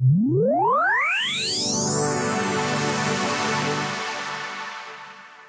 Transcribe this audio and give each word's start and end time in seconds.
Woo! 0.00 0.77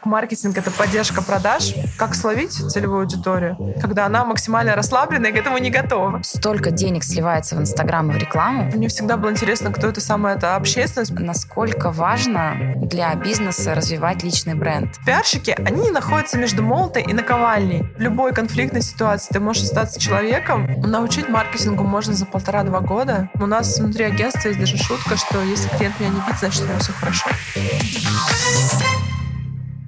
Маркетинг— 0.09 0.57
это 0.57 0.71
поддержка 0.71 1.21
продаж. 1.21 1.75
Как 1.95 2.15
словить 2.15 2.53
целевую 2.53 3.01
аудиторию, 3.01 3.55
когда 3.79 4.07
она 4.07 4.25
максимально 4.25 4.75
расслаблена 4.75 5.27
и 5.27 5.31
к 5.31 5.35
этому 5.35 5.59
не 5.59 5.69
готова. 5.69 6.21
Столько 6.23 6.71
денег 6.71 7.03
сливается 7.03 7.55
в 7.55 7.59
Инстаграм 7.59 8.09
и 8.09 8.15
в 8.15 8.17
рекламу. 8.17 8.71
Мне 8.73 8.87
всегда 8.87 9.17
было 9.17 9.29
интересно, 9.29 9.71
кто 9.71 9.87
это 9.87 10.01
самая 10.01 10.35
эта 10.35 10.55
общественность. 10.55 11.11
Насколько 11.11 11.91
важно 11.91 12.73
для 12.77 13.13
бизнеса 13.13 13.75
развивать 13.75 14.23
личный 14.23 14.55
бренд. 14.55 14.97
Пиарщики, 15.05 15.51
они 15.51 15.91
находятся 15.91 16.39
между 16.39 16.63
молотой 16.63 17.03
и 17.03 17.13
наковальней. 17.13 17.83
В 17.95 18.01
любой 18.01 18.33
конфликтной 18.33 18.81
ситуации 18.81 19.31
ты 19.31 19.39
можешь 19.39 19.63
остаться 19.63 19.99
человеком. 19.99 20.67
Научить 20.81 21.29
маркетингу 21.29 21.83
можно 21.83 22.15
за 22.15 22.25
полтора-два 22.25 22.79
года. 22.79 23.29
У 23.35 23.45
нас 23.45 23.77
внутри 23.77 24.05
агентства 24.05 24.47
есть 24.47 24.59
даже 24.59 24.77
шутка, 24.77 25.17
что 25.17 25.39
если 25.43 25.69
клиент 25.77 25.99
меня 25.99 26.09
не 26.09 26.19
видит, 26.21 26.39
значит, 26.39 26.63
у 26.63 26.65
него 26.65 26.79
все 26.79 26.93
хорошо. 26.93 27.29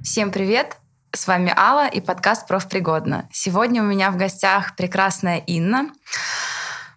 Всем 0.02 0.32
привет! 0.32 0.78
С 1.14 1.28
вами 1.28 1.54
Алла 1.56 1.86
и 1.86 2.00
подкаст 2.00 2.48
«Профпригодно». 2.48 3.28
Сегодня 3.30 3.82
у 3.82 3.86
меня 3.86 4.10
в 4.10 4.16
гостях 4.16 4.74
прекрасная 4.74 5.38
Инна. 5.38 5.92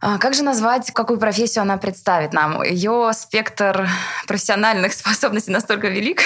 А, 0.01 0.17
как 0.17 0.33
же 0.33 0.41
назвать, 0.41 0.91
какую 0.91 1.19
профессию 1.19 1.61
она 1.61 1.77
представит 1.77 2.33
нам? 2.33 2.63
Ее 2.63 3.11
спектр 3.13 3.87
профессиональных 4.27 4.93
способностей 4.93 5.51
настолько 5.51 5.87
велик, 5.87 6.23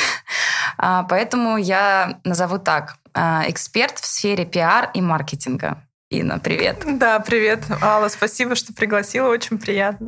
а, 0.77 1.03
поэтому 1.03 1.57
я 1.57 2.21
назову 2.23 2.59
так. 2.59 2.95
А, 3.13 3.43
эксперт 3.47 3.99
в 3.99 4.05
сфере 4.05 4.45
пиар 4.45 4.89
и 4.93 5.01
маркетинга. 5.01 5.83
Инна, 6.11 6.39
привет. 6.39 6.81
Да, 6.97 7.19
привет. 7.19 7.65
Алла, 7.83 8.07
спасибо, 8.07 8.55
что 8.55 8.73
пригласила, 8.73 9.29
очень 9.29 9.59
приятно. 9.59 10.07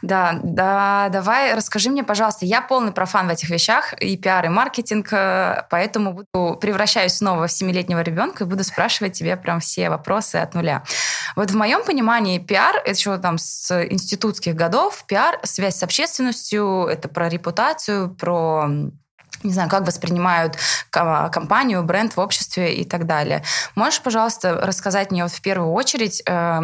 Да, 0.00 0.38
да, 0.44 1.08
давай 1.10 1.54
расскажи 1.54 1.90
мне, 1.90 2.04
пожалуйста, 2.04 2.46
я 2.46 2.62
полный 2.62 2.92
профан 2.92 3.26
в 3.26 3.30
этих 3.30 3.50
вещах, 3.50 3.92
и 4.00 4.16
пиар, 4.16 4.46
и 4.46 4.48
маркетинг, 4.48 5.12
э, 5.12 5.64
поэтому 5.68 6.12
буду, 6.12 6.56
превращаюсь 6.60 7.14
снова 7.14 7.48
в 7.48 7.52
семилетнего 7.52 8.00
ребенка 8.00 8.44
и 8.44 8.46
буду 8.46 8.62
спрашивать 8.62 9.14
тебе 9.14 9.36
прям 9.36 9.58
все 9.58 9.90
вопросы 9.90 10.36
от 10.36 10.54
нуля. 10.54 10.84
Вот 11.34 11.50
в 11.50 11.56
моем 11.56 11.84
понимании 11.84 12.38
пиар, 12.38 12.76
это 12.76 12.90
еще 12.90 13.18
там 13.18 13.36
с 13.36 13.72
институтских 13.90 14.54
годов, 14.54 15.02
пиар, 15.08 15.40
связь 15.42 15.74
с 15.74 15.82
общественностью, 15.82 16.86
это 16.86 17.08
про 17.08 17.28
репутацию, 17.28 18.14
про 18.14 18.68
не 19.42 19.52
знаю, 19.52 19.68
как 19.68 19.86
воспринимают 19.86 20.56
компанию, 20.90 21.82
бренд 21.82 22.16
в 22.16 22.20
обществе 22.20 22.74
и 22.74 22.84
так 22.84 23.06
далее. 23.06 23.42
Можешь, 23.74 24.00
пожалуйста, 24.00 24.54
рассказать 24.54 25.10
мне 25.10 25.22
вот 25.22 25.32
в 25.32 25.40
первую 25.40 25.72
очередь, 25.72 26.22
э, 26.26 26.60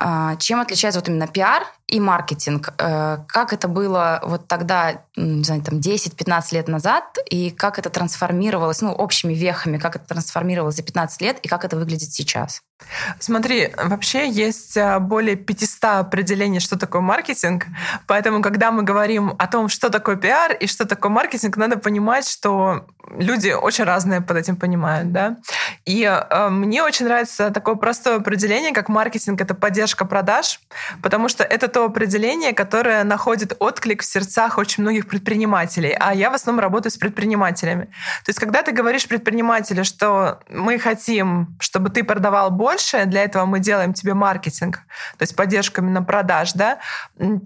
а, 0.00 0.36
чем 0.36 0.60
отличается 0.60 1.00
вот 1.00 1.08
именно 1.08 1.26
пиар 1.26 1.64
и 1.88 2.00
маркетинг? 2.00 2.74
Э, 2.78 3.18
как 3.26 3.52
это 3.52 3.66
было 3.66 4.20
вот 4.22 4.46
тогда, 4.46 5.02
не 5.16 5.42
знаю, 5.42 5.62
там 5.62 5.78
10-15 5.78 6.54
лет 6.54 6.68
назад, 6.68 7.18
и 7.30 7.50
как 7.50 7.78
это 7.78 7.90
трансформировалось, 7.90 8.82
ну, 8.82 8.92
общими 8.92 9.32
вехами, 9.32 9.78
как 9.78 9.96
это 9.96 10.06
трансформировалось 10.06 10.76
за 10.76 10.82
15 10.82 11.20
лет, 11.22 11.38
и 11.40 11.48
как 11.48 11.64
это 11.64 11.76
выглядит 11.76 12.12
сейчас? 12.12 12.62
Смотри, 13.18 13.72
вообще 13.76 14.28
есть 14.28 14.76
а, 14.76 15.00
более 15.00 15.34
500 15.34 15.84
определений, 15.84 16.60
что 16.60 16.78
такое 16.78 17.00
маркетинг, 17.00 17.66
поэтому, 18.06 18.40
когда 18.40 18.70
мы 18.70 18.82
говорим 18.82 19.34
о 19.38 19.46
том, 19.48 19.68
что 19.68 19.90
такое 19.90 20.16
пиар 20.16 20.52
и 20.52 20.66
что 20.66 20.86
такое 20.86 21.10
маркетинг, 21.10 21.56
надо 21.56 21.76
понимать, 21.78 22.28
что 22.28 22.86
люди 23.16 23.50
очень 23.50 23.84
разные 23.84 24.20
под 24.20 24.36
этим 24.36 24.56
понимают, 24.56 25.12
да. 25.12 25.36
И 25.86 26.04
э, 26.04 26.48
мне 26.50 26.82
очень 26.82 27.06
нравится 27.06 27.50
такое 27.50 27.74
простое 27.74 28.16
определение, 28.16 28.72
как 28.72 28.88
маркетинг— 28.88 29.40
это 29.42 29.54
поддержка 29.54 30.04
продаж, 30.04 30.60
потому 31.02 31.28
что 31.28 31.44
это 31.44 31.68
то 31.78 31.84
определение, 31.84 32.54
которое 32.54 33.04
находит 33.04 33.52
отклик 33.60 34.02
в 34.02 34.04
сердцах 34.04 34.58
очень 34.58 34.82
многих 34.82 35.06
предпринимателей, 35.06 35.96
а 36.00 36.12
я 36.12 36.28
в 36.28 36.34
основном 36.34 36.60
работаю 36.60 36.90
с 36.90 36.96
предпринимателями. 36.96 37.84
То 38.24 38.30
есть, 38.30 38.40
когда 38.40 38.64
ты 38.64 38.72
говоришь 38.72 39.06
предпринимателю, 39.06 39.84
что 39.84 40.40
мы 40.50 40.80
хотим, 40.80 41.56
чтобы 41.60 41.90
ты 41.90 42.02
продавал 42.02 42.50
больше, 42.50 43.04
для 43.04 43.22
этого 43.22 43.46
мы 43.46 43.60
делаем 43.60 43.92
тебе 43.92 44.14
маркетинг, 44.14 44.78
то 45.18 45.22
есть 45.22 45.36
поддержку 45.36 45.80
именно 45.80 46.02
продаж, 46.02 46.52
да, 46.54 46.78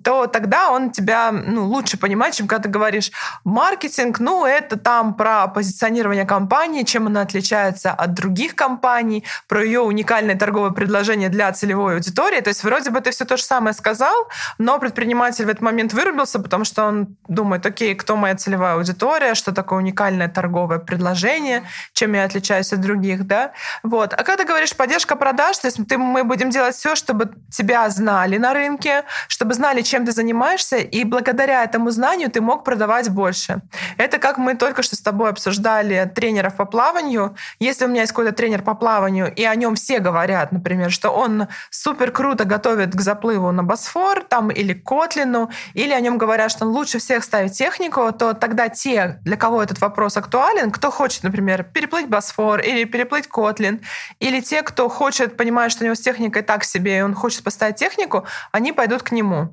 то 0.03 0.27
тогда 0.27 0.71
он 0.71 0.93
тебя 0.93 1.31
ну, 1.31 1.67
лучше 1.67 1.99
понимает, 1.99 2.33
чем 2.33 2.47
когда 2.47 2.63
ты 2.63 2.69
говоришь, 2.71 3.13
маркетинг, 3.45 4.19
ну, 4.19 4.47
это 4.47 4.79
там 4.79 5.13
про 5.13 5.47
позиционирование 5.49 6.25
компании, 6.25 6.85
чем 6.85 7.07
она 7.07 7.21
отличается 7.21 7.91
от 7.91 8.15
других 8.15 8.55
компаний, 8.55 9.25
про 9.47 9.63
ее 9.63 9.81
уникальное 9.81 10.39
торговое 10.39 10.71
предложение 10.71 11.29
для 11.29 11.53
целевой 11.53 11.97
аудитории. 11.97 12.41
То 12.41 12.49
есть 12.49 12.65
вроде 12.65 12.89
бы 12.89 13.03
ты 13.03 13.11
все 13.11 13.27
то 13.27 13.37
же 13.37 13.43
самое 13.43 13.75
сказал, 13.75 14.22
но 14.59 14.79
предприниматель 14.79 15.45
в 15.45 15.49
этот 15.49 15.63
момент 15.63 15.93
вырубился, 15.93 16.39
потому 16.39 16.65
что 16.65 16.85
он 16.85 17.17
думает, 17.29 17.65
окей, 17.67 17.95
кто 17.95 18.17
моя 18.17 18.35
целевая 18.37 18.75
аудитория, 18.75 19.35
что 19.35 19.53
такое 19.53 19.79
уникальное 19.79 20.29
торговое 20.29 20.79
предложение, 20.79 21.63
чем 21.93 22.15
я 22.15 22.25
отличаюсь 22.25 22.73
от 22.73 22.81
других, 22.81 23.27
да. 23.27 23.53
Вот. 23.83 24.13
А 24.13 24.17
когда 24.19 24.37
ты 24.37 24.45
говоришь 24.45 24.77
поддержка 24.77 25.17
продаж, 25.17 25.59
то 25.59 25.69
есть 25.69 25.79
ты, 25.89 25.99
мы 25.99 26.25
будем 26.25 26.51
делать 26.51 26.75
все, 26.75 26.95
чтобы 26.95 27.33
тебя 27.51 27.89
знали 27.91 28.39
на 28.39 28.55
рынке, 28.55 29.05
чтобы 29.29 29.55
знали, 29.55 29.83
чем 29.83 30.07
ты 30.07 30.13
занимаешься, 30.13 30.77
и 30.77 31.05
благодаря 31.05 31.65
этому 31.65 31.91
знанию 31.91 32.31
ты 32.31 32.41
мог 32.41 32.65
продавать 32.65 33.11
больше. 33.11 33.63
Это 33.97 34.19
как 34.19 34.39
мы 34.39 34.55
только 34.55 34.83
что 34.83 34.97
с 34.97 35.01
тобой 35.01 35.31
обсуждали 35.31 36.11
тренеров 36.15 36.57
по 36.57 36.65
плаванию. 36.65 37.37
Если 37.59 37.85
у 37.85 37.89
меня 37.89 38.03
есть 38.03 38.13
какой-то 38.13 38.33
тренер 38.33 38.63
по 38.63 38.75
плаванию, 38.75 39.33
и 39.35 39.45
о 39.45 39.55
нем 39.55 39.75
все 39.75 39.99
говорят, 39.99 40.53
например, 40.53 40.91
что 40.91 41.11
он 41.11 41.49
супер 41.71 42.11
круто 42.11 42.45
готовит 42.45 42.95
к 42.95 43.01
заплыву 43.01 43.53
на 43.53 43.63
Босфор 43.63 44.12
там, 44.21 44.51
или 44.51 44.75
к 44.75 44.85
Котлину, 44.85 45.51
или 45.75 45.93
о 45.93 46.01
нем 46.01 46.19
говорят, 46.19 46.51
что 46.51 46.65
он 46.65 46.73
лучше 46.73 46.99
всех 46.99 47.25
ставит 47.25 47.53
технику, 47.53 48.13
то 48.13 48.35
тогда 48.35 48.69
те, 48.69 49.19
для 49.23 49.37
кого 49.37 49.63
этот 49.63 49.81
вопрос 49.81 50.17
актуален, 50.17 50.71
кто 50.71 50.91
хочет, 50.91 51.23
например, 51.23 51.65
переплыть 51.65 52.09
Босфор 52.09 52.61
или 52.61 52.85
переплыть 52.85 53.27
Котлин, 53.27 53.81
или 54.21 54.41
те, 54.41 54.63
кто 54.63 54.89
хочет, 54.89 55.37
понимает, 55.37 55.73
что 55.73 55.83
у 55.83 55.87
него 55.87 55.95
с 55.95 56.01
техникой 56.01 56.43
так 56.43 56.65
себе, 56.65 56.99
и 56.99 57.03
он 57.03 57.15
хочет 57.15 57.43
поставить 57.43 57.77
технику, 57.77 58.27
они 58.53 58.73
пойдут 58.73 59.03
к 59.03 59.13
нему. 59.13 59.53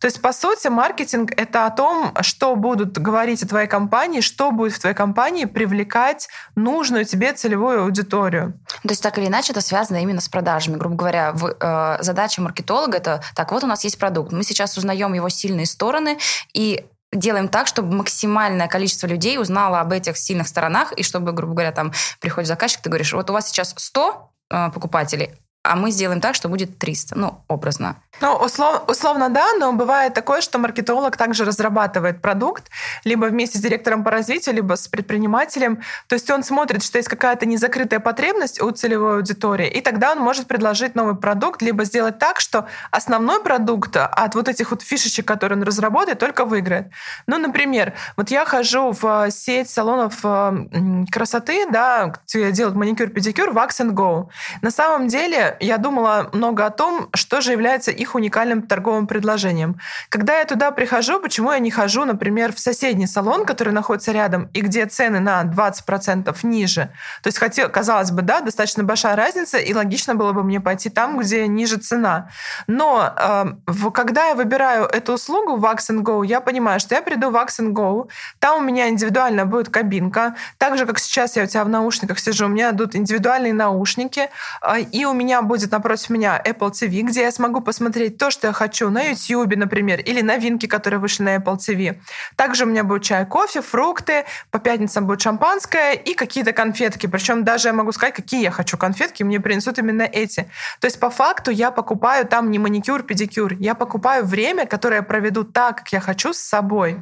То 0.00 0.06
есть, 0.06 0.22
по 0.22 0.32
сути, 0.32 0.68
маркетинг— 0.68 1.32
это 1.36 1.66
о 1.66 1.70
том, 1.70 2.14
что 2.20 2.54
будут 2.54 2.98
говорить 2.98 3.42
о 3.42 3.48
твоей 3.48 3.66
компании, 3.66 4.20
что 4.20 4.50
будет 4.52 4.74
в 4.74 4.80
твоей 4.80 4.94
компании 4.94 5.44
привлекать 5.44 6.28
нужную 6.54 7.04
тебе 7.04 7.32
целевую 7.32 7.82
аудиторию. 7.82 8.54
То 8.82 8.90
есть, 8.90 9.02
так 9.02 9.18
или 9.18 9.26
иначе, 9.26 9.52
это 9.52 9.60
связано 9.60 9.96
именно 10.02 10.20
с 10.20 10.28
продажами. 10.28 10.76
Грубо 10.76 10.96
говоря, 10.96 11.32
в, 11.32 11.56
э, 11.60 12.02
задача 12.02 12.40
маркетолога— 12.40 12.96
это, 12.98 13.22
так, 13.34 13.50
вот 13.52 13.64
у 13.64 13.66
нас 13.66 13.84
есть 13.84 13.98
продукт, 13.98 14.32
мы 14.32 14.44
сейчас 14.44 14.76
узнаем 14.76 15.12
его 15.14 15.28
сильные 15.28 15.66
стороны, 15.66 16.18
и 16.54 16.86
делаем 17.12 17.48
так, 17.48 17.66
чтобы 17.66 17.94
максимальное 17.96 18.68
количество 18.68 19.06
людей 19.06 19.38
узнало 19.38 19.80
об 19.80 19.92
этих 19.92 20.16
сильных 20.16 20.46
сторонах, 20.46 20.92
и 20.92 21.02
чтобы, 21.02 21.32
грубо 21.32 21.54
говоря, 21.54 21.72
там 21.72 21.92
приходит 22.20 22.48
заказчик, 22.48 22.82
ты 22.82 22.90
говоришь, 22.90 23.12
вот 23.12 23.30
у 23.30 23.32
вас 23.32 23.48
сейчас 23.48 23.74
100 23.76 24.28
Э, 24.50 24.70
покупателей, 24.72 25.30
а 25.62 25.76
мы 25.76 25.90
сделаем 25.90 26.20
так, 26.20 26.34
что 26.34 26.48
будет 26.48 26.78
300, 26.78 27.18
ну, 27.18 27.44
образно. 27.48 27.96
Ну, 28.20 28.34
услов, 28.34 28.88
условно, 28.88 29.28
да, 29.28 29.46
но 29.58 29.72
бывает 29.72 30.14
такое, 30.14 30.40
что 30.40 30.58
маркетолог 30.58 31.16
также 31.16 31.44
разрабатывает 31.44 32.20
продукт, 32.20 32.64
либо 33.04 33.26
вместе 33.26 33.58
с 33.58 33.60
директором 33.60 34.02
по 34.02 34.10
развитию, 34.10 34.56
либо 34.56 34.74
с 34.74 34.88
предпринимателем. 34.88 35.82
То 36.08 36.14
есть 36.14 36.28
он 36.30 36.42
смотрит, 36.42 36.82
что 36.82 36.98
есть 36.98 37.08
какая-то 37.08 37.46
незакрытая 37.46 38.00
потребность 38.00 38.60
у 38.60 38.70
целевой 38.70 39.16
аудитории, 39.16 39.68
и 39.68 39.80
тогда 39.80 40.12
он 40.12 40.18
может 40.18 40.46
предложить 40.46 40.94
новый 40.94 41.16
продукт, 41.16 41.62
либо 41.62 41.84
сделать 41.84 42.18
так, 42.18 42.40
что 42.40 42.66
основной 42.90 43.42
продукт 43.42 43.96
от 43.96 44.34
вот 44.34 44.48
этих 44.48 44.70
вот 44.70 44.82
фишечек, 44.82 45.26
которые 45.26 45.58
он 45.58 45.64
разработает, 45.64 46.18
только 46.18 46.44
выиграет. 46.44 46.88
Ну, 47.26 47.38
например, 47.38 47.92
вот 48.16 48.30
я 48.30 48.44
хожу 48.44 48.92
в 48.92 49.30
сеть 49.30 49.70
салонов 49.70 50.20
э, 50.24 51.04
красоты, 51.10 51.66
да, 51.70 52.14
где 52.26 52.50
делают 52.52 52.76
маникюр, 52.76 53.08
педикюр, 53.08 53.50
Wax 53.50 53.80
and 53.80 53.92
Go. 53.92 54.28
На 54.62 54.70
самом 54.70 55.08
деле 55.08 55.56
я 55.60 55.78
думала 55.78 56.30
много 56.32 56.66
о 56.66 56.70
том, 56.70 57.08
что 57.14 57.40
же 57.40 57.52
является 57.52 57.90
их 57.90 58.14
уникальным 58.14 58.62
торговым 58.62 59.06
предложением. 59.06 59.78
Когда 60.08 60.38
я 60.38 60.44
туда 60.44 60.70
прихожу, 60.70 61.20
почему 61.20 61.52
я 61.52 61.58
не 61.58 61.70
хожу, 61.70 62.04
например, 62.04 62.52
в 62.52 62.58
соседний 62.58 63.06
салон, 63.06 63.44
который 63.44 63.72
находится 63.72 64.12
рядом, 64.12 64.48
и 64.54 64.60
где 64.60 64.86
цены 64.86 65.20
на 65.20 65.42
20% 65.44 66.34
ниже. 66.42 66.90
То 67.22 67.28
есть, 67.28 67.38
хотел, 67.38 67.68
казалось 67.68 68.10
бы, 68.10 68.22
да, 68.22 68.40
достаточно 68.40 68.84
большая 68.84 69.16
разница, 69.16 69.58
и 69.58 69.74
логично 69.74 70.14
было 70.14 70.32
бы 70.32 70.42
мне 70.42 70.60
пойти 70.60 70.90
там, 70.90 71.18
где 71.18 71.46
ниже 71.46 71.76
цена. 71.76 72.28
Но 72.66 73.14
э, 73.16 73.44
когда 73.92 74.28
я 74.28 74.34
выбираю 74.34 74.84
эту 74.84 75.14
услугу 75.14 75.56
в 75.56 75.64
Wax 75.64 75.90
Go, 75.90 76.26
я 76.26 76.40
понимаю, 76.40 76.80
что 76.80 76.94
я 76.94 77.02
приду 77.02 77.30
в 77.30 77.36
Wax 77.36 77.58
Go, 77.60 78.08
там 78.38 78.58
у 78.58 78.64
меня 78.64 78.88
индивидуально 78.88 79.46
будет 79.46 79.68
кабинка, 79.68 80.34
так 80.58 80.76
же, 80.78 80.86
как 80.86 80.98
сейчас 80.98 81.36
я 81.36 81.44
у 81.44 81.46
тебя 81.46 81.64
в 81.64 81.68
наушниках 81.68 82.18
сижу, 82.18 82.46
у 82.46 82.48
меня 82.48 82.70
идут 82.70 82.94
индивидуальные 82.94 83.52
наушники, 83.52 84.28
э, 84.62 84.80
и 84.80 85.04
у 85.04 85.12
меня 85.12 85.37
меня 85.38 85.48
будет 85.48 85.70
напротив 85.70 86.10
меня 86.10 86.40
Apple 86.44 86.70
TV, 86.72 87.02
где 87.02 87.22
я 87.22 87.30
смогу 87.30 87.60
посмотреть 87.60 88.18
то, 88.18 88.30
что 88.30 88.48
я 88.48 88.52
хочу 88.52 88.90
на 88.90 89.02
YouTube, 89.02 89.56
например, 89.56 90.00
или 90.00 90.20
новинки, 90.20 90.66
которые 90.66 91.00
вышли 91.00 91.22
на 91.22 91.36
Apple 91.36 91.56
TV. 91.56 91.98
Также 92.36 92.64
у 92.64 92.66
меня 92.66 92.84
будет 92.84 93.02
чай, 93.02 93.24
кофе, 93.26 93.62
фрукты, 93.62 94.24
по 94.50 94.58
пятницам 94.58 95.06
будет 95.06 95.20
шампанское 95.20 95.92
и 95.92 96.14
какие-то 96.14 96.52
конфетки. 96.52 97.06
Причем 97.06 97.44
даже 97.44 97.68
я 97.68 97.74
могу 97.74 97.92
сказать, 97.92 98.14
какие 98.14 98.42
я 98.42 98.50
хочу 98.50 98.76
конфетки, 98.76 99.22
мне 99.22 99.40
принесут 99.40 99.78
именно 99.78 100.02
эти. 100.02 100.50
То 100.80 100.86
есть 100.86 100.98
по 100.98 101.10
факту 101.10 101.50
я 101.50 101.70
покупаю 101.70 102.26
там 102.26 102.50
не 102.50 102.58
маникюр, 102.58 103.02
педикюр, 103.02 103.54
я 103.54 103.74
покупаю 103.74 104.24
время, 104.24 104.66
которое 104.66 104.96
я 104.96 105.02
проведу 105.02 105.44
так, 105.44 105.78
как 105.78 105.92
я 105.92 106.00
хочу 106.00 106.32
с 106.32 106.38
собой. 106.38 107.00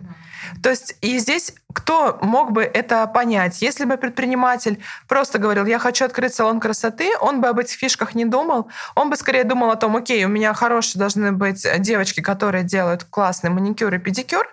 То 0.63 0.71
есть 0.71 0.97
и 1.01 1.19
здесь 1.19 1.55
кто 1.77 2.19
мог 2.23 2.53
бы 2.53 2.63
это 2.63 3.07
понять? 3.07 3.61
Если 3.61 3.85
бы 3.85 3.99
предприниматель 3.99 4.83
просто 5.09 5.39
говорил, 5.39 5.67
я 5.67 5.79
хочу 5.79 6.07
открыть 6.07 6.35
салон 6.35 6.59
красоты, 6.59 7.11
он 7.21 7.43
бы 7.43 7.49
об 7.49 7.59
этих 7.59 7.77
фишках 7.77 8.15
не 8.15 8.25
думал. 8.31 8.71
Он 8.95 9.11
бы 9.11 9.17
скорее 9.17 9.45
думал 9.45 9.71
о 9.71 9.77
том, 9.77 9.97
окей, 9.97 10.25
у 10.25 10.29
меня 10.29 10.55
хорошие 10.55 10.99
должны 10.99 11.33
быть 11.33 11.67
девочки, 11.79 12.21
которые 12.21 12.65
делают 12.65 13.05
классный 13.05 13.51
маникюр 13.51 13.95
и 13.95 13.99
педикюр, 13.99 14.47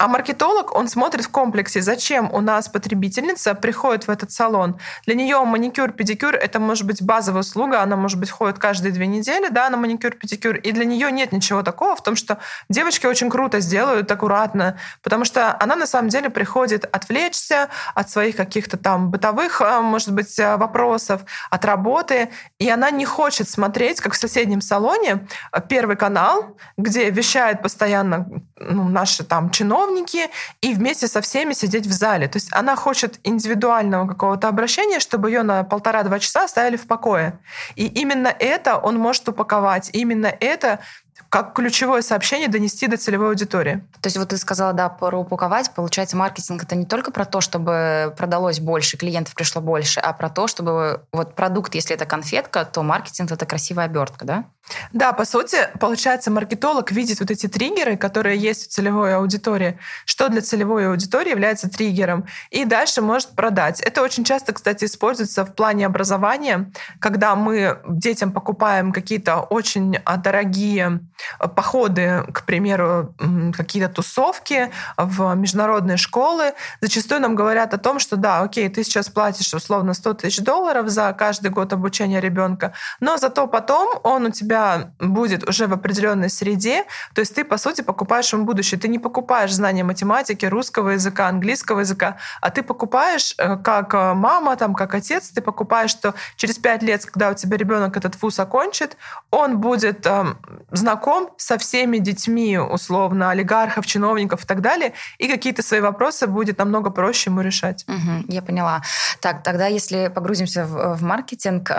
а 0.00 0.08
маркетолог, 0.08 0.74
он 0.74 0.88
смотрит 0.88 1.26
в 1.26 1.28
комплексе, 1.28 1.82
зачем 1.82 2.32
у 2.32 2.40
нас 2.40 2.70
потребительница 2.70 3.54
приходит 3.54 4.06
в 4.06 4.10
этот 4.10 4.32
салон. 4.32 4.78
Для 5.04 5.14
нее 5.14 5.44
маникюр, 5.44 5.92
педикюр— 5.92 6.34
это 6.36 6.58
может 6.58 6.86
быть 6.86 7.02
базовая 7.02 7.42
услуга, 7.42 7.82
она, 7.82 7.96
может 7.96 8.18
быть, 8.18 8.30
ходит 8.30 8.58
каждые 8.58 8.92
две 8.92 9.06
недели 9.06 9.48
да, 9.50 9.68
на 9.68 9.76
маникюр, 9.76 10.12
педикюр, 10.12 10.56
и 10.56 10.72
для 10.72 10.86
нее 10.86 11.12
нет 11.12 11.32
ничего 11.32 11.62
такого 11.62 11.96
в 11.96 12.02
том, 12.02 12.16
что 12.16 12.38
девочки 12.70 13.04
очень 13.04 13.28
круто 13.28 13.60
сделают, 13.60 14.10
аккуратно, 14.10 14.78
потому 15.02 15.26
что 15.26 15.54
она 15.60 15.76
на 15.76 15.86
самом 15.86 16.08
деле 16.08 16.30
приходит 16.30 16.86
отвлечься 16.90 17.68
от 17.94 18.08
своих 18.08 18.36
каких-то 18.36 18.78
там 18.78 19.10
бытовых, 19.10 19.60
а, 19.60 19.82
может 19.82 20.14
быть, 20.14 20.40
а, 20.40 20.56
вопросов, 20.56 21.20
от 21.50 21.62
работы, 21.66 22.30
и 22.58 22.70
она 22.70 22.90
не 22.90 23.04
хочет 23.04 23.50
смотреть, 23.50 24.00
как 24.00 24.14
в 24.14 24.16
соседнем 24.16 24.62
салоне, 24.62 25.26
а, 25.52 25.60
Первый 25.60 25.96
канал, 25.96 26.56
где 26.78 27.10
вещает 27.10 27.60
постоянно 27.60 28.26
ну, 28.56 28.88
наши 28.88 29.24
там 29.24 29.50
чиновники, 29.50 29.89
чиновники 29.90 30.30
и 30.60 30.74
вместе 30.74 31.08
со 31.08 31.20
всеми 31.20 31.52
сидеть 31.52 31.86
в 31.86 31.92
зале. 31.92 32.28
То 32.28 32.36
есть 32.36 32.48
она 32.52 32.76
хочет 32.76 33.18
индивидуального 33.24 34.06
какого-то 34.06 34.48
обращения, 34.48 35.00
чтобы 35.00 35.30
ее 35.30 35.42
на 35.42 35.64
полтора-два 35.64 36.18
часа 36.18 36.44
оставили 36.44 36.76
в 36.76 36.86
покое. 36.86 37.38
И 37.76 37.86
именно 37.86 38.28
это 38.28 38.76
он 38.76 38.96
может 38.96 39.28
упаковать. 39.28 39.90
Именно 39.92 40.26
это 40.26 40.80
как 41.28 41.54
ключевое 41.54 42.02
сообщение 42.02 42.48
донести 42.48 42.88
до 42.88 42.96
целевой 42.96 43.28
аудитории. 43.28 43.84
То 44.00 44.06
есть 44.06 44.16
вот 44.16 44.30
ты 44.30 44.36
сказала, 44.36 44.72
да, 44.72 44.88
про 44.88 45.20
упаковать. 45.20 45.72
Получается, 45.74 46.16
маркетинг 46.16 46.64
это 46.64 46.74
не 46.74 46.86
только 46.86 47.12
про 47.12 47.24
то, 47.24 47.40
чтобы 47.40 48.12
продалось 48.16 48.58
больше, 48.58 48.96
клиентов 48.96 49.34
пришло 49.34 49.62
больше, 49.62 50.00
а 50.00 50.12
про 50.12 50.28
то, 50.28 50.48
чтобы 50.48 51.04
вот 51.12 51.36
продукт, 51.36 51.74
если 51.76 51.94
это 51.94 52.04
конфетка, 52.04 52.64
то 52.64 52.82
маркетинг 52.82 53.30
это 53.30 53.46
красивая 53.46 53.84
обертка, 53.84 54.24
да? 54.24 54.44
Да, 54.92 55.12
по 55.12 55.24
сути, 55.24 55.56
получается, 55.78 56.30
маркетолог 56.30 56.90
видит 56.92 57.20
вот 57.20 57.30
эти 57.30 57.46
триггеры, 57.46 57.96
которые 57.96 58.38
есть 58.38 58.66
в 58.66 58.72
целевой 58.72 59.14
аудитории, 59.14 59.78
что 60.04 60.28
для 60.28 60.40
целевой 60.40 60.88
аудитории 60.88 61.30
является 61.30 61.68
триггером, 61.68 62.26
и 62.50 62.64
дальше 62.64 63.02
может 63.02 63.30
продать. 63.30 63.80
Это 63.80 64.02
очень 64.02 64.24
часто, 64.24 64.52
кстати, 64.52 64.84
используется 64.84 65.44
в 65.44 65.54
плане 65.54 65.86
образования, 65.86 66.70
когда 67.00 67.34
мы 67.34 67.80
детям 67.88 68.32
покупаем 68.32 68.92
какие-то 68.92 69.40
очень 69.40 69.98
а, 70.04 70.16
дорогие 70.16 71.00
а, 71.38 71.48
походы, 71.48 72.24
к 72.32 72.44
примеру, 72.44 73.14
какие-то 73.56 73.88
тусовки 73.88 74.70
в 74.96 75.34
международные 75.34 75.96
школы. 75.96 76.52
Зачастую 76.80 77.20
нам 77.20 77.34
говорят 77.34 77.74
о 77.74 77.78
том, 77.78 77.98
что 77.98 78.16
да, 78.16 78.40
окей, 78.40 78.68
ты 78.68 78.84
сейчас 78.84 79.08
платишь 79.08 79.52
условно 79.54 79.94
100 79.94 80.14
тысяч 80.14 80.38
долларов 80.38 80.88
за 80.88 81.12
каждый 81.12 81.50
год 81.50 81.72
обучения 81.72 82.20
ребенка, 82.20 82.72
но 83.00 83.16
зато 83.16 83.46
потом 83.46 83.98
он 84.02 84.26
у 84.26 84.30
тебя 84.30 84.59
тебя 84.60 84.92
будет 84.98 85.48
уже 85.48 85.66
в 85.66 85.72
определенной 85.72 86.30
среде, 86.30 86.84
то 87.14 87.20
есть 87.20 87.34
ты, 87.34 87.44
по 87.44 87.56
сути, 87.56 87.82
покупаешь 87.82 88.32
ему 88.32 88.44
будущее. 88.44 88.80
Ты 88.80 88.88
не 88.88 88.98
покупаешь 88.98 89.52
знания 89.52 89.84
математики, 89.84 90.46
русского 90.46 90.90
языка, 90.90 91.28
английского 91.28 91.80
языка, 91.80 92.16
а 92.40 92.50
ты 92.50 92.62
покупаешь 92.62 93.34
э, 93.38 93.56
как 93.56 93.94
э, 93.94 94.14
мама, 94.14 94.56
там, 94.56 94.74
как 94.74 94.94
отец, 94.94 95.30
ты 95.30 95.40
покупаешь, 95.40 95.90
что 95.90 96.14
через 96.36 96.58
пять 96.58 96.82
лет, 96.82 97.04
когда 97.04 97.30
у 97.30 97.34
тебя 97.34 97.56
ребенок 97.56 97.96
этот 97.96 98.20
вуз 98.22 98.38
окончит, 98.38 98.96
он 99.30 99.58
будет 99.58 100.06
эм, 100.06 100.38
знаком 100.70 101.30
со 101.36 101.56
всеми 101.58 101.98
детьми, 101.98 102.58
условно, 102.58 103.30
олигархов, 103.30 103.86
чиновников 103.86 104.44
и 104.44 104.46
так 104.46 104.60
далее, 104.60 104.92
и 105.18 105.28
какие-то 105.28 105.62
свои 105.62 105.80
вопросы 105.80 106.26
будет 106.26 106.58
намного 106.58 106.90
проще 106.90 107.30
ему 107.30 107.40
решать. 107.40 107.84
Угу, 107.88 108.32
я 108.32 108.42
поняла. 108.42 108.82
Так, 109.20 109.42
тогда 109.42 109.66
если 109.66 110.10
погрузимся 110.14 110.64
в, 110.64 110.96
в 110.96 111.02
маркетинг, 111.02 111.70
э, 111.70 111.74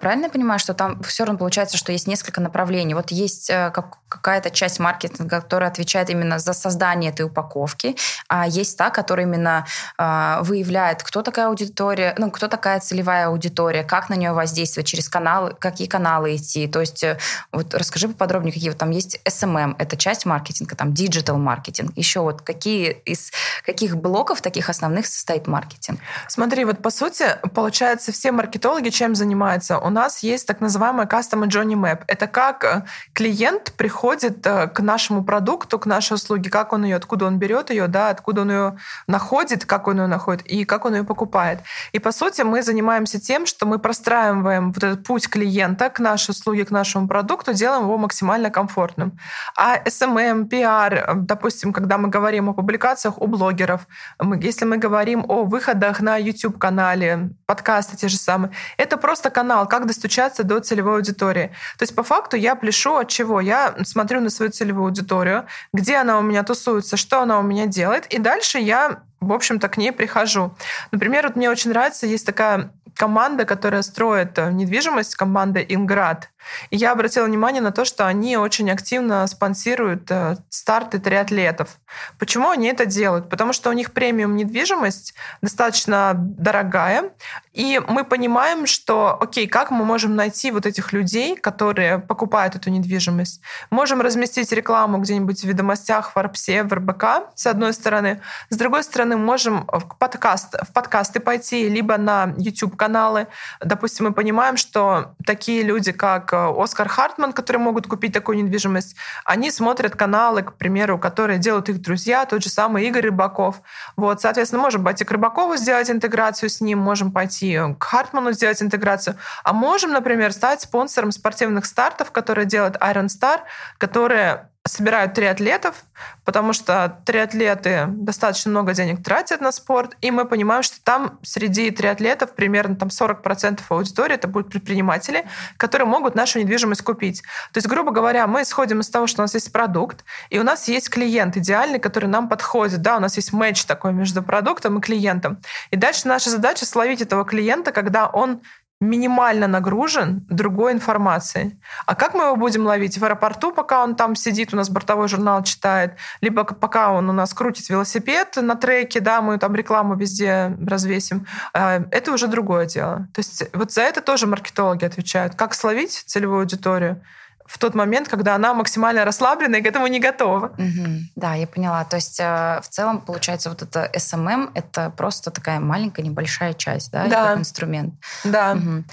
правильно 0.00 0.24
я 0.24 0.30
понимаю, 0.30 0.58
что 0.58 0.74
там 0.74 1.02
все 1.02 1.24
равно 1.24 1.38
получается 1.38 1.51
получается, 1.52 1.76
что 1.76 1.92
есть 1.92 2.06
несколько 2.06 2.40
направлений. 2.40 2.94
Вот 2.94 3.10
есть 3.10 3.50
э, 3.50 3.70
какая-то 4.08 4.50
часть 4.50 4.78
маркетинга, 4.80 5.42
которая 5.42 5.68
отвечает 5.68 6.08
именно 6.08 6.38
за 6.38 6.54
создание 6.54 7.10
этой 7.10 7.26
упаковки, 7.26 7.94
а 8.28 8.46
есть 8.48 8.78
та, 8.78 8.88
которая 8.88 9.26
именно 9.26 9.66
э, 9.98 10.38
выявляет, 10.40 11.02
кто 11.02 11.20
такая 11.20 11.48
аудитория, 11.48 12.14
ну, 12.16 12.30
кто 12.30 12.48
такая 12.48 12.80
целевая 12.80 13.26
аудитория, 13.26 13.84
как 13.84 14.08
на 14.08 14.14
нее 14.14 14.32
воздействовать, 14.32 14.86
через 14.86 15.10
каналы, 15.10 15.54
какие 15.58 15.88
каналы 15.88 16.36
идти. 16.36 16.66
То 16.68 16.80
есть 16.80 17.04
э, 17.04 17.18
вот 17.52 17.74
расскажи 17.74 18.08
поподробнее, 18.08 18.54
какие 18.54 18.70
вот 18.70 18.78
там 18.78 18.90
есть 18.90 19.20
SMM, 19.26 19.74
это 19.78 19.98
часть 19.98 20.24
маркетинга, 20.24 20.74
там 20.74 20.92
digital 20.92 21.36
маркетинг. 21.36 21.92
Еще 21.96 22.20
вот 22.20 22.40
какие 22.40 22.92
из 23.04 23.30
каких 23.66 23.96
блоков 23.98 24.40
таких 24.40 24.70
основных 24.70 25.04
состоит 25.04 25.46
маркетинг? 25.46 26.00
Смотри, 26.28 26.64
вот 26.64 26.80
по 26.80 26.88
сути, 26.88 27.26
получается, 27.54 28.10
все 28.10 28.32
маркетологи 28.32 28.88
чем 28.88 29.14
занимаются? 29.14 29.78
У 29.78 29.90
нас 29.90 30.22
есть 30.22 30.46
так 30.46 30.62
называемая 30.62 31.06
Customer 31.42 31.48
Journey 31.48 31.74
Map. 31.74 32.04
Это 32.06 32.26
как 32.26 32.64
э, 32.64 32.84
клиент 33.12 33.72
приходит 33.76 34.46
э, 34.46 34.68
к 34.68 34.80
нашему 34.80 35.24
продукту, 35.24 35.78
к 35.78 35.86
нашей 35.86 36.14
услуге, 36.14 36.50
как 36.50 36.72
он 36.72 36.84
ее, 36.84 36.96
откуда 36.96 37.26
он 37.26 37.38
берет 37.38 37.70
ее, 37.70 37.86
да, 37.86 38.10
откуда 38.10 38.42
он 38.42 38.50
ее 38.50 38.76
находит, 39.06 39.64
как 39.64 39.88
он 39.88 40.00
ее 40.00 40.06
находит 40.06 40.46
и 40.46 40.64
как 40.64 40.84
он 40.84 40.94
ее 40.94 41.04
покупает. 41.04 41.60
И 41.92 41.98
по 41.98 42.12
сути 42.12 42.42
мы 42.42 42.62
занимаемся 42.62 43.20
тем, 43.20 43.46
что 43.46 43.66
мы 43.66 43.78
простраиваем 43.78 44.72
вот 44.72 44.82
этот 44.82 45.06
путь 45.06 45.28
клиента 45.28 45.90
к 45.90 46.00
нашей 46.00 46.30
услуге, 46.30 46.64
к 46.64 46.70
нашему 46.70 47.08
продукту, 47.08 47.52
делаем 47.52 47.82
его 47.82 47.98
максимально 47.98 48.50
комфортным. 48.50 49.18
А 49.56 49.78
SMM, 49.78 50.48
PR, 50.48 50.94
э, 50.94 51.14
допустим, 51.14 51.72
когда 51.72 51.98
мы 51.98 52.08
говорим 52.08 52.48
о 52.48 52.54
публикациях 52.54 53.20
у 53.20 53.26
блогеров, 53.26 53.86
мы, 54.18 54.38
если 54.42 54.64
мы 54.64 54.76
говорим 54.76 55.24
о 55.28 55.44
выходах 55.44 56.00
на 56.00 56.16
YouTube-канале, 56.16 57.30
подкасты 57.52 57.98
те 57.98 58.08
же 58.08 58.16
самые, 58.16 58.50
это 58.78 58.96
просто 58.96 59.28
канал, 59.28 59.68
как 59.68 59.86
достучаться 59.86 60.42
до 60.42 60.60
целевой 60.60 60.96
аудитории. 60.96 61.48
То 61.76 61.82
есть 61.82 61.94
по 61.94 62.02
факту 62.02 62.36
я 62.36 62.54
пляшу 62.54 62.96
от 62.96 63.08
чего? 63.08 63.40
Я 63.40 63.74
смотрю 63.84 64.20
на 64.20 64.30
свою 64.30 64.50
целевую 64.50 64.86
аудиторию, 64.86 65.44
где 65.74 65.96
она 65.96 66.18
у 66.18 66.22
меня 66.22 66.42
тусуется, 66.44 66.96
что 66.96 67.20
она 67.20 67.38
у 67.38 67.42
меня 67.42 67.66
делает, 67.66 68.06
и 68.06 68.18
дальше 68.18 68.58
я 68.58 69.02
в 69.20 69.32
общем-то, 69.32 69.68
к 69.68 69.76
ней 69.76 69.92
прихожу. 69.92 70.56
Например, 70.90 71.28
вот 71.28 71.36
мне 71.36 71.48
очень 71.48 71.70
нравится, 71.70 72.08
есть 72.08 72.26
такая 72.26 72.72
команда, 72.96 73.44
которая 73.44 73.82
строит 73.82 74.36
э, 74.38 74.50
недвижимость, 74.50 75.14
команда 75.14 75.60
Инград. 75.60 76.30
Я 76.70 76.92
обратила 76.92 77.24
внимание 77.24 77.62
на 77.62 77.72
то, 77.72 77.84
что 77.84 78.06
они 78.06 78.36
очень 78.36 78.70
активно 78.70 79.26
спонсируют 79.26 80.10
э, 80.10 80.36
старты 80.48 80.98
триатлетов. 80.98 81.78
Почему 82.18 82.50
они 82.50 82.68
это 82.68 82.86
делают? 82.86 83.28
Потому 83.28 83.52
что 83.52 83.70
у 83.70 83.72
них 83.72 83.92
премиум 83.92 84.36
недвижимость 84.36 85.14
достаточно 85.40 86.12
дорогая, 86.14 87.10
и 87.52 87.80
мы 87.86 88.04
понимаем, 88.04 88.66
что, 88.66 89.18
окей, 89.20 89.46
как 89.46 89.70
мы 89.70 89.84
можем 89.84 90.16
найти 90.16 90.50
вот 90.50 90.64
этих 90.64 90.92
людей, 90.92 91.36
которые 91.36 91.98
покупают 91.98 92.54
эту 92.54 92.70
недвижимость? 92.70 93.42
Можем 93.70 94.00
разместить 94.00 94.52
рекламу 94.52 94.98
где-нибудь 94.98 95.40
в 95.40 95.44
ведомостях, 95.44 96.12
в 96.14 96.18
Арпсе, 96.18 96.62
в 96.62 96.72
РБК, 96.72 97.04
с 97.34 97.46
одной 97.46 97.74
стороны. 97.74 98.22
С 98.48 98.56
другой 98.56 98.82
стороны, 98.84 99.16
можем 99.16 99.66
в, 99.66 99.96
подкаст, 99.98 100.54
в 100.62 100.72
подкасты 100.72 101.20
пойти, 101.20 101.68
либо 101.68 101.98
на 101.98 102.34
YouTube-каналы. 102.38 103.26
Допустим, 103.60 104.06
мы 104.06 104.12
понимаем, 104.12 104.56
что 104.56 105.14
такие 105.26 105.62
люди, 105.62 105.92
как 105.92 106.31
Э, 106.32 106.52
Оскар 106.56 106.88
Хартман, 106.88 107.32
которые 107.32 107.60
могут 107.60 107.86
купить 107.86 108.12
такую 108.12 108.38
недвижимость, 108.38 108.96
они 109.24 109.50
смотрят 109.50 109.96
каналы, 109.96 110.42
к 110.42 110.54
примеру, 110.54 110.98
которые 110.98 111.38
делают 111.38 111.68
их 111.68 111.80
друзья, 111.80 112.24
тот 112.26 112.42
же 112.42 112.48
самый 112.48 112.86
Игорь 112.86 113.06
Рыбаков. 113.06 113.62
Вот, 113.96 114.20
соответственно, 114.20 114.62
можем 114.62 114.84
пойти 114.84 115.04
к 115.04 115.10
Рыбакову 115.10 115.56
сделать 115.56 115.90
интеграцию 115.90 116.48
с 116.48 116.60
ним, 116.60 116.78
можем 116.78 117.12
пойти 117.12 117.58
к 117.78 117.82
Хартману 117.82 118.32
сделать 118.32 118.62
интеграцию, 118.62 119.16
а 119.44 119.52
можем, 119.52 119.92
например, 119.92 120.32
стать 120.32 120.62
спонсором 120.62 121.12
спортивных 121.12 121.66
стартов, 121.66 122.10
которые 122.10 122.46
делает 122.46 122.76
Iron 122.76 123.06
Star, 123.06 123.40
которые 123.78 124.48
собирают 124.64 125.14
триатлетов, 125.14 125.84
потому 126.24 126.52
что 126.52 127.00
триатлеты 127.04 127.86
достаточно 127.88 128.50
много 128.52 128.74
денег 128.74 129.02
тратят 129.02 129.40
на 129.40 129.50
спорт, 129.50 129.96
и 130.00 130.12
мы 130.12 130.24
понимаем, 130.24 130.62
что 130.62 130.80
там 130.82 131.18
среди 131.22 131.70
триатлетов 131.72 132.34
примерно 132.34 132.76
там 132.76 132.88
40% 132.88 133.60
аудитории 133.68 134.14
это 134.14 134.28
будут 134.28 134.50
предприниматели, 134.50 135.26
которые 135.56 135.88
могут 135.88 136.14
нашу 136.14 136.38
недвижимость 136.38 136.82
купить. 136.82 137.22
То 137.52 137.58
есть, 137.58 137.66
грубо 137.66 137.90
говоря, 137.90 138.28
мы 138.28 138.42
исходим 138.42 138.80
из 138.80 138.88
того, 138.88 139.08
что 139.08 139.22
у 139.22 139.24
нас 139.24 139.34
есть 139.34 139.52
продукт, 139.52 140.04
и 140.30 140.38
у 140.38 140.44
нас 140.44 140.68
есть 140.68 140.90
клиент 140.90 141.36
идеальный, 141.36 141.80
который 141.80 142.06
нам 142.06 142.28
подходит. 142.28 142.82
Да, 142.82 142.98
у 142.98 143.00
нас 143.00 143.16
есть 143.16 143.32
матч 143.32 143.64
такой 143.64 143.92
между 143.92 144.22
продуктом 144.22 144.78
и 144.78 144.80
клиентом. 144.80 145.40
И 145.72 145.76
дальше 145.76 146.06
наша 146.06 146.30
задача 146.30 146.66
словить 146.66 147.00
этого 147.00 147.24
клиента, 147.24 147.72
когда 147.72 148.06
он 148.06 148.42
минимально 148.82 149.46
нагружен 149.46 150.26
другой 150.28 150.72
информацией. 150.72 151.56
А 151.86 151.94
как 151.94 152.14
мы 152.14 152.24
его 152.24 152.36
будем 152.36 152.66
ловить? 152.66 152.98
В 152.98 153.04
аэропорту, 153.04 153.52
пока 153.52 153.84
он 153.84 153.94
там 153.94 154.16
сидит, 154.16 154.52
у 154.52 154.56
нас 154.56 154.68
бортовой 154.68 155.06
журнал 155.06 155.44
читает, 155.44 155.96
либо 156.20 156.42
пока 156.44 156.92
он 156.92 157.08
у 157.08 157.12
нас 157.12 157.32
крутит 157.32 157.68
велосипед 157.68 158.36
на 158.36 158.56
треке, 158.56 158.98
да, 158.98 159.22
мы 159.22 159.38
там 159.38 159.54
рекламу 159.54 159.94
везде 159.94 160.56
развесим. 160.66 161.26
А, 161.54 161.84
это 161.92 162.12
уже 162.12 162.26
другое 162.26 162.66
дело. 162.66 163.06
То 163.14 163.20
есть 163.20 163.44
вот 163.52 163.72
за 163.72 163.82
это 163.82 164.00
тоже 164.00 164.26
маркетологи 164.26 164.84
отвечают. 164.84 165.36
Как 165.36 165.54
словить 165.54 166.02
целевую 166.06 166.40
аудиторию? 166.40 167.00
В 167.46 167.58
тот 167.58 167.74
момент, 167.74 168.08
когда 168.08 168.34
она 168.34 168.54
максимально 168.54 169.04
расслаблена 169.04 169.58
и 169.58 169.62
к 169.62 169.66
этому 169.66 169.86
не 169.86 170.00
готова. 170.00 170.52
Угу. 170.58 170.86
Да, 171.16 171.34
я 171.34 171.46
поняла. 171.46 171.84
То 171.84 171.96
есть 171.96 172.20
э, 172.20 172.60
в 172.62 172.68
целом, 172.68 173.00
получается, 173.00 173.48
вот 173.48 173.62
это 173.62 173.90
SMM— 173.94 174.50
это 174.54 174.90
просто 174.90 175.30
такая 175.30 175.60
маленькая, 175.60 176.02
небольшая 176.02 176.54
часть, 176.54 176.90
да, 176.92 177.06
да. 177.06 177.28
как 177.28 177.38
инструмент. 177.38 177.94
Да. 178.24 178.52
Угу. 178.52 178.84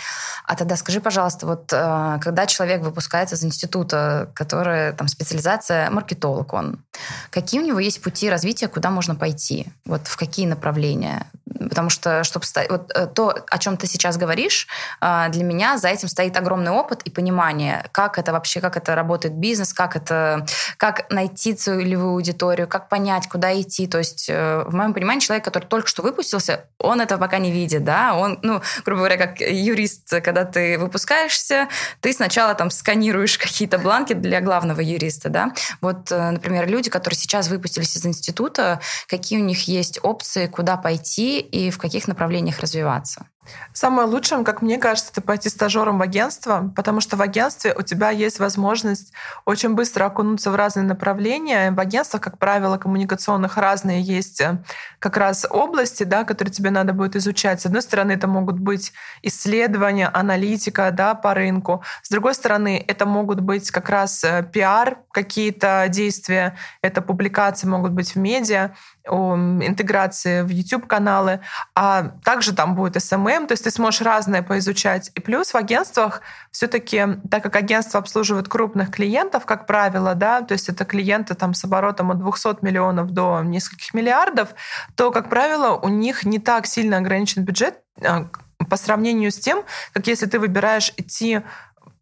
А 0.45 0.55
тогда 0.55 0.75
скажи, 0.75 0.99
пожалуйста, 0.99 1.45
вот 1.45 1.71
э, 1.71 2.19
когда 2.21 2.45
человек 2.47 2.81
выпускается 2.81 3.35
из 3.35 3.43
института, 3.43 4.29
который, 4.33 4.93
там, 4.93 5.07
специализация 5.07 5.89
маркетолог 5.89 6.53
он, 6.53 6.83
какие 7.29 7.61
у 7.61 7.65
него 7.65 7.79
есть 7.79 8.01
пути 8.01 8.29
развития, 8.29 8.67
куда 8.67 8.89
можно 8.89 9.15
пойти? 9.15 9.67
Вот 9.85 10.07
в 10.07 10.17
какие 10.17 10.47
направления? 10.47 11.27
Потому 11.59 11.89
что, 11.89 12.23
чтобы 12.23 12.45
стать... 12.45 12.69
Вот 12.69 12.91
э, 12.95 13.07
то, 13.07 13.35
о 13.49 13.57
чем 13.57 13.77
ты 13.77 13.87
сейчас 13.87 14.17
говоришь, 14.17 14.67
для 15.01 15.43
меня 15.43 15.77
за 15.77 15.89
этим 15.89 16.07
стоит 16.07 16.37
огромный 16.37 16.71
опыт 16.71 17.01
и 17.03 17.09
понимание, 17.09 17.85
как 17.91 18.17
это 18.17 18.31
вообще, 18.31 18.48
как 18.57 18.77
это 18.77 18.95
работает 18.95 19.35
бизнес, 19.35 19.73
как 19.73 19.95
это, 19.95 20.45
как 20.77 21.09
найти 21.11 21.53
целевую 21.53 22.13
аудиторию, 22.13 22.67
как 22.67 22.89
понять, 22.89 23.27
куда 23.29 23.59
идти. 23.59 23.87
То 23.87 23.99
есть, 23.99 24.27
э, 24.29 24.63
в 24.65 24.73
моем 24.73 24.93
понимании, 24.93 25.21
человек, 25.21 25.45
который 25.45 25.65
только 25.65 25.87
что 25.87 26.01
выпустился, 26.01 26.65
он 26.79 27.01
этого 27.01 27.19
пока 27.19 27.37
не 27.37 27.51
видит, 27.51 27.83
да, 27.83 28.15
он, 28.15 28.39
ну, 28.41 28.61
грубо 28.85 29.01
говоря, 29.01 29.17
как 29.17 29.41
юрист, 29.41 30.09
когда 30.23 30.45
ты 30.45 30.77
выпускаешься, 30.77 31.67
ты 32.01 32.13
сначала 32.13 32.55
там 32.55 32.71
сканируешь 32.71 33.37
какие-то 33.37 33.77
бланки 33.77 34.13
для 34.13 34.41
главного 34.41 34.81
юриста, 34.81 35.29
да. 35.29 35.53
Вот, 35.81 36.11
э, 36.11 36.31
например, 36.31 36.67
люди, 36.67 36.89
которые 36.89 37.17
сейчас 37.17 37.47
выпустились 37.49 37.95
из 37.95 38.05
института, 38.05 38.79
какие 39.07 39.39
у 39.39 39.43
них 39.43 39.67
есть 39.67 39.99
опции, 40.03 40.47
куда 40.47 40.77
пойти 40.77 41.39
и 41.39 41.69
в 41.71 41.77
каких 41.77 42.07
направлениях 42.07 42.59
развиваться? 42.59 43.25
Самое 43.73 44.07
лучшее, 44.07 44.43
как 44.43 44.61
мне 44.61 44.77
кажется, 44.77 45.11
это 45.11 45.21
пойти 45.21 45.47
стажером 45.49 45.99
в 45.99 46.01
агентство, 46.01 46.71
потому 46.75 47.01
что 47.01 47.15
в 47.15 47.21
агентстве 47.21 47.73
у 47.77 47.81
тебя 47.81 48.09
есть 48.09 48.39
возможность 48.39 49.13
очень 49.45 49.75
быстро 49.75 50.05
окунуться 50.05 50.51
в 50.51 50.55
разные 50.55 50.83
направления. 50.83 51.71
В 51.71 51.79
агентствах, 51.79 52.21
как 52.21 52.37
правило, 52.37 52.77
коммуникационных 52.77 53.57
разные 53.57 54.01
есть 54.01 54.41
э, 54.41 54.57
как 54.99 55.17
раз 55.17 55.45
области, 55.49 56.03
да, 56.03 56.23
которые 56.23 56.51
тебе 56.51 56.71
надо 56.71 56.93
будет 56.93 57.15
изучать. 57.15 57.61
С 57.61 57.65
одной 57.67 57.81
стороны, 57.81 58.13
это 58.13 58.27
могут 58.27 58.59
быть 58.59 58.91
исследования, 59.21 60.09
аналитика 60.13 60.91
да, 60.91 61.13
по 61.13 61.33
рынку. 61.33 61.83
С 62.01 62.09
другой 62.09 62.33
стороны, 62.33 62.83
это 62.87 63.05
могут 63.05 63.39
быть 63.39 63.71
как 63.71 63.89
раз 63.89 64.23
э, 64.23 64.43
пиар, 64.51 64.97
какие-то 65.11 65.85
действия, 65.89 66.57
это 66.81 67.01
публикации 67.01 67.67
могут 67.67 67.91
быть 67.91 68.15
в 68.15 68.17
медиа 68.17 68.71
интеграции 69.09 70.41
в 70.41 70.49
YouTube-каналы, 70.49 71.41
а 71.75 72.11
также 72.23 72.53
там 72.53 72.75
будет 72.75 72.95
SMM, 72.97 73.47
то 73.47 73.53
есть 73.53 73.63
ты 73.63 73.71
сможешь 73.71 74.01
разное 74.01 74.41
поизучать. 74.41 75.11
И 75.15 75.19
плюс 75.19 75.53
в 75.53 75.55
агентствах 75.55 76.21
все-таки, 76.51 77.05
так 77.29 77.43
как 77.43 77.55
агентство 77.55 77.99
обслуживает 77.99 78.47
крупных 78.47 78.91
клиентов, 78.91 79.45
как 79.45 79.65
правило, 79.65 80.15
да, 80.15 80.41
то 80.41 80.53
есть 80.53 80.69
это 80.69 80.85
клиенты 80.85 81.35
там 81.35 81.53
с 81.53 81.63
оборотом 81.63 82.11
от 82.11 82.19
200 82.19 82.63
миллионов 82.63 83.11
до 83.11 83.41
нескольких 83.41 83.93
миллиардов, 83.93 84.49
то, 84.95 85.11
как 85.11 85.29
правило, 85.29 85.75
у 85.75 85.89
них 85.89 86.23
не 86.25 86.39
так 86.39 86.65
сильно 86.65 86.97
ограничен 86.97 87.43
бюджет 87.43 87.79
а, 88.03 88.27
по 88.69 88.77
сравнению 88.77 89.31
с 89.31 89.39
тем, 89.39 89.63
как 89.93 90.07
если 90.07 90.25
ты 90.25 90.39
выбираешь 90.39 90.93
идти 90.97 91.41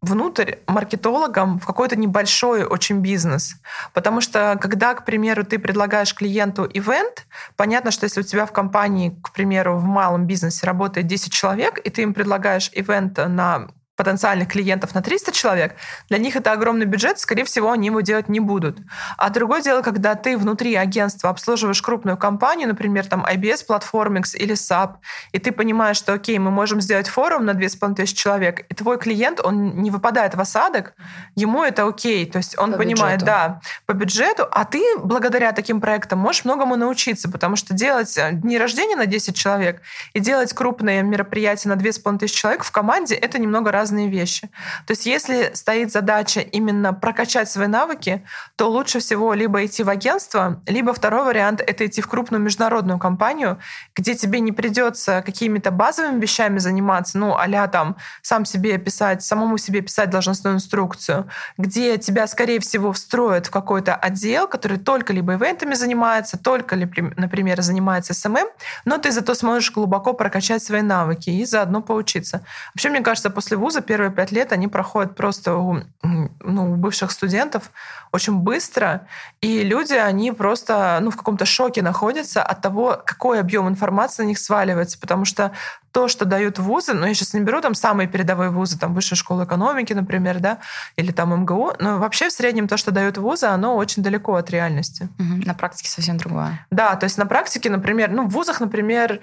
внутрь 0.00 0.56
маркетологом 0.66 1.58
в 1.58 1.66
какой-то 1.66 1.96
небольшой 1.96 2.64
очень 2.64 3.00
бизнес. 3.00 3.56
Потому 3.92 4.20
что 4.20 4.56
когда, 4.60 4.94
к 4.94 5.04
примеру, 5.04 5.44
ты 5.44 5.58
предлагаешь 5.58 6.14
клиенту 6.14 6.68
ивент, 6.72 7.26
понятно, 7.56 7.90
что 7.90 8.04
если 8.04 8.20
у 8.20 8.24
тебя 8.24 8.46
в 8.46 8.52
компании, 8.52 9.18
к 9.22 9.32
примеру, 9.32 9.76
в 9.76 9.84
малом 9.84 10.26
бизнесе 10.26 10.66
работает 10.66 11.06
10 11.06 11.32
человек, 11.32 11.78
и 11.78 11.90
ты 11.90 12.02
им 12.02 12.14
предлагаешь 12.14 12.70
ивент 12.74 13.18
на 13.18 13.68
потенциальных 13.98 14.46
клиентов 14.46 14.94
на 14.94 15.02
300 15.02 15.32
человек, 15.32 15.74
для 16.08 16.18
них 16.18 16.36
это 16.36 16.52
огромный 16.52 16.86
бюджет, 16.86 17.18
скорее 17.18 17.44
всего, 17.44 17.72
они 17.72 17.88
его 17.88 18.00
делать 18.00 18.28
не 18.28 18.38
будут. 18.38 18.78
А 19.16 19.28
другое 19.28 19.60
дело, 19.60 19.82
когда 19.82 20.14
ты 20.14 20.38
внутри 20.38 20.76
агентства 20.76 21.30
обслуживаешь 21.30 21.82
крупную 21.82 22.16
компанию, 22.16 22.68
например, 22.68 23.06
там 23.06 23.26
IBS, 23.26 23.66
Platformix 23.68 24.36
или 24.36 24.54
SAP, 24.54 24.94
и 25.32 25.40
ты 25.40 25.50
понимаешь, 25.50 25.96
что, 25.96 26.12
окей, 26.12 26.38
мы 26.38 26.52
можем 26.52 26.80
сделать 26.80 27.08
форум 27.08 27.44
на 27.44 27.54
2500 27.54 28.16
человек, 28.16 28.60
и 28.68 28.74
твой 28.74 28.98
клиент, 28.98 29.40
он 29.42 29.82
не 29.82 29.90
выпадает 29.90 30.36
в 30.36 30.40
осадок, 30.40 30.94
ему 31.34 31.64
это 31.64 31.84
окей, 31.84 32.24
то 32.24 32.38
есть 32.38 32.56
он 32.56 32.70
по 32.72 32.78
понимает, 32.78 33.20
бюджету. 33.20 33.26
да, 33.26 33.60
по 33.86 33.94
бюджету, 33.94 34.46
а 34.48 34.64
ты 34.64 34.80
благодаря 35.02 35.50
таким 35.50 35.80
проектам 35.80 36.20
можешь 36.20 36.44
многому 36.44 36.76
научиться, 36.76 37.28
потому 37.28 37.56
что 37.56 37.74
делать 37.74 38.16
э, 38.16 38.30
дни 38.30 38.58
рождения 38.58 38.94
на 38.94 39.06
10 39.06 39.36
человек 39.36 39.82
и 40.12 40.20
делать 40.20 40.52
крупные 40.52 41.02
мероприятия 41.02 41.68
на 41.68 41.74
2500 41.74 42.30
человек 42.30 42.62
в 42.62 42.70
команде, 42.70 43.16
это 43.16 43.40
немного 43.40 43.72
раз 43.72 43.87
разные 43.88 44.08
вещи. 44.08 44.50
То 44.86 44.92
есть 44.92 45.06
если 45.06 45.50
стоит 45.54 45.92
задача 45.92 46.40
именно 46.40 46.92
прокачать 46.92 47.50
свои 47.50 47.68
навыки, 47.68 48.22
то 48.56 48.70
лучше 48.70 48.98
всего 49.00 49.34
либо 49.34 49.64
идти 49.64 49.82
в 49.82 49.88
агентство, 49.88 50.60
либо 50.66 50.92
второй 50.92 51.24
вариант— 51.24 51.60
это 51.66 51.86
идти 51.86 52.02
в 52.02 52.06
крупную 52.06 52.42
международную 52.42 52.98
компанию, 52.98 53.58
где 53.96 54.14
тебе 54.14 54.40
не 54.40 54.52
придется 54.52 55.22
какими-то 55.22 55.70
базовыми 55.70 56.20
вещами 56.20 56.58
заниматься, 56.58 57.18
ну, 57.18 57.34
а 57.34 57.68
там 57.68 57.96
сам 58.22 58.44
себе 58.44 58.78
писать, 58.78 59.22
самому 59.22 59.58
себе 59.58 59.80
писать 59.80 60.10
должностную 60.10 60.56
инструкцию, 60.56 61.28
где 61.56 61.96
тебя, 61.96 62.26
скорее 62.26 62.60
всего, 62.60 62.92
встроят 62.92 63.46
в 63.46 63.50
какой-то 63.50 63.94
отдел, 63.94 64.46
который 64.46 64.78
только 64.78 65.12
либо 65.12 65.34
ивентами 65.34 65.74
занимается, 65.74 66.38
только, 66.38 66.76
например, 66.76 67.62
занимается 67.62 68.14
СММ, 68.14 68.48
но 68.84 68.98
ты 68.98 69.10
зато 69.10 69.34
сможешь 69.34 69.72
глубоко 69.72 70.12
прокачать 70.12 70.62
свои 70.62 70.82
навыки 70.82 71.30
и 71.30 71.44
заодно 71.44 71.82
поучиться. 71.82 72.44
Вообще, 72.74 72.90
мне 72.90 73.00
кажется, 73.00 73.30
после 73.30 73.56
вуза 73.56 73.77
вуза 73.78 73.80
первые 73.80 74.10
пять 74.10 74.32
лет, 74.32 74.52
они 74.52 74.68
проходят 74.68 75.14
просто 75.14 75.56
у, 75.56 75.80
ну, 76.02 76.72
у 76.72 76.76
бывших 76.76 77.10
студентов 77.10 77.70
очень 78.12 78.34
быстро, 78.34 79.06
и 79.42 79.62
люди, 79.62 79.94
они 79.94 80.32
просто 80.32 80.98
ну, 81.00 81.10
в 81.10 81.16
каком-то 81.16 81.44
шоке 81.44 81.82
находятся 81.82 82.42
от 82.42 82.62
того, 82.62 83.02
какой 83.04 83.40
объем 83.40 83.68
информации 83.68 84.22
на 84.22 84.28
них 84.28 84.38
сваливается, 84.38 84.98
потому 84.98 85.24
что 85.24 85.52
то, 85.92 86.08
что 86.08 86.24
дают 86.24 86.58
вузы, 86.58 86.94
ну, 86.94 87.06
я 87.06 87.14
сейчас 87.14 87.34
не 87.34 87.40
беру 87.40 87.60
там 87.60 87.74
самые 87.74 88.08
передовые 88.08 88.50
вузы, 88.50 88.78
там 88.78 88.94
Высшая 88.94 89.16
школа 89.16 89.44
экономики, 89.44 89.94
например, 89.94 90.38
да, 90.38 90.58
или 90.96 91.12
там 91.12 91.42
МГУ, 91.42 91.72
но 91.80 91.98
вообще 91.98 92.28
в 92.28 92.32
среднем 92.32 92.68
то, 92.68 92.76
что 92.76 92.90
дают 92.90 93.18
вузы, 93.18 93.46
оно 93.46 93.76
очень 93.76 94.02
далеко 94.02 94.34
от 94.34 94.50
реальности. 94.50 95.08
Угу, 95.18 95.46
на 95.46 95.54
практике 95.54 95.88
совсем 95.88 96.16
другое. 96.16 96.66
Да, 96.70 96.96
то 96.96 97.04
есть 97.04 97.18
на 97.18 97.26
практике, 97.26 97.70
например, 97.70 98.10
ну, 98.10 98.26
в 98.26 98.30
вузах, 98.30 98.60
например, 98.60 99.20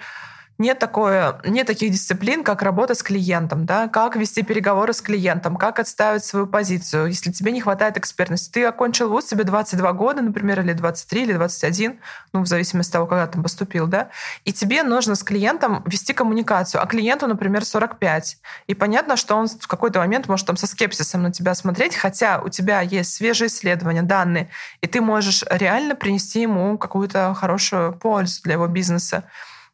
нет, 0.57 0.79
такое, 0.79 1.41
нет 1.45 1.67
таких 1.67 1.91
дисциплин, 1.91 2.43
как 2.43 2.61
работа 2.61 2.95
с 2.95 3.03
клиентом, 3.03 3.65
да, 3.65 3.89
как 3.89 4.15
вести 4.15 4.41
переговоры 4.41 4.93
с 4.93 5.01
клиентом, 5.01 5.57
как 5.57 5.79
отставить 5.79 6.23
свою 6.23 6.47
позицию, 6.47 7.07
если 7.07 7.31
тебе 7.31 7.51
не 7.51 7.59
хватает 7.59 7.97
экспертности. 7.97 8.51
Ты 8.53 8.65
окончил 8.65 9.09
вуз, 9.09 9.25
тебе 9.25 9.43
22 9.43 9.91
года, 9.91 10.21
например, 10.21 10.61
или 10.61 10.71
23, 10.71 11.23
или 11.23 11.33
21, 11.33 11.99
ну, 12.31 12.41
в 12.41 12.47
зависимости 12.47 12.91
от 12.91 12.93
того, 12.93 13.07
когда 13.07 13.27
ты 13.27 13.41
поступил, 13.41 13.87
да, 13.87 14.09
и 14.45 14.53
тебе 14.53 14.83
нужно 14.83 15.15
с 15.15 15.23
клиентом 15.23 15.83
вести 15.85 16.13
коммуникацию, 16.13 16.81
а 16.81 16.85
клиенту, 16.85 17.27
например, 17.27 17.65
45. 17.65 18.37
И 18.67 18.75
понятно, 18.75 19.17
что 19.17 19.35
он 19.35 19.47
в 19.47 19.67
какой-то 19.67 19.99
момент 19.99 20.29
может 20.29 20.47
там 20.47 20.55
со 20.55 20.67
скепсисом 20.67 21.23
на 21.23 21.33
тебя 21.33 21.53
смотреть, 21.53 21.95
хотя 21.95 22.39
у 22.39 22.47
тебя 22.47 22.79
есть 22.79 23.13
свежие 23.13 23.47
исследования, 23.47 24.03
данные, 24.03 24.49
и 24.79 24.87
ты 24.87 25.01
можешь 25.01 25.43
реально 25.49 25.95
принести 25.95 26.41
ему 26.41 26.77
какую-то 26.77 27.33
хорошую 27.33 27.91
пользу 27.91 28.41
для 28.43 28.53
его 28.53 28.67
бизнеса. 28.67 29.25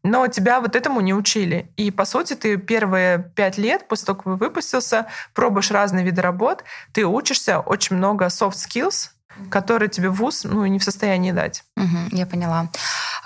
Но 0.03 0.27
тебя 0.27 0.62
вот 0.62 0.75
этому 0.75 1.01
не 1.01 1.13
учили. 1.13 1.72
И, 1.77 1.91
по 1.91 2.05
сути, 2.05 2.34
ты 2.34 2.58
первые 2.58 3.31
пять 3.36 3.58
лет, 3.58 3.88
после 3.88 4.08
того, 4.08 4.17
как 4.17 4.39
выпустился, 4.39 5.08
пробуешь 5.34 5.72
разные 5.72 6.03
виды 6.03 6.22
работ, 6.22 6.63
ты 6.91 7.05
учишься 7.05 7.60
очень 7.60 7.98
много 7.98 8.25
soft 8.25 8.55
skills, 8.55 9.10
которые 9.50 9.89
тебе 9.89 10.10
вуз 10.10 10.43
ну, 10.43 10.65
не 10.65 10.79
в 10.79 10.84
состоянии 10.84 11.31
дать. 11.31 11.63
Угу, 11.77 12.15
я 12.17 12.25
поняла. 12.25 12.70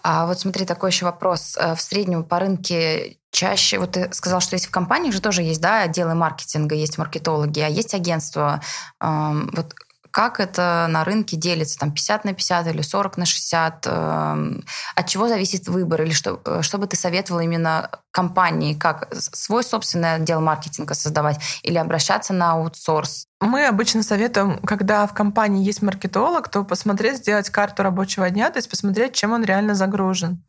А 0.04 0.28
вот 0.28 0.40
смотри, 0.40 0.66
такой 0.66 0.92
еще 0.92 1.06
вопрос. 1.06 1.58
Э, 1.58 1.76
в 1.76 1.82
среднем 1.82 2.24
по 2.24 2.40
рынке 2.40 3.18
чаще, 3.32 3.80
вот 3.80 3.94
ты 3.94 4.14
сказал, 4.14 4.40
что 4.40 4.56
есть 4.56 4.68
в 4.68 4.72
компаниях 4.72 5.14
же 5.14 5.22
тоже 5.22 5.42
есть, 5.42 5.62
да, 5.62 5.82
отделы 5.82 6.14
маркетинга, 6.14 6.76
есть 6.76 6.98
маркетологи, 6.98 7.60
а 7.60 7.68
есть 7.68 7.94
агентства. 7.94 8.62
Вот 9.02 9.74
как 10.16 10.40
это 10.40 10.88
на 10.90 11.04
рынке 11.04 11.36
делится? 11.36 11.78
Там 11.78 11.92
50 11.92 12.24
на 12.24 12.34
50 12.34 12.68
или 12.68 12.82
40 12.82 13.18
на 13.18 13.26
60? 13.26 13.86
Эм, 13.86 14.64
от 14.96 15.08
чего 15.08 15.28
зависит 15.28 15.68
выбор? 15.68 16.04
Или 16.04 16.14
что, 16.14 16.40
э, 16.46 16.62
что 16.62 16.78
бы 16.78 16.88
ты 16.88 16.96
советовала 16.96 17.42
именно 17.42 17.92
компании? 18.12 18.76
Как 18.76 19.14
свой 19.14 19.62
собственный 19.62 20.14
отдел 20.14 20.40
маркетинга 20.40 20.94
создавать 20.94 21.42
или 21.64 21.78
обращаться 21.78 22.32
на 22.34 22.54
аутсорс? 22.54 23.28
Мы 23.42 23.68
обычно 23.68 24.04
советуем, 24.04 24.60
когда 24.60 25.06
в 25.06 25.14
компании 25.14 25.66
есть 25.66 25.82
маркетолог, 25.82 26.48
то 26.48 26.64
посмотреть, 26.64 27.18
сделать 27.18 27.50
карту 27.50 27.84
рабочего 27.84 28.30
дня, 28.30 28.50
то 28.52 28.60
есть 28.60 28.70
посмотреть, 28.70 29.16
чем 29.16 29.34
он 29.34 29.44
реально 29.44 29.76
загружен. 29.76 30.42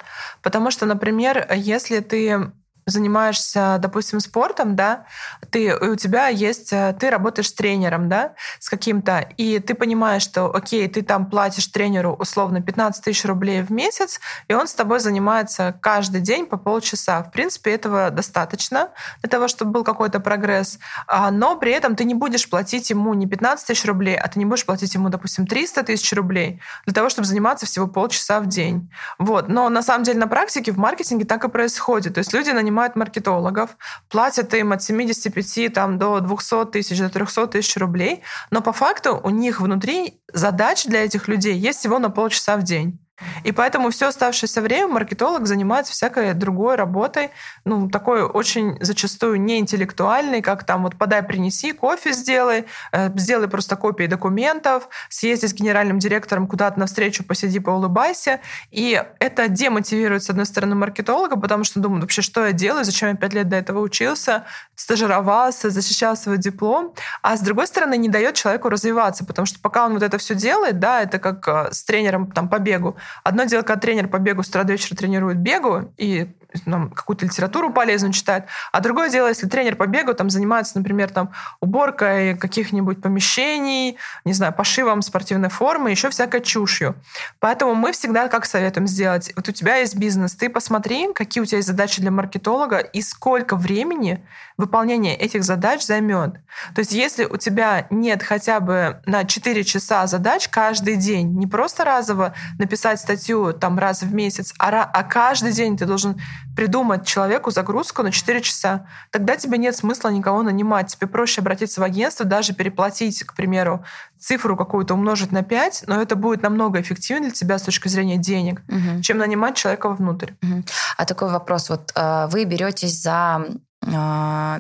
Потому 0.43 0.71
что, 0.71 0.87
например, 0.87 1.45
если 1.53 1.99
ты 1.99 2.53
занимаешься, 2.87 3.79
допустим, 3.81 4.21
спортом, 4.21 4.77
да, 4.77 5.07
ты, 5.51 5.77
у 5.77 5.97
тебя 5.97 6.29
есть, 6.29 6.73
э, 6.73 6.97
ты 6.99 7.11
работаешь 7.11 7.49
с 7.49 7.53
тренером, 7.53 8.09
да, 8.09 8.35
с 8.61 8.69
каким-то, 8.69 9.29
и 9.37 9.59
ты 9.59 9.75
понимаешь, 9.75 10.23
что, 10.23 10.55
окей, 10.55 10.87
ты 10.89 11.03
там 11.03 11.29
платишь 11.29 11.67
тренеру 11.67 12.15
условно 12.15 12.63
15 12.63 13.03
тысяч 13.03 13.25
рублей 13.25 13.63
в 13.63 13.73
месяц, 13.73 14.21
и 14.47 14.55
он 14.55 14.69
с 14.69 14.75
тобой 14.75 15.01
занимается 15.01 15.77
каждый 15.83 16.21
день 16.21 16.47
по 16.47 16.57
полчаса. 16.57 17.25
В 17.25 17.33
принципе, 17.33 17.73
этого 17.73 18.11
достаточно 18.11 18.91
для 19.21 19.31
того, 19.31 19.49
чтобы 19.49 19.73
был 19.73 19.85
какой-то 19.85 20.21
прогресс, 20.21 20.79
а, 21.09 21.33
но 21.33 21.57
при 21.57 21.73
этом 21.73 21.97
ты 21.97 22.05
не 22.05 22.15
будешь 22.15 22.49
платить 22.49 22.91
ему 22.91 23.15
не 23.15 23.27
15 23.27 23.67
тысяч 23.67 23.85
рублей, 23.85 24.17
а 24.17 24.29
ты 24.29 24.39
не 24.39 24.45
будешь 24.45 24.65
платить 24.65 24.95
ему, 24.95 25.09
допустим, 25.09 25.49
300 25.49 25.83
тысяч 25.83 26.13
рублей 26.13 26.61
для 26.85 26.95
того, 26.95 27.09
чтобы 27.09 27.27
заниматься 27.27 27.67
всего 27.67 27.89
полчаса 27.89 28.39
в 28.39 28.47
день. 28.47 28.93
Вот. 29.19 29.49
Но 29.49 29.69
на 29.71 29.83
самом 29.83 30.05
деле 30.05 30.21
на 30.21 30.29
практике 30.29 30.71
в 30.71 30.79
маркетинге 30.79 31.25
так 31.25 31.43
и 31.43 31.49
происходит. 31.49 32.15
То 32.15 32.19
есть 32.19 32.33
люди 32.33 32.51
нанимают 32.51 32.76
маркетологов, 32.97 33.77
платят 34.09 34.55
им 34.55 34.73
от 34.73 34.83
75 34.83 35.73
там, 35.73 35.99
до 35.99 36.21
200 36.21 36.67
тысяч, 36.67 36.99
до 36.99 37.09
300 37.09 37.47
тысяч 37.49 37.77
рублей, 37.77 38.23
но 38.51 38.61
по 38.61 38.73
факту 38.73 39.21
у 39.23 39.31
них 39.31 39.61
внутри 39.61 40.21
задач 40.33 40.85
для 40.85 41.05
этих 41.05 41.29
людей 41.29 41.55
есть 41.55 41.81
всего 41.81 41.99
на 41.99 42.11
полчаса 42.11 42.57
в 42.57 42.63
день. 42.63 42.99
И 43.45 43.53
поэтому 43.53 43.91
все 43.91 44.09
оставшееся 44.09 44.61
время 44.61 44.89
маркетолог 44.89 45.47
занимается 45.47 45.93
всякой 45.93 46.35
другой 46.35 46.77
работой, 46.77 47.31
ну, 47.65 47.89
такой 47.89 48.23
очень 48.23 48.77
зачастую 48.81 49.41
не 49.41 49.59
интеллектуальной, 49.59 50.43
как 50.43 50.65
там 50.65 50.83
вот 50.83 50.97
подай, 50.97 51.23
принеси, 51.23 51.73
кофе 51.73 52.13
сделай, 52.13 52.67
э, 52.93 53.11
сделай 53.17 53.49
просто 53.49 53.77
копии 53.77 54.07
документов, 54.07 54.89
съезди 55.09 55.47
с 55.47 55.55
генеральным 55.55 55.99
директором 55.99 56.47
куда-то 56.47 56.79
на 56.79 56.87
встречу, 56.87 57.25
посиди, 57.25 57.59
поулыбайся. 57.59 58.41
И 58.71 59.03
это 59.19 59.49
демотивирует, 59.49 60.23
с 60.23 60.31
одной 60.31 60.47
стороны, 60.47 60.75
маркетолога, 60.75 61.37
потому 61.37 61.65
что 61.65 61.81
думают, 61.81 62.03
вообще, 62.03 62.23
что 62.23 62.47
я 62.47 62.53
делаю, 62.53 62.85
зачем 62.85 63.09
я 63.09 63.15
пять 63.15 63.33
лет 63.33 63.49
до 63.49 63.57
этого 63.57 63.81
учился, 63.81 64.45
стажировался, 64.75 65.71
защищал 65.71 66.17
свой 66.17 66.39
диплом. 66.39 66.95
А 67.23 67.37
с 67.37 67.41
другой 67.41 67.67
стороны, 67.67 67.97
не 67.97 68.09
дает 68.09 68.35
человеку 68.35 68.69
развиваться, 68.69 69.25
потому 69.25 69.47
что 69.47 69.59
пока 69.61 69.87
он 69.87 69.95
вот 69.95 70.03
это 70.03 70.19
все 70.19 70.35
делает, 70.35 70.79
да, 70.79 71.03
это 71.03 71.19
как 71.19 71.49
э, 71.49 71.73
с 71.73 71.83
тренером 71.83 72.31
там 72.31 72.49
по 72.49 72.59
бегу, 72.59 72.97
Одно 73.25 73.45
дело, 73.45 73.63
когда 73.63 73.81
тренер 73.81 74.09
по 74.09 74.19
бегу 74.19 74.43
с 74.43 74.49
утра 74.49 74.65
до 74.65 74.73
вечера 74.73 74.97
тренирует 74.97 75.39
бегу 75.39 75.93
и 75.97 76.35
нам 76.65 76.91
какую-то 76.91 77.27
литературу 77.27 77.73
полезную 77.73 78.13
читает, 78.13 78.47
а 78.73 78.81
другое 78.81 79.11
дело, 79.11 79.29
если 79.29 79.47
тренер 79.47 79.77
по 79.77 79.87
бегу 79.87 80.15
там 80.15 80.31
занимается, 80.31 80.79
например, 80.79 81.11
там 81.11 81.33
уборкой 81.61 82.37
каких-нибудь 82.37 83.03
помещений, 83.03 83.99
не 84.25 84.33
знаю, 84.33 84.53
пошивом 84.53 85.03
спортивной 85.03 85.49
формы, 85.49 85.91
еще 85.91 86.11
всякой 86.11 86.41
чушью. 86.41 86.95
Поэтому 87.41 87.75
мы 87.75 87.93
всегда 87.93 88.29
как 88.29 88.47
советуем 88.47 88.87
сделать? 88.87 89.33
Вот 89.37 89.49
у 89.49 89.53
тебя 89.53 89.77
есть 89.77 89.97
бизнес, 89.97 90.35
ты 90.35 90.49
посмотри, 90.49 91.13
какие 91.13 91.43
у 91.43 91.47
тебя 91.47 91.59
есть 91.59 91.69
задачи 91.69 92.01
для 92.01 92.11
маркетолога 92.11 92.79
и 92.79 93.03
сколько 93.03 93.57
времени 93.57 94.25
выполнение 94.57 95.17
этих 95.17 95.45
задач 95.45 95.85
займет. 95.85 96.35
То 96.75 96.81
есть 96.81 96.93
если 96.93 97.25
у 97.25 97.37
тебя 97.37 97.87
нет 97.91 98.23
хотя 98.23 98.61
бы 98.61 99.01
на 99.07 99.25
4 99.25 99.65
часа 99.65 100.07
задач 100.07 100.49
каждый 100.49 100.97
день, 100.97 101.39
не 101.39 101.47
просто 101.47 101.85
разово 101.85 102.35
написать 102.59 103.01
статью 103.01 103.53
там 103.53 103.79
раз 103.79 104.03
в 104.03 104.15
месяц, 104.15 104.55
а, 104.59 104.83
а 104.83 105.03
каждый 105.03 105.53
день 105.53 105.77
ты 105.77 105.85
должен 105.85 106.21
придумать 106.57 107.07
человеку 107.07 107.51
загрузку 107.51 108.03
на 108.03 108.11
4 108.11 108.41
часа, 108.41 108.87
тогда 109.11 109.37
тебе 109.37 109.59
нет 109.59 109.77
смысла 109.77 110.09
никого 110.09 110.43
нанимать. 110.43 110.97
Тебе 110.97 111.07
проще 111.07 111.43
обратиться 111.43 111.81
в 111.81 111.85
агентство, 111.85 112.25
даже 112.25 112.55
переплатить, 112.55 113.23
к 113.23 113.35
примеру, 113.35 113.85
цифру 114.19 114.57
какую-то 114.57 114.95
умножить 114.95 115.33
на 115.33 115.43
5, 115.43 115.85
но 115.87 116.01
это 116.01 116.17
будет 116.17 116.43
намного 116.43 116.81
эффективнее 116.81 117.31
для 117.31 117.39
тебя 117.39 117.59
с 117.59 117.63
точки 117.63 117.89
зрения 117.89 118.17
денег, 118.17 118.63
угу. 118.69 119.03
чем 119.03 119.19
нанимать 119.19 119.57
человека 119.57 119.89
вовнутрь. 119.89 120.33
Угу. 120.43 120.65
А 120.97 121.05
такой 121.05 121.31
вопрос. 121.31 121.69
Вот 121.69 121.93
э, 121.95 122.27
вы 122.31 122.45
беретесь 122.45 123.03
за 123.03 123.45
э, 123.83 124.59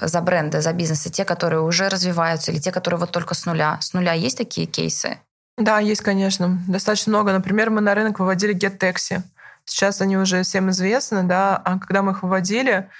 за 0.00 0.20
бренды, 0.20 0.62
за 0.62 0.72
бизнесы, 0.72 1.10
те, 1.10 1.24
которые 1.24 1.60
уже 1.60 1.88
развиваются, 1.88 2.52
или 2.52 2.60
те, 2.60 2.70
которые 2.70 3.00
вот 3.00 3.10
только 3.10 3.34
с 3.34 3.44
нуля. 3.46 3.78
С 3.80 3.92
нуля 3.92 4.12
есть 4.12 4.38
такие 4.38 4.66
кейсы? 4.66 5.18
Да, 5.58 5.80
есть, 5.80 6.00
конечно. 6.00 6.60
Достаточно 6.68 7.10
много. 7.10 7.32
Например, 7.32 7.70
мы 7.70 7.80
на 7.80 7.94
рынок 7.94 8.20
выводили 8.20 8.54
GetTaxi. 8.54 9.22
Сейчас 9.64 10.00
они 10.00 10.16
уже 10.16 10.42
всем 10.42 10.70
известны, 10.70 11.22
да, 11.22 11.56
а 11.56 11.78
когда 11.78 12.02
мы 12.02 12.12
их 12.12 12.22
выводили, 12.22 12.90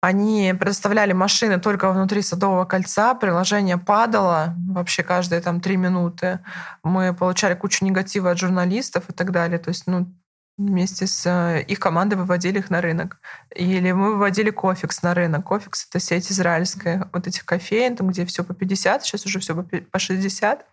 они 0.00 0.54
предоставляли 0.58 1.12
машины 1.12 1.60
только 1.60 1.92
внутри 1.92 2.22
Садового 2.22 2.64
кольца, 2.64 3.14
приложение 3.14 3.76
падало 3.76 4.54
вообще 4.68 5.02
каждые 5.02 5.42
там 5.42 5.60
три 5.60 5.76
минуты. 5.76 6.40
Мы 6.82 7.12
получали 7.14 7.54
кучу 7.54 7.84
негатива 7.84 8.30
от 8.30 8.38
журналистов 8.38 9.04
и 9.10 9.12
так 9.12 9.30
далее. 9.30 9.58
То 9.58 9.68
есть, 9.68 9.86
ну, 9.86 10.10
вместе 10.56 11.06
с 11.06 11.26
э, 11.26 11.62
их 11.62 11.80
командой 11.80 12.14
выводили 12.14 12.58
их 12.58 12.70
на 12.70 12.80
рынок. 12.80 13.18
Или 13.54 13.92
мы 13.92 14.12
выводили 14.12 14.50
Cofix 14.50 15.02
на 15.02 15.14
рынок. 15.14 15.44
Cofix — 15.44 15.90
это 15.90 16.00
сеть 16.00 16.30
израильская. 16.32 17.08
Вот 17.12 17.26
этих 17.26 17.44
кофеен, 17.44 17.96
там, 17.96 18.08
где 18.08 18.24
все 18.24 18.42
по 18.42 18.54
50, 18.54 19.04
сейчас 19.04 19.26
уже 19.26 19.38
все 19.40 19.54
по 19.54 19.98
60. 19.98 20.64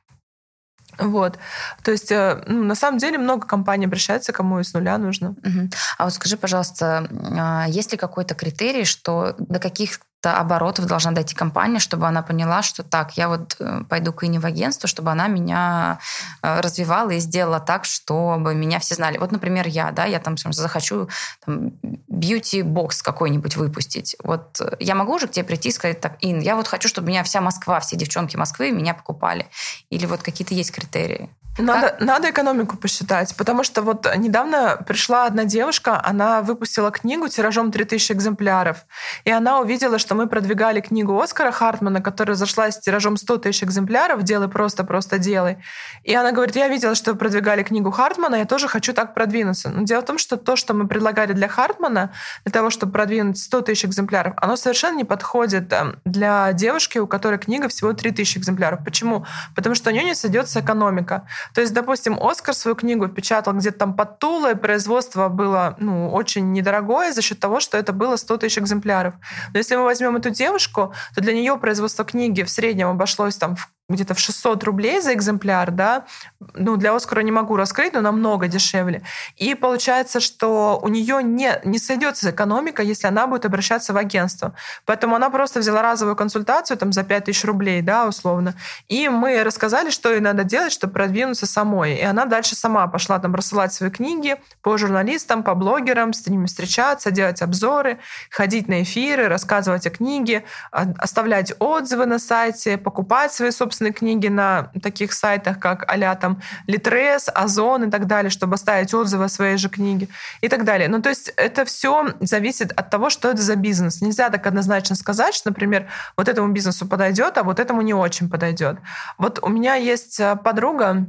Вот. 1.00 1.38
То 1.84 1.92
есть, 1.92 2.12
э, 2.12 2.44
ну, 2.48 2.64
на 2.64 2.76
самом 2.76 2.98
деле, 2.98 3.18
много 3.18 3.48
компаний 3.48 3.86
обращается, 3.86 4.34
кому 4.34 4.60
из 4.60 4.74
нуля 4.74 4.98
нужно. 4.98 5.30
Угу. 5.30 5.70
А 5.98 6.04
вот 6.06 6.14
скажи, 6.14 6.38
пожалуйста, 6.38 7.08
а, 7.38 7.66
есть 7.68 7.92
ли 7.92 7.98
какой-то 7.98 8.36
критерий, 8.36 8.86
что 8.86 9.36
до 9.38 9.60
каких 9.60 10.00
оборотов 10.24 10.86
должна 10.86 11.12
дойти 11.12 11.36
компания, 11.36 11.80
чтобы 11.80 12.08
она 12.08 12.22
поняла, 12.22 12.62
что 12.62 12.84
так, 12.84 13.18
я 13.18 13.30
вот 13.30 13.56
э, 13.60 13.84
пойду 13.90 14.12
к 14.14 14.24
Ине 14.24 14.40
в 14.40 14.46
агентство, 14.46 14.88
чтобы 14.88 15.12
она 15.12 15.28
меня 15.28 16.00
э, 16.42 16.60
развивала 16.60 17.12
и 17.12 17.20
сделала 17.20 17.60
так, 17.60 17.86
чтобы 17.86 18.56
меня 18.56 18.80
все 18.80 18.96
знали. 18.96 19.18
Вот, 19.18 19.32
например, 19.32 19.68
я, 19.68 19.92
да, 19.92 20.06
я 20.06 20.20
там 20.20 20.38
захочу 20.38 21.10
бьюти-бокс 21.46 23.02
какой-нибудь 23.02 23.56
выпустить. 23.56 24.16
Вот 24.24 24.60
э, 24.60 24.76
я 24.80 24.96
могу 24.96 25.16
уже 25.16 25.28
к 25.28 25.32
тебе 25.32 25.46
прийти 25.46 25.70
и 25.70 25.72
сказать, 25.72 26.02
так, 26.02 26.18
Ин, 26.22 26.40
я 26.40 26.56
вот 26.56 26.68
хочу, 26.68 26.88
чтобы 26.88 27.10
меня 27.10 27.24
вся 27.24 27.42
Москва, 27.42 27.80
все 27.80 27.96
девчонки 27.96 28.36
Москвы 28.36 28.72
меня 28.72 28.94
покупали. 28.94 29.48
Или 29.90 30.06
вот 30.06 30.24
какие-то 30.24 30.54
есть 30.54 30.72
критерии? 30.72 31.30
Надо, 31.58 31.96
надо 32.00 32.30
экономику 32.30 32.78
посчитать, 32.78 33.36
потому 33.36 33.64
что 33.64 33.82
вот 33.82 34.08
недавно 34.16 34.78
пришла 34.88 35.26
одна 35.26 35.46
девушка, 35.46 36.00
она 36.04 36.42
выпустила 36.42 36.92
книгу 36.92 37.28
тиражом 37.30 37.72
3000 37.72 38.12
экземпляров, 38.12 38.86
и 39.24 39.32
она 39.32 39.60
увидела, 39.60 39.98
что 39.98 40.07
мы 40.16 40.28
продвигали 40.28 40.82
книгу 40.82 41.20
Оскара 41.20 41.52
Хартмана, 41.52 42.02
которая 42.02 42.36
зашла 42.36 42.70
с 42.72 42.80
тиражом 42.80 43.18
100 43.18 43.38
тысяч 43.38 43.64
экземпляров, 43.64 44.24
«Делай 44.24 44.48
просто, 44.48 44.84
просто 44.84 45.18
делай». 45.18 45.58
И 46.04 46.14
она 46.14 46.32
говорит, 46.32 46.56
я 46.56 46.68
видела, 46.68 46.96
что 46.96 47.14
вы 47.14 47.18
продвигали 47.18 47.64
книгу 47.64 47.92
Хартмана, 47.92 48.36
я 48.36 48.46
тоже 48.46 48.68
хочу 48.68 48.94
так 48.94 49.14
продвинуться. 49.14 49.70
Но 49.70 49.84
дело 49.84 50.02
в 50.02 50.06
том, 50.06 50.18
что 50.18 50.38
то, 50.38 50.56
что 50.56 50.74
мы 50.74 50.88
предлагали 50.88 51.34
для 51.34 51.48
Хартмана, 51.48 52.12
для 52.46 52.52
того, 52.52 52.70
чтобы 52.70 52.92
продвинуть 52.92 53.38
100 53.38 53.62
тысяч 53.62 53.86
экземпляров, 53.86 54.34
оно 54.38 54.56
совершенно 54.56 54.98
не 54.98 55.04
подходит 55.04 55.72
эм, 55.74 56.00
для 56.06 56.54
девушки, 56.54 56.98
у 56.98 57.08
которой 57.08 57.40
книга 57.40 57.68
всего 57.68 57.94
3000 57.94 58.38
экземпляров. 58.38 58.84
Почему? 58.84 59.26
Потому 59.56 59.76
что 59.76 59.90
у 59.90 59.94
нее 59.94 60.04
не 60.04 60.16
сойдется 60.16 60.60
экономика. 60.62 61.28
То 61.54 61.62
есть, 61.62 61.74
допустим, 61.74 62.18
Оскар 62.22 62.54
свою 62.54 62.76
книгу 62.76 63.08
печатал 63.08 63.54
где-то 63.54 63.80
там 63.80 63.94
под 63.94 64.20
Тулой, 64.20 64.56
производство 64.56 65.30
было 65.30 65.76
ну, 65.80 66.12
очень 66.12 66.52
недорогое 66.52 67.12
за 67.12 67.22
счет 67.22 67.40
того, 67.40 67.60
что 67.60 67.78
это 67.78 67.94
было 67.94 68.16
100 68.16 68.38
тысяч 68.38 68.58
экземпляров. 68.58 69.14
Но 69.54 69.58
если 69.58 69.76
мы 69.76 69.84
возьмем 69.98 70.18
эту 70.18 70.30
девушку, 70.30 70.94
то 71.16 71.22
для 71.22 71.34
нее 71.34 71.58
производство 71.58 72.06
книги 72.06 72.44
в 72.44 72.50
среднем 72.50 72.88
обошлось 72.90 73.36
там 73.36 73.56
в 73.56 73.70
где-то 73.90 74.16
в 74.16 74.20
600 74.20 74.64
рублей 74.66 75.00
за 75.00 75.14
экземпляр, 75.14 75.72
да, 75.72 76.06
ну, 76.54 76.76
для 76.76 76.94
Оскара 76.94 77.22
не 77.22 77.32
могу 77.32 77.56
раскрыть, 77.56 77.94
но 77.94 78.02
намного 78.02 78.50
дешевле. 78.50 79.02
И 79.38 79.56
получается, 79.56 80.20
что 80.20 80.78
у 80.82 80.90
нее 80.90 81.24
не, 81.24 81.62
не 81.64 81.80
сойдется 81.80 82.32
экономика, 82.32 82.84
если 82.84 83.08
она 83.08 83.28
будет 83.28 83.46
обращаться 83.46 83.94
в 83.94 83.98
агентство. 83.98 84.54
Поэтому 84.86 85.16
она 85.16 85.30
просто 85.30 85.62
взяла 85.62 85.82
разовую 85.82 86.18
консультацию 86.18 86.76
там 86.76 86.92
за 86.92 87.04
5000 87.04 87.46
рублей, 87.46 87.82
да, 87.82 88.08
условно. 88.08 88.56
И 88.90 89.08
мы 89.08 89.42
рассказали, 89.44 89.90
что 89.90 90.12
ей 90.12 90.20
надо 90.20 90.44
делать, 90.44 90.74
чтобы 90.74 90.92
продвинуться 90.92 91.46
самой. 91.46 91.96
И 91.96 92.04
она 92.04 92.26
дальше 92.26 92.56
сама 92.56 92.88
пошла 92.88 93.20
там 93.20 93.36
рассылать 93.36 93.72
свои 93.74 93.90
книги 93.90 94.36
по 94.62 94.78
журналистам, 94.78 95.44
по 95.44 95.56
блогерам, 95.56 96.12
с 96.12 96.28
ними 96.28 96.48
встречаться, 96.48 97.10
делать 97.10 97.42
обзоры, 97.42 98.00
ходить 98.30 98.68
на 98.68 98.84
эфиры, 98.84 99.30
рассказывать 99.30 99.88
о 99.88 99.92
книге, 99.92 100.44
оставлять 100.72 101.54
отзывы 101.60 102.06
на 102.06 102.20
сайте, 102.20 102.78
покупать 102.78 103.32
свои 103.32 103.52
собственные 103.52 103.77
собственные 103.78 103.94
книги 103.94 104.28
на 104.28 104.72
таких 104.82 105.14
сайтах, 105.14 105.60
как 105.60 105.86
а 105.88 106.16
там 106.16 106.42
Литрес, 106.68 107.30
Озон 107.34 107.84
и 107.84 107.92
так 107.92 108.08
далее, 108.08 108.30
чтобы 108.32 108.56
оставить 108.56 108.94
отзывы 108.94 109.26
о 109.26 109.30
своей 109.30 109.58
же 109.58 109.70
книге 109.70 110.08
и 110.42 110.50
так 110.50 110.64
далее. 110.64 110.90
Ну, 110.90 111.02
то 111.02 111.10
есть 111.10 111.32
это 111.38 111.64
все 111.66 112.14
зависит 112.20 112.72
от 112.72 112.90
того, 112.90 113.10
что 113.10 113.30
это 113.30 113.42
за 113.42 113.56
бизнес. 113.56 114.02
Нельзя 114.02 114.30
так 114.30 114.48
однозначно 114.48 114.96
сказать, 114.96 115.36
что, 115.36 115.50
например, 115.50 115.88
вот 116.18 116.28
этому 116.28 116.52
бизнесу 116.52 116.88
подойдет, 116.88 117.38
а 117.38 117.44
вот 117.44 117.60
этому 117.60 117.82
не 117.82 117.94
очень 117.94 118.30
подойдет. 118.30 118.78
Вот 119.18 119.40
у 119.44 119.50
меня 119.50 119.76
есть 119.76 120.20
э, 120.20 120.36
подруга, 120.36 121.06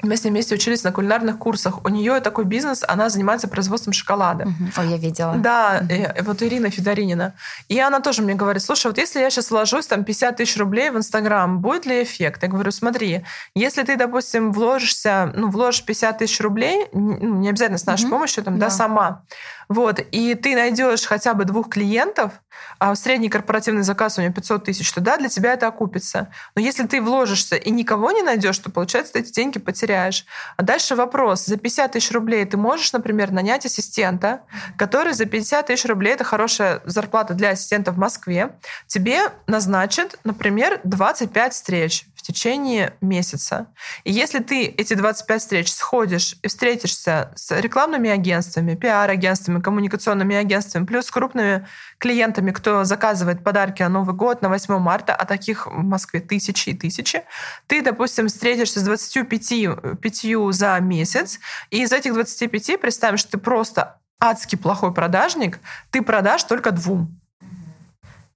Мы 0.00 0.16
с 0.16 0.22
ней 0.22 0.30
вместе 0.30 0.54
учились 0.54 0.84
на 0.84 0.92
кулинарных 0.92 1.38
курсах. 1.38 1.84
У 1.84 1.88
нее 1.88 2.20
такой 2.20 2.44
бизнес, 2.44 2.84
она 2.86 3.08
занимается 3.08 3.48
производством 3.48 3.92
шоколада. 3.92 4.44
Угу. 4.44 4.70
Ой, 4.78 4.88
я 4.90 4.96
видела. 4.96 5.34
Да, 5.34 5.82
и, 5.90 6.22
вот 6.22 6.40
Ирина 6.40 6.70
Федоринина. 6.70 7.34
И 7.66 7.80
она 7.80 7.98
тоже 7.98 8.22
мне 8.22 8.34
говорит, 8.34 8.62
слушай, 8.62 8.86
вот 8.86 8.96
если 8.96 9.18
я 9.18 9.28
сейчас 9.28 9.50
вложусь 9.50 9.88
там 9.88 10.04
50 10.04 10.36
тысяч 10.36 10.56
рублей 10.56 10.90
в 10.90 10.96
Инстаграм, 10.96 11.58
будет 11.58 11.84
ли 11.84 12.04
эффект? 12.04 12.44
Я 12.44 12.48
говорю, 12.48 12.70
смотри, 12.70 13.24
если 13.56 13.82
ты, 13.82 13.96
допустим, 13.96 14.52
вложишься, 14.52 15.32
ну, 15.34 15.50
вложишь 15.50 15.84
50 15.84 16.18
тысяч 16.18 16.40
рублей, 16.40 16.86
ну, 16.92 17.40
не 17.40 17.48
обязательно 17.48 17.78
с 17.78 17.86
нашей 17.86 18.04
угу. 18.04 18.12
помощью, 18.12 18.44
там, 18.44 18.60
да. 18.60 18.66
да, 18.66 18.70
сама, 18.70 19.22
вот, 19.68 20.00
и 20.12 20.34
ты 20.34 20.54
найдешь 20.54 21.04
хотя 21.04 21.34
бы 21.34 21.44
двух 21.44 21.68
клиентов, 21.68 22.32
а 22.78 22.94
средний 22.94 23.28
корпоративный 23.28 23.82
заказ 23.82 24.18
у 24.18 24.22
него 24.22 24.32
500 24.32 24.64
тысяч, 24.64 24.90
то 24.92 25.00
да, 25.00 25.16
для 25.16 25.28
тебя 25.28 25.52
это 25.52 25.66
окупится. 25.66 26.32
Но 26.54 26.62
если 26.62 26.86
ты 26.86 27.02
вложишься 27.02 27.56
и 27.56 27.70
никого 27.70 28.10
не 28.12 28.22
найдешь, 28.22 28.58
то, 28.58 28.70
получается, 28.70 29.14
ты 29.14 29.20
эти 29.20 29.32
деньги 29.32 29.58
потеряешь. 29.58 30.24
А 30.56 30.62
дальше 30.62 30.94
вопрос. 30.94 31.44
За 31.44 31.56
50 31.56 31.92
тысяч 31.92 32.10
рублей 32.12 32.44
ты 32.44 32.56
можешь, 32.56 32.92
например, 32.92 33.30
нанять 33.30 33.66
ассистента, 33.66 34.42
который 34.76 35.12
за 35.12 35.26
50 35.26 35.66
тысяч 35.66 35.84
рублей, 35.84 36.14
это 36.14 36.24
хорошая 36.24 36.80
зарплата 36.84 37.34
для 37.34 37.50
ассистента 37.50 37.92
в 37.92 37.98
Москве, 37.98 38.52
тебе 38.86 39.20
назначит, 39.46 40.18
например, 40.24 40.80
25 40.84 41.52
встреч 41.52 42.06
в 42.18 42.22
течение 42.22 42.94
месяца. 43.00 43.68
И 44.02 44.12
если 44.12 44.40
ты 44.40 44.64
эти 44.66 44.94
25 44.94 45.40
встреч 45.40 45.72
сходишь 45.72 46.36
и 46.42 46.48
встретишься 46.48 47.32
с 47.36 47.58
рекламными 47.58 48.10
агентствами, 48.10 48.74
пиар-агентствами, 48.74 49.60
коммуникационными 49.60 50.34
агентствами, 50.34 50.84
плюс 50.84 51.10
крупными 51.10 51.66
клиентами, 51.98 52.50
кто 52.50 52.82
заказывает 52.82 53.44
подарки 53.44 53.82
на 53.82 53.88
Новый 53.88 54.16
год, 54.16 54.42
на 54.42 54.48
8 54.48 54.78
марта, 54.78 55.14
а 55.14 55.24
таких 55.26 55.68
в 55.68 55.82
Москве 55.82 56.20
тысячи 56.20 56.70
и 56.70 56.74
тысячи, 56.74 57.22
ты, 57.68 57.82
допустим, 57.82 58.26
встретишься 58.26 58.80
с 58.80 58.82
25 58.82 59.98
5 60.00 60.54
за 60.54 60.78
месяц, 60.80 61.38
и 61.70 61.82
из 61.82 61.92
этих 61.92 62.14
25 62.14 62.80
представим, 62.80 63.16
что 63.16 63.32
ты 63.32 63.38
просто 63.38 64.00
адски 64.18 64.56
плохой 64.56 64.92
продажник, 64.92 65.60
ты 65.90 66.02
продашь 66.02 66.42
только 66.42 66.72
двум. 66.72 67.20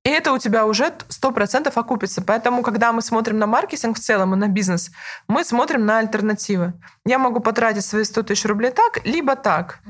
И 0.05 0.11
это 0.11 0.33
у 0.33 0.38
тебя 0.38 0.67
уже 0.67 0.93
сто 1.09 1.31
процентов 1.31 1.79
окупится. 1.79 2.23
Поэтому, 2.23 2.62
когда 2.62 2.93
мы 2.93 3.03
смотрим 3.03 3.38
на 3.38 3.47
маркетинг 3.47 3.97
в 3.97 4.01
целом 4.01 4.35
и 4.35 4.37
на 4.37 4.49
бизнес, 4.49 4.91
мы 5.29 5.45
смотрим 5.45 5.87
на 5.87 5.99
альтернативы. 5.99 6.75
Я 7.05 7.19
могу 7.19 7.41
потратить 7.41 7.85
свои 7.85 8.05
100 8.05 8.23
тысяч 8.23 8.45
рублей 8.45 8.71
так, 8.71 9.05
либо 9.05 9.35
так. 9.35 9.81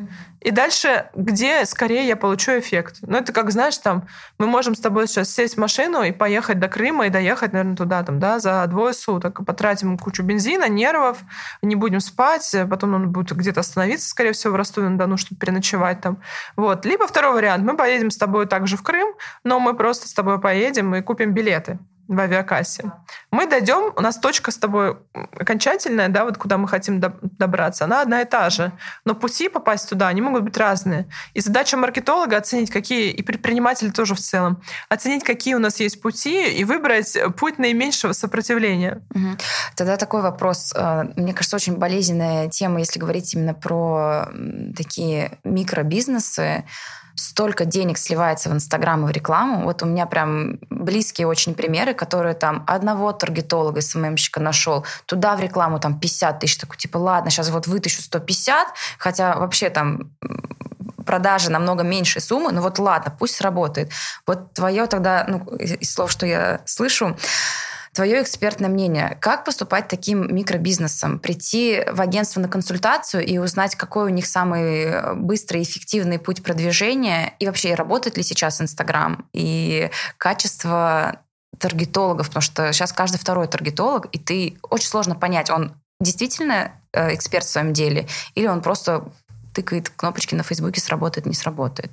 И 0.41 0.51
дальше, 0.51 1.11
где 1.15 1.67
скорее 1.67 2.07
я 2.07 2.17
получу 2.17 2.59
эффект. 2.59 3.01
Ну, 3.03 3.19
это 3.19 3.35
как, 3.35 3.51
знаешь, 3.51 3.77
там, 3.77 4.09
мы 4.39 4.47
можем 4.47 4.75
с 4.75 4.81
тобой 4.81 5.07
сейчас 5.07 5.29
сесть 5.29 5.57
в 5.57 5.61
машину 5.61 6.03
и 6.03 6.11
поехать 6.11 6.59
до 6.59 6.69
Крыма 6.69 7.07
и 7.07 7.11
доехать, 7.11 7.53
наверное, 7.53 7.77
туда, 7.77 8.03
там, 8.03 8.19
да, 8.19 8.39
за 8.39 8.67
двое 8.67 8.95
суток. 8.95 9.45
Потратим 9.45 9.99
кучу 9.99 10.23
бензина, 10.23 10.71
нервов, 10.71 11.19
не 11.61 11.77
будем 11.77 12.01
спать, 12.01 12.57
потом 12.71 12.93
нам 12.93 13.13
будет 13.13 13.37
где-то 13.37 13.61
остановиться, 13.61 14.09
скорее 14.09 14.33
всего, 14.33 14.55
в 14.55 14.57
Ростове-на-Дону, 14.57 15.19
чтобы 15.19 15.39
переночевать 15.39 16.01
там. 16.01 16.17
Вот. 16.57 16.87
Либо 16.87 17.07
второй 17.07 17.35
вариант. 17.35 17.63
Мы 17.63 17.77
поедем 17.77 18.11
с 18.11 18.17
тобой 18.17 18.47
также 18.47 18.79
в 18.79 18.83
Крым, 18.83 19.15
но 19.45 19.61
мы 19.61 19.75
просто 19.77 20.09
с 20.09 20.15
тобой 20.15 20.41
поедем 20.41 20.95
и 20.95 21.03
купим 21.03 21.35
билеты 21.35 21.79
в 22.17 22.21
авиакассе. 22.21 22.93
Мы 23.31 23.47
дойдем, 23.47 23.93
у 23.97 24.01
нас 24.01 24.19
точка 24.19 24.51
с 24.51 24.59
тобой 24.59 24.97
окончательная, 25.13 26.09
да, 26.09 26.25
вот 26.25 26.39
куда 26.39 26.59
мы 26.59 26.69
хотим 26.69 27.01
добраться, 27.01 27.85
она 27.85 28.03
одна 28.03 28.23
и 28.23 28.25
та 28.25 28.51
же. 28.51 28.73
Но 29.05 29.15
пути 29.15 29.49
попасть 29.49 29.89
туда, 29.89 30.09
они 30.09 30.21
могут 30.21 30.43
быть 30.43 30.57
разные. 30.57 31.09
И 31.35 31.41
задача 31.41 31.77
маркетолога 31.77 32.37
оценить, 32.37 32.71
какие, 32.71 33.11
и 33.11 33.23
предпринимателя 33.23 33.91
тоже 33.91 34.15
в 34.15 34.21
целом, 34.21 34.63
оценить, 34.89 35.25
какие 35.25 35.55
у 35.55 35.59
нас 35.59 35.81
есть 35.81 36.01
пути 36.01 36.51
и 36.53 36.65
выбрать 36.65 37.17
путь 37.37 37.59
наименьшего 37.59 38.13
сопротивления. 38.13 39.03
Угу. 39.15 39.39
Тогда 39.77 39.97
такой 39.97 40.23
вопрос. 40.23 40.73
Э, 40.75 41.05
мне 41.17 41.33
кажется, 41.33 41.57
очень 41.57 41.77
болезненная 41.77 42.49
тема, 42.49 42.81
если 42.81 42.99
говорить 42.99 43.35
именно 43.35 43.55
про 43.55 44.29
такие 44.77 45.39
микробизнесы 45.45 46.65
столько 47.23 47.65
денег 47.65 47.99
сливается 47.99 48.51
в 48.51 48.53
Инстаграм 48.53 49.05
и 49.05 49.07
в 49.07 49.11
рекламу. 49.11 49.65
Вот 49.65 49.83
у 49.83 49.87
меня 49.87 50.07
прям 50.07 50.59
близкие 50.71 51.27
очень 51.27 51.55
примеры, 51.55 51.95
которые 51.95 52.35
там 52.35 52.65
одного 52.67 53.13
таргетолога, 53.13 53.81
СММщика 53.81 54.41
нашел, 54.41 54.85
туда 55.07 55.37
в 55.37 55.41
рекламу 55.41 55.79
там 55.79 55.99
50 55.99 56.41
тысяч, 56.41 56.59
такой 56.59 56.77
типа, 56.77 56.99
ладно, 56.99 57.31
сейчас 57.31 57.51
вот 57.51 57.67
вытащу 57.67 58.03
150, 58.03 58.69
хотя 58.99 59.37
вообще 59.37 59.71
там 59.71 60.11
продажи 61.07 61.51
намного 61.51 61.83
меньше 61.83 62.21
суммы, 62.21 62.53
но 62.53 62.63
вот 62.63 62.79
ладно, 62.79 63.15
пусть 63.17 63.37
сработает. 63.37 63.91
Вот 64.27 64.53
твое 64.55 64.87
тогда, 64.87 65.25
ну, 65.29 65.45
из 65.57 65.93
слов, 65.93 66.11
что 66.11 66.27
я 66.27 66.61
слышу, 66.65 67.17
Твое 67.95 68.23
экспертное 68.23 68.71
мнение, 68.71 69.19
как 69.21 69.45
поступать 69.45 69.87
таким 69.87 70.35
микробизнесом? 70.35 71.19
Прийти 71.19 71.85
в 71.93 72.01
агентство 72.01 72.41
на 72.41 72.49
консультацию 72.49 73.23
и 73.27 73.37
узнать, 73.37 73.77
какой 73.77 74.07
у 74.07 74.09
них 74.09 74.27
самый 74.27 74.85
э, 74.85 75.15
быстрый 75.15 75.61
и 75.61 75.65
эффективный 75.65 76.19
путь 76.19 76.43
продвижения, 76.43 77.35
и 77.39 77.47
вообще 77.47 77.75
работает 77.75 78.17
ли 78.17 78.23
сейчас 78.23 78.63
Инстаграм, 78.63 79.27
и 79.35 79.91
качество 80.17 81.21
таргетологов, 81.59 82.29
потому 82.29 82.41
что 82.41 82.73
сейчас 82.73 82.95
каждый 82.95 83.19
второй 83.19 83.47
таргетолог, 83.47 84.07
и 84.13 84.19
ты 84.19 84.57
очень 84.71 84.89
сложно 84.89 85.15
понять, 85.15 85.51
он 85.51 85.75
действительно 86.01 86.73
э, 86.95 87.15
эксперт 87.15 87.45
в 87.45 87.51
своем 87.51 87.75
деле, 87.75 88.09
или 88.35 88.47
он 88.47 88.63
просто 88.63 89.05
тыкает 89.53 89.91
кнопочки 89.91 90.35
на 90.35 90.45
Фейсбуке, 90.45 90.81
сработает, 90.81 91.27
не 91.27 91.35
сработает. 91.35 91.93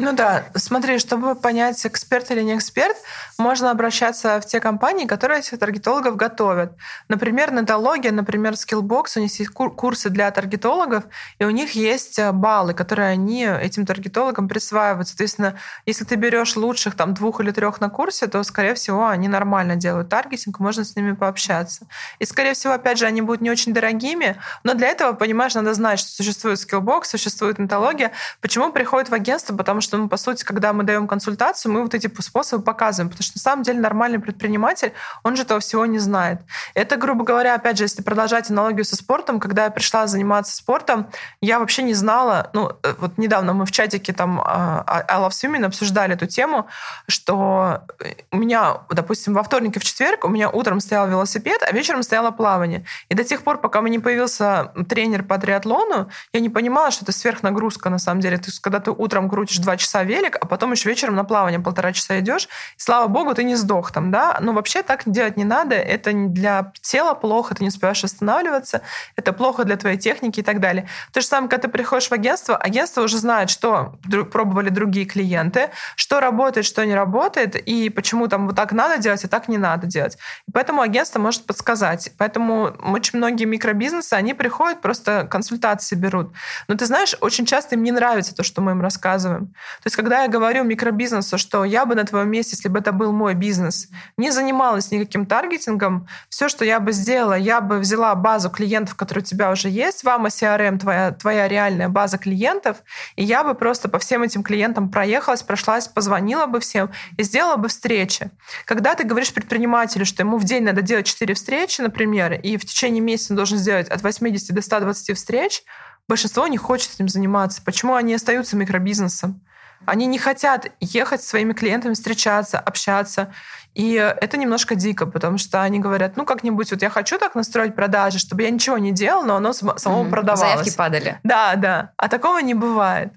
Ну 0.00 0.12
да, 0.12 0.44
смотри, 0.54 1.00
чтобы 1.00 1.34
понять, 1.34 1.84
эксперт 1.84 2.30
или 2.30 2.42
не 2.42 2.56
эксперт, 2.56 2.96
можно 3.36 3.72
обращаться 3.72 4.40
в 4.40 4.46
те 4.46 4.60
компании, 4.60 5.06
которые 5.06 5.40
этих 5.40 5.58
таргетологов 5.58 6.14
готовят. 6.14 6.74
Например, 7.08 7.52
Нетология, 7.52 8.12
например, 8.12 8.52
Skillbox, 8.52 9.16
у 9.16 9.20
них 9.20 9.36
есть 9.36 9.50
курсы 9.50 10.08
для 10.08 10.30
таргетологов, 10.30 11.02
и 11.40 11.44
у 11.44 11.50
них 11.50 11.72
есть 11.72 12.16
э, 12.20 12.30
баллы, 12.30 12.74
которые 12.74 13.08
они 13.08 13.42
этим 13.42 13.86
таргетологам 13.86 14.48
присваивают. 14.48 15.08
Соответственно, 15.08 15.56
если 15.84 16.04
ты 16.04 16.14
берешь 16.14 16.54
лучших 16.54 16.94
там 16.94 17.12
двух 17.12 17.40
или 17.40 17.50
трех 17.50 17.80
на 17.80 17.90
курсе, 17.90 18.28
то, 18.28 18.40
скорее 18.44 18.74
всего, 18.74 19.08
они 19.08 19.26
нормально 19.26 19.74
делают 19.74 20.10
таргетинг, 20.10 20.60
можно 20.60 20.84
с 20.84 20.94
ними 20.94 21.10
пообщаться. 21.10 21.88
И, 22.20 22.24
скорее 22.24 22.54
всего, 22.54 22.74
опять 22.74 22.98
же, 22.98 23.06
они 23.06 23.20
будут 23.20 23.40
не 23.40 23.50
очень 23.50 23.74
дорогими, 23.74 24.36
но 24.62 24.74
для 24.74 24.86
этого, 24.86 25.12
понимаешь, 25.14 25.56
надо 25.56 25.74
знать, 25.74 25.98
что 25.98 26.10
существует 26.10 26.60
Skillbox, 26.60 27.06
существует 27.06 27.58
Нетология. 27.58 28.12
Почему 28.40 28.70
приходят 28.70 29.08
в 29.08 29.14
агентство? 29.14 29.56
Потому 29.56 29.80
что 29.80 29.87
что 29.88 29.98
мы, 29.98 30.08
по 30.08 30.16
сути, 30.16 30.44
когда 30.44 30.72
мы 30.72 30.84
даем 30.84 31.08
консультацию, 31.08 31.72
мы 31.72 31.82
вот 31.82 31.94
эти 31.94 32.10
способы 32.20 32.62
показываем, 32.62 33.10
потому 33.10 33.24
что 33.24 33.38
на 33.38 33.40
самом 33.40 33.62
деле 33.62 33.80
нормальный 33.80 34.18
предприниматель, 34.18 34.92
он 35.22 35.36
же 35.36 35.42
этого 35.42 35.60
всего 35.60 35.86
не 35.86 35.98
знает. 35.98 36.40
Это, 36.74 36.96
грубо 36.96 37.24
говоря, 37.24 37.54
опять 37.54 37.78
же, 37.78 37.84
если 37.84 38.02
продолжать 38.02 38.50
аналогию 38.50 38.84
со 38.84 38.96
спортом, 38.96 39.40
когда 39.40 39.64
я 39.64 39.70
пришла 39.70 40.06
заниматься 40.06 40.54
спортом, 40.54 41.08
я 41.40 41.58
вообще 41.58 41.82
не 41.82 41.94
знала, 41.94 42.50
ну, 42.52 42.72
э, 42.82 42.94
вот 42.98 43.18
недавно 43.18 43.54
мы 43.54 43.64
в 43.64 43.72
чатике 43.72 44.12
там 44.12 44.40
а, 44.40 44.84
а, 44.86 45.04
I 45.08 45.20
Love 45.20 45.30
Swimming 45.30 45.64
обсуждали 45.64 46.14
эту 46.14 46.26
тему, 46.26 46.68
что 47.06 47.84
у 48.30 48.36
меня, 48.36 48.82
допустим, 48.90 49.34
во 49.34 49.42
вторник 49.42 49.76
и 49.76 49.80
в 49.80 49.84
четверг 49.84 50.24
у 50.24 50.28
меня 50.28 50.50
утром 50.50 50.80
стоял 50.80 51.08
велосипед, 51.08 51.62
а 51.62 51.72
вечером 51.72 52.02
стояло 52.02 52.30
плавание. 52.30 52.84
И 53.08 53.14
до 53.14 53.24
тех 53.24 53.42
пор, 53.42 53.58
пока 53.58 53.78
у 53.78 53.82
меня 53.82 53.96
не 53.96 54.02
появился 54.02 54.72
тренер 54.88 55.22
по 55.22 55.38
триатлону, 55.38 56.10
я 56.32 56.40
не 56.40 56.50
понимала, 56.50 56.90
что 56.90 57.04
это 57.04 57.12
сверхнагрузка 57.12 57.88
на 57.88 57.98
самом 57.98 58.20
деле. 58.20 58.36
То 58.36 58.46
есть, 58.46 58.60
когда 58.60 58.80
ты 58.80 58.90
утром 58.90 59.30
крутишь 59.30 59.58
два 59.58 59.77
часа 59.78 60.02
велик, 60.02 60.36
а 60.38 60.46
потом 60.46 60.72
еще 60.72 60.90
вечером 60.90 61.14
на 61.14 61.24
плавание 61.24 61.58
полтора 61.58 61.92
часа 61.92 62.20
идешь, 62.20 62.44
и, 62.76 62.80
слава 62.80 63.08
богу, 63.08 63.34
ты 63.34 63.44
не 63.44 63.56
сдох 63.56 63.90
там, 63.92 64.10
да, 64.10 64.36
но 64.40 64.52
вообще 64.52 64.82
так 64.82 65.02
делать 65.06 65.36
не 65.38 65.44
надо, 65.44 65.74
это 65.74 66.12
для 66.12 66.72
тела 66.82 67.14
плохо, 67.14 67.54
ты 67.54 67.62
не 67.62 67.68
успеваешь 67.68 68.04
останавливаться, 68.04 68.82
это 69.16 69.32
плохо 69.32 69.64
для 69.64 69.76
твоей 69.76 69.96
техники 69.96 70.40
и 70.40 70.42
так 70.42 70.60
далее. 70.60 70.88
То 71.12 71.20
же 71.20 71.26
самое, 71.26 71.48
когда 71.48 71.62
ты 71.62 71.68
приходишь 71.68 72.08
в 72.08 72.12
агентство, 72.12 72.56
агентство 72.56 73.02
уже 73.02 73.16
знает, 73.18 73.48
что 73.48 73.94
пробовали 74.30 74.68
другие 74.68 75.06
клиенты, 75.06 75.70
что 75.96 76.20
работает, 76.20 76.66
что 76.66 76.84
не 76.84 76.94
работает, 76.94 77.56
и 77.56 77.88
почему 77.90 78.28
там 78.28 78.46
вот 78.46 78.56
так 78.56 78.72
надо 78.72 78.98
делать, 78.98 79.24
а 79.24 79.28
так 79.28 79.48
не 79.48 79.58
надо 79.58 79.86
делать. 79.86 80.18
И 80.46 80.52
поэтому 80.52 80.82
агентство 80.82 81.18
может 81.18 81.46
подсказать. 81.46 82.12
Поэтому 82.18 82.74
очень 82.92 83.18
многие 83.18 83.44
микробизнесы, 83.44 84.14
они 84.14 84.34
приходят, 84.34 84.80
просто 84.80 85.26
консультации 85.30 85.96
берут. 85.96 86.32
Но 86.66 86.74
ты 86.74 86.86
знаешь, 86.86 87.16
очень 87.20 87.46
часто 87.46 87.74
им 87.74 87.82
не 87.82 87.92
нравится 87.92 88.34
то, 88.34 88.42
что 88.42 88.60
мы 88.60 88.72
им 88.72 88.82
рассказываем. 88.82 89.54
То 89.82 89.86
есть, 89.86 89.96
когда 89.96 90.22
я 90.22 90.28
говорю 90.28 90.64
микробизнесу, 90.64 91.38
что 91.38 91.64
я 91.64 91.86
бы 91.86 91.94
на 91.94 92.04
твоем 92.04 92.30
месте, 92.30 92.56
если 92.56 92.68
бы 92.68 92.78
это 92.78 92.92
был 92.92 93.12
мой 93.12 93.34
бизнес, 93.34 93.88
не 94.16 94.30
занималась 94.30 94.90
никаким 94.90 95.26
таргетингом, 95.26 96.08
все, 96.28 96.48
что 96.48 96.64
я 96.64 96.80
бы 96.80 96.92
сделала, 96.92 97.34
я 97.34 97.60
бы 97.60 97.78
взяла 97.78 98.14
базу 98.14 98.50
клиентов, 98.50 98.94
которые 98.94 99.22
у 99.22 99.26
тебя 99.26 99.50
уже 99.50 99.68
есть, 99.68 100.04
вам 100.04 100.26
CRM, 100.26 100.78
твоя, 100.78 101.12
твоя 101.12 101.48
реальная 101.48 101.88
база 101.88 102.18
клиентов, 102.18 102.78
и 103.16 103.24
я 103.24 103.44
бы 103.44 103.54
просто 103.54 103.88
по 103.88 103.98
всем 103.98 104.22
этим 104.22 104.42
клиентам 104.42 104.90
проехалась, 104.90 105.42
прошлась, 105.42 105.88
позвонила 105.88 106.46
бы 106.46 106.60
всем 106.60 106.90
и 107.16 107.22
сделала 107.22 107.56
бы 107.56 107.68
встречи. 107.68 108.30
Когда 108.64 108.94
ты 108.94 109.04
говоришь 109.04 109.32
предпринимателю, 109.32 110.04
что 110.04 110.22
ему 110.22 110.38
в 110.38 110.44
день 110.44 110.64
надо 110.64 110.82
делать 110.82 111.06
4 111.06 111.34
встречи, 111.34 111.80
например, 111.80 112.32
и 112.32 112.56
в 112.56 112.64
течение 112.64 113.00
месяца 113.00 113.32
он 113.32 113.36
должен 113.36 113.58
сделать 113.58 113.88
от 113.88 114.02
80 114.02 114.54
до 114.54 114.62
120 114.62 115.16
встреч, 115.16 115.62
большинство 116.08 116.46
не 116.46 116.56
хочет 116.56 116.94
этим 116.94 117.08
заниматься. 117.08 117.62
Почему 117.64 117.94
они 117.94 118.14
остаются 118.14 118.56
микробизнесом? 118.56 119.40
Они 119.88 120.06
не 120.06 120.18
хотят 120.18 120.66
ехать 120.80 121.22
с 121.22 121.28
своими 121.28 121.52
клиентами, 121.52 121.94
встречаться, 121.94 122.58
общаться. 122.58 123.32
И 123.74 123.92
это 123.94 124.36
немножко 124.36 124.74
дико, 124.74 125.06
потому 125.06 125.38
что 125.38 125.62
они 125.62 125.78
говорят, 125.78 126.16
ну 126.16 126.24
как-нибудь 126.24 126.70
вот 126.70 126.82
я 126.82 126.90
хочу 126.90 127.18
так 127.18 127.34
настроить 127.34 127.74
продажи, 127.74 128.18
чтобы 128.18 128.42
я 128.42 128.50
ничего 128.50 128.76
не 128.76 128.92
делал, 128.92 129.22
но 129.22 129.36
оно 129.36 129.52
само 129.52 129.72
mm-hmm. 129.76 130.10
продавалось. 130.10 130.40
Заявки 130.40 130.76
падали. 130.76 131.18
Да, 131.22 131.54
да. 131.56 131.92
А 131.96 132.08
такого 132.08 132.38
не 132.38 132.54
бывает. 132.54 133.12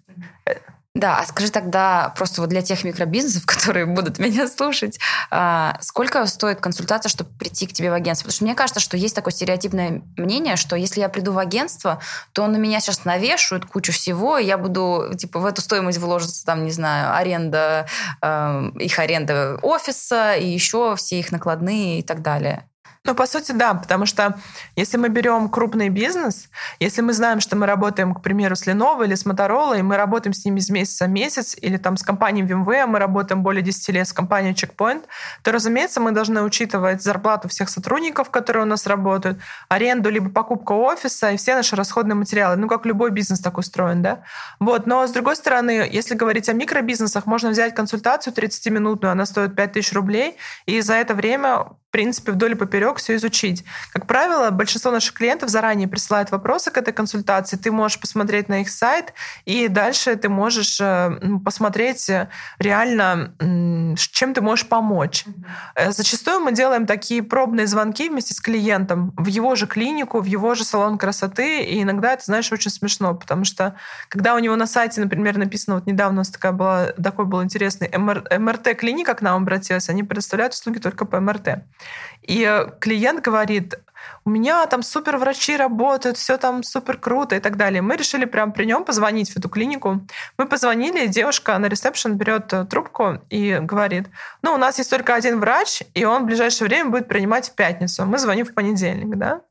Да, 0.94 1.20
а 1.20 1.26
скажи 1.26 1.50
тогда 1.50 2.14
просто 2.18 2.42
вот 2.42 2.50
для 2.50 2.62
тех 2.62 2.84
микробизнесов, 2.84 3.46
которые 3.46 3.86
будут 3.86 4.20
меня 4.20 4.48
слушать, 4.48 5.00
а, 5.30 5.78
сколько 5.80 6.26
стоит 6.26 6.60
консультация, 6.60 7.10
чтобы 7.10 7.30
прийти 7.38 7.66
к 7.66 7.72
тебе 7.74 7.90
в 7.92 7.94
агентство? 7.94 8.26
Потому 8.26 8.36
что 8.36 8.44
мне 8.44 8.56
кажется, 8.56 8.82
что 8.82 8.98
есть 8.98 9.16
такое 9.16 9.32
стереотипное 9.34 10.02
мнение, 10.18 10.58
что 10.58 10.76
если 10.76 11.00
я 11.00 11.08
приду 11.08 11.32
в 11.32 11.40
агентство, 11.40 12.02
то 12.34 12.46
на 12.48 12.58
меня 12.58 12.82
сейчас 12.82 13.06
навешивают 13.06 13.66
кучу 13.66 13.94
всего, 13.94 14.38
и 14.38 14.46
я 14.46 14.58
буду 14.58 15.12
типа 15.18 15.40
в 15.40 15.46
эту 15.46 15.62
стоимость 15.62 15.98
вложиться 16.00 16.46
там, 16.46 16.66
не 16.66 16.72
знаю, 16.72 17.16
аренда, 17.16 17.88
эм, 18.22 18.72
их 18.78 19.00
аренда 19.00 19.60
офиса 19.62 20.36
и 20.36 20.46
еще 20.48 20.96
все 20.98 21.20
их 21.20 21.32
накладные 21.32 22.00
и 22.00 22.04
так 22.04 22.22
далее. 22.22 22.68
Ну, 23.04 23.16
по 23.16 23.26
сути, 23.26 23.52
да, 23.52 23.74
потому 23.74 24.06
что 24.06 24.38
если 24.76 24.98
мы 24.98 25.10
берем 25.10 25.50
крупный 25.50 25.90
бизнес, 25.90 26.50
если 26.80 27.02
мы 27.02 27.14
знаем, 27.14 27.40
что 27.40 27.56
мы 27.56 27.66
работаем, 27.66 28.14
к 28.14 28.22
примеру, 28.22 28.56
с 28.56 28.68
Lenovo 28.68 29.04
или 29.04 29.16
с 29.16 29.26
Motorola, 29.26 29.80
и 29.80 29.82
мы 29.82 29.98
работаем 29.98 30.34
с 30.34 30.46
ними 30.46 30.60
с 30.60 30.70
месяца 30.70 31.06
в 31.06 31.10
месяц, 31.10 31.58
или 31.60 31.78
там 31.78 31.98
с 31.98 32.04
компанией 32.04 32.46
VMware, 32.46 32.86
мы 32.86 33.00
работаем 33.00 33.42
более 33.42 33.64
10 33.64 33.90
лет 33.90 34.08
с 34.08 34.14
компанией 34.14 34.54
Checkpoint, 34.54 35.06
то, 35.42 35.52
разумеется, 35.52 36.00
мы 36.00 36.12
должны 36.12 36.44
учитывать 36.44 37.02
зарплату 37.02 37.50
всех 37.50 37.70
сотрудников, 37.70 38.30
которые 38.30 38.66
у 38.66 38.68
нас 38.68 38.86
работают, 38.86 39.40
аренду 39.68 40.12
либо 40.12 40.30
покупку 40.30 40.76
офиса 40.76 41.32
и 41.32 41.38
все 41.38 41.56
наши 41.56 41.76
расходные 41.76 42.16
материалы. 42.16 42.56
Ну, 42.56 42.68
как 42.68 42.86
любой 42.86 43.10
бизнес 43.10 43.40
так 43.40 43.58
устроен, 43.58 44.04
да? 44.04 44.22
Вот. 44.60 44.86
Но, 44.86 45.08
с 45.08 45.12
другой 45.12 45.36
стороны, 45.38 45.90
если 45.92 46.14
говорить 46.14 46.50
о 46.50 46.54
микробизнесах, 46.54 47.26
можно 47.26 47.50
взять 47.50 47.74
консультацию 47.74 48.32
30-минутную, 48.32 49.12
она 49.12 49.26
стоит 49.26 49.56
5000 49.56 49.92
рублей, 49.94 50.38
и 50.68 50.82
за 50.82 50.94
это 50.94 51.16
время 51.16 51.66
в 51.92 51.98
принципе, 52.02 52.32
вдоль 52.32 52.54
и 52.54 52.56
поперек 52.56 53.00
все 53.00 53.16
изучить. 53.18 53.66
Как 53.92 54.08
правило, 54.08 54.50
большинство 54.50 54.92
наших 54.92 55.14
клиентов 55.14 55.50
заранее 55.50 55.90
присылают 55.90 56.32
вопросы 56.32 56.72
к 56.72 56.78
этой 56.78 56.94
консультации. 56.94 57.58
Ты 57.58 57.70
можешь 57.70 58.00
посмотреть 58.00 58.48
на 58.48 58.62
их 58.62 58.70
сайт, 58.70 59.14
и 59.44 59.68
дальше 59.68 60.16
ты 60.16 60.30
можешь 60.30 60.80
э, 60.80 61.20
посмотреть 61.44 62.10
э, 62.10 62.30
реально, 62.60 63.34
чем 63.98 64.34
ты 64.34 64.40
можешь 64.40 64.70
помочь. 64.70 65.26
Mm-hmm. 65.26 65.92
Зачастую 65.92 66.40
мы 66.40 66.54
делаем 66.54 66.86
такие 66.86 67.22
пробные 67.22 67.68
звонки 67.68 68.08
вместе 68.08 68.34
с 68.34 68.40
клиентом 68.40 69.14
в 69.18 69.28
его 69.28 69.56
же 69.56 69.68
клинику, 69.68 70.22
в 70.22 70.26
его 70.26 70.56
же 70.56 70.64
салон 70.64 70.98
красоты, 70.98 71.62
и 71.62 71.82
иногда 71.82 72.14
это, 72.14 72.24
знаешь, 72.24 72.50
очень 72.54 72.72
смешно, 72.72 73.16
потому 73.16 73.44
что 73.44 73.76
когда 74.08 74.36
у 74.36 74.40
него 74.40 74.56
на 74.56 74.66
сайте, 74.66 75.02
например, 75.02 75.38
написано, 75.38 75.76
вот 75.76 75.88
недавно 75.88 76.20
у 76.20 76.22
нас 76.22 76.30
такая 76.30 76.54
была, 76.54 76.94
такой 76.94 77.26
был 77.26 77.44
интересный 77.44 77.90
МРТ-клиника 77.90 79.14
к 79.14 79.22
нам 79.22 79.42
обратилась, 79.42 79.90
они 79.90 80.04
предоставляют 80.04 80.54
услуги 80.54 80.80
только 80.80 81.04
по 81.04 81.20
МРТ. 81.20 81.66
И 82.22 82.68
клиент 82.80 83.22
говорит, 83.22 83.76
у 84.26 84.30
меня 84.30 84.66
там 84.68 84.84
супер 84.84 85.18
врачи 85.18 85.58
работают, 85.58 86.18
все 86.18 86.38
там 86.38 86.64
супер 86.64 86.98
круто 86.98 87.36
и 87.36 87.40
так 87.40 87.58
далее. 87.58 87.82
Мы 87.82 87.96
решили 87.96 88.26
прям 88.26 88.52
при 88.54 88.66
нем 88.66 88.84
позвонить 88.84 89.32
в 89.32 89.38
эту 89.38 89.50
клинику. 89.50 90.02
Мы 90.38 90.48
позвонили, 90.48 91.08
девушка 91.08 91.58
на 91.58 91.68
ресепшн 91.68 92.14
берет 92.14 92.54
э, 92.54 92.66
трубку 92.66 93.22
и 93.30 93.58
говорит, 93.62 94.08
ну, 94.42 94.54
у 94.54 94.58
нас 94.58 94.78
есть 94.78 94.90
только 94.90 95.16
один 95.16 95.40
врач, 95.40 95.84
и 95.94 96.06
он 96.06 96.24
в 96.24 96.26
ближайшее 96.26 96.68
время 96.68 96.90
будет 96.90 97.08
принимать 97.08 97.50
в 97.50 97.56
пятницу. 97.56 98.06
Мы 98.06 98.18
звоним 98.20 98.46
в 98.46 98.54
понедельник, 98.54 99.18
да? 99.18 99.42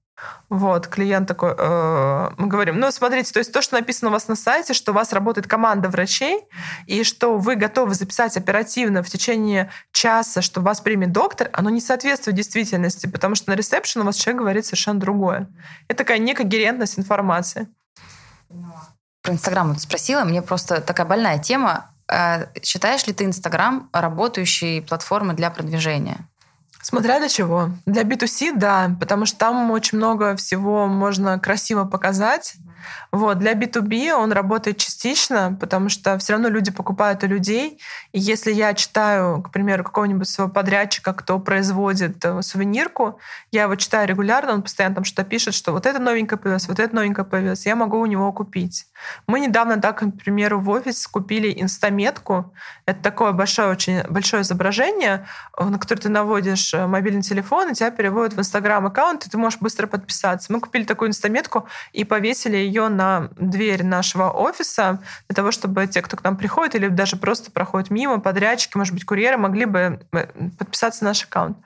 Вот, 0.48 0.88
клиент 0.88 1.28
такой, 1.28 1.54
э, 1.56 2.30
мы 2.36 2.48
говорим, 2.48 2.80
ну, 2.80 2.90
смотрите, 2.90 3.32
то 3.32 3.38
есть 3.38 3.52
то, 3.52 3.62
что 3.62 3.76
написано 3.76 4.10
у 4.10 4.12
вас 4.12 4.26
на 4.26 4.34
сайте, 4.34 4.74
что 4.74 4.90
у 4.90 4.94
вас 4.94 5.12
работает 5.12 5.46
команда 5.46 5.88
врачей, 5.88 6.42
и 6.86 7.04
что 7.04 7.38
вы 7.38 7.54
готовы 7.54 7.94
записать 7.94 8.36
оперативно 8.36 9.04
в 9.04 9.08
течение 9.08 9.70
часа, 9.92 10.42
что 10.42 10.60
вас 10.60 10.80
примет 10.80 11.12
доктор, 11.12 11.50
оно 11.52 11.70
не 11.70 11.80
соответствует 11.80 12.36
действительности, 12.36 13.06
потому 13.06 13.36
что 13.36 13.50
на 13.50 13.54
ресепшн 13.54 14.00
у 14.00 14.04
вас 14.04 14.16
человек 14.16 14.40
говорит 14.40 14.66
совершенно 14.66 14.98
другое. 14.98 15.48
Это 15.86 15.98
такая 15.98 16.18
некогерентность 16.18 16.98
информации. 16.98 17.68
Про 19.22 19.34
Инстаграм 19.34 19.68
вот 19.68 19.80
спросила, 19.80 20.24
мне 20.24 20.42
просто 20.42 20.80
такая 20.80 21.06
больная 21.06 21.38
тема. 21.38 21.92
Э, 22.10 22.46
считаешь 22.62 23.06
ли 23.06 23.12
ты 23.12 23.24
Инстаграм 23.24 23.88
работающей 23.92 24.80
платформой 24.80 25.36
для 25.36 25.50
продвижения? 25.50 26.29
Смотря 26.82 27.18
для 27.18 27.28
чего. 27.28 27.70
Для 27.86 28.02
B2C, 28.02 28.52
да, 28.56 28.96
потому 28.98 29.26
что 29.26 29.38
там 29.38 29.70
очень 29.70 29.98
много 29.98 30.34
всего 30.36 30.86
можно 30.86 31.38
красиво 31.38 31.84
показать, 31.84 32.56
вот. 33.12 33.38
Для 33.38 33.52
B2B 33.52 34.12
он 34.12 34.32
работает 34.32 34.78
частично, 34.78 35.56
потому 35.60 35.88
что 35.88 36.18
все 36.18 36.34
равно 36.34 36.48
люди 36.48 36.70
покупают 36.70 37.22
у 37.24 37.26
людей. 37.26 37.80
И 38.12 38.20
если 38.20 38.52
я 38.52 38.74
читаю, 38.74 39.42
к 39.42 39.50
примеру, 39.50 39.84
какого-нибудь 39.84 40.28
своего 40.28 40.52
подрядчика, 40.52 41.12
кто 41.12 41.38
производит 41.38 42.24
э, 42.24 42.42
сувенирку, 42.42 43.18
я 43.50 43.64
его 43.64 43.74
читаю 43.76 44.08
регулярно, 44.08 44.52
он 44.52 44.62
постоянно 44.62 44.96
там 44.96 45.04
что-то 45.04 45.28
пишет, 45.28 45.54
что 45.54 45.72
вот 45.72 45.86
это 45.86 45.98
новенькое 45.98 46.38
появилось, 46.38 46.68
вот 46.68 46.78
это 46.78 46.94
новенькое 46.94 47.26
появилось, 47.26 47.66
я 47.66 47.76
могу 47.76 47.98
у 47.98 48.06
него 48.06 48.32
купить. 48.32 48.86
Мы 49.26 49.40
недавно 49.40 49.80
так, 49.80 49.98
к 49.98 50.10
примеру, 50.18 50.60
в 50.60 50.68
офис 50.68 51.06
купили 51.06 51.52
инстаметку. 51.60 52.52
Это 52.86 53.02
такое 53.02 53.32
большое, 53.32 53.68
очень 53.68 54.02
большое 54.08 54.42
изображение, 54.42 55.26
на 55.58 55.78
которое 55.78 56.00
ты 56.00 56.08
наводишь 56.08 56.74
э, 56.74 56.86
мобильный 56.86 57.22
телефон, 57.22 57.70
и 57.70 57.74
тебя 57.74 57.90
переводят 57.90 58.34
в 58.34 58.38
Инстаграм 58.38 58.84
аккаунт, 58.86 59.26
и 59.26 59.30
ты 59.30 59.38
можешь 59.38 59.60
быстро 59.60 59.86
подписаться. 59.86 60.52
Мы 60.52 60.60
купили 60.60 60.84
такую 60.84 61.08
инстаметку 61.08 61.68
и 61.92 62.04
повесили 62.04 62.56
ее 62.56 62.88
на 62.88 63.30
дверь 63.36 63.84
нашего 63.84 64.30
офиса 64.30 65.00
для 65.28 65.34
того, 65.34 65.50
чтобы 65.50 65.86
те, 65.86 66.02
кто 66.02 66.16
к 66.16 66.24
нам 66.24 66.36
приходит 66.36 66.74
или 66.74 66.88
даже 66.88 67.16
просто 67.16 67.50
проходит 67.50 67.90
мимо, 67.90 68.20
подрядчики, 68.20 68.76
может 68.76 68.94
быть, 68.94 69.04
курьеры, 69.04 69.36
могли 69.36 69.64
бы 69.64 70.00
э, 70.12 70.26
подписаться 70.58 71.04
на 71.04 71.10
наш 71.10 71.24
аккаунт. 71.24 71.58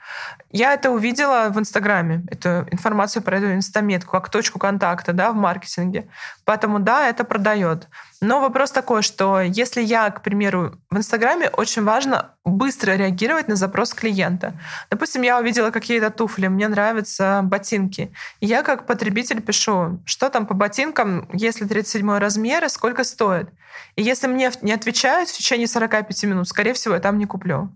Я 0.51 0.73
это 0.73 0.91
увидела 0.91 1.49
в 1.51 1.59
Инстаграме, 1.59 2.25
эту 2.31 2.67
информацию 2.71 3.23
про 3.23 3.39
эту 3.39 3.55
инстаметку, 3.55 4.13
как 4.13 4.29
точку 4.29 4.59
контакта 4.59 5.13
да, 5.13 5.33
в 5.33 5.35
маркетинге. 5.35 6.09
Поэтому 6.45 6.79
да, 6.79 7.09
это 7.09 7.24
продает. 7.25 7.89
Но 8.21 8.41
вопрос 8.41 8.71
такой, 8.71 9.03
что 9.03 9.41
если 9.41 9.83
я, 9.83 10.11
к 10.11 10.23
примеру, 10.23 10.79
в 10.91 10.97
Инстаграме, 10.97 11.51
очень 11.51 11.85
важно 11.85 12.31
быстро 12.45 12.93
реагировать 12.93 13.49
на 13.49 13.57
запрос 13.57 13.93
клиента. 13.93 14.55
Допустим, 14.91 15.23
я 15.23 15.39
увидела 15.39 15.71
какие-то 15.71 16.11
туфли, 16.11 16.49
мне 16.49 16.69
нравятся 16.69 17.41
ботинки. 17.43 18.13
И 18.41 18.47
я 18.47 18.63
как 18.63 18.87
потребитель 18.87 19.43
пишу, 19.43 20.01
что 20.05 20.31
там 20.31 20.47
по 20.47 20.55
ботинкам, 20.55 21.29
если 21.33 21.67
37 21.67 22.19
размер, 22.19 22.69
сколько 22.69 23.05
стоит. 23.05 23.49
И 23.97 24.03
если 24.03 24.27
мне 24.27 24.51
не 24.63 24.73
отвечают 24.73 25.29
в 25.29 25.37
течение 25.37 25.67
45 25.67 26.25
минут, 26.25 26.49
скорее 26.49 26.73
всего, 26.73 26.95
я 26.95 27.01
там 27.01 27.19
не 27.19 27.27
куплю. 27.27 27.71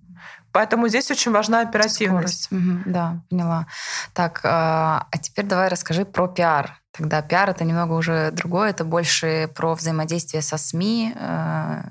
Поэтому 0.52 0.88
здесь 0.88 1.10
очень 1.10 1.32
важна 1.32 1.60
оперативность. 1.60 2.50
Угу, 2.50 2.82
да, 2.86 3.22
поняла. 3.30 3.66
Так, 4.14 4.40
а, 4.44 5.06
а 5.10 5.18
теперь 5.18 5.44
давай 5.46 5.68
расскажи 5.68 6.04
про 6.04 6.28
пиар. 6.28 6.80
Тогда 6.92 7.22
пиар 7.22 7.50
это 7.50 7.64
немного 7.64 7.92
уже 7.92 8.30
другое, 8.32 8.70
это 8.70 8.84
больше 8.84 9.50
про 9.54 9.74
взаимодействие 9.74 10.42
со 10.42 10.56
СМИ, 10.56 11.14
э, 11.14 11.82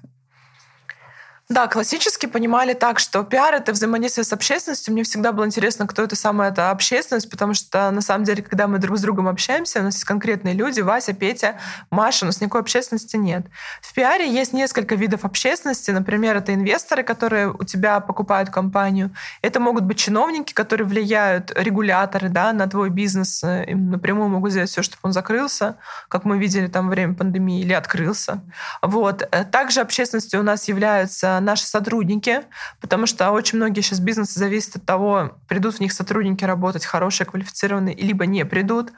да, 1.49 1.67
классически 1.67 2.25
понимали 2.25 2.73
так, 2.73 2.99
что 2.99 3.23
пиар— 3.23 3.53
это 3.55 3.71
взаимодействие 3.71 4.25
с 4.25 4.33
общественностью. 4.33 4.93
Мне 4.93 5.03
всегда 5.03 5.31
было 5.31 5.45
интересно, 5.45 5.87
кто 5.87 6.03
это 6.03 6.17
самая 6.17 6.51
эта 6.51 6.71
общественность, 6.71 7.29
потому 7.29 7.53
что, 7.53 7.89
на 7.91 8.01
самом 8.01 8.25
деле, 8.25 8.43
когда 8.43 8.67
мы 8.67 8.79
друг 8.79 8.97
с 8.97 9.01
другом 9.01 9.29
общаемся, 9.29 9.79
у 9.79 9.83
нас 9.83 9.93
есть 9.93 10.03
конкретные 10.03 10.53
люди, 10.53 10.81
Вася, 10.81 11.13
Петя, 11.13 11.57
Маша, 11.89 12.25
у 12.25 12.27
нас 12.27 12.41
никакой 12.41 12.59
общественности 12.61 13.15
нет. 13.15 13.45
В 13.81 13.93
пиаре 13.93 14.29
есть 14.29 14.51
несколько 14.51 14.95
видов 14.95 15.23
общественности. 15.23 15.89
Например, 15.91 16.35
это 16.35 16.53
инвесторы, 16.53 17.03
которые 17.03 17.49
у 17.49 17.63
тебя 17.63 18.01
покупают 18.01 18.49
компанию. 18.49 19.15
Это 19.41 19.61
могут 19.61 19.85
быть 19.85 19.97
чиновники, 19.97 20.51
которые 20.53 20.85
влияют, 20.85 21.53
регуляторы 21.55 22.27
да, 22.27 22.51
на 22.51 22.67
твой 22.67 22.89
бизнес. 22.89 23.41
Им 23.43 23.91
напрямую 23.91 24.27
могут 24.27 24.51
сделать 24.51 24.69
все, 24.69 24.81
чтобы 24.81 24.99
он 25.03 25.13
закрылся, 25.13 25.77
как 26.09 26.25
мы 26.25 26.39
видели 26.39 26.67
там 26.67 26.87
во 26.87 26.91
время 26.91 27.13
пандемии, 27.13 27.61
или 27.61 27.71
открылся. 27.71 28.41
Вот. 28.81 29.23
Также 29.49 29.79
общественностью 29.79 30.41
у 30.41 30.43
нас 30.43 30.67
являются 30.67 31.36
наши 31.39 31.65
сотрудники, 31.65 32.43
потому 32.81 33.05
что 33.05 33.31
очень 33.31 33.57
многие 33.57 33.81
сейчас 33.81 33.99
бизнесы 33.99 34.39
зависят 34.39 34.77
от 34.77 34.85
того, 34.85 35.37
придут 35.47 35.75
в 35.75 35.79
них 35.79 35.93
сотрудники 35.93 36.43
работать 36.43 36.85
хорошие, 36.85 37.27
квалифицированные, 37.27 37.95
либо 37.95 38.25
не 38.25 38.45
придут. 38.45 38.91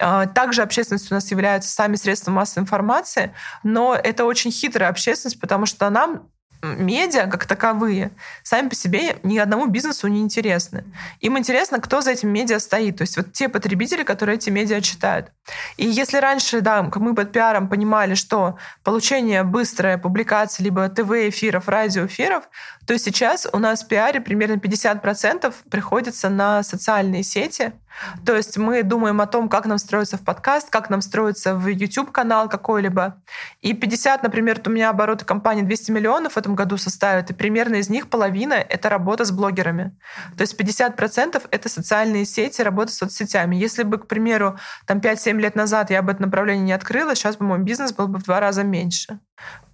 А, 0.00 0.26
также 0.26 0.62
общественность 0.62 1.10
у 1.10 1.14
нас 1.14 1.30
являются 1.30 1.70
сами 1.70 1.96
средства 1.96 2.30
массовой 2.30 2.64
информации, 2.64 3.34
но 3.62 3.94
это 3.94 4.24
очень 4.24 4.50
хитрая 4.50 4.88
общественность, 4.88 5.40
потому 5.40 5.66
что 5.66 5.88
нам 5.90 6.28
медиа 6.62 7.26
как 7.26 7.46
таковые 7.46 8.12
сами 8.42 8.68
по 8.68 8.74
себе 8.74 9.16
ни 9.22 9.38
одному 9.38 9.66
бизнесу 9.66 10.06
не 10.08 10.20
интересны. 10.20 10.84
Им 11.20 11.36
интересно, 11.36 11.80
кто 11.80 12.00
за 12.00 12.12
этим 12.12 12.30
медиа 12.30 12.58
стоит. 12.60 12.98
То 12.98 13.02
есть 13.02 13.16
вот 13.16 13.32
те 13.32 13.48
потребители, 13.48 14.04
которые 14.04 14.36
эти 14.36 14.50
медиа 14.50 14.80
читают. 14.80 15.32
И 15.76 15.86
если 15.86 16.18
раньше, 16.18 16.60
да, 16.60 16.82
мы 16.82 17.14
под 17.14 17.32
пиаром 17.32 17.68
понимали, 17.68 18.14
что 18.14 18.56
получение 18.84 19.42
быстрой 19.42 19.98
публикации 19.98 20.62
либо 20.62 20.88
ТВ-эфиров, 20.88 21.68
радиоэфиров, 21.68 22.48
то 22.86 22.96
сейчас 22.98 23.48
у 23.52 23.58
нас 23.58 23.82
в 23.82 23.88
пиаре 23.88 24.20
примерно 24.20 24.54
50% 24.54 25.52
приходится 25.70 26.28
на 26.28 26.62
социальные 26.62 27.24
сети– 27.24 27.72
То 28.24 28.36
есть 28.36 28.58
мы 28.58 28.82
думаем 28.82 29.20
о 29.20 29.26
том, 29.26 29.48
как 29.48 29.66
нам 29.66 29.78
строиться 29.78 30.16
в 30.16 30.22
подкаст, 30.22 30.70
как 30.70 30.90
нам 30.90 31.00
строиться 31.00 31.54
в 31.54 31.66
YouTube-канал 31.66 32.48
какой-либо. 32.48 33.22
И 33.60 33.72
50, 33.74 34.22
например, 34.22 34.60
у 34.64 34.70
меня 34.70 34.90
обороты 34.90 35.24
компании 35.24 35.62
200 35.62 35.90
миллионов 35.90 36.34
в 36.34 36.36
этом 36.36 36.54
году 36.54 36.76
составят, 36.76 37.30
и 37.30 37.34
примерно 37.34 37.76
из 37.76 37.88
них 37.88 38.08
половина— 38.08 38.54
это 38.68 38.88
работа 38.88 39.24
с 39.24 39.30
блогерами. 39.30 39.96
То 40.36 40.42
есть 40.42 40.58
50%— 40.58 41.46
это 41.50 41.68
социальные 41.68 42.24
сети, 42.24 42.62
работа 42.62 42.92
с 42.92 42.96
соцсетями. 42.96 43.56
Если 43.56 43.82
бы, 43.82 43.98
к 43.98 44.06
примеру, 44.06 44.58
там 44.86 44.98
5-7 44.98 45.38
лет 45.38 45.54
назад 45.54 45.90
я 45.90 46.02
бы 46.02 46.12
это 46.12 46.22
направление 46.22 46.64
не 46.64 46.72
открыла, 46.72 47.14
сейчас 47.14 47.36
бы 47.36 47.44
мой 47.44 47.58
бизнес 47.58 47.92
был 47.92 48.08
бы 48.08 48.18
в 48.18 48.24
два 48.24 48.40
раза 48.40 48.62
меньше. 48.62 49.18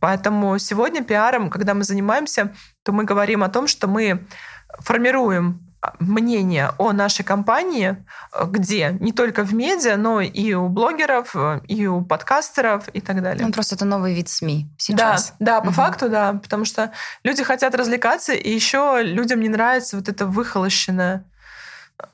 Поэтому 0.00 0.59
сегодня 0.59 1.02
пиаром, 1.02 1.50
когда 1.50 1.74
мы 1.74 1.85
занимаемся, 1.85 2.54
то 2.83 2.92
мы 2.92 3.04
говорим 3.04 3.42
о 3.42 3.48
том, 3.48 3.66
что 3.66 3.87
мы 3.87 4.26
формируем 4.81 5.67
мнение 5.99 6.73
о 6.79 6.93
нашей 6.93 7.25
компании, 7.25 8.05
где 8.47 8.97
не 9.01 9.12
только 9.12 9.45
в 9.45 9.55
медиа, 9.55 9.97
но 9.97 10.21
и 10.21 10.55
у 10.55 10.69
блогеров, 10.69 11.35
и 11.67 11.87
у 11.87 12.03
подкастеров 12.03 12.88
и 12.88 13.01
так 13.01 13.23
далее. 13.23 13.47
Ну, 13.47 13.53
просто 13.53 13.75
это 13.77 13.85
новый 13.85 14.14
вид 14.14 14.29
СМИ 14.29 14.69
сейчас. 14.77 15.35
Да, 15.38 15.57
да, 15.57 15.61
по 15.61 15.69
угу. 15.69 15.75
факту, 15.75 16.09
да, 16.09 16.35
потому 16.35 16.64
что 16.64 16.93
люди 17.23 17.45
хотят 17.45 17.75
развлекаться, 17.75 18.33
и 18.33 18.51
еще 18.51 19.01
людям 19.03 19.41
не 19.41 19.49
нравится 19.49 19.97
вот 19.97 20.09
это 20.09 20.27
выхолощенное 20.27 21.25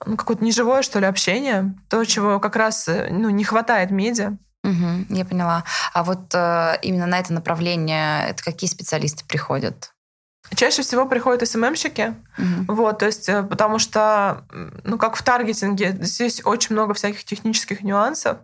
ну, 0.06 0.16
какое-то 0.16 0.44
неживое, 0.44 0.82
что 0.82 0.98
ли, 0.98 1.06
общение, 1.06 1.74
то, 1.88 2.04
чего 2.04 2.40
как 2.40 2.56
раз 2.56 2.88
ну, 2.88 3.30
не 3.30 3.44
хватает 3.44 3.90
медиа. 3.90 4.36
Угу, 4.62 5.06
я 5.10 5.24
поняла. 5.26 5.64
А 5.92 6.04
вот 6.04 6.34
э, 6.34 6.78
именно 6.80 7.06
на 7.06 7.18
это 7.18 7.34
направление 7.34 8.28
это 8.28 8.42
какие 8.42 8.68
специалисты 8.68 9.24
приходят? 9.26 9.93
Чаще 10.56 10.82
всего 10.82 11.06
приходят 11.06 11.48
СММщики, 11.48 12.14
угу. 12.38 12.74
вот, 12.74 12.98
то 12.98 13.06
есть, 13.06 13.28
э, 13.28 13.42
потому 13.42 13.78
что, 13.78 14.44
ну, 14.84 14.98
как 14.98 15.16
в 15.16 15.22
таргетинге, 15.22 15.96
здесь 16.00 16.42
очень 16.44 16.74
много 16.74 16.94
всяких 16.94 17.24
технических 17.24 17.82
нюансов, 17.82 18.38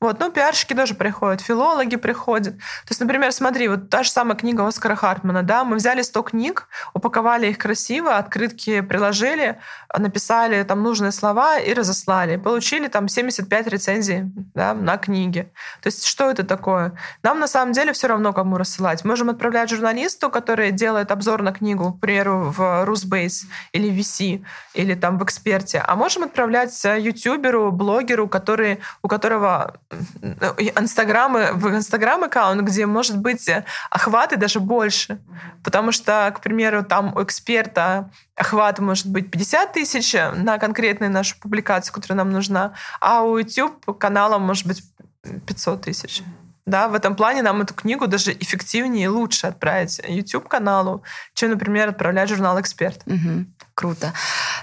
вот, 0.00 0.18
ну, 0.20 0.30
пиарщики 0.30 0.74
тоже 0.74 0.94
приходят, 0.94 1.40
филологи 1.40 1.96
приходят. 1.96 2.56
То 2.58 2.90
есть, 2.90 3.00
например, 3.00 3.32
смотри, 3.32 3.68
вот 3.68 3.88
та 3.88 4.02
же 4.02 4.10
самая 4.10 4.36
книга 4.36 4.66
Оскара 4.66 4.96
Хартмана, 4.96 5.42
да, 5.42 5.64
мы 5.64 5.76
взяли 5.76 6.02
100 6.02 6.22
книг, 6.22 6.68
упаковали 6.92 7.48
их 7.48 7.58
красиво, 7.58 8.16
открытки 8.16 8.80
приложили, 8.82 9.58
написали 9.96 10.62
там 10.64 10.82
нужные 10.82 11.12
слова 11.12 11.58
и 11.58 11.72
разослали. 11.72 12.36
Получили 12.36 12.88
там 12.88 13.08
75 13.08 13.66
рецензий 13.68 14.24
да, 14.54 14.74
на 14.74 14.98
книги. 14.98 15.50
То 15.80 15.86
есть, 15.86 16.04
что 16.04 16.30
это 16.30 16.44
такое? 16.44 16.92
Нам 17.22 17.40
на 17.40 17.48
самом 17.48 17.72
деле 17.72 17.92
все 17.92 18.08
равно, 18.08 18.32
кому 18.32 18.58
рассылать. 18.58 19.04
Можем 19.04 19.30
отправлять 19.30 19.70
журналисту, 19.70 20.30
который 20.30 20.70
делает 20.70 21.10
обзор 21.10 21.42
на 21.42 21.52
книгу, 21.54 21.92
к 21.92 22.00
примеру, 22.00 22.52
в 22.54 22.84
Русбейс 22.84 23.46
или 23.72 23.90
VC, 23.90 24.44
или 24.74 24.94
там 24.94 25.18
в 25.18 25.24
Эксперте, 25.24 25.82
а 25.86 25.96
можем 25.96 26.24
отправлять 26.24 26.84
ютуберу, 26.84 27.72
блогеру, 27.72 28.28
который, 28.28 28.80
у 29.02 29.08
которого 29.08 29.78
инстаграмы, 30.78 31.52
в 31.54 31.68
инстаграм 31.68 32.22
аккаунт, 32.24 32.62
где 32.62 32.86
может 32.86 33.18
быть 33.18 33.48
охваты 33.90 34.36
даже 34.36 34.60
больше. 34.60 35.18
Потому 35.62 35.92
что, 35.92 36.32
к 36.36 36.40
примеру, 36.40 36.84
там 36.84 37.14
у 37.16 37.22
эксперта 37.22 38.10
охват 38.36 38.78
может 38.80 39.06
быть 39.06 39.30
50 39.30 39.72
тысяч 39.72 40.14
на 40.34 40.58
конкретную 40.58 41.10
нашу 41.10 41.38
публикацию, 41.38 41.94
которая 41.94 42.18
нам 42.18 42.32
нужна, 42.32 42.74
а 43.00 43.22
у 43.22 43.38
YouTube 43.38 43.98
канала 43.98 44.38
может 44.38 44.66
быть 44.66 44.82
500 45.46 45.82
тысяч. 45.82 46.22
Да, 46.66 46.88
в 46.88 46.94
этом 46.94 47.14
плане 47.14 47.42
нам 47.42 47.60
эту 47.60 47.74
книгу 47.74 48.06
даже 48.06 48.32
эффективнее 48.32 49.04
и 49.04 49.08
лучше 49.08 49.46
отправить 49.46 50.00
YouTube-каналу, 50.06 51.02
чем, 51.34 51.50
например, 51.50 51.90
отправлять 51.90 52.30
журнал 52.30 52.58
«Эксперт». 52.58 53.02
Угу. 53.06 53.46
Круто. 53.74 54.12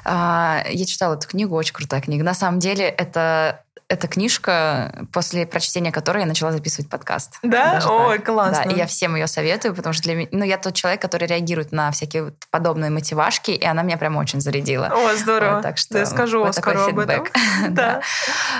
А, 0.03 0.63
я 0.69 0.85
читала 0.85 1.15
эту 1.15 1.27
книгу, 1.27 1.55
очень 1.55 1.73
крутая 1.73 2.01
книга. 2.01 2.23
На 2.23 2.33
самом 2.33 2.59
деле 2.59 2.85
это 2.85 3.63
это 3.91 4.07
книжка, 4.07 5.05
после 5.11 5.45
прочтения 5.45 5.91
которой 5.91 6.19
я 6.19 6.25
начала 6.25 6.53
записывать 6.53 6.89
подкаст. 6.89 7.39
Да? 7.43 7.81
Ой, 7.85 8.17
так. 8.17 8.25
классно. 8.25 8.63
Да, 8.63 8.71
и 8.71 8.77
я 8.77 8.87
всем 8.87 9.15
ее 9.15 9.27
советую, 9.27 9.75
потому 9.75 9.91
что 9.91 10.03
для 10.03 10.15
меня... 10.15 10.29
Ну, 10.31 10.45
я 10.45 10.57
тот 10.57 10.75
человек, 10.75 11.01
который 11.01 11.27
реагирует 11.27 11.73
на 11.73 11.91
всякие 11.91 12.23
вот 12.23 12.35
подобные 12.49 12.89
мотивашки, 12.89 13.51
и 13.51 13.65
она 13.65 13.83
меня 13.83 13.97
прям 13.97 14.15
очень 14.15 14.39
зарядила. 14.39 14.87
О, 14.87 15.13
здорово. 15.15 15.55
Вот, 15.55 15.63
так 15.63 15.77
что 15.77 15.97
я 15.97 16.05
скажу 16.05 16.39
вот 16.39 16.57
Оскару 16.57 16.87
об 16.87 16.99
этом. 16.99 17.27
да. 17.69 18.01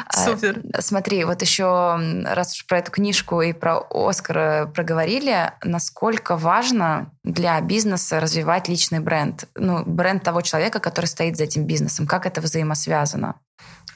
А, 0.07 0.17
Супер. 0.17 0.61
Смотри, 0.79 1.23
вот 1.23 1.41
еще 1.41 1.97
раз 2.25 2.53
уж 2.53 2.65
про 2.67 2.79
эту 2.79 2.91
книжку 2.91 3.41
и 3.41 3.53
про 3.53 3.85
Оскара 3.89 4.69
проговорили, 4.75 5.53
насколько 5.63 6.35
важно 6.35 7.09
для 7.23 7.59
бизнеса 7.61 8.19
развивать 8.19 8.67
личный 8.67 8.99
бренд? 8.99 9.45
Ну, 9.55 9.83
бренд 9.85 10.23
того 10.23 10.41
человека, 10.41 10.79
который 10.79 11.05
стоит 11.05 11.37
за 11.37 11.45
этим 11.45 11.65
бизнесом. 11.65 12.05
Как 12.05 12.25
это 12.25 12.41
взаимосвязано? 12.41 13.35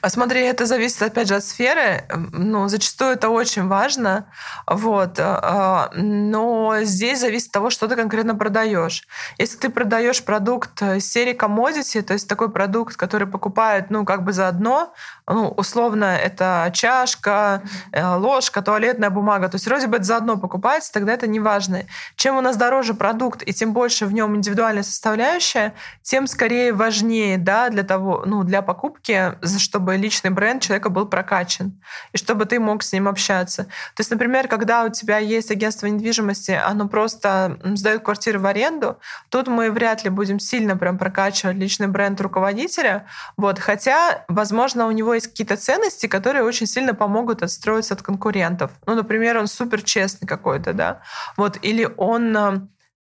А 0.06 0.10
смотри, 0.10 0.42
это 0.42 0.68
зависит, 0.68 1.02
опять 1.02 1.28
же, 1.28 1.36
от 1.36 1.44
сферы. 1.44 2.04
Ну, 2.32 2.68
зачастую 2.68 3.14
это 3.14 3.30
очень 3.30 3.68
важно. 3.68 4.28
Вот. 4.68 5.16
А, 5.18 5.90
но 5.96 6.76
здесь 6.82 7.22
зависит 7.22 7.48
от 7.48 7.54
того, 7.54 7.70
что 7.72 7.88
ты 7.88 7.96
конкретно 7.96 8.36
продаешь. 8.36 9.08
Если 9.40 9.58
ты 9.58 9.70
продаешь 9.70 10.24
продукт 10.24 10.80
серии 11.00 11.36
commodity, 11.36 12.04
то 12.04 12.14
есть 12.14 12.30
такой 12.30 12.52
продукт, 12.52 12.96
который 12.96 13.26
покупает, 13.26 13.90
ну, 13.90 14.06
как 14.06 14.24
бы 14.24 14.32
заодно, 14.32 14.94
ну, 15.28 15.48
условно, 15.48 16.06
это 16.06 16.70
чашка, 16.72 17.64
э, 17.92 18.06
ложка, 18.16 18.62
туалетная 18.62 19.10
бумага. 19.10 19.50
То 19.50 19.56
есть 19.56 19.66
вроде 19.66 19.88
бы 19.88 19.98
это 19.98 20.06
заодно 20.06 20.38
покупается, 20.38 20.94
тогда 20.94 21.14
это 21.14 21.26
не 21.26 21.40
важно. 21.40 21.82
Чем 22.16 22.38
у 22.38 22.42
нас 22.42 22.58
дороже 22.58 22.94
продукт, 22.94 23.42
и 23.42 23.54
тем 23.54 23.74
больше 23.74 24.06
в 24.06 24.14
нем 24.14 24.36
индивидуальная 24.36 24.84
составляющая, 24.84 25.74
тем 26.04 26.28
скорее 26.28 26.74
важнее 26.74 27.40
да, 27.40 27.70
для, 27.70 27.82
того, 27.82 28.22
ну, 28.24 28.44
для 28.44 28.62
покупки, 28.62 29.34
чтобы 29.60 29.96
личный 29.98 30.30
бренд 30.30 30.62
человека 30.62 30.90
был 30.90 31.06
прокачан, 31.08 31.82
и 32.14 32.18
чтобы 32.18 32.46
ты 32.46 32.60
мог 32.60 32.84
с 32.84 32.92
ним 32.94 33.08
общаться. 33.08 33.64
То 33.64 34.02
есть, 34.02 34.12
например, 34.12 34.48
когда 34.48 34.84
у 34.84 34.90
тебя 34.90 35.18
есть 35.18 35.52
агентство 35.52 35.88
недвижимости, 35.88 36.52
оно 36.52 36.88
просто 36.88 37.58
сдает 37.64 38.04
квартиру 38.04 38.40
в 38.40 38.46
аренду, 38.46 39.00
тут 39.30 39.48
мы 39.48 39.72
вряд 39.72 40.04
ли 40.04 40.10
будем 40.10 40.40
сильно 40.40 40.78
прям 40.78 40.98
прокачивать 40.98 41.58
личный 41.58 41.88
бренд 41.88 42.20
руководителя, 42.22 43.06
вот, 43.38 43.60
хотя, 43.60 44.26
возможно, 44.28 44.88
у 44.88 44.92
него 44.92 45.14
есть 45.14 45.28
какие-то 45.28 45.58
ценности, 45.58 46.08
которые 46.08 46.44
очень 46.44 46.68
сильно 46.68 46.94
помогут 46.94 47.44
отстроиться 47.44 47.94
от 47.94 48.02
конкурентов. 48.02 48.72
Ну, 48.86 48.96
например, 48.96 49.38
он 49.38 49.48
супер 49.48 49.82
честный 49.82 50.28
какой-то, 50.28 50.74
да, 50.74 51.02
вот, 51.38 51.58
или 51.62 51.90
он 51.98 52.38
э, 52.38 52.60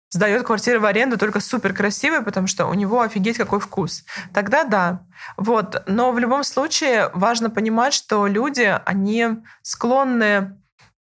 сдает 0.10 0.43
квартиру 0.43 0.80
в 0.80 0.86
аренду 0.86 1.17
только 1.17 1.39
супер 1.39 1.74
красивый, 1.74 2.22
потому 2.22 2.48
что 2.48 2.65
у 2.65 2.74
него 2.74 3.02
офигеть 3.02 3.38
какой 3.38 3.60
вкус. 3.60 4.04
Тогда 4.34 4.63
да. 4.63 5.02
Вот. 5.38 5.84
Но 5.88 6.12
в 6.12 6.19
любом 6.19 6.43
случае 6.43 7.10
важно 7.13 7.50
понимать, 7.50 7.93
что 7.93 8.28
люди, 8.28 8.80
они 8.86 9.28
склонны 9.62 10.56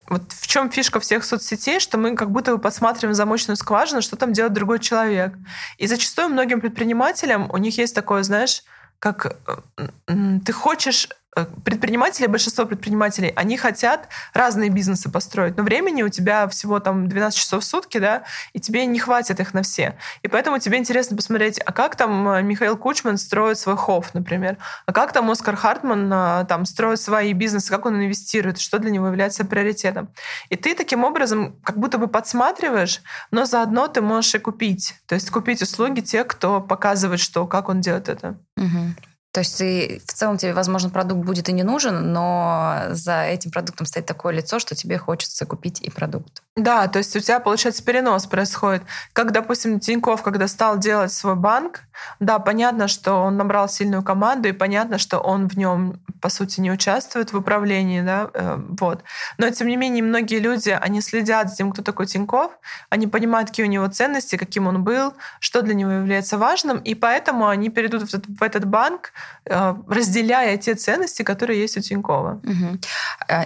вот 0.09 0.31
в 0.31 0.47
чем 0.47 0.71
фишка 0.71 0.99
всех 0.99 1.25
соцсетей, 1.25 1.79
что 1.79 1.97
мы 1.97 2.15
как 2.15 2.31
будто 2.31 2.53
бы 2.53 2.59
подсматриваем 2.59 3.13
замочную 3.13 3.57
скважину, 3.57 4.01
что 4.01 4.15
там 4.15 4.31
делает 4.31 4.53
другой 4.53 4.79
человек. 4.79 5.33
И 5.77 5.87
зачастую 5.87 6.29
многим 6.29 6.61
предпринимателям 6.61 7.49
у 7.51 7.57
них 7.57 7.77
есть 7.77 7.93
такое, 7.93 8.23
знаешь, 8.23 8.63
как 8.99 9.35
э, 9.77 10.13
ты 10.45 10.51
хочешь 10.53 11.09
предприниматели, 11.45 12.27
большинство 12.27 12.65
предпринимателей, 12.65 13.33
они 13.35 13.57
хотят 13.57 14.07
разные 14.33 14.69
бизнесы 14.69 15.09
построить, 15.09 15.57
но 15.57 15.63
времени 15.63 16.03
у 16.03 16.09
тебя 16.09 16.47
всего 16.47 16.79
там 16.79 17.07
12 17.07 17.37
часов 17.37 17.63
в 17.63 17.65
сутки, 17.65 17.97
да, 17.97 18.23
и 18.53 18.59
тебе 18.59 18.85
не 18.85 18.99
хватит 18.99 19.39
их 19.39 19.53
на 19.53 19.61
все. 19.63 19.97
И 20.21 20.27
поэтому 20.27 20.59
тебе 20.59 20.77
интересно 20.77 21.15
посмотреть, 21.15 21.59
а 21.59 21.71
как 21.71 21.95
там 21.95 22.27
э, 22.29 22.41
Михаил 22.41 22.77
Кучман 22.77 23.17
строит 23.17 23.57
свой 23.57 23.77
хофф, 23.77 24.13
например, 24.13 24.57
а 24.85 24.93
как 24.93 25.13
там 25.13 25.29
Оскар 25.29 25.55
Хартман 25.55 26.11
э, 26.11 26.45
там 26.47 26.65
строит 26.65 26.99
свои 26.99 27.33
бизнесы, 27.33 27.69
как 27.69 27.85
он 27.85 27.95
инвестирует, 27.95 28.59
что 28.59 28.79
для 28.79 28.91
него 28.91 29.07
является 29.07 29.45
приоритетом. 29.45 30.09
И 30.49 30.55
ты 30.55 30.75
таким 30.75 31.03
образом 31.03 31.59
как 31.63 31.77
будто 31.77 31.97
бы 31.97 32.07
подсматриваешь, 32.07 33.01
но 33.31 33.45
заодно 33.45 33.87
ты 33.87 34.01
можешь 34.01 34.35
и 34.35 34.39
купить. 34.39 34.95
То 35.07 35.15
есть 35.15 35.29
купить 35.29 35.61
услуги 35.61 36.01
тех, 36.01 36.27
кто 36.27 36.61
показывает, 36.61 37.19
что, 37.19 37.45
как 37.47 37.69
он 37.69 37.81
делает 37.81 38.09
это. 38.09 38.37
Угу. 38.57 39.06
То 39.37 39.41
есть 39.41 39.59
ты, 39.59 40.01
в 40.03 40.13
целом 40.13 40.39
тебе, 40.39 40.51
возможно, 40.51 40.89
продукт 40.89 41.23
будет 41.23 41.47
и 41.47 41.53
не 41.53 41.61
нужен, 41.61 42.11
но 42.11 42.85
за 42.89 43.25
этим 43.25 43.51
продуктом 43.51 43.85
стоит 43.85 44.07
такое 44.07 44.33
лицо, 44.33 44.57
что 44.57 44.73
тебе 44.73 44.97
хочется 44.97 45.45
купить 45.45 45.79
и 45.79 45.91
продукт. 45.91 46.41
Да, 46.55 46.87
то 46.87 46.97
есть 46.97 47.15
у 47.15 47.19
тебя, 47.19 47.39
получается, 47.39 47.83
перенос 47.83 48.25
происходит. 48.25 48.81
Как, 49.13 49.31
допустим, 49.31 49.79
Тиньков, 49.79 50.23
когда 50.23 50.47
стал 50.47 50.79
делать 50.79 51.13
свой 51.13 51.35
банк, 51.35 51.81
да, 52.19 52.39
понятно, 52.39 52.87
что 52.87 53.13
он 53.13 53.37
набрал 53.37 53.69
сильную 53.69 54.01
команду, 54.01 54.49
и 54.49 54.53
понятно, 54.53 54.97
что 54.97 55.19
он 55.19 55.47
в 55.47 55.55
нем, 55.55 56.01
по 56.19 56.29
сути, 56.29 56.59
не 56.59 56.71
участвует 56.71 57.31
в 57.31 57.37
управлении, 57.37 58.01
да, 58.01 58.31
э, 58.33 58.59
вот. 58.79 59.03
Но, 59.37 59.47
тем 59.51 59.67
не 59.67 59.77
менее, 59.77 60.03
многие 60.03 60.39
люди, 60.39 60.69
они 60.69 61.01
следят 61.01 61.51
за 61.51 61.57
тем, 61.57 61.71
кто 61.71 61.83
такой 61.83 62.07
Тиньков, 62.07 62.51
они 62.89 63.05
понимают, 63.05 63.49
какие 63.49 63.67
у 63.67 63.69
него 63.69 63.85
ценности, 63.87 64.35
каким 64.35 64.65
он 64.65 64.83
был, 64.83 65.13
что 65.39 65.61
для 65.61 65.75
него 65.75 65.91
является 65.91 66.39
важным, 66.39 66.79
и 66.79 66.95
поэтому 66.95 67.47
они 67.47 67.69
перейдут 67.69 68.01
в 68.01 68.15
этот, 68.15 68.25
в 68.25 68.41
этот 68.41 68.65
банк, 68.65 69.11
разделяя 69.45 70.57
те 70.57 70.75
ценности, 70.75 71.23
которые 71.23 71.61
есть 71.61 71.77
у 71.77 71.81
Тинькова. 71.81 72.41
Угу. 72.43 72.79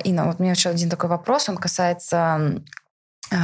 Инна, 0.04 0.26
вот 0.26 0.40
у 0.40 0.44
меня 0.44 0.54
еще 0.54 0.70
один 0.70 0.90
такой 0.90 1.10
вопрос, 1.10 1.50
он 1.50 1.58
касается 1.58 2.62
э, 3.32 3.36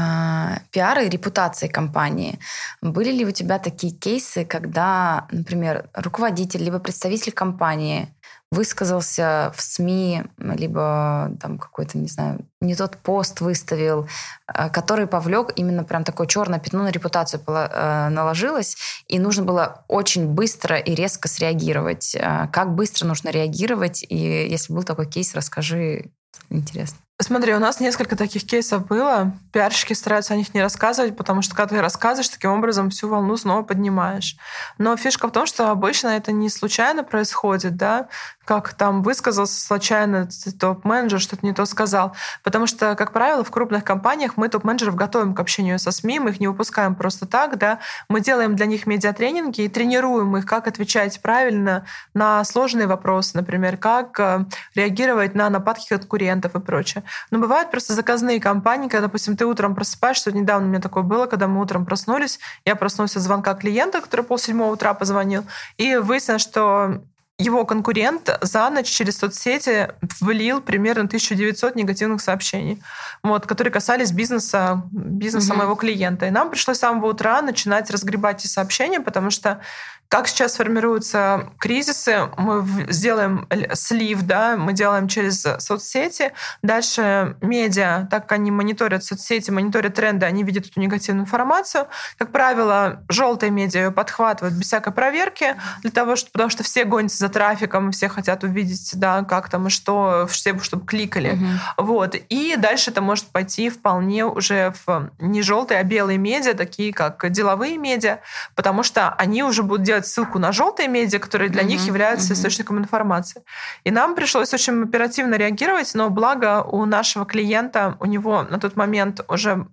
пиара 0.72 1.04
и 1.04 1.10
репутации 1.10 1.68
компании. 1.68 2.40
Были 2.82 3.12
ли 3.12 3.26
у 3.26 3.32
тебя 3.32 3.60
такие 3.60 3.94
кейсы, 3.94 4.46
когда, 4.46 5.28
например, 5.32 5.90
руководитель 5.94 6.64
либо 6.64 6.80
представитель 6.80 7.34
компании 7.34 8.08
высказался 8.52 9.52
в 9.56 9.62
СМИ, 9.62 10.24
либо 10.38 11.32
там 11.42 11.58
какой-то, 11.58 11.98
не 11.98 12.08
знаю, 12.08 12.46
не 12.62 12.76
тот 12.76 12.98
пост 12.98 13.42
выставил, 13.42 14.08
э, 14.48 14.70
который 14.70 15.06
повлек 15.06 15.52
именно 15.56 15.84
прям 15.84 16.04
такое 16.04 16.28
черное 16.28 16.60
пятно 16.60 16.84
на 16.84 16.92
репутацию 16.92 17.42
э, 17.46 18.10
наложилось, 18.10 18.78
и 19.08 19.20
нужно 19.20 19.44
было 19.44 19.84
очень 19.88 20.28
быстро 20.28 20.78
и 20.78 20.96
резко 20.96 21.28
среагировать. 21.28 22.16
Э, 22.16 22.48
как 22.52 22.74
быстро 22.74 23.06
нужно 23.06 23.30
реагировать? 23.30 24.06
И 24.08 24.16
если 24.16 24.74
был 24.74 24.84
такой 24.84 25.08
кейс, 25.08 25.36
расскажи, 25.36 26.12
интересно. 26.50 27.00
Смотри, 27.20 27.56
у 27.56 27.60
нас 27.60 27.80
несколько 27.80 28.16
таких 28.16 28.46
кейсов 28.46 28.86
было. 28.86 29.34
Пиарщики 29.52 29.94
стараются 29.94 30.36
о 30.36 30.38
них 30.38 30.54
не 30.54 30.62
рассказывать, 30.62 31.18
потому 31.18 31.42
что 31.42 31.56
когда 31.56 31.76
ты 31.76 31.82
рассказываешь, 31.82 32.30
таким 32.30 32.52
образом 32.52 32.92
всю 32.92 33.10
волну 33.10 33.36
снова 33.38 33.64
поднимаешь. 33.64 34.38
Но 34.78 34.96
фишка 34.98 35.28
в 35.28 35.32
том, 35.32 35.48
что 35.48 35.72
обычно 35.72 36.10
это 36.10 36.32
не 36.32 36.48
случайно 36.48 37.04
происходит, 37.04 37.76
да, 37.76 38.08
как 38.46 38.76
там 38.76 39.02
высказался 39.02 39.60
случайно 39.60 40.30
топ-менеджер, 40.60 41.20
что-то 41.20 41.44
не 41.44 41.54
то 41.54 41.66
сказал. 41.66 42.16
Потому 42.44 42.68
что, 42.68 42.96
как 42.96 43.12
правило, 43.12 43.44
в 43.44 43.50
крупных 43.50 43.84
компаниях 43.84 44.38
мы 44.38 44.48
топ-менеджеров 44.48 44.96
готовим 44.96 45.34
к 45.34 45.40
общению 45.40 45.80
со 45.80 45.90
СМИ, 45.90 46.20
мы 46.20 46.30
их 46.30 46.40
не 46.40 46.48
выпускаем 46.48 46.94
просто 46.94 47.26
так, 47.26 47.58
да, 47.58 47.80
мы 48.10 48.22
делаем 48.22 48.56
для 48.56 48.68
них 48.68 48.86
медиатренинги 48.86 49.62
и 49.62 49.70
тренируем 49.70 50.38
их, 50.38 50.46
как 50.46 50.68
отвечать 50.68 51.20
правильно 51.22 51.86
на 52.14 52.44
сложные 52.46 52.86
вопросы, 52.86 53.32
например, 53.34 53.76
как 53.76 54.18
э, 54.20 54.46
реагировать 54.76 55.34
на 55.34 55.50
нападки 55.50 55.90
конкурентов 55.90 56.08
и 56.34 56.60
прочее. 56.60 57.04
Но 57.32 57.40
бывают 57.40 57.72
просто 57.72 57.94
заказные 57.94 58.40
компании, 58.40 58.88
когда, 58.88 59.08
допустим, 59.08 59.38
ты 59.38 59.46
утром 59.46 59.76
просыпаешься, 59.76 60.32
вот 60.32 60.40
недавно 60.40 60.68
у 60.68 60.70
меня 60.70 60.82
такое 60.82 61.04
было, 61.04 61.26
когда 61.26 61.48
мы 61.48 61.62
утром 61.62 61.86
проснулись, 61.86 62.40
я 62.66 62.76
проснулся 62.76 63.20
от 63.20 63.24
звонка 63.24 63.54
клиента, 63.54 64.02
который 64.02 64.26
полседьмого 64.26 64.74
утра 64.74 64.94
позвонил, 64.94 65.44
и 65.78 65.96
выяснилось, 65.96 66.42
что 66.42 67.02
его 67.40 67.66
конкурент 67.66 68.36
за 68.42 68.68
ночь 68.70 68.88
через 68.88 69.18
соцсети 69.20 69.90
влил 70.22 70.60
примерно 70.60 71.04
1900 71.04 71.76
негативных 71.76 72.20
сообщений, 72.20 72.82
вот, 73.22 73.46
которые 73.46 73.72
касались 73.72 74.12
бизнеса, 74.12 74.82
бизнеса 74.92 75.52
угу. 75.52 75.60
моего 75.60 75.76
клиента. 75.76 76.26
И 76.26 76.32
нам 76.32 76.50
пришлось 76.50 76.78
с 76.78 76.80
самого 76.80 77.08
утра 77.08 77.42
начинать 77.44 77.92
разгребать 77.92 78.40
эти 78.40 78.48
сообщения, 78.48 79.02
потому 79.02 79.30
что 79.30 79.62
как 80.10 80.28
сейчас 80.28 80.56
формируются 80.56 81.50
кризисы? 81.60 82.30
Мы 82.38 82.66
сделаем 82.90 83.48
слив, 83.74 84.22
да, 84.24 84.56
мы 84.56 84.74
делаем 84.74 85.08
через 85.08 85.46
соцсети. 85.60 86.32
Дальше 86.62 87.36
медиа, 87.42 88.08
так 88.10 88.24
как 88.24 88.34
они 88.34 88.52
мониторят 88.52 89.04
соцсети, 89.04 89.52
мониторят 89.52 89.96
тренды, 89.96 90.26
они 90.26 90.44
видят 90.44 90.68
эту 90.68 90.80
негативную 90.80 91.26
информацию. 91.26 91.88
Как 92.18 92.32
правило, 92.32 93.04
желтые 93.10 93.52
медиа 93.52 93.86
ее 93.86 93.92
подхватывают 93.92 94.56
без 94.56 94.68
всякой 94.68 94.94
проверки, 94.94 95.56
для 95.82 95.92
того, 95.92 96.16
что, 96.16 96.32
потому 96.32 96.50
что 96.50 96.64
все 96.64 96.86
гонятся 96.86 97.18
за 97.18 97.30
трафиком, 97.30 97.92
все 97.92 98.08
хотят 98.08 98.44
увидеть, 98.44 98.92
да, 98.94 99.24
как 99.24 99.50
там 99.50 99.68
и 99.68 99.70
что, 99.70 100.28
все, 100.30 100.58
чтобы 100.60 100.86
кликали. 100.86 101.32
Угу. 101.32 101.86
Вот. 101.86 102.16
И 102.30 102.56
дальше 102.58 102.92
это 102.92 103.02
может 103.02 103.26
пойти 103.26 103.70
вполне 103.70 104.26
уже 104.26 104.74
в 104.86 105.12
не 105.20 105.42
желтые, 105.42 105.80
а 105.80 105.84
белые 105.84 106.18
медиа, 106.18 106.54
такие 106.54 106.94
как 106.94 107.30
деловые 107.30 107.78
медиа, 107.78 108.20
потому 108.56 108.84
что 108.84 109.14
они 109.14 109.44
уже 109.44 109.64
будут 109.64 109.84
делать 109.84 109.97
делать 109.98 110.08
ссылку 110.08 110.40
на 110.40 110.52
желтые 110.52 110.88
медиа, 110.88 111.20
которые 111.20 111.50
для 111.50 111.62
mm-hmm. 111.62 111.66
них 111.66 111.88
являются 111.88 112.34
mm-hmm. 112.34 112.36
источником 112.36 112.78
информации. 112.78 113.44
И 113.84 113.92
нам 113.92 114.16
пришлось 114.16 114.54
очень 114.54 114.84
оперативно 114.84 115.36
реагировать, 115.36 115.92
но 115.94 116.10
благо 116.10 116.64
у 116.64 116.86
нашего 116.86 117.26
клиента, 117.26 117.98
у 118.00 118.06
него 118.06 118.44
на 118.44 118.60
тот 118.60 118.76
момент 118.76 119.22
уже 119.28 119.68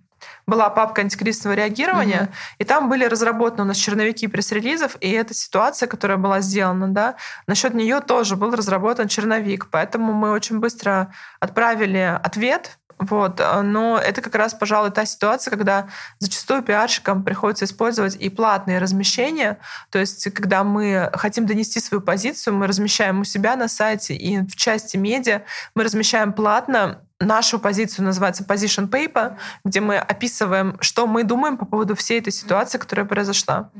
была 0.47 0.69
папка 0.69 1.01
антикризисного 1.01 1.55
реагирования, 1.55 2.23
угу. 2.23 2.31
и 2.59 2.63
там 2.63 2.89
были 2.89 3.05
разработаны 3.05 3.63
у 3.63 3.65
нас 3.65 3.77
черновики 3.77 4.27
пресс-релизов, 4.27 4.97
и 4.99 5.11
эта 5.11 5.33
ситуация, 5.33 5.87
которая 5.87 6.17
была 6.17 6.39
сделана, 6.41 6.87
да, 6.87 7.15
насчет 7.47 7.75
нее 7.75 7.99
тоже 7.99 8.35
был 8.35 8.55
разработан 8.55 9.07
черновик. 9.07 9.67
Поэтому 9.69 10.13
мы 10.13 10.31
очень 10.31 10.59
быстро 10.59 11.13
отправили 11.39 12.19
ответ 12.23 12.79
вот. 12.99 13.39
Э, 13.39 13.61
но 13.61 13.97
это 13.97 14.21
как 14.21 14.35
раз, 14.35 14.53
пожалуй, 14.53 14.91
та 14.91 15.05
ситуация, 15.05 15.51
когда 15.51 15.87
зачастую 16.19 16.61
пиарщикам 16.63 17.23
приходится 17.23 17.65
использовать 17.65 18.15
и 18.15 18.29
платные 18.29 18.79
размещения. 18.79 19.57
То 19.89 19.99
есть, 19.99 20.31
когда 20.33 20.63
мы 20.63 21.09
хотим 21.13 21.45
донести 21.45 21.79
свою 21.79 22.01
позицию, 22.01 22.55
мы 22.55 22.67
размещаем 22.67 23.21
у 23.21 23.23
себя 23.23 23.55
на 23.55 23.67
сайте 23.67 24.15
и 24.15 24.39
в 24.39 24.55
части 24.55 24.97
медиа 24.97 25.43
мы 25.75 25.83
размещаем 25.83 26.33
платно 26.33 27.04
нашу 27.19 27.59
позицию 27.59 28.05
называется 28.05 28.43
position 28.43 28.89
paper, 28.89 29.37
где 29.63 29.79
мы 29.79 29.97
описываем, 29.97 30.77
что 30.81 31.07
мы 31.07 31.23
думаем 31.23 31.57
по 31.57 31.65
поводу 31.65 31.95
всей 31.95 32.19
этой 32.19 32.33
ситуации, 32.33 32.77
которая 32.77 33.05
произошла. 33.05 33.71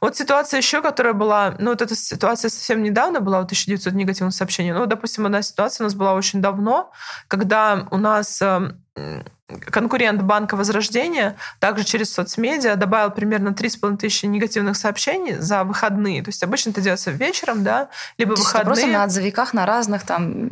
Вот 0.00 0.16
ситуация 0.16 0.58
еще, 0.58 0.82
которая 0.82 1.12
была, 1.12 1.56
ну 1.58 1.70
вот 1.70 1.82
эта 1.82 1.96
ситуация 1.96 2.48
совсем 2.48 2.82
недавно 2.82 3.20
была, 3.20 3.38
вот 3.38 3.46
1900 3.46 3.92
негативных 3.92 4.34
сообщений. 4.34 4.72
Ну, 4.72 4.86
допустим, 4.86 5.26
одна 5.26 5.42
ситуация 5.42 5.84
у 5.84 5.86
нас 5.86 5.94
была 5.94 6.14
очень 6.14 6.40
давно, 6.40 6.92
когда 7.28 7.88
у 7.90 7.96
нас 7.96 8.40
эм, 8.40 8.80
конкурент 9.60 10.22
Банка 10.22 10.56
Возрождения 10.56 11.36
также 11.58 11.84
через 11.84 12.12
соцмедиа 12.12 12.76
добавил 12.76 13.10
примерно 13.10 13.50
3,5 13.50 13.96
тысячи 13.96 14.26
негативных 14.26 14.76
сообщений 14.76 15.36
за 15.36 15.64
выходные. 15.64 16.22
То 16.22 16.28
есть 16.28 16.42
обычно 16.42 16.70
это 16.70 16.80
делается 16.80 17.10
вечером, 17.10 17.64
да, 17.64 17.88
либо 18.18 18.34
То 18.34 18.42
выходные. 18.42 18.64
просто 18.64 18.86
на 18.86 19.04
отзывиках, 19.04 19.54
на 19.54 19.66
разных 19.66 20.04
там... 20.04 20.50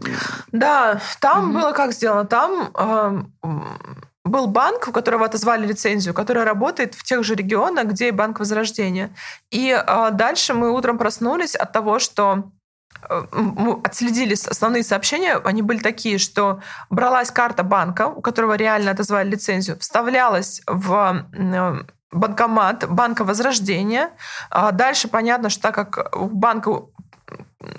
Да, 0.53 1.01
там 1.21 1.51
угу. 1.51 1.61
было 1.61 1.73
как 1.73 1.93
сделано? 1.93 2.25
Там 2.25 2.71
э, 2.75 3.23
был 4.25 4.47
банк, 4.47 4.89
у 4.89 4.93
которого 4.93 5.27
отозвали 5.27 5.67
лицензию, 5.67 6.15
который 6.15 6.45
работает 6.45 6.95
в 6.95 7.03
тех 7.05 7.23
же 7.25 7.35
регионах, 7.35 7.87
где 7.87 8.09
и 8.09 8.11
Банк 8.11 8.39
Возрождения. 8.39 9.15
И 9.51 9.71
э, 9.71 10.11
дальше 10.13 10.55
мы 10.55 10.71
утром 10.71 10.99
проснулись 10.99 11.55
от 11.55 11.73
того, 11.73 11.99
что 11.99 12.45
мы 13.33 13.81
отследили 13.83 14.35
основные 14.49 14.83
сообщения, 14.83 15.37
они 15.37 15.63
были 15.63 15.79
такие, 15.79 16.19
что 16.19 16.61
бралась 16.91 17.31
карта 17.31 17.63
банка, 17.63 18.09
у 18.09 18.21
которого 18.21 18.55
реально 18.55 18.91
отозвали 18.91 19.31
лицензию, 19.31 19.79
вставлялась 19.79 20.63
в 20.67 21.27
банкомат 22.15 22.89
Банка 22.89 23.25
Возрождения. 23.25 24.11
А 24.51 24.71
дальше 24.71 25.09
понятно, 25.09 25.51
что 25.51 25.63
так 25.63 25.75
как 25.75 26.17
у 26.17 26.27
банка 26.27 26.83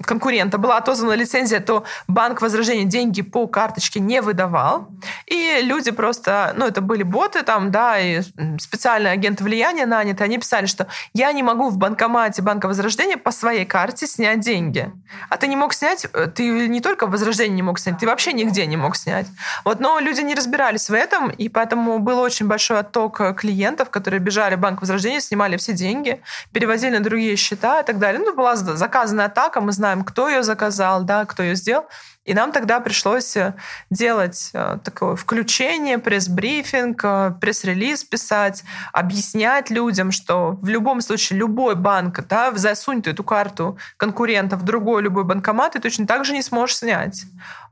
конкурента 0.03 0.57
была 0.57 0.77
отозвана 0.77 1.13
лицензия, 1.13 1.59
то 1.59 1.83
банк 2.07 2.41
возражения 2.41 2.85
деньги 2.85 3.21
по 3.21 3.47
карточке 3.47 3.99
не 3.99 4.21
выдавал. 4.21 4.87
И 5.25 5.59
люди 5.61 5.91
просто, 5.91 6.53
ну, 6.57 6.65
это 6.65 6.81
были 6.81 7.03
боты 7.03 7.43
там, 7.43 7.71
да, 7.71 7.99
и 7.99 8.21
специальные 8.59 9.13
агенты 9.13 9.43
влияния 9.43 9.85
наняты, 9.85 10.23
они 10.23 10.37
писали, 10.37 10.65
что 10.65 10.87
я 11.13 11.31
не 11.31 11.43
могу 11.43 11.69
в 11.69 11.77
банкомате 11.77 12.41
Банка 12.41 12.67
Возрождения 12.67 13.17
по 13.17 13.31
своей 13.31 13.65
карте 13.65 14.07
снять 14.07 14.39
деньги. 14.39 14.91
А 15.29 15.37
ты 15.37 15.47
не 15.47 15.55
мог 15.55 15.73
снять, 15.73 16.07
ты 16.35 16.67
не 16.67 16.81
только 16.81 17.07
в 17.07 17.11
Возрождении 17.11 17.55
не 17.55 17.63
мог 17.63 17.79
снять, 17.79 17.99
ты 17.99 18.05
вообще 18.05 18.33
нигде 18.33 18.65
не 18.65 18.77
мог 18.77 18.95
снять. 18.95 19.27
Вот, 19.63 19.79
но 19.79 19.99
люди 19.99 20.21
не 20.21 20.35
разбирались 20.35 20.89
в 20.89 20.93
этом, 20.93 21.29
и 21.29 21.49
поэтому 21.49 21.99
был 21.99 22.19
очень 22.19 22.47
большой 22.47 22.79
отток 22.79 23.21
клиентов, 23.37 23.89
которые 23.89 24.19
бежали 24.19 24.55
в 24.55 24.59
Банк 24.59 24.81
Возрождения, 24.81 25.21
снимали 25.21 25.57
все 25.57 25.73
деньги, 25.73 26.21
перевозили 26.51 26.97
на 26.97 27.03
другие 27.03 27.35
счета 27.35 27.81
и 27.81 27.85
так 27.85 27.99
далее. 27.99 28.21
Ну, 28.23 28.33
была 28.33 28.55
заказанная 28.55 29.25
атака, 29.25 29.61
мы 29.61 29.71
знаем, 29.75 30.03
кто 30.03 30.27
ее 30.29 30.43
заказал, 30.43 31.03
да, 31.03 31.25
кто 31.25 31.43
ее 31.43 31.55
сделал. 31.55 31.85
И 32.25 32.33
нам 32.33 32.51
тогда 32.51 32.79
пришлось 32.79 33.37
э, 33.37 33.53
делать 33.91 34.49
э, 34.53 34.79
такое 34.83 35.15
включение, 35.15 35.99
пресс-брифинг, 35.99 36.99
э, 37.03 37.33
пресс-релиз 37.39 38.03
писать, 38.03 38.63
объяснять 38.91 39.69
людям, 39.69 40.11
что 40.11 40.57
в 40.61 40.67
любом 40.67 41.01
случае 41.01 41.37
любой 41.37 41.75
банк, 41.75 42.25
да, 42.27 42.51
засунь 42.55 43.03
эту 43.05 43.23
карту 43.23 43.77
конкурента 43.97 44.57
в 44.57 44.63
другой 44.63 45.03
любой 45.03 45.23
банкомат, 45.23 45.73
ты 45.73 45.79
точно 45.79 46.07
так 46.07 46.25
же 46.25 46.33
не 46.33 46.41
сможешь 46.41 46.77
снять. 46.77 47.25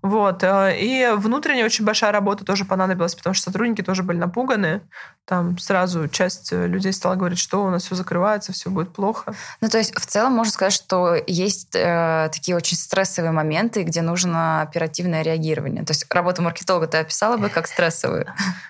Вот. 0.04 0.44
И 0.44 1.10
внутренняя 1.16 1.66
очень 1.66 1.86
большая 1.86 2.12
работа 2.12 2.44
тоже 2.44 2.66
понадобилась, 2.66 3.16
потому 3.16 3.34
что 3.34 3.46
сотрудники 3.46 3.82
тоже 3.82 4.04
были 4.04 4.18
напуганы. 4.18 4.82
Там 5.26 5.58
сразу 5.58 6.10
часть 6.10 6.52
людей 6.52 6.92
стала 6.92 7.16
говорить, 7.16 7.40
что 7.40 7.64
у 7.64 7.70
нас 7.70 7.86
все 7.86 7.96
закрывается, 7.96 8.52
все 8.52 8.70
будет 8.70 8.92
плохо. 8.92 9.34
Ну, 9.62 9.70
то 9.70 9.78
есть 9.78 9.98
в 9.98 10.06
целом 10.06 10.34
можно 10.34 10.52
сказать, 10.52 10.74
что 10.74 11.16
есть 11.26 11.74
э, 11.74 12.30
такие 12.34 12.58
очень 12.58 12.76
стрессовые 12.76 13.32
моменты, 13.32 13.84
где 13.84 14.02
нужно 14.02 14.43
оперативное 14.62 15.22
реагирование. 15.22 15.84
То 15.84 15.92
есть 15.92 16.06
работу 16.10 16.42
маркетолога 16.42 16.88
ты 16.88 16.98
описала 16.98 17.38
бы 17.38 17.50
как 17.50 17.68
стрессовую? 17.68 18.26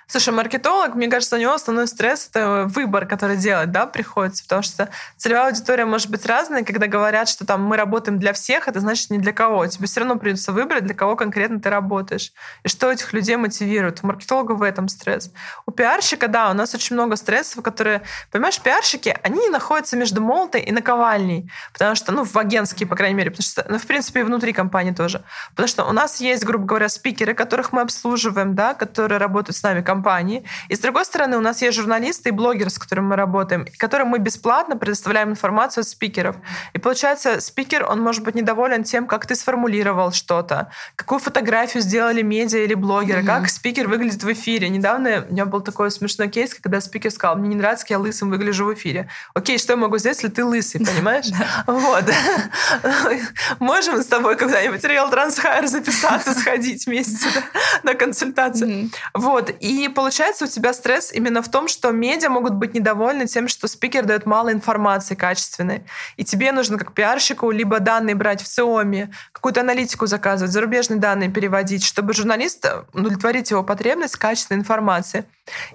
Слушай, 0.08 0.34
маркетолог, 0.34 0.96
мне 0.96 1.08
кажется, 1.08 1.36
у 1.36 1.40
него 1.40 1.54
основной 1.54 1.88
стресс— 1.88 2.28
это 2.32 2.66
выбор, 2.68 3.06
который 3.06 3.38
делать, 3.38 3.72
да, 3.72 3.86
приходится, 3.86 4.44
потому 4.44 4.62
что 4.62 4.90
целевая 5.18 5.48
аудитория 5.48 5.86
может 5.86 6.10
быть 6.10 6.26
разной. 6.26 6.64
Когда 6.64 6.88
говорят, 6.88 7.30
что 7.30 7.46
там 7.46 7.64
мы 7.64 7.78
работаем 7.78 8.20
для 8.20 8.34
всех, 8.34 8.68
это 8.68 8.80
значит 8.80 9.10
не 9.10 9.18
для 9.18 9.34
кого. 9.34 9.66
Тебе 9.68 9.88
все 9.88 10.02
равно 10.02 10.18
придется 10.18 10.52
выбрать, 10.52 10.86
для 10.86 10.94
кого 10.94 11.16
конкретно 11.16 11.60
ты 11.60 11.70
работаешь. 11.70 12.32
И 12.64 12.68
что 12.68 12.92
этих 12.92 13.14
людей 13.14 13.36
мотивирует. 13.36 14.00
У 14.04 14.08
маркетолога 14.08 14.54
в 14.54 14.62
этом 14.62 14.88
стресс. 14.88 15.32
У 15.66 15.72
пиарщика, 15.72 16.28
да, 16.28 16.52
у 16.52 16.54
нас 16.54 16.74
очень 16.76 16.96
много 16.96 17.16
стрессов, 17.16 17.64
которые, 17.64 18.04
понимаешь, 18.32 18.60
пиарщики, 18.60 19.18
они 19.24 19.50
находятся 19.50 19.98
между 19.98 20.22
молотой 20.22 20.62
и 20.62 20.72
наковальней. 20.72 21.52
Потому 21.72 21.96
что, 21.96 22.12
ну, 22.12 22.24
в 22.24 22.38
агентские, 22.38 22.88
по 22.88 22.96
крайней 22.96 23.16
мере, 23.16 23.32
потому 23.32 23.44
что, 23.44 23.66
ну, 23.68 23.78
в 23.78 23.86
принципе, 23.86 24.20
и 24.20 24.24
внутри 24.24 24.54
компании 24.54 24.92
тоже. 24.92 25.24
Потому 25.52 25.63
что 25.68 25.86
у 25.86 25.92
нас 25.92 26.20
есть, 26.22 26.44
грубо 26.44 26.66
говоря, 26.66 26.90
спикеры, 26.90 27.34
которых 27.34 27.72
мы 27.74 27.82
обслуживаем, 27.82 28.56
да, 28.56 28.74
которые 28.74 29.18
работают 29.18 29.56
с 29.56 29.64
нами 29.64 29.82
компании. 29.82 30.44
И 30.70 30.76
с 30.76 30.80
другой 30.80 31.06
стороны, 31.06 31.38
у 31.38 31.42
нас 31.42 31.62
есть 31.62 31.78
журналисты 31.78 32.30
и 32.30 32.32
блогеры, 32.32 32.70
с 32.70 32.78
которыми 32.78 33.08
мы 33.08 33.16
работаем, 33.16 33.66
которым 33.78 34.10
мы 34.10 34.20
бесплатно 34.20 34.78
предоставляем 34.78 35.30
информацию 35.30 35.82
от 35.82 35.88
спикеров. 35.88 36.36
И 36.74 36.80
получается, 36.80 37.42
спикер, 37.42 37.86
он 37.90 38.02
может 38.02 38.24
быть 38.24 38.36
недоволен 38.36 38.84
тем, 38.84 39.08
как 39.08 39.26
ты 39.26 39.36
сформулировал 39.36 40.12
что-то, 40.12 40.72
какую 40.96 41.20
фотографию 41.20 41.82
сделали 41.82 42.22
медиа 42.22 42.60
или 42.60 42.74
блогеры, 42.74 43.22
mm-hmm. 43.22 43.26
как 43.26 43.50
спикер 43.50 43.88
выглядит 43.88 44.24
в 44.24 44.32
эфире. 44.32 44.70
Недавно 44.70 45.26
у 45.28 45.32
меня 45.32 45.46
был 45.46 45.62
такой 45.62 45.92
смешной 45.92 46.30
кейс, 46.30 46.54
когда 46.54 46.82
спикер 46.82 47.12
сказал, 47.12 47.38
мне 47.38 47.50
не 47.50 47.56
нравится, 47.56 47.86
как 47.86 47.92
я 47.92 48.00
лысым 48.00 48.30
выгляжу 48.30 48.66
в 48.66 48.74
эфире. 48.74 49.10
Окей, 49.34 49.58
что 49.58 49.74
я 49.74 49.78
могу 49.78 49.98
сделать, 49.98 50.18
если 50.18 50.34
ты 50.34 50.44
лысый, 50.44 50.86
понимаешь? 50.86 51.28
Вот. 51.68 52.06
Можем 53.60 54.02
с 54.02 54.06
тобой 54.06 54.36
когда-нибудь 54.36 54.84
Real 54.84 55.12
Transхайр 55.54 55.68
записаться, 55.68 56.34
сходить 56.40 56.86
вместе 56.86 57.28
на 57.84 57.94
консультацию. 57.94 58.90
Вот. 59.14 59.50
И 59.60 59.90
получается 59.90 60.46
у 60.46 60.48
тебя 60.48 60.74
стресс 60.74 61.12
именно 61.12 61.42
в 61.42 61.50
том, 61.50 61.68
что 61.68 61.92
медиа 61.92 62.30
могут 62.30 62.54
быть 62.54 62.74
недовольны 62.74 63.28
тем, 63.28 63.48
что 63.48 63.68
спикер 63.68 64.06
дает 64.06 64.26
мало 64.26 64.52
информации 64.52 65.16
качественной. 65.16 65.84
И 66.18 66.24
тебе 66.24 66.52
нужно 66.52 66.78
как 66.78 66.94
пиарщику 66.94 67.52
либо 67.52 67.80
данные 67.80 68.16
брать 68.16 68.42
в 68.42 68.48
ЦИОМе, 68.48 69.12
какую-то 69.32 69.62
аналитику 69.62 70.08
заказывать, 70.08 70.52
зарубежные 70.52 71.00
данные 71.00 71.30
переводить, 71.30 71.84
чтобы 71.84 72.14
журналист 72.14 72.66
удовлетворить 72.94 73.52
его 73.52 73.64
потребность 73.64 74.16
качественной 74.16 74.62
информации. 74.62 75.26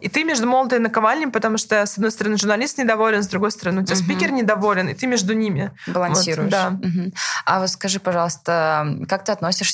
И 0.01 0.09
ты 0.09 0.25
между 0.25 0.47
молотой 0.47 0.79
и 0.79 0.81
наковальней, 0.81 1.27
потому 1.27 1.59
что, 1.59 1.85
с 1.85 1.95
одной 1.95 2.11
стороны, 2.11 2.39
журналист 2.39 2.79
недоволен, 2.79 3.23
с 3.23 3.29
другой 3.29 3.51
стороны, 3.51 3.83
у 3.83 3.85
тебя 3.85 3.97
угу. 3.97 4.05
спикер 4.05 4.33
недоволен, 4.33 4.89
и 4.89 4.95
ты 4.95 5.07
между 5.07 5.35
ними. 5.35 5.73
Балансируешь. 5.87 6.51
Вот, 6.51 6.51
да. 6.51 6.69
Угу. 6.69 7.13
А 7.45 7.61
вот 7.61 7.69
скажи, 7.69 8.01
пожалуйста, 8.01 8.87
как 9.09 9.25
ты 9.25 9.33
относишься 9.33 9.68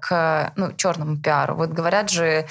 к 0.00 0.52
ну, 0.56 0.72
черному 0.72 1.18
пиару? 1.18 1.56
Вот 1.56 1.70
говорят 1.70 2.10
же, 2.10 2.46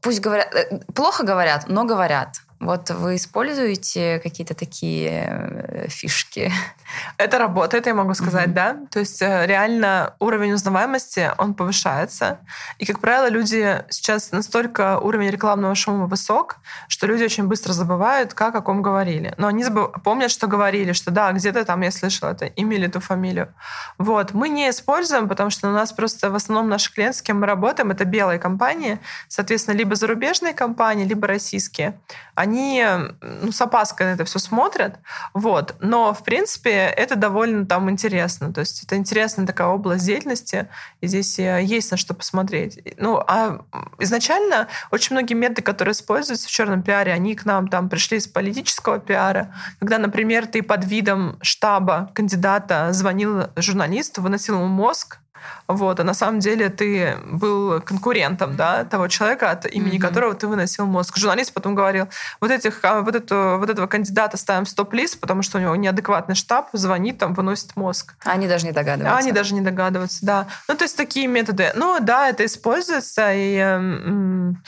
пусть 0.00 0.20
говорят, 0.20 0.54
э, 0.54 0.78
плохо 0.94 1.24
говорят, 1.24 1.64
но 1.68 1.84
говорят. 1.84 2.40
Вот 2.62 2.90
вы 2.90 3.16
используете 3.16 4.20
какие-то 4.22 4.54
такие 4.54 5.26
э, 5.28 5.88
фишки? 5.88 6.52
Это 7.16 7.38
работает, 7.38 7.86
я 7.86 7.94
могу 7.94 8.14
сказать, 8.14 8.48
mm-hmm. 8.48 8.52
да. 8.52 8.76
То 8.88 9.00
есть 9.00 9.20
э, 9.20 9.46
реально 9.46 10.14
уровень 10.20 10.52
узнаваемости, 10.52 11.32
он 11.38 11.54
повышается. 11.54 12.38
И, 12.78 12.86
как 12.86 13.00
правило, 13.00 13.28
люди 13.28 13.82
сейчас 13.90 14.30
настолько 14.30 15.00
уровень 15.00 15.30
рекламного 15.30 15.74
шума 15.74 16.06
высок, 16.06 16.58
что 16.86 17.08
люди 17.08 17.24
очень 17.24 17.48
быстро 17.48 17.72
забывают, 17.72 18.32
как 18.32 18.54
о 18.54 18.60
ком 18.60 18.80
говорили. 18.80 19.34
Но 19.38 19.48
они 19.48 19.64
забыв... 19.64 19.90
помнят, 20.04 20.30
что 20.30 20.46
говорили, 20.46 20.92
что 20.92 21.10
да, 21.10 21.32
где-то 21.32 21.64
там 21.64 21.80
я 21.80 21.90
слышала 21.90 22.30
это 22.30 22.46
имя 22.46 22.76
или 22.76 22.86
ту 22.86 23.00
фамилию. 23.00 23.52
Вот. 23.98 24.34
Мы 24.34 24.48
не 24.48 24.70
используем, 24.70 25.28
потому 25.28 25.50
что 25.50 25.68
у 25.68 25.72
нас 25.72 25.92
просто 25.92 26.30
в 26.30 26.36
основном 26.36 26.68
наши 26.68 26.94
клиенты, 26.94 27.18
с 27.18 27.22
кем 27.22 27.40
мы 27.40 27.46
работаем, 27.46 27.90
это 27.90 28.04
белые 28.04 28.38
компании, 28.38 29.00
соответственно, 29.26 29.76
либо 29.76 29.96
зарубежные 29.96 30.54
компании, 30.54 31.04
либо 31.04 31.26
российские. 31.26 31.98
Они 32.36 32.51
они 32.52 32.84
ну, 33.20 33.50
с 33.50 33.60
опаской 33.60 34.06
на 34.06 34.10
это 34.10 34.24
все 34.24 34.38
смотрят. 34.38 34.98
Вот. 35.32 35.74
Но, 35.80 36.12
в 36.12 36.22
принципе, 36.22 36.70
это 36.70 37.16
довольно 37.16 37.66
там 37.66 37.90
интересно. 37.90 38.52
То 38.52 38.60
есть 38.60 38.84
это 38.84 38.96
интересная 38.96 39.46
такая 39.46 39.68
область 39.68 40.04
деятельности, 40.04 40.68
и 41.00 41.06
здесь 41.06 41.38
э, 41.38 41.62
есть 41.62 41.90
на 41.90 41.96
что 41.96 42.14
посмотреть. 42.14 42.78
Ну, 42.98 43.16
а 43.16 43.64
изначально 43.98 44.68
очень 44.90 45.16
многие 45.16 45.34
методы, 45.34 45.62
которые 45.62 45.92
используются 45.92 46.46
в 46.46 46.50
черном 46.50 46.82
пиаре, 46.82 47.12
они 47.12 47.34
к 47.34 47.46
нам 47.46 47.68
там 47.68 47.88
пришли 47.88 48.18
из 48.18 48.28
политического 48.28 48.98
пиара, 48.98 49.54
когда, 49.78 49.98
например, 49.98 50.46
ты 50.46 50.62
под 50.62 50.84
видом 50.84 51.38
штаба 51.40 52.10
кандидата 52.14 52.92
звонил 52.92 53.44
журналисту, 53.56 54.20
выносил 54.22 54.56
ему 54.56 54.66
мозг, 54.66 55.18
вот, 55.68 56.00
а 56.00 56.04
на 56.04 56.14
самом 56.14 56.40
деле 56.40 56.68
ты 56.68 57.16
был 57.24 57.80
конкурентом, 57.80 58.56
да, 58.56 58.84
того 58.84 59.08
человека, 59.08 59.50
от 59.50 59.66
имени 59.66 59.96
mm-hmm. 59.96 60.00
которого 60.00 60.34
ты 60.34 60.46
выносил 60.46 60.86
мозг. 60.86 61.16
Журналист 61.16 61.52
потом 61.52 61.74
говорил, 61.74 62.08
вот, 62.40 62.50
этих, 62.50 62.80
а, 62.82 63.00
вот, 63.00 63.14
эту, 63.14 63.56
вот 63.58 63.70
этого 63.70 63.86
кандидата 63.86 64.36
ставим 64.36 64.66
стоп-лист, 64.66 65.20
потому 65.20 65.42
что 65.42 65.58
у 65.58 65.60
него 65.60 65.76
неадекватный 65.76 66.34
штаб, 66.34 66.68
звонит, 66.72 67.18
там, 67.18 67.34
выносит 67.34 67.76
мозг. 67.76 68.14
Они 68.24 68.48
даже 68.48 68.66
не 68.66 68.72
догадываются. 68.72 69.18
Они 69.18 69.32
даже 69.32 69.54
не 69.54 69.60
догадываются, 69.60 70.24
да. 70.24 70.46
Ну, 70.68 70.74
то 70.74 70.84
есть 70.84 70.96
такие 70.96 71.26
методы. 71.26 71.72
Ну, 71.74 71.98
да, 72.00 72.28
это 72.28 72.44
используется, 72.44 73.32
и... 73.32 73.56
М- 73.56 74.62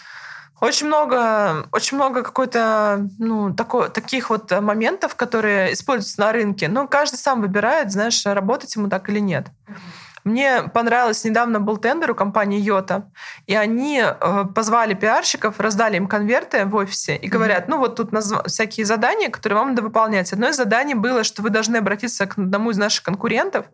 очень 0.61 0.87
много, 0.87 1.67
очень 1.73 1.97
много 1.97 2.23
какой-то, 2.23 3.07
ну, 3.19 3.53
такой, 3.53 3.91
таких 3.91 4.31
вот 4.31 4.51
моментов, 4.51 5.15
которые 5.15 5.75
используются 5.75 6.21
на 6.21 6.33
рынке. 6.33 6.69
Ну, 6.69 6.89
каждый 6.89 7.17
сам 7.17 7.43
выбирает, 7.43 7.93
знаешь, 7.93 8.25
работать 8.25 8.75
ему 8.75 8.89
так 8.89 9.11
или 9.11 9.19
нет. 9.19 9.49
Mm-hmm. 9.67 10.04
Мне 10.25 10.63
понравилось, 10.63 11.23
недавно 11.25 11.61
был 11.61 11.77
тендер 11.77 12.13
у 12.13 12.15
компании 12.15 12.59
Йота, 12.59 13.11
и 13.47 13.55
они 13.55 14.03
э, 14.03 14.45
позвали 14.55 14.95
пиарщиков, 14.95 15.61
раздали 15.61 15.99
им 15.99 16.09
конверты 16.09 16.65
в 16.65 16.75
офисе 16.77 17.15
и 17.15 17.29
говорят, 17.29 17.65
mm-hmm. 17.65 17.71
ну 17.71 17.79
вот 17.79 17.97
тут 17.97 18.11
назв... 18.11 18.43
всякие 18.47 18.87
задания, 18.87 19.29
которые 19.29 19.59
вам 19.59 19.69
надо 19.71 19.83
выполнять. 19.83 20.33
Одно 20.33 20.49
из 20.49 20.57
заданий 20.57 20.95
было, 20.95 21.25
что 21.25 21.43
вы 21.43 21.51
должны 21.51 21.77
обратиться 21.77 22.27
к 22.27 22.39
одному 22.39 22.71
из 22.71 22.79
наших 22.79 23.03
конкурентов 23.03 23.67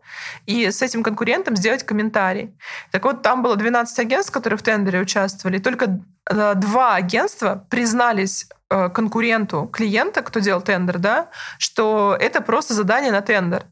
и 0.45 0.69
с 0.69 0.81
этим 0.81 1.03
конкурентом 1.03 1.55
сделать 1.55 1.83
комментарий. 1.83 2.53
Так 2.91 3.05
вот, 3.05 3.21
там 3.21 3.43
было 3.43 3.55
12 3.55 3.97
агентств, 3.99 4.33
которые 4.33 4.57
в 4.57 4.63
тендере 4.63 4.99
участвовали, 4.99 5.57
и 5.57 5.61
только 5.61 6.01
э, 6.29 6.53
два 6.55 6.95
агентства 6.95 7.65
признались 7.69 8.49
э, 8.69 8.89
конкуренту 8.89 9.67
клиента, 9.71 10.21
кто 10.21 10.41
делал 10.41 10.61
тендер, 10.61 10.99
да, 10.99 11.29
что 11.59 12.17
это 12.19 12.41
просто 12.41 12.73
задание 12.73 13.13
на 13.13 13.21
тендер. 13.21 13.63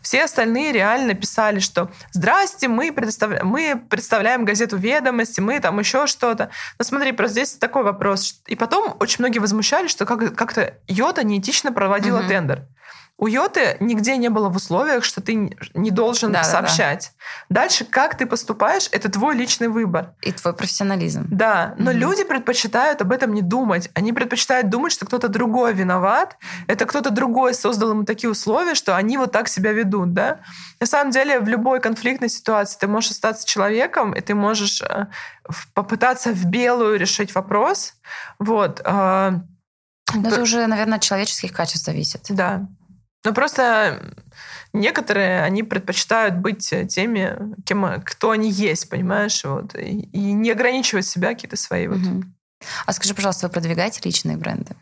Все 0.00 0.24
остальные 0.24 0.72
реально 0.72 1.14
писали, 1.14 1.58
что 1.58 1.90
«Здрасте, 2.12 2.68
мы, 2.68 2.92
предоставля... 2.92 3.44
мы 3.44 3.80
представляем 3.88 4.44
газету 4.44 4.76
«Ведомости», 4.76 5.40
мы 5.40 5.60
там 5.60 5.78
еще 5.78 6.06
что-то». 6.06 6.50
Но 6.78 6.84
смотри, 6.84 7.12
просто 7.12 7.32
здесь 7.32 7.52
такой 7.52 7.82
вопрос. 7.82 8.40
И 8.46 8.56
потом 8.56 8.96
очень 9.00 9.16
многие 9.20 9.38
возмущались, 9.38 9.90
что 9.90 10.06
как- 10.06 10.34
как-то 10.34 10.74
Йота 10.88 11.24
неэтично 11.24 11.72
проводила 11.72 12.20
угу. 12.20 12.28
тендер. 12.28 12.62
У 13.18 13.28
Йоты 13.28 13.78
нигде 13.80 14.18
не 14.18 14.28
было 14.28 14.50
в 14.50 14.56
условиях, 14.56 15.02
что 15.02 15.22
ты 15.22 15.50
не 15.72 15.90
должен 15.90 16.32
да, 16.32 16.44
сообщать. 16.44 17.12
Да, 17.12 17.24
да. 17.48 17.60
Дальше, 17.62 17.86
как 17.86 18.18
ты 18.18 18.26
поступаешь, 18.26 18.88
это 18.92 19.10
твой 19.10 19.34
личный 19.34 19.68
выбор. 19.68 20.14
И 20.20 20.32
твой 20.32 20.52
профессионализм. 20.52 21.26
Да, 21.30 21.74
но 21.78 21.92
угу. 21.92 21.98
люди 21.98 22.24
предпочитают 22.24 23.00
об 23.00 23.12
этом 23.12 23.32
не 23.32 23.40
думать. 23.40 23.88
Они 23.94 24.12
предпочитают 24.12 24.68
думать, 24.68 24.92
что 24.92 25.06
кто-то 25.06 25.28
другой 25.28 25.72
виноват, 25.72 26.36
это 26.66 26.84
кто-то 26.84 27.08
другой 27.08 27.54
создал 27.54 27.90
ему 27.90 28.04
такие 28.04 28.28
условия, 28.28 28.74
что 28.74 28.94
они 28.94 29.16
вот 29.16 29.32
так 29.32 29.48
себя 29.48 29.72
ведут, 29.72 30.12
да. 30.12 30.40
На 30.78 30.86
самом 30.86 31.10
деле, 31.10 31.40
в 31.40 31.48
любой 31.48 31.80
конфликтной 31.80 32.28
ситуации 32.28 32.78
ты 32.78 32.86
можешь 32.86 33.12
остаться 33.12 33.46
человеком, 33.46 34.12
и 34.12 34.20
ты 34.20 34.34
можешь 34.34 34.82
э, 34.82 35.06
попытаться 35.72 36.32
в 36.32 36.44
белую 36.44 36.98
решить 36.98 37.34
вопрос. 37.34 37.94
Вот. 38.38 38.82
А, 38.84 39.40
но 40.14 40.28
это 40.28 40.42
уже, 40.42 40.66
наверное, 40.66 40.98
от 40.98 41.02
человеческих 41.02 41.52
качеств 41.52 41.86
зависит. 41.86 42.26
Да. 42.28 42.66
Ну, 43.26 43.34
просто 43.34 44.14
некоторые, 44.72 45.42
они 45.42 45.64
предпочитают 45.64 46.36
быть 46.36 46.72
теми, 46.88 47.36
кем, 47.64 48.00
кто 48.04 48.30
они 48.30 48.50
есть, 48.50 48.88
понимаешь, 48.88 49.42
вот, 49.44 49.74
и, 49.74 50.02
и 50.12 50.32
не 50.32 50.52
ограничивать 50.52 51.06
себя 51.06 51.30
какие-то 51.30 51.56
свои 51.56 51.88
вот. 51.88 51.98
Угу. 51.98 52.22
А 52.86 52.92
скажи, 52.92 53.14
пожалуйста, 53.14 53.48
вы 53.48 53.52
продвигаете 53.52 54.00
личные 54.04 54.36
бренды? 54.36 54.76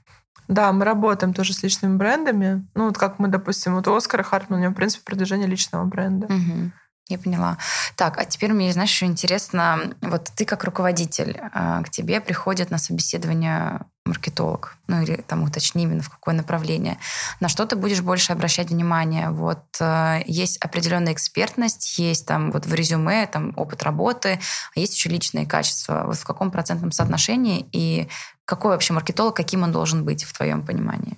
Да, 0.47 0.72
мы 0.72 0.84
работаем 0.84 1.32
тоже 1.32 1.55
с 1.55 1.62
личными 1.62 1.97
брендами. 1.97 2.66
Ну, 2.74 2.88
вот 2.88 2.99
как 2.99 3.18
мы, 3.18 3.28
допустим, 3.28 3.76
вот 3.76 3.88
у 3.88 3.95
Оскара 3.95 4.22
Хартмана, 4.22 4.61
у 4.61 4.62
него, 4.62 4.74
в 4.74 4.76
принципе, 4.76 5.05
продвижение 5.07 5.49
личного 5.49 5.84
бренда. 5.84 6.26
Угу. 6.26 6.70
Я 7.09 7.18
поняла. 7.18 7.59
Так, 7.96 8.16
а 8.16 8.24
теперь 8.24 8.52
мне, 8.52 8.72
знаешь, 8.72 8.90
еще 8.90 9.05
интересно, 9.05 9.94
вот 10.00 10.30
ты 10.34 10.46
как 10.46 10.64
руководитель, 10.64 11.38
а, 11.52 11.82
к 11.82 11.90
тебе 11.90 12.18
приходит 12.18 12.70
на 12.70 12.78
собеседование 12.78 13.80
маркетолог, 14.07 14.76
ну 14.86 15.02
или 15.02 15.16
там 15.16 15.42
уточни 15.42 15.82
именно 15.82 16.02
в 16.02 16.09
какое 16.09 16.34
направление. 16.34 16.98
На 17.40 17.48
что 17.48 17.66
ты 17.66 17.76
будешь 17.76 18.00
больше 18.00 18.32
обращать 18.32 18.70
внимание? 18.70 19.30
Вот 19.30 19.64
э, 19.80 20.22
есть 20.26 20.59
определенная 20.59 21.14
экспертность, 21.14 21.98
есть 21.98 22.26
там 22.26 22.50
вот 22.50 22.66
в 22.66 22.74
резюме 22.74 23.26
там 23.26 23.55
опыт 23.57 23.82
работы, 23.82 24.40
а 24.74 24.80
есть 24.80 24.94
еще 24.94 25.09
личные 25.09 25.46
качества. 25.46 26.05
Вот 26.07 26.16
в 26.16 26.24
каком 26.24 26.50
процентном 26.50 26.92
соотношении 26.92 27.66
и 27.72 28.09
какой 28.44 28.72
вообще 28.72 28.92
маркетолог, 28.92 29.34
каким 29.34 29.62
он 29.62 29.72
должен 29.72 30.05
быть 30.05 30.24
в 30.24 30.36
твоем 30.36 30.66
понимании? 30.66 31.16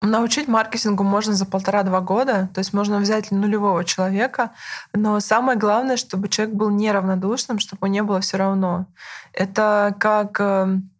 Научить 0.00 0.46
маркетингу 0.46 1.02
можно 1.02 1.34
за 1.34 1.44
полтора-два 1.44 2.00
года, 2.00 2.48
то 2.54 2.60
есть 2.60 2.72
можно 2.72 2.98
взять 2.98 3.32
нулевого 3.32 3.84
человека, 3.84 4.52
но 4.92 5.18
самое 5.18 5.58
главное, 5.58 5.96
чтобы 5.96 6.28
человек 6.28 6.54
был 6.54 6.70
неравнодушным, 6.70 7.58
чтобы 7.58 7.88
не 7.88 8.02
было 8.04 8.20
все 8.20 8.36
равно. 8.36 8.86
Это 9.32 9.96
как 9.98 10.38
эм, 10.38 10.90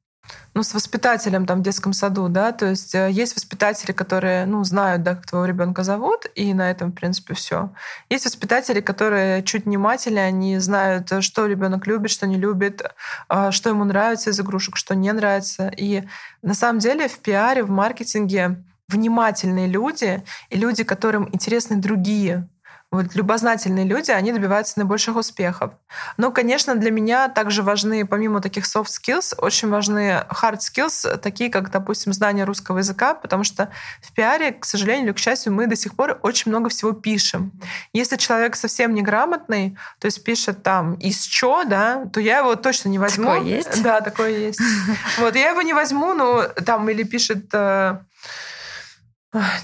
ну, 0.55 0.65
с 0.65 0.75
воспитателем 0.75 1.47
там 1.47 1.61
в 1.61 1.63
детском 1.63 1.93
саду, 1.93 2.29
да, 2.29 2.51
то 2.51 2.67
есть 2.67 2.95
э, 2.95 3.09
есть 3.13 3.37
воспитатели, 3.37 3.93
которые, 3.93 4.47
ну, 4.47 4.65
знают, 4.65 5.05
да, 5.05 5.15
как 5.15 5.27
твоего 5.27 5.47
ребенка 5.47 5.85
зовут, 5.85 6.27
и 6.35 6.53
на 6.53 6.69
этом, 6.71 6.91
в 6.91 6.95
принципе, 6.95 7.35
все. 7.35 7.71
Есть 8.11 8.25
воспитатели, 8.25 8.81
которые 8.81 9.45
чуть 9.45 9.67
внимательнее, 9.67 10.25
они 10.25 10.59
знают, 10.59 11.13
что 11.21 11.47
ребенок 11.47 11.87
любит, 11.87 12.11
что 12.11 12.27
не 12.27 12.37
любит, 12.37 12.83
а, 13.29 13.53
что 13.53 13.71
ему 13.71 13.85
нравится 13.85 14.31
из 14.31 14.41
игрушек, 14.41 14.77
что 14.77 14.97
не 14.97 15.13
нравится. 15.13 15.73
И 15.77 16.03
на 16.43 16.55
самом 16.55 16.81
деле 16.81 17.09
в 17.09 17.19
пиаре, 17.21 17.63
в 17.63 17.71
маркетинге 17.71 18.65
внимательные 18.89 19.67
люди 19.67 20.23
и 20.51 20.57
люди, 20.57 20.85
которым 20.85 21.29
интересны 21.33 21.77
другие 21.77 22.49
вот 22.91 23.15
любознательные 23.15 23.85
люди, 23.85 24.11
они 24.11 24.33
добиваются 24.33 24.79
наибольших 24.79 25.17
успехов. 25.17 25.73
Но, 26.17 26.31
конечно, 26.33 26.75
для 26.75 26.91
меня 26.91 27.29
также 27.29 27.63
важны, 27.63 28.07
помимо 28.07 28.41
таких 28.41 28.65
soft 28.65 28.87
skills, 28.87 29.35
очень 29.37 29.69
важны 29.69 30.25
hard 30.31 30.61
skills, 30.61 31.19
такие 31.19 31.51
как, 31.51 31.71
допустим, 31.71 32.15
знание 32.15 32.45
русского 32.45 32.79
языка, 32.79 33.13
потому 33.13 33.45
что 33.45 33.71
в 34.01 34.13
пиаре, 34.15 34.53
к 34.53 34.65
сожалению 34.65 35.09
или 35.09 35.13
к 35.13 35.19
счастью, 35.19 35.53
мы 35.53 35.67
до 35.67 35.77
сих 35.77 35.97
пор 35.97 36.19
очень 36.23 36.51
много 36.51 36.71
всего 36.71 36.93
пишем. 36.93 37.53
Если 37.93 38.17
человек 38.17 38.57
совсем 38.57 38.95
неграмотный, 38.95 39.77
то 39.99 40.07
есть 40.07 40.25
пишет 40.25 40.63
там 40.63 40.95
из 40.95 41.21
чё, 41.25 41.65
да, 41.65 42.07
то 42.07 42.21
я 42.21 42.39
его 42.39 42.57
точно 42.57 42.89
не 42.89 42.99
возьму. 42.99 43.27
Такое 43.27 43.43
есть? 43.43 43.83
Да, 43.83 44.01
такое 44.01 44.31
есть. 44.31 44.61
Вот, 45.19 45.35
я 45.37 45.51
его 45.51 45.61
не 45.63 45.75
возьму, 45.75 46.15
ну, 46.15 46.43
там, 46.65 46.89
или 46.89 47.03
пишет, 47.03 47.49
э, 47.53 47.99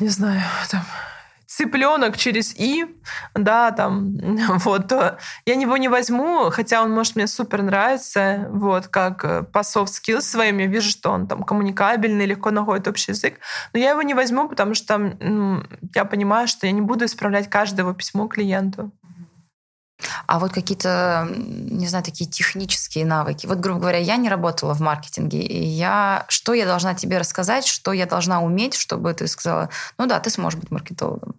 не 0.01 0.09
знаю, 0.09 0.43
там, 0.71 0.83
цыпленок 1.47 2.17
через 2.17 2.55
и, 2.59 2.87
да, 3.35 3.71
там, 3.71 4.17
вот, 4.59 4.93
я 5.47 5.55
его 5.55 5.77
не 5.77 5.89
возьму, 5.89 6.51
хотя 6.51 6.83
он, 6.83 6.91
может, 6.91 7.17
мне 7.17 7.27
супер 7.27 7.63
нравится, 7.63 8.49
вот, 8.51 8.89
как 8.89 9.25
э, 9.25 9.43
по 9.45 9.61
soft 9.61 9.89
skills 9.89 10.23
своим, 10.23 10.59
я 10.59 10.67
вижу, 10.67 10.91
что 10.91 11.11
он 11.11 11.27
там 11.27 11.43
коммуникабельный, 11.45 12.27
легко 12.27 12.51
находит 12.51 12.89
общий 12.89 13.13
язык, 13.13 13.39
но 13.73 13.79
я 13.79 13.91
его 13.91 14.03
не 14.03 14.15
возьму, 14.15 14.49
потому 14.49 14.75
что 14.75 15.17
я 15.95 16.05
понимаю, 16.05 16.49
что 16.49 16.67
я 16.67 16.73
не 16.73 16.81
буду 16.81 17.05
исправлять 17.05 17.49
каждое 17.49 17.83
его 17.83 17.95
письмо 17.95 18.27
клиенту. 18.27 18.93
А 20.27 20.39
вот 20.39 20.53
какие-то, 20.53 21.29
не 21.37 21.87
знаю, 21.87 22.05
такие 22.05 22.29
технические 22.29 23.07
навыки. 23.07 23.47
Вот, 23.47 23.59
грубо 23.59 23.81
говоря, 23.81 23.99
я 23.99 24.17
не 24.17 24.29
работала 24.29 24.75
в 24.75 24.81
маркетинге, 24.81 25.41
и 25.41 25.65
я... 25.65 26.27
Что 26.29 26.53
я 26.55 26.67
должна 26.67 26.95
тебе 26.95 27.19
рассказать, 27.19 27.67
что 27.67 27.93
я 27.93 28.07
должна 28.07 28.43
уметь, 28.43 28.75
чтобы 28.75 29.15
ты 29.15 29.27
сказала, 29.29 29.71
ну 29.99 30.07
да, 30.07 30.21
ты 30.21 30.31
сможешь 30.31 30.59
быть 30.59 30.71
маркетологом? 30.71 31.37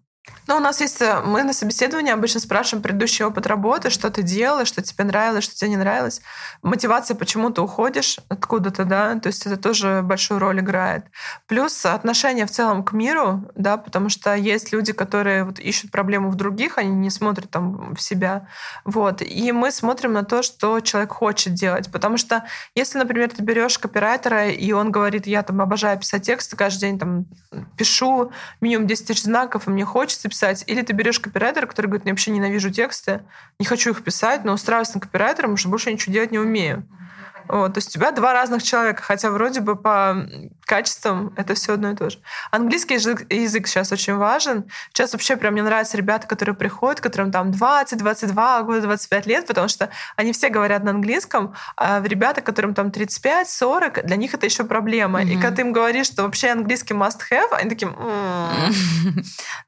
Ну, 0.48 0.58
у 0.58 0.60
нас 0.60 0.80
есть... 0.82 1.02
Э, 1.02 1.22
мы 1.26 1.43
на 1.43 1.54
собеседовании 1.54 2.14
обычно 2.14 2.39
спрашиваем 2.39 2.84
предыдущий 2.84 3.26
опыт 3.26 3.48
работы, 3.48 3.89
что 3.89 4.12
ты 4.12 4.22
делала, 4.22 4.66
что 4.66 4.82
тебе 4.82 5.04
нравилось, 5.04 5.43
что 5.43 5.56
тебе 5.56 5.72
не 5.72 5.78
нравилось. 5.78 6.22
Мотивация, 6.62 7.16
почему 7.16 7.50
ты 7.50 7.62
уходишь 7.62 8.20
откуда-то, 8.30 8.86
да, 8.86 9.20
то 9.20 9.28
есть 9.28 9.46
это 9.48 9.58
тоже 9.58 10.02
большую 10.04 10.39
роль 10.39 10.60
играет. 10.60 11.06
Плюс 11.48 11.86
отношение 11.86 12.46
в 12.46 12.52
целом 12.52 12.84
к 12.84 12.93
миру, 12.93 13.43
да, 13.56 13.78
потому 13.78 14.10
что 14.10 14.36
есть 14.36 14.72
люди, 14.72 14.93
которые 14.93 15.46
вот 15.46 15.60
ищут 15.60 15.91
проблему 15.91 16.30
в 16.30 16.36
других, 16.36 16.78
они 16.78 16.91
не 16.91 17.10
смотрят 17.10 17.50
там 17.50 17.96
в 17.96 18.02
себя. 18.02 18.48
Вот. 18.84 19.22
И 19.22 19.52
мы 19.52 19.72
смотрим 19.72 20.14
на 20.14 20.24
то, 20.24 20.43
что 20.43 20.80
человек 20.80 21.12
хочет 21.12 21.54
делать. 21.54 21.91
Потому 21.91 22.18
что 22.18 22.43
если, 22.76 23.00
например, 23.00 23.32
ты 23.32 23.41
берешь 23.41 23.80
копирайтера, 23.80 24.50
и 24.50 24.72
он 24.72 24.91
говорит, 24.91 25.26
я 25.26 25.41
там 25.41 25.62
обожаю 25.62 25.98
писать 25.98 26.24
тексты, 26.24 26.56
каждый 26.56 26.82
день 26.82 27.00
там 27.00 27.26
пишу 27.78 28.32
минимум 28.62 28.86
10 28.88 29.08
тысяч 29.08 29.24
знаков, 29.24 29.68
и 29.68 29.72
мне 29.72 29.86
хочется 29.86 30.30
писать. 30.36 30.65
Или 30.67 30.81
ты 30.81 30.91
берешь 30.91 31.19
копирайтера, 31.19 31.65
который 31.65 31.88
говорит, 31.88 32.05
я 32.05 32.11
вообще 32.11 32.31
ненавижу 32.31 32.69
тексты, 32.69 33.21
не 33.57 33.65
хочу 33.65 33.91
их 33.91 34.03
писать, 34.03 34.43
но 34.43 34.53
устраиваюсь 34.53 34.93
на 34.93 34.99
копирайтером, 34.99 35.51
потому 35.51 35.57
что 35.57 35.69
больше 35.69 35.93
ничего 35.93 36.13
делать 36.13 36.31
не 36.31 36.39
умею. 36.39 36.86
Вот, 37.48 37.74
то 37.74 37.78
есть 37.78 37.89
у 37.89 37.91
тебя 37.91 38.12
два 38.12 38.34
разных 38.34 38.64
человека, 38.64 39.04
хотя 39.04 39.30
вроде 39.30 39.62
бы 39.62 39.76
по 39.76 40.28
качествам 40.66 41.34
это 41.38 41.54
все 41.54 41.74
одно 41.74 41.91
и 41.91 41.96
то 41.96 42.10
же. 42.10 42.18
Английский 42.52 42.96
язык, 42.96 43.32
язык 43.32 43.68
сейчас 43.68 43.91
очень 43.91 44.16
важен. 44.16 44.66
Сейчас 44.89 45.14
вообще 45.14 45.38
прям 45.38 45.54
мне 45.54 45.64
нравятся 45.64 45.98
ребята, 45.98 46.28
которые 46.28 46.56
приходят, 46.56 47.02
которым 47.02 47.32
там 47.32 47.52
20, 47.52 47.98
22 48.00 48.64
года, 48.64 48.82
25 48.82 49.26
лет, 49.26 49.48
потому 49.48 49.68
что 49.68 49.89
они 50.16 50.34
все 50.34 50.50
говорят 50.50 50.84
на 50.84 50.91
английском, 50.91 51.54
а 51.78 52.02
ребята, 52.04 52.41
которым 52.41 52.74
там 52.74 52.91
35, 52.91 53.50
40, 53.50 54.06
для 54.06 54.16
них 54.16 54.34
это 54.34 54.46
еще 54.46 54.64
проблема. 54.64 55.22
Mm-hmm. 55.22 55.30
И 55.30 55.34
когда 55.36 55.56
ты 55.56 55.62
им 55.62 55.74
говоришь, 55.74 56.08
что 56.08 56.24
вообще 56.24 56.50
английский 56.50 56.93
must 56.93 57.20
have, 57.32 57.54
они 57.54 57.70
такие... 57.70 57.93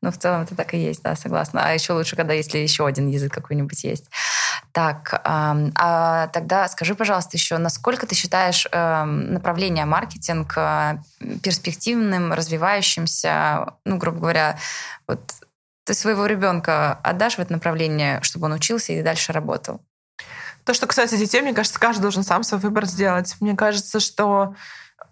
Ну, 0.01 0.11
в 0.11 0.17
целом 0.17 0.41
это 0.41 0.55
так 0.55 0.73
и 0.73 0.77
есть, 0.77 1.01
да, 1.03 1.15
согласна. 1.15 1.61
А 1.65 1.73
еще 1.73 1.93
лучше, 1.93 2.15
когда 2.15 2.33
если 2.33 2.57
еще 2.57 2.85
один 2.85 3.07
язык 3.07 3.33
какой-нибудь 3.33 3.83
есть. 3.83 4.05
Так, 4.71 5.21
а 5.23 6.27
тогда 6.27 6.67
скажи, 6.67 6.93
пожалуйста, 6.93 7.35
еще, 7.35 7.57
насколько 7.57 8.05
ты 8.05 8.13
считаешь 8.13 8.67
эм, 8.71 9.33
направление 9.33 9.85
маркетинг 9.85 10.53
э, 10.55 10.97
перспективным, 11.41 12.31
развивающимся, 12.31 13.73
ну, 13.85 13.97
грубо 13.97 14.19
говоря, 14.19 14.59
вот 15.07 15.19
ты 15.83 15.93
своего 15.93 16.25
ребенка 16.25 16.99
отдашь 17.03 17.35
в 17.35 17.39
это 17.39 17.53
направление, 17.53 18.19
чтобы 18.21 18.45
он 18.45 18.53
учился 18.53 18.93
и 18.93 19.01
дальше 19.01 19.31
работал? 19.31 19.81
То, 20.65 20.73
что 20.73 20.85
касается 20.85 21.17
детей, 21.17 21.41
мне 21.41 21.53
кажется, 21.53 21.79
каждый 21.79 22.01
должен 22.01 22.23
сам 22.23 22.43
свой 22.43 22.59
выбор 22.59 22.85
сделать. 22.85 23.35
Мне 23.39 23.55
кажется, 23.55 24.01
что 24.01 24.53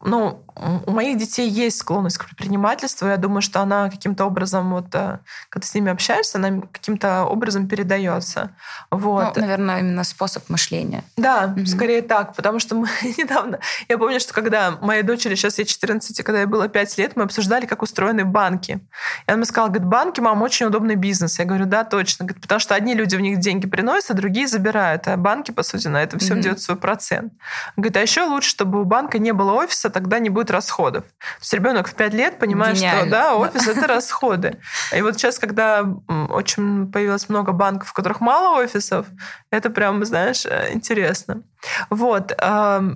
ну, 0.05 0.45
у 0.85 0.91
моих 0.91 1.17
детей 1.17 1.49
есть 1.49 1.79
склонность 1.79 2.17
к 2.17 2.25
предпринимательству. 2.25 3.07
Я 3.07 3.17
думаю, 3.17 3.41
что 3.41 3.59
она 3.59 3.89
каким-то 3.89 4.25
образом, 4.25 4.71
вот, 4.71 4.85
э, 4.93 5.19
когда 5.49 5.67
с 5.67 5.73
ними 5.73 5.91
общаешься, 5.91 6.37
она 6.37 6.61
каким-то 6.71 7.25
образом 7.25 7.67
передается. 7.67 8.51
Вот. 8.89 9.35
Ну, 9.35 9.41
наверное, 9.41 9.79
именно 9.79 10.03
способ 10.03 10.49
мышления. 10.49 11.03
Да, 11.17 11.53
угу. 11.55 11.65
скорее 11.65 12.01
так, 12.01 12.35
потому 12.35 12.59
что 12.59 12.75
мы 12.75 12.87
недавно... 13.17 13.59
Я 13.89 13.97
помню, 13.97 14.19
что 14.19 14.33
когда 14.33 14.71
моей 14.71 15.03
дочери, 15.03 15.35
сейчас 15.35 15.57
ей 15.57 15.65
14, 15.65 16.23
когда 16.23 16.41
ей 16.41 16.45
было 16.45 16.69
5 16.69 16.97
лет, 16.99 17.15
мы 17.15 17.23
обсуждали, 17.23 17.65
как 17.65 17.81
устроены 17.81 18.23
банки. 18.23 18.79
И 19.27 19.31
она 19.31 19.37
мне 19.37 19.45
сказала, 19.45 19.67
говорит, 19.69 19.87
банки, 19.87 20.21
мам, 20.21 20.41
очень 20.41 20.67
удобный 20.67 20.95
бизнес. 20.95 21.37
Я 21.39 21.45
говорю, 21.45 21.65
да, 21.65 21.83
точно. 21.83 22.25
Говорит, 22.25 22.41
потому 22.41 22.59
что 22.59 22.75
одни 22.75 22.93
люди 22.93 23.15
в 23.15 23.21
них 23.21 23.39
деньги 23.39 23.67
приносят, 23.67 24.11
а 24.11 24.13
другие 24.13 24.47
забирают. 24.47 25.07
А 25.07 25.17
банки, 25.17 25.51
по 25.51 25.63
сути, 25.63 25.87
на 25.87 26.01
это 26.01 26.17
все 26.17 26.33
угу. 26.33 26.41
делают 26.41 26.61
свой 26.61 26.77
процент. 26.77 27.33
Говорит, 27.75 27.97
а 27.97 28.01
еще 28.01 28.23
лучше, 28.23 28.49
чтобы 28.49 28.81
у 28.81 28.85
банка 28.85 29.19
не 29.19 29.33
было 29.33 29.51
офиса, 29.51 29.89
тогда 29.95 30.19
не 30.19 30.29
будет 30.29 30.51
расходов. 30.51 31.03
То 31.03 31.39
есть 31.39 31.53
ребенок 31.53 31.87
в 31.87 31.93
5 31.93 32.13
лет 32.13 32.37
понимает, 32.37 32.75
Гениально. 32.75 33.01
что 33.01 33.09
да, 33.09 33.35
офис 33.35 33.67
это 33.67 33.87
расходы. 33.87 34.57
И 34.93 35.01
вот 35.01 35.13
сейчас, 35.13 35.39
когда 35.39 35.85
очень 36.29 36.91
появилось 36.91 37.29
много 37.29 37.53
банков, 37.53 37.87
в 37.87 37.93
которых 37.93 38.19
мало 38.19 38.61
офисов, 38.61 39.05
это 39.51 39.69
прям, 39.69 40.03
знаешь, 40.03 40.45
э, 40.45 40.73
интересно. 40.73 41.43
Вот. 41.89 42.31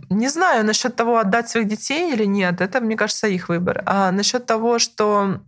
Не 0.09 0.27
знаю 0.27 0.65
насчет 0.65 0.95
того, 0.95 1.17
отдать 1.17 1.49
своих 1.49 1.67
детей 1.67 2.13
или 2.13 2.25
нет, 2.25 2.59
это, 2.59 2.81
мне 2.81 2.97
кажется, 2.97 3.27
их 3.27 3.47
выбор. 3.47 3.81
А 3.85 4.11
насчет 4.11 4.45
того, 4.45 4.77
что 4.77 5.39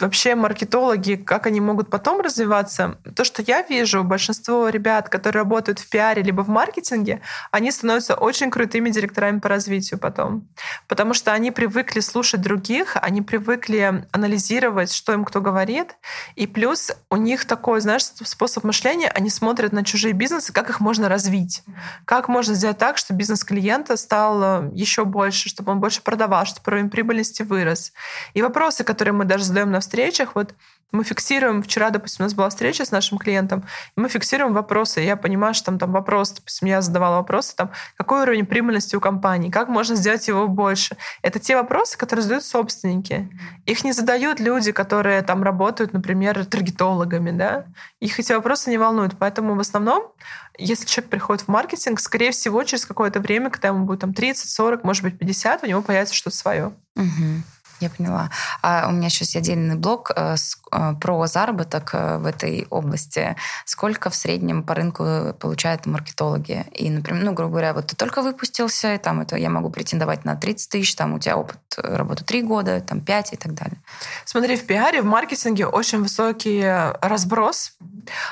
вообще 0.00 0.34
маркетологи, 0.34 1.14
как 1.14 1.46
они 1.46 1.60
могут 1.60 1.90
потом 1.90 2.20
развиваться. 2.20 2.98
То, 3.14 3.24
что 3.24 3.42
я 3.42 3.62
вижу, 3.62 4.04
большинство 4.04 4.68
ребят, 4.68 5.08
которые 5.08 5.42
работают 5.42 5.78
в 5.78 5.88
пиаре 5.88 6.22
либо 6.22 6.42
в 6.42 6.48
маркетинге, 6.48 7.20
они 7.50 7.70
становятся 7.70 8.14
очень 8.14 8.50
крутыми 8.50 8.90
директорами 8.90 9.38
по 9.38 9.48
развитию 9.48 9.98
потом. 9.98 10.48
Потому 10.88 11.14
что 11.14 11.32
они 11.32 11.50
привыкли 11.50 12.00
слушать 12.00 12.42
других, 12.42 12.96
они 13.00 13.22
привыкли 13.22 14.06
анализировать, 14.12 14.92
что 14.92 15.12
им 15.12 15.24
кто 15.24 15.40
говорит. 15.40 15.96
И 16.34 16.46
плюс 16.46 16.92
у 17.10 17.16
них 17.16 17.44
такой, 17.44 17.80
знаешь, 17.80 18.04
способ 18.04 18.64
мышления, 18.64 19.08
они 19.08 19.30
смотрят 19.30 19.72
на 19.72 19.84
чужие 19.84 20.12
бизнесы, 20.12 20.52
как 20.52 20.70
их 20.70 20.80
можно 20.80 21.08
развить. 21.08 21.62
Как 22.04 22.28
можно 22.28 22.54
сделать 22.54 22.78
так, 22.78 22.98
чтобы 22.98 23.18
бизнес 23.18 23.44
клиента 23.44 23.96
стал 23.96 24.42
э, 24.42 24.70
еще 24.74 25.04
больше, 25.04 25.48
чтобы 25.48 25.72
он 25.72 25.80
больше 25.80 26.02
продавал, 26.02 26.44
чтобы 26.44 26.62
уровень 26.66 26.90
прибыльности 26.90 27.42
вырос. 27.42 27.92
И 28.34 28.42
вопросы, 28.42 28.84
которые 28.84 29.14
мы 29.14 29.24
даже 29.24 29.44
задаем 29.44 29.70
на 29.70 29.80
встречах, 29.86 30.34
вот 30.34 30.54
мы 30.92 31.04
фиксируем, 31.04 31.62
вчера, 31.62 31.90
допустим, 31.90 32.24
у 32.24 32.26
нас 32.26 32.34
была 32.34 32.48
встреча 32.48 32.84
с 32.84 32.90
нашим 32.90 33.18
клиентом, 33.18 33.64
и 33.96 34.00
мы 34.00 34.08
фиксируем 34.08 34.54
вопросы. 34.54 35.00
Я 35.00 35.16
понимаю, 35.16 35.52
что 35.52 35.66
там, 35.66 35.78
там 35.78 35.92
вопрос, 35.92 36.30
допустим, 36.30 36.68
я 36.68 36.80
задавала 36.80 37.16
вопросы, 37.16 37.54
там, 37.56 37.70
какой 37.96 38.22
уровень 38.22 38.46
прибыльности 38.46 38.94
у 38.94 39.00
компании, 39.00 39.50
как 39.50 39.68
можно 39.68 39.96
сделать 39.96 40.26
его 40.28 40.46
больше. 40.46 40.96
Это 41.22 41.38
те 41.38 41.56
вопросы, 41.56 41.98
которые 41.98 42.22
задают 42.22 42.44
собственники. 42.44 43.28
Их 43.66 43.84
не 43.84 43.92
задают 43.92 44.38
люди, 44.40 44.72
которые 44.72 45.22
там 45.22 45.42
работают, 45.42 45.92
например, 45.92 46.44
таргетологами, 46.46 47.32
да. 47.32 47.66
Их 48.00 48.18
эти 48.20 48.32
вопросы 48.32 48.70
не 48.70 48.78
волнуют. 48.78 49.16
Поэтому 49.18 49.54
в 49.54 49.60
основном, 49.60 50.12
если 50.56 50.86
человек 50.86 51.10
приходит 51.10 51.42
в 51.44 51.48
маркетинг, 51.48 52.00
скорее 52.00 52.30
всего, 52.30 52.62
через 52.62 52.86
какое-то 52.86 53.20
время, 53.20 53.50
когда 53.50 53.68
ему 53.68 53.84
будет 53.84 54.00
там 54.00 54.14
30, 54.14 54.48
40, 54.48 54.84
может 54.84 55.02
быть, 55.02 55.18
50, 55.18 55.64
у 55.64 55.66
него 55.66 55.82
появится 55.82 56.14
что-то 56.14 56.36
свое. 56.36 56.72
Угу. 56.94 57.42
Я 57.80 57.90
поняла. 57.90 58.30
А 58.62 58.88
у 58.88 58.92
меня 58.92 59.10
сейчас 59.10 59.36
отдельный 59.36 59.74
блог 59.74 60.10
э, 60.16 60.36
с, 60.36 60.58
про 60.70 61.26
заработок 61.26 61.90
э, 61.92 62.18
в 62.18 62.26
этой 62.26 62.66
области. 62.70 63.36
Сколько 63.64 64.10
в 64.10 64.14
среднем 64.14 64.62
по 64.62 64.74
рынку 64.74 65.34
получают 65.38 65.86
маркетологи? 65.86 66.66
И, 66.72 66.90
например, 66.90 67.24
ну, 67.24 67.32
грубо 67.32 67.52
говоря, 67.52 67.74
вот 67.74 67.86
ты 67.88 67.96
только 67.96 68.22
выпустился, 68.22 68.94
и 68.94 68.98
там 68.98 69.20
это 69.20 69.36
я 69.36 69.50
могу 69.50 69.70
претендовать 69.70 70.24
на 70.24 70.34
30 70.34 70.70
тысяч, 70.70 70.94
там 70.96 71.14
у 71.14 71.18
тебя 71.18 71.36
опыт 71.36 71.58
работы 71.76 72.24
3 72.24 72.42
года, 72.42 72.80
там 72.80 73.00
5 73.00 73.34
и 73.34 73.36
так 73.36 73.54
далее. 73.54 73.78
Смотри, 74.24 74.56
в 74.56 74.66
пиаре, 74.66 75.02
в 75.02 75.04
маркетинге 75.04 75.66
очень 75.66 76.02
высокий 76.02 76.64
разброс. 77.00 77.72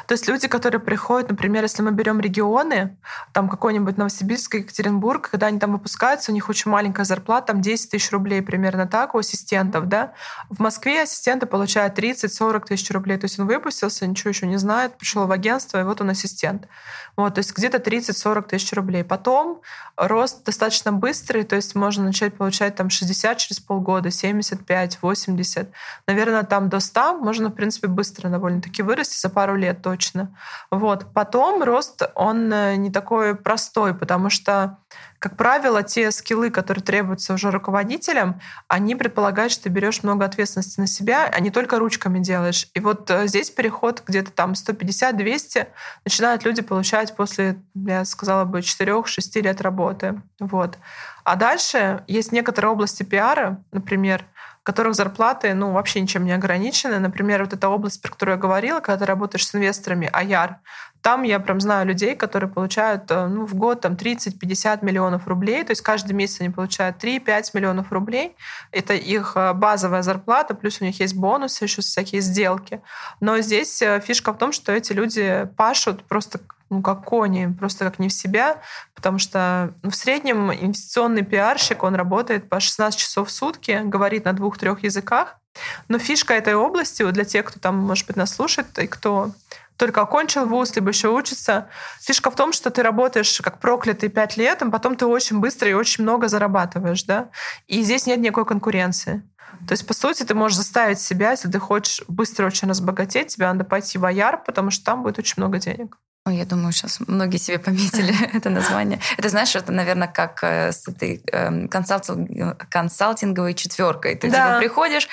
То 0.06 0.12
есть 0.12 0.28
люди, 0.28 0.48
которые 0.48 0.80
приходят, 0.80 1.30
например, 1.30 1.62
если 1.62 1.82
мы 1.82 1.92
берем 1.92 2.20
регионы, 2.20 2.96
там 3.32 3.48
какой-нибудь 3.48 3.96
Новосибирск, 3.96 4.54
Екатеринбург, 4.54 5.28
когда 5.30 5.48
они 5.48 5.58
там 5.58 5.72
выпускаются, 5.72 6.30
у 6.30 6.34
них 6.34 6.48
очень 6.48 6.70
маленькая 6.70 7.04
зарплата, 7.04 7.48
там 7.48 7.60
10 7.60 7.90
тысяч 7.90 8.10
рублей 8.12 8.42
примерно 8.42 8.86
так, 8.86 9.14
у 9.14 9.18
ассистентов, 9.18 9.88
да. 9.88 10.12
В 10.48 10.60
Москве 10.60 11.02
ассистенты 11.02 11.46
получают 11.46 11.94
30 11.94 12.23
30-40 12.24 12.66
тысяч 12.66 12.90
рублей. 12.90 13.18
То 13.18 13.26
есть 13.26 13.38
он 13.38 13.46
выпустился, 13.46 14.06
ничего 14.06 14.30
еще 14.30 14.46
не 14.46 14.56
знает, 14.56 14.96
пришел 14.96 15.26
в 15.26 15.32
агентство, 15.32 15.80
и 15.80 15.84
вот 15.84 16.00
он 16.00 16.10
ассистент. 16.10 16.68
Вот, 17.16 17.34
то 17.34 17.38
есть 17.38 17.56
где-то 17.56 17.78
30-40 17.78 18.48
тысяч 18.48 18.72
рублей. 18.72 19.04
Потом 19.04 19.62
рост 19.96 20.44
достаточно 20.44 20.92
быстрый, 20.92 21.44
то 21.44 21.56
есть 21.56 21.74
можно 21.74 22.04
начать 22.04 22.34
получать 22.34 22.74
там 22.74 22.90
60 22.90 23.38
через 23.38 23.60
полгода, 23.60 24.10
75, 24.10 24.98
80. 25.00 25.70
Наверное, 26.06 26.42
там 26.42 26.68
до 26.68 26.80
100 26.80 27.18
можно, 27.18 27.48
в 27.48 27.52
принципе, 27.52 27.88
быстро 27.88 28.28
довольно-таки 28.28 28.82
вырасти, 28.82 29.20
за 29.20 29.30
пару 29.30 29.56
лет 29.56 29.82
точно. 29.82 30.36
Вот. 30.70 31.12
Потом 31.14 31.62
рост, 31.62 32.02
он 32.14 32.52
э, 32.52 32.76
не 32.76 32.90
такой 32.90 33.34
простой, 33.36 33.94
потому 33.94 34.30
что 34.30 34.78
как 35.24 35.38
правило, 35.38 35.82
те 35.82 36.10
скиллы, 36.10 36.50
которые 36.50 36.84
требуются 36.84 37.32
уже 37.32 37.50
руководителям, 37.50 38.42
они 38.68 38.94
предполагают, 38.94 39.52
что 39.52 39.62
ты 39.62 39.68
берешь 39.70 40.02
много 40.02 40.26
ответственности 40.26 40.78
на 40.78 40.86
себя, 40.86 41.30
а 41.32 41.40
не 41.40 41.50
только 41.50 41.78
ручками 41.78 42.18
делаешь. 42.18 42.68
И 42.74 42.80
вот 42.80 43.10
э, 43.10 43.26
здесь 43.26 43.48
переход 43.48 44.02
где-то 44.06 44.32
там 44.32 44.52
150-200 44.52 45.68
начинают 46.04 46.44
люди 46.44 46.60
получать 46.60 47.16
после, 47.16 47.56
я 47.74 48.04
сказала 48.04 48.44
бы, 48.44 48.58
4-6 48.58 49.40
лет 49.40 49.62
работы. 49.62 50.20
Вот. 50.40 50.76
А 51.24 51.36
дальше 51.36 52.04
есть 52.06 52.30
некоторые 52.30 52.72
области 52.72 53.02
пиара, 53.02 53.64
например, 53.72 54.26
которых 54.64 54.94
зарплаты 54.94 55.54
ну, 55.54 55.72
вообще 55.72 56.00
ничем 56.00 56.24
не 56.24 56.32
ограничены. 56.32 56.98
Например, 56.98 57.42
вот 57.44 57.52
эта 57.52 57.68
область, 57.68 58.00
про 58.00 58.10
которую 58.10 58.36
я 58.36 58.40
говорила, 58.40 58.80
когда 58.80 58.98
ты 58.98 59.04
работаешь 59.04 59.46
с 59.46 59.54
инвесторами, 59.54 60.08
АЯР, 60.10 60.58
там 61.02 61.22
я 61.22 61.38
прям 61.38 61.60
знаю 61.60 61.86
людей, 61.86 62.16
которые 62.16 62.48
получают 62.50 63.10
э, 63.10 63.26
ну, 63.26 63.44
в 63.44 63.54
год 63.54 63.82
там 63.82 63.92
30-50 63.92 64.82
миллионов 64.82 65.28
рублей. 65.28 65.62
То 65.62 65.72
есть 65.72 65.82
каждый 65.82 66.14
месяц 66.14 66.40
они 66.40 66.48
получают 66.48 66.96
3-5 66.96 67.50
миллионов 67.52 67.92
рублей. 67.92 68.34
Это 68.72 68.94
их 68.94 69.32
э, 69.36 69.52
базовая 69.52 70.00
зарплата, 70.00 70.54
плюс 70.54 70.80
у 70.80 70.84
них 70.86 70.98
есть 70.98 71.14
бонусы, 71.14 71.64
еще 71.64 71.82
всякие 71.82 72.22
сделки. 72.22 72.80
Но 73.20 73.38
здесь 73.40 73.82
э, 73.82 74.00
фишка 74.00 74.32
в 74.32 74.38
том, 74.38 74.52
что 74.52 74.72
эти 74.72 74.94
люди 74.94 75.46
пашут 75.58 76.04
просто 76.04 76.40
ну, 76.70 76.82
как 76.82 77.04
кони, 77.04 77.54
просто 77.58 77.84
как 77.84 77.98
не 77.98 78.08
в 78.08 78.12
себя, 78.12 78.60
потому 78.94 79.18
что 79.18 79.74
ну, 79.82 79.90
в 79.90 79.96
среднем 79.96 80.52
инвестиционный 80.52 81.22
пиарщик, 81.22 81.82
он 81.82 81.94
работает 81.94 82.48
по 82.48 82.60
16 82.60 82.98
часов 82.98 83.28
в 83.28 83.32
сутки, 83.32 83.82
говорит 83.84 84.24
на 84.24 84.32
двух-трех 84.32 84.82
языках, 84.82 85.38
но 85.88 85.98
фишка 85.98 86.34
этой 86.34 86.54
области, 86.54 87.02
вот 87.02 87.14
для 87.14 87.24
тех, 87.24 87.44
кто 87.44 87.60
там, 87.60 87.76
может 87.76 88.06
быть, 88.06 88.16
нас 88.16 88.34
слушает, 88.34 88.78
и 88.78 88.86
кто 88.86 89.32
только 89.76 90.02
окончил 90.02 90.46
вуз, 90.46 90.74
либо 90.76 90.90
еще 90.90 91.08
учится. 91.08 91.68
Фишка 92.00 92.30
в 92.30 92.36
том, 92.36 92.52
что 92.52 92.70
ты 92.70 92.82
работаешь 92.82 93.40
как 93.40 93.58
проклятый 93.58 94.08
пять 94.08 94.36
лет, 94.36 94.62
а 94.62 94.70
потом 94.70 94.96
ты 94.96 95.06
очень 95.06 95.40
быстро 95.40 95.68
и 95.68 95.72
очень 95.72 96.04
много 96.04 96.28
зарабатываешь, 96.28 97.02
да? 97.04 97.30
И 97.66 97.82
здесь 97.82 98.06
нет 98.06 98.20
никакой 98.20 98.46
конкуренции. 98.46 99.22
То 99.66 99.72
есть, 99.72 99.86
по 99.86 99.94
сути, 99.94 100.24
ты 100.24 100.34
можешь 100.34 100.58
заставить 100.58 101.00
себя, 101.00 101.32
если 101.32 101.50
ты 101.50 101.58
хочешь 101.58 102.04
быстро 102.08 102.46
очень 102.46 102.68
разбогатеть, 102.68 103.28
тебе 103.28 103.46
надо 103.46 103.64
пойти 103.64 103.98
в 103.98 104.04
Аяр, 104.04 104.42
потому 104.42 104.70
что 104.70 104.84
там 104.84 105.02
будет 105.02 105.18
очень 105.18 105.34
много 105.38 105.58
денег. 105.58 105.96
Ой, 106.26 106.36
я 106.36 106.46
думаю, 106.46 106.72
сейчас 106.72 107.00
многие 107.06 107.36
себе 107.36 107.58
пометили 107.58 108.14
это 108.32 108.48
название. 108.48 108.98
Это, 109.18 109.28
знаешь, 109.28 109.54
это, 109.54 109.72
наверное, 109.72 110.08
как 110.08 110.42
э, 110.42 110.72
с 110.72 110.88
этой 110.88 111.22
эм, 111.30 111.68
консалтинговой 111.68 113.52
четверкой. 113.52 114.14
Ты 114.16 114.30
да. 114.30 114.46
типа 114.46 114.58
приходишь, 114.60 115.08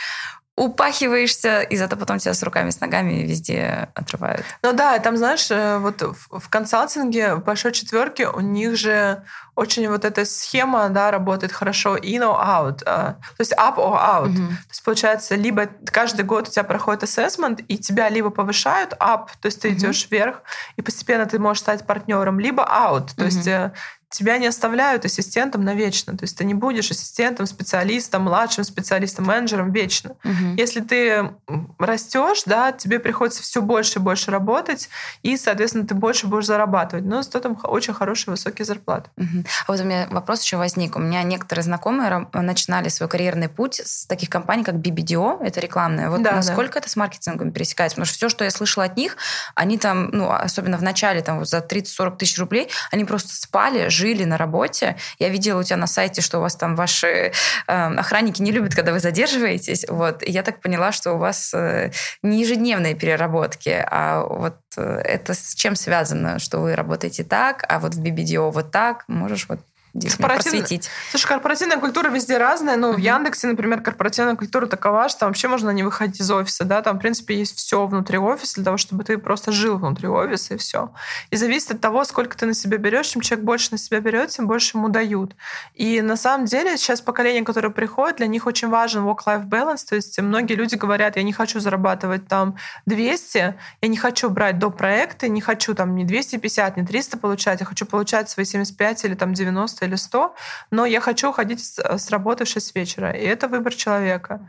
упахиваешься, 0.61 1.61
и 1.61 1.75
зато 1.75 1.95
потом 1.95 2.19
тебя 2.19 2.35
с 2.35 2.43
руками, 2.43 2.69
с 2.69 2.79
ногами 2.79 3.23
везде 3.23 3.89
отрывают. 3.95 4.45
Ну 4.61 4.73
да, 4.73 4.99
там, 4.99 5.17
знаешь, 5.17 5.49
э, 5.49 5.79
вот 5.79 6.03
в 6.29 6.49
консалтинге, 6.49 7.37
большой 7.37 7.71
четверке 7.71 8.27
у 8.27 8.41
них 8.41 8.77
же 8.77 9.23
очень 9.55 9.89
вот 9.89 10.05
эта 10.05 10.23
схема, 10.23 10.89
да, 10.89 11.09
работает 11.09 11.51
хорошо 11.51 11.97
in 11.97 12.21
or 12.21 12.39
out, 12.39 12.83
а, 12.85 13.13
то 13.13 13.39
есть 13.39 13.53
up 13.53 13.77
or 13.77 13.97
out. 13.97 14.27
Mm-hmm. 14.27 14.47
То 14.49 14.69
есть 14.69 14.83
получается, 14.83 15.35
либо 15.35 15.67
каждый 15.85 16.25
год 16.25 16.47
у 16.47 16.51
тебя 16.51 16.63
проходит 16.63 17.03
assessment, 17.03 17.65
и 17.67 17.79
тебя 17.79 18.09
либо 18.09 18.29
повышают 18.29 18.93
up, 18.93 19.29
то 19.41 19.47
есть 19.47 19.61
ты 19.61 19.69
mm-hmm. 19.69 19.73
идешь 19.73 20.07
вверх, 20.11 20.43
и 20.75 20.83
постепенно 20.83 21.25
ты 21.25 21.39
можешь 21.39 21.61
стать 21.61 21.87
партнером, 21.87 22.39
либо 22.39 22.61
out, 22.61 23.09
то 23.15 23.23
mm-hmm. 23.23 23.25
есть 23.25 23.47
э, 23.47 23.71
тебя 24.11 24.37
не 24.37 24.47
оставляют 24.47 25.05
ассистентом 25.05 25.63
навечно. 25.63 26.17
То 26.17 26.23
есть 26.23 26.37
ты 26.37 26.43
не 26.43 26.53
будешь 26.53 26.91
ассистентом, 26.91 27.45
специалистом, 27.45 28.23
младшим 28.23 28.63
специалистом, 28.63 29.25
менеджером 29.25 29.71
вечно. 29.71 30.11
Угу. 30.23 30.55
Если 30.57 30.81
ты 30.81 31.31
растешь, 31.79 32.43
да, 32.45 32.71
тебе 32.73 32.99
приходится 32.99 33.41
все 33.41 33.61
больше 33.61 33.99
и 33.99 34.01
больше 34.01 34.29
работать, 34.29 34.89
и, 35.23 35.37
соответственно, 35.37 35.87
ты 35.87 35.95
больше 35.95 36.27
будешь 36.27 36.45
зарабатывать. 36.45 37.05
Но 37.05 37.21
зато 37.21 37.39
там 37.39 37.57
очень 37.63 37.93
хорошие 37.93 38.33
высокие 38.33 38.65
зарплаты. 38.65 39.09
Угу. 39.17 39.45
А 39.67 39.71
вот 39.71 39.79
у 39.79 39.83
меня 39.83 40.07
вопрос 40.11 40.43
еще 40.43 40.57
возник. 40.57 40.95
У 40.97 40.99
меня 40.99 41.23
некоторые 41.23 41.63
знакомые 41.63 42.27
начинали 42.33 42.89
свой 42.89 43.07
карьерный 43.07 43.47
путь 43.47 43.81
с 43.83 44.05
таких 44.05 44.29
компаний, 44.29 44.63
как 44.63 44.75
BBDO, 44.75 45.41
это 45.41 45.59
рекламная. 45.61 46.09
Вот 46.09 46.21
да, 46.21 46.33
насколько 46.33 46.73
да. 46.73 46.79
это 46.79 46.89
с 46.89 46.95
маркетингом 46.97 47.51
пересекается? 47.51 47.95
Потому 47.95 48.05
что 48.05 48.15
все, 48.15 48.29
что 48.29 48.43
я 48.43 48.51
слышала 48.51 48.85
от 48.85 48.97
них, 48.97 49.15
они 49.55 49.77
там, 49.77 50.09
ну, 50.11 50.29
особенно 50.29 50.77
в 50.77 50.83
начале, 50.83 51.21
там, 51.21 51.39
вот 51.39 51.47
за 51.47 51.59
30-40 51.59 52.17
тысяч 52.17 52.37
рублей, 52.37 52.69
они 52.91 53.05
просто 53.05 53.33
спали, 53.33 53.89
жили 54.01 54.23
на 54.23 54.37
работе. 54.37 54.95
Я 55.19 55.29
видела 55.29 55.59
у 55.59 55.63
тебя 55.63 55.77
на 55.77 55.87
сайте, 55.87 56.21
что 56.21 56.39
у 56.39 56.41
вас 56.41 56.55
там 56.55 56.75
ваши 56.75 57.07
э, 57.07 57.31
охранники 57.67 58.41
не 58.41 58.51
любят, 58.51 58.73
когда 58.75 58.91
вы 58.91 58.99
задерживаетесь. 58.99 59.85
Вот. 59.87 60.23
И 60.23 60.31
я 60.31 60.41
так 60.41 60.59
поняла, 60.59 60.91
что 60.91 61.13
у 61.13 61.17
вас 61.17 61.53
э, 61.53 61.91
не 62.23 62.41
ежедневные 62.41 62.95
переработки, 62.95 63.85
а 63.91 64.23
вот 64.23 64.57
э, 64.77 64.81
это 64.81 65.33
с 65.33 65.53
чем 65.53 65.75
связано, 65.75 66.39
что 66.39 66.59
вы 66.59 66.75
работаете 66.75 67.23
так, 67.23 67.63
а 67.69 67.79
вот 67.79 67.93
в 67.93 68.01
BBDO 68.01 68.51
вот 68.51 68.71
так. 68.71 69.03
Можешь 69.07 69.45
вот 69.47 69.59
Здесь 69.93 70.15
просветить. 70.15 70.89
Слушай, 71.09 71.27
корпоративная 71.27 71.77
культура 71.77 72.09
везде 72.09 72.37
разная. 72.37 72.77
Ну, 72.77 72.91
uh-huh. 72.91 72.95
в 72.95 72.99
Яндексе, 72.99 73.47
например, 73.47 73.81
корпоративная 73.81 74.35
культура 74.35 74.65
такова, 74.65 75.09
что 75.09 75.25
вообще 75.25 75.49
можно 75.49 75.69
не 75.71 75.83
выходить 75.83 76.21
из 76.21 76.31
офиса, 76.31 76.63
да, 76.63 76.81
там, 76.81 76.97
в 76.97 77.01
принципе, 77.01 77.37
есть 77.37 77.57
все 77.57 77.85
внутри 77.85 78.17
офиса 78.17 78.55
для 78.55 78.63
того, 78.63 78.77
чтобы 78.77 79.03
ты 79.03 79.17
просто 79.17 79.51
жил 79.51 79.77
внутри 79.77 80.07
офиса, 80.07 80.53
и 80.53 80.57
все. 80.57 80.93
И 81.29 81.35
зависит 81.35 81.71
от 81.71 81.81
того, 81.81 82.05
сколько 82.05 82.37
ты 82.37 82.45
на 82.45 82.53
себя 82.53 82.77
берешь, 82.77 83.07
чем 83.07 83.21
человек 83.21 83.45
больше 83.45 83.69
на 83.71 83.77
себя 83.77 83.99
берет, 83.99 84.29
тем 84.29 84.47
больше 84.47 84.77
ему 84.77 84.87
дают. 84.87 85.35
И 85.73 86.01
на 86.01 86.15
самом 86.15 86.45
деле 86.45 86.77
сейчас 86.77 87.01
поколение, 87.01 87.43
которое 87.43 87.69
приходит, 87.69 88.17
для 88.17 88.27
них 88.27 88.47
очень 88.47 88.69
важен 88.69 89.03
work-life 89.03 89.45
balance, 89.49 89.81
то 89.89 89.95
есть 89.95 90.17
многие 90.19 90.53
люди 90.53 90.75
говорят, 90.75 91.17
я 91.17 91.23
не 91.23 91.33
хочу 91.33 91.59
зарабатывать 91.59 92.29
там 92.29 92.55
200, 92.85 93.37
я 93.81 93.87
не 93.87 93.97
хочу 93.97 94.29
брать 94.29 94.57
до 94.57 94.69
проекта, 94.69 95.27
не 95.27 95.41
хочу 95.41 95.75
там 95.75 95.95
не 95.95 96.05
250, 96.05 96.77
не 96.77 96.85
300 96.85 97.17
получать, 97.17 97.59
я 97.59 97.65
хочу 97.65 97.85
получать 97.85 98.29
свои 98.29 98.45
75 98.45 99.05
или 99.05 99.15
там 99.15 99.33
90 99.33 99.80
90 99.81 99.85
или 99.85 99.95
100, 99.95 100.35
но 100.71 100.85
я 100.85 101.01
хочу 101.01 101.29
уходить 101.29 101.59
с, 101.59 101.79
с 101.79 102.09
работы 102.09 102.43
в 102.45 102.47
6 102.47 102.75
вечера. 102.75 103.11
И 103.11 103.23
это 103.23 103.47
выбор 103.47 103.73
человека. 103.73 104.39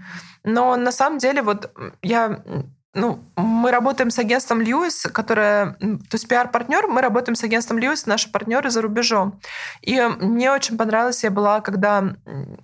Но 0.45 0.77
на 0.77 0.93
самом 0.93 1.19
деле 1.19 1.43
вот 1.43 1.71
я 2.03 2.43
ну, 2.95 3.25
мы 3.37 3.71
работаем 3.71 4.11
с 4.11 4.19
агентством 4.19 4.61
Льюис, 4.61 5.07
которое, 5.13 5.77
то 5.81 6.15
есть 6.15 6.29
пиар-партнер, 6.29 6.89
мы 6.89 7.01
работаем 7.01 7.35
с 7.35 7.43
агентством 7.43 7.79
Льюис, 7.79 8.05
наши 8.05 8.31
партнеры 8.31 8.69
за 8.69 8.83
рубежом. 8.83 9.41
И 9.81 9.99
мне 10.21 10.53
очень 10.53 10.77
понравилось, 10.77 11.25
я 11.25 11.31
была, 11.31 11.63
когда 11.63 12.15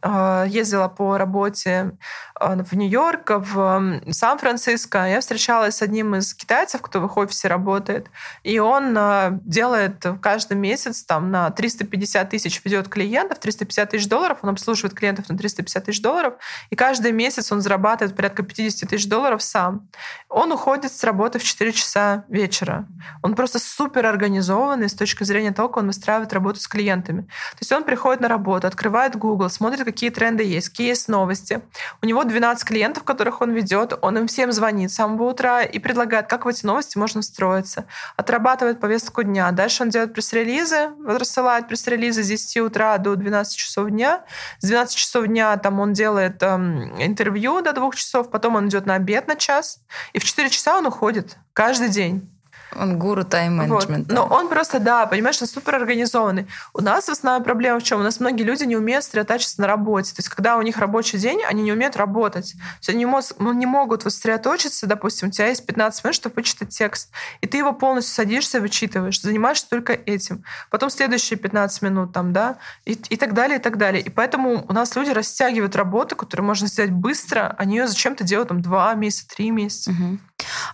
э, 0.02 0.44
ездила 0.48 0.88
по 0.88 1.16
работе 1.16 1.92
э, 2.38 2.62
в 2.62 2.76
Нью-Йорк, 2.76 3.30
в 3.30 4.00
Сан-Франциско, 4.10 5.06
я 5.06 5.20
встречалась 5.20 5.76
с 5.76 5.82
одним 5.82 6.14
из 6.16 6.34
китайцев, 6.34 6.82
кто 6.82 7.00
в 7.00 7.06
их 7.06 7.16
офисе 7.16 7.48
работает, 7.48 8.10
и 8.42 8.58
он 8.58 8.94
э, 8.98 9.30
делает 9.44 10.04
каждый 10.20 10.58
месяц 10.58 11.04
там 11.04 11.30
на 11.30 11.50
350 11.50 12.28
тысяч 12.28 12.60
ведет 12.66 12.88
клиентов, 12.88 13.38
350 13.38 13.90
тысяч 13.90 14.06
долларов, 14.06 14.40
он 14.42 14.50
обслуживает 14.50 14.94
клиентов 14.94 15.30
на 15.30 15.38
350 15.38 15.84
тысяч 15.86 16.02
долларов, 16.02 16.34
и 16.68 16.76
каждый 16.76 17.12
месяц 17.12 17.50
он 17.50 17.62
зарабатывает 17.62 18.14
порядка 18.14 18.42
50 18.42 18.90
тысяч 18.90 19.08
долларов 19.08 19.42
сам. 19.42 19.88
Он 20.28 20.52
уходит 20.52 20.92
с 20.92 21.04
работы 21.04 21.38
в 21.38 21.44
4 21.44 21.72
часа 21.72 22.24
вечера. 22.28 22.86
Он 23.22 23.34
просто 23.34 23.58
супер 23.58 24.04
организованный 24.06 24.88
с 24.88 24.94
точки 24.94 25.24
зрения 25.24 25.52
того, 25.52 25.68
как 25.68 25.78
он 25.78 25.86
выстраивает 25.86 26.32
работу 26.32 26.60
с 26.60 26.68
клиентами. 26.68 27.22
То 27.22 27.58
есть 27.60 27.72
он 27.72 27.84
приходит 27.84 28.20
на 28.20 28.28
работу, 28.28 28.66
открывает 28.66 29.16
Google, 29.16 29.48
смотрит, 29.48 29.84
какие 29.84 30.10
тренды 30.10 30.44
есть, 30.44 30.68
какие 30.68 30.88
есть 30.88 31.08
новости. 31.08 31.62
У 32.02 32.06
него 32.06 32.24
12 32.24 32.66
клиентов, 32.66 33.04
которых 33.04 33.40
он 33.40 33.52
ведет, 33.52 33.98
он 34.02 34.18
им 34.18 34.26
всем 34.26 34.52
звонит 34.52 34.90
с 34.92 34.96
самого 34.96 35.30
утра 35.30 35.62
и 35.62 35.78
предлагает, 35.78 36.26
как 36.28 36.44
в 36.44 36.48
эти 36.48 36.66
новости 36.66 36.98
можно 36.98 37.22
встроиться. 37.22 37.86
Отрабатывает 38.16 38.80
повестку 38.80 39.22
дня. 39.22 39.50
Дальше 39.52 39.82
он 39.82 39.90
делает 39.90 40.12
пресс-релизы, 40.12 40.90
рассылает 41.06 41.68
пресс-релизы 41.68 42.22
с 42.22 42.28
10 42.28 42.58
утра 42.58 42.98
до 42.98 43.16
12 43.16 43.56
часов 43.56 43.88
дня. 43.88 44.24
С 44.58 44.66
12 44.66 44.96
часов 44.96 45.26
дня 45.26 45.56
там 45.56 45.80
он 45.80 45.94
делает 45.94 46.42
эм, 46.42 47.00
интервью 47.00 47.62
до 47.62 47.72
2 47.72 47.92
часов, 47.92 48.30
потом 48.30 48.56
он 48.56 48.68
идет 48.68 48.86
на 48.86 48.96
обед 48.96 49.26
на 49.26 49.36
час, 49.36 49.80
и 50.12 50.18
в 50.18 50.24
4 50.24 50.50
часа 50.50 50.78
он 50.78 50.86
уходит 50.86 51.36
каждый 51.52 51.88
день. 51.88 52.28
Он 52.76 52.98
гуру 52.98 53.24
тайм-менеджмента. 53.24 54.14
Вот. 54.14 54.30
Но 54.30 54.36
он 54.36 54.48
просто, 54.48 54.78
да, 54.78 55.06
понимаешь, 55.06 55.40
он 55.40 55.48
супер 55.48 55.76
организованный. 55.76 56.46
У 56.74 56.82
нас 56.82 57.08
основная 57.08 57.42
проблема 57.42 57.80
в 57.80 57.82
чем? 57.82 58.00
У 58.00 58.02
нас 58.02 58.20
многие 58.20 58.42
люди 58.42 58.64
не 58.64 58.76
умеют 58.76 59.04
сосредотачиваться 59.04 59.60
на 59.60 59.66
работе. 59.66 60.14
То 60.14 60.20
есть, 60.20 60.28
когда 60.28 60.56
у 60.56 60.62
них 60.62 60.78
рабочий 60.78 61.18
день, 61.18 61.40
они 61.48 61.62
не 61.62 61.72
умеют 61.72 61.96
работать. 61.96 62.52
То 62.52 62.58
есть, 62.78 62.88
они 62.90 63.06
ну, 63.38 63.52
не 63.52 63.66
могут 63.66 64.04
вот 64.04 64.12
сосредоточиться, 64.12 64.86
допустим, 64.86 65.28
у 65.28 65.30
тебя 65.30 65.48
есть 65.48 65.64
15 65.66 66.04
минут, 66.04 66.14
чтобы 66.14 66.34
вычитать 66.36 66.68
текст, 66.70 67.10
и 67.40 67.46
ты 67.46 67.58
его 67.58 67.72
полностью 67.72 68.14
садишься, 68.14 68.60
вычитываешь, 68.60 69.20
занимаешься 69.20 69.68
только 69.68 69.92
этим. 69.92 70.44
Потом 70.70 70.90
следующие 70.90 71.38
15 71.38 71.82
минут 71.82 72.12
там, 72.12 72.32
да, 72.32 72.58
и, 72.84 72.92
и 72.92 73.16
так 73.16 73.34
далее, 73.34 73.58
и 73.58 73.62
так 73.62 73.78
далее. 73.78 74.02
И 74.02 74.10
поэтому 74.10 74.64
у 74.68 74.72
нас 74.72 74.94
люди 74.96 75.10
растягивают 75.10 75.76
работу, 75.76 76.16
которую 76.16 76.46
можно 76.46 76.66
сделать 76.66 76.90
быстро, 76.90 77.54
они 77.58 77.76
ее 77.76 77.88
зачем-то 77.88 78.24
делают 78.24 78.48
там 78.48 78.62
2 78.62 78.94
месяца, 78.94 79.28
3 79.28 79.50
месяца. 79.50 79.90
Угу. 79.90 80.18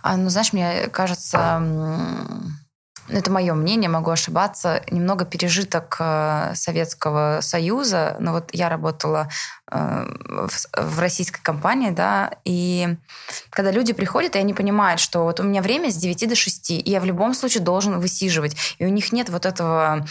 А, 0.03 0.17
ну, 0.17 0.29
знаешь, 0.31 0.53
мне 0.53 0.89
кажется, 0.89 1.61
это 3.09 3.31
мое 3.31 3.55
мнение, 3.55 3.91
могу 3.91 4.11
ошибаться, 4.11 4.83
немного 4.91 5.25
пережиток 5.27 5.97
э, 6.01 6.53
Советского 6.55 7.41
Союза. 7.43 8.17
Но 8.19 8.33
вот 8.33 8.49
я 8.53 8.69
работала 8.71 9.29
в 9.75 11.01
российской 11.01 11.43
компании, 11.43 11.91
да, 11.91 12.31
и 12.45 12.97
когда 13.51 13.71
люди 13.71 13.93
приходят, 13.93 14.37
и 14.37 14.39
они 14.39 14.55
понимают, 14.55 15.01
что 15.01 15.25
вот 15.25 15.41
у 15.41 15.43
меня 15.43 15.63
время 15.63 15.91
с 15.91 15.97
9 15.97 16.29
до 16.29 16.35
6, 16.35 16.71
и 16.71 16.83
я 16.91 17.01
в 17.01 17.05
любом 17.05 17.35
случае 17.35 17.63
должен 17.63 17.99
высиживать, 17.99 18.57
и 18.79 18.87
у 18.87 18.89
них 18.89 19.13
нет 19.13 19.31
вот 19.31 19.47
этого, 19.47 20.07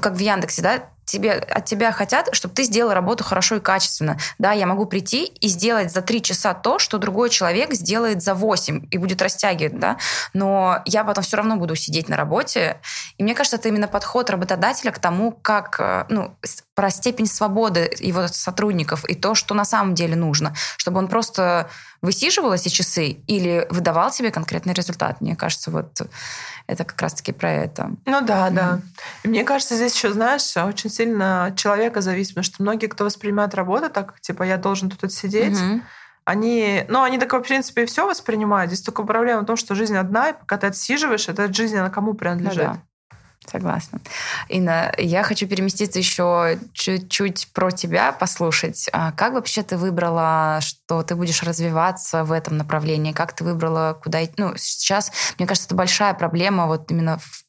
как 0.00 0.14
в 0.14 0.18
Яндексе, 0.18 0.62
да, 0.62 0.82
тебе, 1.10 1.32
от 1.32 1.64
тебя 1.64 1.92
хотят, 1.92 2.28
чтобы 2.32 2.54
ты 2.54 2.62
сделал 2.62 2.92
работу 2.92 3.24
хорошо 3.24 3.56
и 3.56 3.60
качественно. 3.60 4.18
Да, 4.38 4.52
я 4.52 4.66
могу 4.66 4.86
прийти 4.86 5.24
и 5.24 5.48
сделать 5.48 5.92
за 5.92 6.02
три 6.02 6.22
часа 6.22 6.54
то, 6.54 6.78
что 6.78 6.98
другой 6.98 7.30
человек 7.30 7.74
сделает 7.74 8.22
за 8.22 8.34
восемь 8.34 8.86
и 8.90 8.98
будет 8.98 9.20
растягивать, 9.20 9.78
да, 9.78 9.96
но 10.32 10.82
я 10.86 11.04
потом 11.04 11.24
все 11.24 11.36
равно 11.36 11.56
буду 11.56 11.74
сидеть 11.74 12.08
на 12.08 12.16
работе. 12.16 12.80
И 13.18 13.22
мне 13.22 13.34
кажется, 13.34 13.56
это 13.56 13.68
именно 13.68 13.88
подход 13.88 14.30
работодателя 14.30 14.92
к 14.92 14.98
тому, 14.98 15.32
как, 15.32 15.76
э, 15.80 16.04
ну, 16.08 16.34
про 16.74 16.90
степень 16.90 17.26
свободы 17.26 17.90
его 17.98 18.28
сотрудников 18.28 18.99
и 19.08 19.14
то, 19.14 19.34
что 19.34 19.54
на 19.54 19.64
самом 19.64 19.94
деле 19.94 20.16
нужно, 20.16 20.54
чтобы 20.76 20.98
он 20.98 21.08
просто 21.08 21.68
высиживал 22.02 22.52
эти 22.52 22.68
часы 22.68 23.08
или 23.26 23.66
выдавал 23.70 24.10
тебе 24.10 24.30
конкретный 24.30 24.72
результат. 24.72 25.20
Мне 25.20 25.36
кажется, 25.36 25.70
вот 25.70 26.00
это 26.66 26.84
как 26.84 27.00
раз-таки 27.02 27.32
про 27.32 27.50
это. 27.50 27.90
Ну 28.06 28.20
да, 28.20 28.48
mm-hmm. 28.48 28.54
да. 28.54 28.80
И 29.22 29.28
мне 29.28 29.44
кажется, 29.44 29.74
здесь 29.74 29.94
еще, 29.94 30.12
знаешь, 30.12 30.56
очень 30.56 30.90
сильно 30.90 31.46
от 31.46 31.56
человека 31.56 32.00
зависит, 32.00 32.34
потому 32.34 32.44
что 32.44 32.62
многие, 32.62 32.86
кто 32.86 33.04
воспринимает 33.04 33.54
работу 33.54 33.90
так, 33.90 34.20
типа, 34.20 34.44
я 34.44 34.56
должен 34.56 34.88
тут 34.88 35.04
отсидеть, 35.04 35.58
mm-hmm. 35.58 35.82
они, 36.24 36.84
ну, 36.88 37.02
они 37.02 37.18
такое, 37.18 37.40
в 37.40 37.46
принципе, 37.46 37.86
все 37.86 38.06
воспринимают. 38.06 38.70
Здесь 38.70 38.84
только 38.84 39.02
проблема 39.02 39.42
в 39.42 39.46
том, 39.46 39.56
что 39.56 39.74
жизнь 39.74 39.96
одна, 39.96 40.30
и 40.30 40.32
пока 40.32 40.56
ты 40.56 40.68
отсиживаешь, 40.68 41.28
эта 41.28 41.52
жизнь, 41.52 41.76
она 41.76 41.90
кому 41.90 42.14
принадлежит? 42.14 42.58
Ну, 42.58 42.74
да. 42.74 42.82
Согласна. 43.50 44.00
Инна, 44.48 44.92
я 44.96 45.22
хочу 45.24 45.48
переместиться 45.48 45.98
еще 45.98 46.58
чуть-чуть 46.72 47.48
про 47.52 47.70
тебя 47.72 48.12
послушать. 48.12 48.88
А 48.92 49.10
как 49.12 49.32
вообще 49.32 49.62
ты 49.62 49.76
выбрала, 49.76 50.58
что 50.60 51.02
ты 51.02 51.16
будешь 51.16 51.42
развиваться 51.42 52.22
в 52.24 52.30
этом 52.30 52.56
направлении? 52.58 53.12
Как 53.12 53.32
ты 53.32 53.42
выбрала, 53.42 53.98
куда 54.00 54.24
идти? 54.24 54.34
Ну, 54.36 54.52
сейчас, 54.56 55.10
мне 55.38 55.48
кажется, 55.48 55.66
это 55.66 55.74
большая 55.74 56.14
проблема 56.14 56.66
вот 56.66 56.90
именно 56.90 57.18
в 57.18 57.44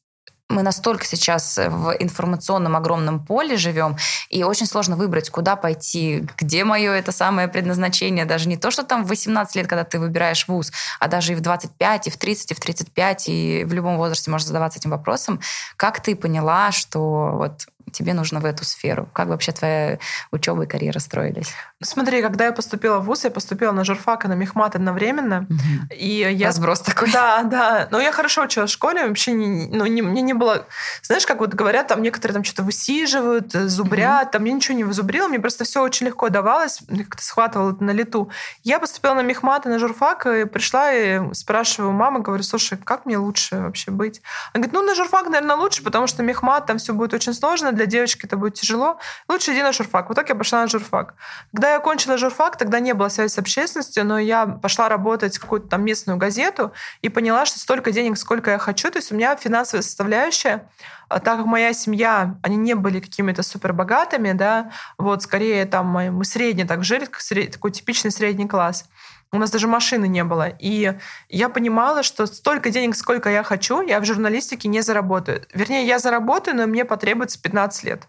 мы 0.52 0.62
настолько 0.62 1.04
сейчас 1.04 1.58
в 1.58 1.96
информационном 1.98 2.76
огромном 2.76 3.24
поле 3.24 3.56
живем, 3.56 3.96
и 4.28 4.44
очень 4.44 4.66
сложно 4.66 4.96
выбрать, 4.96 5.30
куда 5.30 5.56
пойти, 5.56 6.24
где 6.36 6.64
мое 6.64 6.92
это 6.92 7.12
самое 7.12 7.48
предназначение. 7.48 8.24
Даже 8.24 8.48
не 8.48 8.56
то, 8.56 8.70
что 8.70 8.84
там 8.84 9.04
в 9.04 9.08
18 9.08 9.56
лет, 9.56 9.66
когда 9.66 9.84
ты 9.84 9.98
выбираешь 9.98 10.46
вуз, 10.48 10.72
а 11.00 11.08
даже 11.08 11.32
и 11.32 11.34
в 11.34 11.40
25, 11.40 12.06
и 12.06 12.10
в 12.10 12.16
30, 12.16 12.50
и 12.50 12.54
в 12.54 12.60
35, 12.60 13.28
и 13.28 13.64
в 13.66 13.72
любом 13.72 13.96
возрасте 13.96 14.30
можешь 14.30 14.46
задаваться 14.46 14.78
этим 14.78 14.90
вопросом. 14.90 15.40
Как 15.76 16.00
ты 16.00 16.14
поняла, 16.14 16.70
что 16.72 17.32
вот 17.36 17.66
тебе 17.90 18.14
нужно 18.14 18.40
в 18.40 18.44
эту 18.44 18.64
сферу? 18.64 19.08
Как 19.12 19.28
вообще 19.28 19.52
твоя 19.52 19.98
учеба 20.30 20.64
и 20.64 20.66
карьера 20.66 20.98
строились? 20.98 21.52
Смотри, 21.82 22.22
когда 22.22 22.46
я 22.46 22.52
поступила 22.52 22.98
в 22.98 23.04
ВУЗ, 23.04 23.24
я 23.24 23.30
поступила 23.30 23.72
на 23.72 23.84
журфак 23.84 24.24
и 24.24 24.28
на 24.28 24.34
мехмат 24.34 24.76
одновременно. 24.76 25.46
Угу. 25.48 25.94
И 25.96 26.28
я... 26.30 26.48
Разброс 26.48 26.80
такой. 26.80 27.10
Да, 27.12 27.42
да. 27.42 27.88
Но 27.90 28.00
я 28.00 28.12
хорошо 28.12 28.42
училась 28.42 28.70
в 28.70 28.74
школе, 28.74 29.06
вообще 29.06 29.32
не, 29.32 29.68
ну, 29.68 29.86
не, 29.86 30.02
мне 30.02 30.22
не 30.22 30.34
было... 30.34 30.66
Знаешь, 31.02 31.26
как 31.26 31.40
вот 31.40 31.54
говорят, 31.54 31.88
там 31.88 32.02
некоторые 32.02 32.34
там 32.34 32.44
что-то 32.44 32.62
высиживают, 32.62 33.54
э, 33.54 33.66
зубрят, 33.68 34.26
угу. 34.26 34.32
там 34.32 34.44
я 34.44 34.52
ничего 34.52 34.76
не 34.76 34.84
вызубрила, 34.84 35.28
мне 35.28 35.40
просто 35.40 35.64
все 35.64 35.82
очень 35.82 36.06
легко 36.06 36.28
давалось, 36.28 36.80
как-то 36.88 37.22
схватывала 37.22 37.72
это 37.72 37.82
на 37.84 37.90
лету. 37.90 38.30
Я 38.62 38.78
поступила 38.78 39.14
на 39.14 39.22
мехмат 39.22 39.66
и 39.66 39.68
на 39.68 39.78
журфак, 39.78 40.26
и 40.26 40.44
пришла 40.44 40.92
и 40.92 41.20
спрашиваю 41.34 41.92
мамы, 41.92 42.20
говорю, 42.20 42.42
слушай, 42.42 42.78
как 42.78 43.06
мне 43.06 43.18
лучше 43.18 43.56
вообще 43.56 43.90
быть? 43.90 44.22
Она 44.52 44.62
говорит, 44.62 44.72
ну 44.72 44.82
на 44.82 44.94
журфак, 44.94 45.26
наверное, 45.26 45.56
лучше, 45.56 45.82
потому 45.82 46.06
что 46.06 46.22
мехмат, 46.22 46.66
там 46.66 46.78
все 46.78 46.92
будет 46.92 47.14
очень 47.14 47.34
сложно, 47.34 47.71
для 47.74 47.86
девочки 47.86 48.26
это 48.26 48.36
будет 48.36 48.54
тяжело. 48.54 48.98
Лучше 49.28 49.52
иди 49.52 49.62
на 49.62 49.72
журфак. 49.72 50.08
Вот 50.08 50.14
так 50.14 50.28
я 50.28 50.34
пошла 50.34 50.62
на 50.62 50.68
журфак. 50.68 51.14
Когда 51.52 51.70
я 51.70 51.76
окончила 51.76 52.16
журфак, 52.16 52.56
тогда 52.56 52.80
не 52.80 52.94
было 52.94 53.08
связи 53.08 53.32
с 53.32 53.38
общественностью, 53.38 54.04
но 54.04 54.18
я 54.18 54.46
пошла 54.46 54.88
работать 54.88 55.36
в 55.36 55.40
какую-то 55.40 55.68
там 55.68 55.84
местную 55.84 56.18
газету 56.18 56.72
и 57.02 57.08
поняла, 57.08 57.46
что 57.46 57.58
столько 57.58 57.92
денег, 57.92 58.18
сколько 58.18 58.50
я 58.50 58.58
хочу. 58.58 58.90
То 58.90 58.98
есть 58.98 59.12
у 59.12 59.14
меня 59.14 59.36
финансовая 59.36 59.82
составляющая, 59.82 60.68
а 61.08 61.20
так 61.20 61.38
как 61.38 61.46
моя 61.46 61.72
семья, 61.74 62.36
они 62.42 62.56
не 62.56 62.74
были 62.74 63.00
какими-то 63.00 63.42
супер 63.42 63.72
богатыми, 63.72 64.32
да, 64.32 64.70
вот 64.96 65.22
скорее 65.22 65.66
там 65.66 65.86
мы 65.86 66.24
средне 66.24 66.64
так 66.64 66.84
жили, 66.84 67.06
такой 67.06 67.70
типичный 67.70 68.10
средний 68.10 68.48
класс. 68.48 68.86
У 69.34 69.38
нас 69.38 69.50
даже 69.50 69.66
машины 69.66 70.08
не 70.08 70.24
было. 70.24 70.48
И 70.58 70.94
я 71.30 71.48
понимала, 71.48 72.02
что 72.02 72.26
столько 72.26 72.70
денег, 72.70 72.94
сколько 72.94 73.30
я 73.30 73.42
хочу, 73.42 73.80
я 73.80 73.98
в 73.98 74.04
журналистике 74.04 74.68
не 74.68 74.82
заработаю. 74.82 75.46
Вернее, 75.54 75.86
я 75.86 75.98
заработаю, 75.98 76.54
но 76.54 76.66
мне 76.66 76.84
потребуется 76.84 77.40
15 77.40 77.84
лет. 77.84 78.08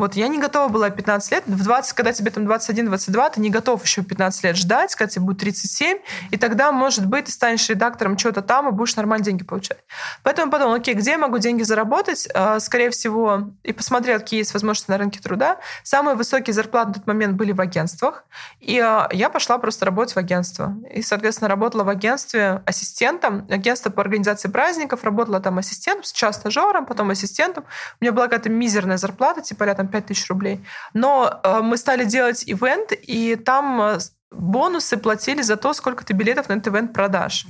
Вот 0.00 0.14
я 0.14 0.28
не 0.28 0.38
готова 0.38 0.68
была 0.68 0.88
15 0.88 1.30
лет. 1.30 1.44
В 1.46 1.62
20, 1.62 1.92
когда 1.92 2.14
тебе 2.14 2.30
там 2.30 2.44
21-22, 2.44 3.32
ты 3.34 3.40
не 3.42 3.50
готов 3.50 3.84
еще 3.84 4.02
15 4.02 4.44
лет 4.44 4.56
ждать, 4.56 4.94
когда 4.94 5.10
тебе 5.10 5.26
будет 5.26 5.40
37, 5.40 5.98
и 6.30 6.38
тогда, 6.38 6.72
может 6.72 7.04
быть, 7.04 7.26
ты 7.26 7.32
станешь 7.32 7.68
редактором 7.68 8.16
чего-то 8.16 8.40
там 8.40 8.66
и 8.68 8.72
будешь 8.72 8.96
нормально 8.96 9.26
деньги 9.26 9.44
получать. 9.44 9.76
Поэтому 10.22 10.46
я 10.46 10.52
подумала, 10.52 10.76
окей, 10.76 10.94
где 10.94 11.10
я 11.10 11.18
могу 11.18 11.36
деньги 11.36 11.64
заработать? 11.64 12.26
А, 12.32 12.60
скорее 12.60 12.88
всего, 12.88 13.50
и 13.62 13.74
посмотрела, 13.74 14.18
какие 14.20 14.38
есть 14.38 14.54
возможности 14.54 14.90
на 14.90 14.96
рынке 14.96 15.20
труда. 15.20 15.58
Самые 15.82 16.14
высокие 16.16 16.54
зарплаты 16.54 16.88
на 16.88 16.94
тот 16.94 17.06
момент 17.06 17.36
были 17.36 17.52
в 17.52 17.60
агентствах. 17.60 18.24
И 18.58 18.78
а, 18.78 19.06
я 19.12 19.28
пошла 19.28 19.58
просто 19.58 19.84
работать 19.84 20.14
в 20.14 20.18
агентство. 20.18 20.74
И, 20.94 21.02
соответственно, 21.02 21.48
работала 21.48 21.84
в 21.84 21.90
агентстве 21.90 22.62
ассистентом. 22.64 23.46
Агентство 23.50 23.90
по 23.90 24.00
организации 24.00 24.48
праздников. 24.48 25.04
Работала 25.04 25.40
там 25.40 25.58
ассистентом, 25.58 26.04
сейчас 26.04 26.36
стажером, 26.36 26.86
потом 26.86 27.10
ассистентом. 27.10 27.64
У 28.00 28.04
меня 28.04 28.12
была 28.12 28.28
какая-то 28.28 28.48
мизерная 28.48 28.96
зарплата, 28.96 29.42
типа 29.42 29.66
там 29.74 29.89
5 29.90 30.06
тысяч 30.06 30.28
рублей. 30.28 30.64
Но 30.94 31.40
э, 31.42 31.60
мы 31.60 31.76
стали 31.76 32.04
делать 32.04 32.44
ивент, 32.46 32.92
и 32.92 33.36
там 33.36 33.80
э, 33.80 33.98
бонусы 34.30 34.96
платили 34.96 35.42
за 35.42 35.56
то, 35.56 35.72
сколько 35.72 36.04
ты 36.04 36.12
билетов 36.12 36.48
на 36.48 36.54
этот 36.54 36.68
ивент 36.68 36.92
продашь. 36.92 37.46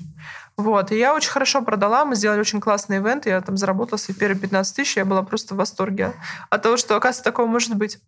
Вот. 0.56 0.92
И 0.92 0.98
я 0.98 1.14
очень 1.14 1.30
хорошо 1.30 1.62
продала, 1.62 2.04
мы 2.04 2.16
сделали 2.16 2.40
очень 2.40 2.60
классный 2.60 2.98
ивент, 2.98 3.26
я 3.26 3.40
там 3.40 3.56
заработала 3.56 3.98
свои 3.98 4.16
первые 4.16 4.38
15 4.38 4.76
тысяч, 4.76 4.96
я 4.96 5.04
была 5.04 5.22
просто 5.22 5.54
в 5.54 5.58
восторге 5.58 6.12
от 6.50 6.62
того, 6.62 6.76
что, 6.76 6.96
оказывается, 6.96 7.24
такое 7.24 7.46
может 7.46 7.74
быть. 7.76 7.98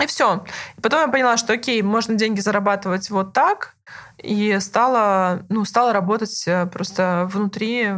И 0.00 0.06
все. 0.06 0.44
И 0.76 0.80
потом 0.80 1.00
я 1.00 1.08
поняла, 1.08 1.36
что 1.36 1.52
окей, 1.52 1.82
можно 1.82 2.14
деньги 2.14 2.40
зарабатывать 2.40 3.10
вот 3.10 3.32
так, 3.32 3.74
и 4.18 4.58
стала, 4.60 5.44
ну, 5.48 5.64
стала 5.64 5.92
работать 5.92 6.44
э, 6.46 6.66
просто 6.66 7.28
внутри 7.30 7.94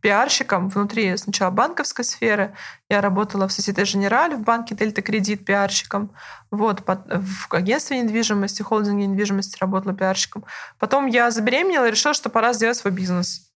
пиарщиком 0.00 0.68
внутри 0.68 1.16
сначала 1.16 1.50
банковской 1.50 2.04
сферы. 2.04 2.54
Я 2.88 3.00
работала 3.00 3.48
в 3.48 3.50
Societe 3.50 3.82
Generale 3.82 4.36
в 4.36 4.42
банке 4.42 4.74
Дельта 4.74 5.02
Кредит 5.02 5.44
пиарщиком. 5.44 6.10
Вот, 6.50 6.82
в 6.86 7.54
агентстве 7.54 8.00
недвижимости, 8.00 8.62
холдинге 8.62 9.06
недвижимости 9.06 9.56
работала 9.60 9.94
пиарщиком. 9.94 10.44
Потом 10.78 11.06
я 11.06 11.30
забеременела 11.30 11.86
и 11.86 11.90
решила, 11.90 12.14
что 12.14 12.28
пора 12.28 12.52
сделать 12.52 12.76
свой 12.76 12.92
бизнес. 12.92 13.50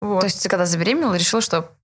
Вот. 0.00 0.20
То 0.20 0.26
есть 0.26 0.42
ты 0.42 0.48
когда 0.48 0.66
забеременела, 0.66 1.14
решила, 1.14 1.40
что 1.40 1.75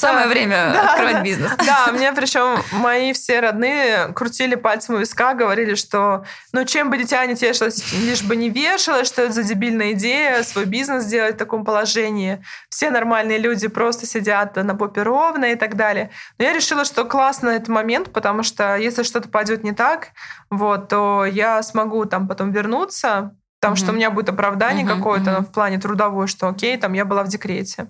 Самое 0.00 0.24
да, 0.24 0.30
время 0.30 0.70
да, 0.72 0.90
открывать 0.90 1.16
да. 1.16 1.22
бизнес. 1.22 1.52
Да, 1.56 1.92
мне 1.92 2.12
причем 2.12 2.62
мои 2.72 3.12
все 3.12 3.40
родные 3.40 4.08
крутили 4.14 4.54
пальцем 4.54 4.94
у 4.96 4.98
виска, 4.98 5.34
говорили, 5.34 5.74
что 5.74 6.24
ну 6.52 6.64
чем 6.64 6.90
бы 6.90 6.98
дитя 6.98 7.24
не 7.26 7.34
тешилось, 7.34 7.92
лишь 7.92 8.22
бы 8.22 8.36
не 8.36 8.50
вешалось, 8.50 9.08
что 9.08 9.22
это 9.22 9.32
за 9.32 9.42
дебильная 9.42 9.92
идея, 9.92 10.42
свой 10.42 10.64
бизнес 10.64 11.04
делать 11.06 11.34
в 11.34 11.38
таком 11.38 11.64
положении. 11.64 12.42
Все 12.68 12.90
нормальные 12.90 13.38
люди 13.38 13.68
просто 13.68 14.06
сидят 14.06 14.56
на 14.56 14.74
попе 14.74 15.02
ровно 15.02 15.46
и 15.46 15.54
так 15.54 15.76
далее. 15.76 16.10
Но 16.38 16.44
я 16.44 16.52
решила, 16.52 16.84
что 16.84 17.04
классно 17.04 17.50
этот 17.50 17.68
момент, 17.68 18.12
потому 18.12 18.42
что 18.42 18.76
если 18.76 19.02
что-то 19.02 19.28
пойдет 19.28 19.64
не 19.64 19.72
так, 19.72 20.08
вот, 20.50 20.88
то 20.88 21.24
я 21.24 21.62
смогу 21.62 22.04
там 22.04 22.28
потом 22.28 22.52
вернуться, 22.52 23.32
Потому 23.60 23.74
mm-hmm. 23.74 23.78
что 23.78 23.92
у 23.92 23.94
меня 23.94 24.10
будет 24.10 24.28
оправдание 24.28 24.84
mm-hmm. 24.84 24.96
какое-то 24.96 25.30
mm-hmm. 25.30 25.46
в 25.46 25.52
плане 25.52 25.78
трудовой, 25.78 26.28
что 26.28 26.48
окей, 26.48 26.76
там 26.76 26.92
я 26.92 27.04
была 27.04 27.24
в 27.24 27.28
декрете. 27.28 27.88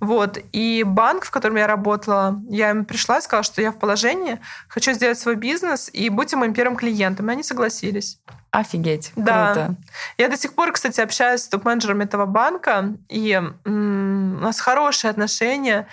Вот. 0.00 0.38
И 0.52 0.84
банк, 0.86 1.24
в 1.24 1.30
котором 1.30 1.56
я 1.56 1.66
работала, 1.66 2.40
я 2.48 2.70
им 2.70 2.84
пришла 2.84 3.18
и 3.18 3.22
сказала, 3.22 3.42
что 3.42 3.60
я 3.60 3.72
в 3.72 3.78
положении, 3.78 4.38
хочу 4.68 4.92
сделать 4.92 5.18
свой 5.18 5.34
бизнес, 5.34 5.90
и 5.92 6.08
будьте 6.08 6.36
моим 6.36 6.54
первым 6.54 6.76
клиентом. 6.76 7.28
И 7.28 7.32
они 7.32 7.42
согласились. 7.42 8.18
Офигеть. 8.50 9.12
Да. 9.14 9.52
Круто. 9.52 9.74
Я 10.16 10.28
до 10.28 10.36
сих 10.38 10.54
пор, 10.54 10.72
кстати, 10.72 11.00
общаюсь 11.00 11.42
с 11.42 11.48
топ-менеджером 11.48 12.00
этого 12.00 12.24
банка, 12.26 12.94
и 13.08 13.32
м- 13.32 14.36
у 14.38 14.40
нас 14.40 14.60
хорошие 14.60 15.10
отношения. 15.10 15.86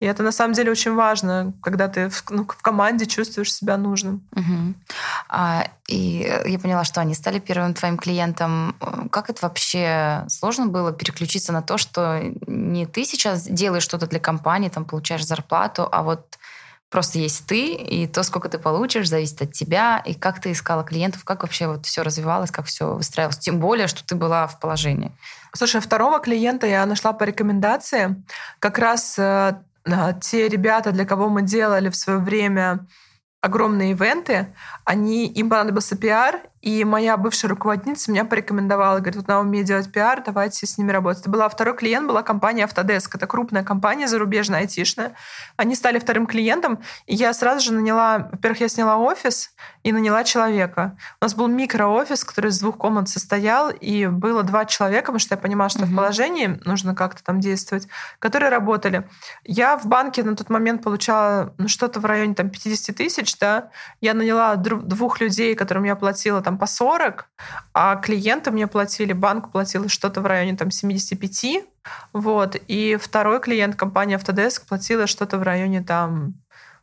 И 0.00 0.06
это 0.06 0.22
на 0.22 0.32
самом 0.32 0.54
деле 0.54 0.70
очень 0.70 0.94
важно, 0.94 1.52
когда 1.62 1.86
ты 1.86 2.08
в, 2.08 2.24
ну, 2.30 2.44
в 2.44 2.62
команде 2.62 3.06
чувствуешь 3.06 3.52
себя 3.52 3.76
нужным. 3.76 4.26
Угу. 4.34 4.74
А, 5.28 5.68
и 5.88 6.42
я 6.46 6.58
поняла, 6.58 6.84
что 6.84 7.02
они 7.02 7.14
стали 7.14 7.38
первым 7.38 7.74
твоим 7.74 7.98
клиентом. 7.98 8.76
Как 9.12 9.28
это 9.28 9.40
вообще 9.42 10.24
сложно 10.28 10.66
было 10.66 10.92
переключиться 10.92 11.52
на 11.52 11.60
то, 11.60 11.76
что 11.76 12.20
не 12.46 12.86
ты 12.86 13.04
сейчас 13.04 13.42
делаешь 13.42 13.82
что-то 13.82 14.06
для 14.06 14.20
компании, 14.20 14.70
там 14.70 14.86
получаешь 14.86 15.26
зарплату, 15.26 15.86
а 15.92 16.02
вот 16.02 16.38
просто 16.88 17.18
есть 17.18 17.46
ты, 17.46 17.74
и 17.74 18.06
то, 18.06 18.22
сколько 18.22 18.48
ты 18.48 18.58
получишь, 18.58 19.08
зависит 19.08 19.42
от 19.42 19.52
тебя, 19.52 20.02
и 20.04 20.14
как 20.14 20.40
ты 20.40 20.52
искала 20.52 20.82
клиентов, 20.82 21.24
как 21.24 21.42
вообще 21.42 21.68
вот 21.68 21.86
все 21.86 22.02
развивалось, 22.02 22.50
как 22.50 22.66
все 22.66 22.94
выстраивалось. 22.94 23.38
Тем 23.38 23.60
более, 23.60 23.86
что 23.86 24.04
ты 24.04 24.16
была 24.16 24.46
в 24.46 24.58
положении. 24.58 25.12
Слушай, 25.54 25.80
второго 25.80 26.20
клиента 26.20 26.66
я 26.66 26.84
нашла 26.86 27.12
по 27.12 27.24
рекомендации. 27.24 28.22
Как 28.58 28.78
раз 28.78 29.18
э, 29.18 29.60
те 30.22 30.48
ребята, 30.48 30.92
для 30.92 31.04
кого 31.04 31.28
мы 31.28 31.42
делали 31.42 31.88
в 31.88 31.96
свое 31.96 32.18
время 32.18 32.86
огромные 33.40 33.92
ивенты, 33.92 34.54
они, 34.84 35.26
им 35.26 35.48
понадобился 35.48 35.96
пиар, 35.96 36.42
и 36.60 36.84
моя 36.84 37.16
бывшая 37.16 37.48
руководительница 37.48 38.10
меня 38.10 38.24
порекомендовала, 38.26 38.98
говорит, 38.98 39.16
вот 39.16 39.28
она 39.28 39.40
умеет 39.40 39.66
делать 39.66 39.90
пиар, 39.90 40.22
давайте 40.24 40.66
с 40.66 40.76
ними 40.76 40.92
работать. 40.92 41.22
Это 41.22 41.30
была 41.30 41.48
второй 41.48 41.74
клиент, 41.74 42.06
была 42.06 42.22
компания 42.22 42.64
Autodesk. 42.64 43.10
Это 43.14 43.26
крупная 43.26 43.64
компания 43.64 44.06
зарубежная, 44.06 44.60
айтишная. 44.60 45.14
Они 45.56 45.74
стали 45.74 45.98
вторым 45.98 46.26
клиентом, 46.26 46.80
и 47.06 47.14
я 47.14 47.32
сразу 47.32 47.64
же 47.64 47.72
наняла, 47.72 48.28
во-первых, 48.32 48.60
я 48.60 48.68
сняла 48.68 48.98
офис 48.98 49.54
и 49.82 49.92
наняла 49.92 50.22
человека. 50.24 50.98
У 51.20 51.24
нас 51.24 51.34
был 51.34 51.48
микроофис, 51.48 52.24
который 52.24 52.50
из 52.50 52.60
двух 52.60 52.76
комнат 52.76 53.08
состоял, 53.08 53.70
и 53.70 54.06
было 54.06 54.42
два 54.42 54.66
человека, 54.66 55.06
потому 55.06 55.18
что 55.18 55.34
я 55.34 55.38
понимала, 55.38 55.70
что 55.70 55.80
mm-hmm. 55.80 55.92
в 55.92 55.96
положении 55.96 56.60
нужно 56.64 56.94
как-то 56.94 57.24
там 57.24 57.40
действовать, 57.40 57.88
которые 58.18 58.50
работали. 58.50 59.08
Я 59.44 59.78
в 59.78 59.86
банке 59.86 60.22
на 60.22 60.36
тот 60.36 60.50
момент 60.50 60.82
получала 60.82 61.54
ну, 61.56 61.68
что-то 61.68 62.00
в 62.00 62.04
районе 62.04 62.34
там 62.34 62.50
50 62.50 62.94
тысяч, 62.94 63.38
да. 63.38 63.70
Я 64.02 64.12
наняла 64.12 64.56
двух 64.56 65.20
людей, 65.20 65.54
которым 65.54 65.84
я 65.84 65.96
платила 65.96 66.42
там 66.42 66.49
по 66.58 66.66
40, 66.66 67.28
а 67.74 67.96
клиенты 67.96 68.50
мне 68.50 68.66
платили, 68.66 69.12
банк 69.12 69.52
платил 69.52 69.88
что-то 69.88 70.20
в 70.20 70.26
районе 70.26 70.56
там 70.56 70.70
75, 70.70 71.64
вот, 72.12 72.56
и 72.68 72.96
второй 73.00 73.40
клиент, 73.40 73.76
компания 73.76 74.16
Autodesk, 74.16 74.62
платила 74.68 75.06
что-то 75.06 75.38
в 75.38 75.42
районе 75.42 75.82
там 75.82 76.34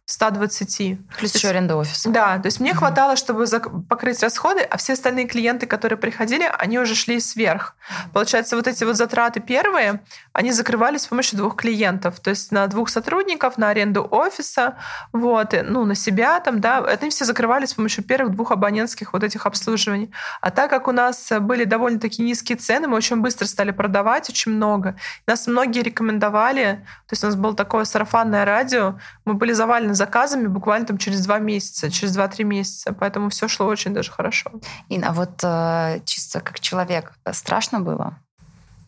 120. 0.08 1.00
Плюс 1.20 1.36
еще 1.36 1.50
аренда 1.50 1.76
офиса. 1.76 2.10
Да, 2.10 2.40
то 2.40 2.46
есть 2.46 2.62
мне 2.62 2.74
хватало, 2.74 3.18
чтобы 3.18 3.46
покрыть 3.90 4.24
расходы, 4.24 4.62
а 4.62 4.78
все 4.78 4.94
остальные 4.94 5.28
клиенты, 5.28 5.68
которые 5.68 5.98
приходили, 5.98 6.50
они 6.58 6.80
уже 6.80 6.96
шли 6.96 7.20
сверх. 7.20 7.76
Получается, 8.14 8.56
вот 8.56 8.68
эти 8.68 8.86
вот 8.86 8.96
затраты 8.96 9.42
первые, 9.42 10.02
они 10.32 10.54
закрывались 10.54 11.02
с 11.02 11.08
помощью 11.08 11.38
двух 11.38 11.58
клиентов, 11.58 12.22
то 12.22 12.30
есть 12.30 12.54
на 12.54 12.68
двух 12.68 12.88
сотрудников, 12.88 13.58
на 13.58 13.68
аренду 13.68 14.08
офиса, 14.10 14.78
вот, 15.12 15.54
ну, 15.66 15.84
на 15.84 15.94
себя 15.94 16.40
там, 16.40 16.62
да, 16.62 16.80
это 16.80 17.10
все 17.10 17.26
закрывались 17.26 17.72
с 17.72 17.74
помощью 17.74 18.06
первых 18.06 18.34
двух 18.34 18.52
абонентских 18.52 19.12
вот 19.12 19.26
этих 19.26 19.46
обслуживаний. 19.46 20.10
А 20.40 20.52
так 20.52 20.70
как 20.70 20.88
у 20.88 20.94
нас 20.94 21.34
были 21.42 21.66
довольно-таки 21.66 22.22
низкие 22.24 22.58
цены, 22.58 22.88
мы 22.88 22.96
очень 22.96 23.18
быстро 23.18 23.46
стали 23.46 23.72
продавать 23.72 24.30
очень 24.30 24.54
много. 24.54 24.96
Нас 25.28 25.48
многие 25.48 25.82
рекомендовали, 25.82 26.86
то 27.08 27.14
есть 27.14 27.26
у 27.26 27.28
нас 27.28 27.36
было 27.36 27.54
такое 27.54 27.84
сарафанное 27.84 28.46
радио, 28.46 28.98
мы 29.26 29.34
были 29.34 29.52
завалены 29.52 29.97
заказами 29.98 30.48
буквально 30.48 30.86
там 30.86 30.98
через 30.98 31.26
два 31.26 31.40
месяца, 31.40 31.92
через 31.92 32.14
два-три 32.14 32.46
месяца. 32.46 32.94
Поэтому 32.94 33.30
все 33.30 33.48
шло 33.48 33.68
очень 33.68 33.94
даже 33.94 34.12
хорошо. 34.12 34.52
Инна, 34.90 35.10
а 35.10 35.14
вот 35.14 35.40
э, 35.44 36.00
чисто 36.06 36.40
как 36.40 36.60
человек, 36.60 37.14
страшно 37.34 37.82
было? 37.82 38.20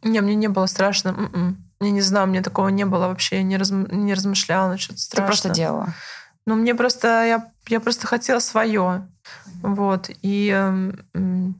Не, 0.04 0.22
мне 0.22 0.36
не 0.36 0.48
было 0.48 0.68
страшно. 0.68 1.10
М-м. 1.10 1.58
Я 1.82 1.90
не 1.92 2.02
знаю, 2.02 2.28
мне 2.28 2.42
такого 2.42 2.70
не 2.70 2.86
было 2.86 3.08
вообще. 3.08 3.38
Я 3.38 3.44
не, 3.44 3.58
раз, 3.58 3.72
не 3.72 4.14
размышляла 4.14 4.70
насчет 4.70 5.00
страшного. 5.00 5.28
Ты 5.28 5.42
просто 5.42 5.50
делала? 5.50 5.94
Ну, 6.46 6.56
мне 6.56 6.76
просто... 6.76 7.08
Я, 7.26 7.52
я 7.68 7.80
просто 7.80 8.08
хотела 8.08 8.40
свое. 8.40 9.08
Вот. 9.62 10.10
И... 10.22 10.50
М- 10.50 11.56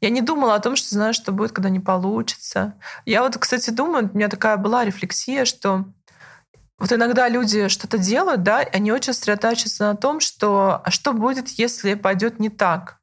я 0.00 0.10
не 0.10 0.20
думала 0.20 0.54
о 0.54 0.60
том, 0.60 0.76
что 0.76 0.94
знаю, 0.94 1.14
что 1.14 1.32
будет, 1.32 1.52
когда 1.52 1.70
не 1.70 1.80
получится. 1.80 2.74
Я 3.06 3.22
вот, 3.22 3.38
кстати, 3.38 3.70
думаю, 3.70 4.10
у 4.12 4.16
меня 4.16 4.28
такая 4.28 4.58
была 4.58 4.84
рефлексия, 4.84 5.46
что 5.46 5.86
вот 6.84 6.92
иногда 6.92 7.30
люди 7.30 7.68
что-то 7.68 7.96
делают, 7.96 8.42
да, 8.42 8.60
и 8.60 8.76
они 8.76 8.92
очень 8.92 9.14
сосредотачиваются 9.14 9.84
на 9.84 9.96
том, 9.96 10.20
что 10.20 10.82
а 10.84 10.90
что 10.90 11.14
будет, 11.14 11.48
если 11.48 11.94
пойдет 11.94 12.38
не 12.38 12.50
так. 12.50 12.98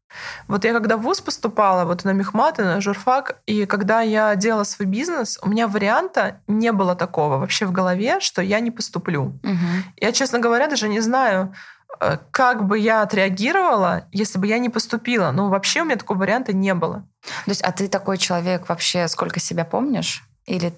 Вот 0.47 0.65
я 0.65 0.73
когда 0.73 0.97
в 0.97 1.01
ВУЗ 1.01 1.21
поступала, 1.21 1.83
вот 1.85 2.03
на 2.03 2.11
мехмат 2.11 2.59
и 2.59 2.61
на 2.61 2.79
журфак, 2.79 3.41
и 3.47 3.65
когда 3.65 4.01
я 4.01 4.35
делала 4.35 4.65
свой 4.65 4.87
бизнес, 4.87 5.39
у 5.41 5.49
меня 5.49 5.67
варианта 5.67 6.41
не 6.45 6.71
было 6.71 6.95
такого 6.95 7.39
вообще 7.39 7.65
в 7.65 7.71
голове, 7.71 8.19
что 8.19 8.43
я 8.43 8.59
не 8.59 8.69
поступлю. 8.69 9.39
Угу. 9.43 9.95
Я, 9.97 10.11
честно 10.11 10.37
говоря, 10.37 10.67
даже 10.67 10.87
не 10.87 10.99
знаю, 10.99 11.55
э, 11.99 12.19
как 12.29 12.67
бы 12.67 12.77
я 12.77 13.01
отреагировала, 13.01 14.05
если 14.11 14.37
бы 14.37 14.45
я 14.45 14.59
не 14.59 14.69
поступила. 14.69 15.31
Ну, 15.31 15.49
вообще 15.49 15.81
у 15.81 15.85
меня 15.85 15.95
такого 15.95 16.19
варианта 16.19 16.53
не 16.53 16.75
было. 16.75 17.03
То 17.45 17.49
есть, 17.49 17.63
а 17.63 17.71
ты 17.71 17.87
такой 17.87 18.19
человек 18.19 18.69
вообще, 18.69 19.07
сколько 19.07 19.39
себя 19.39 19.65
помнишь? 19.65 20.23
Или 20.45 20.71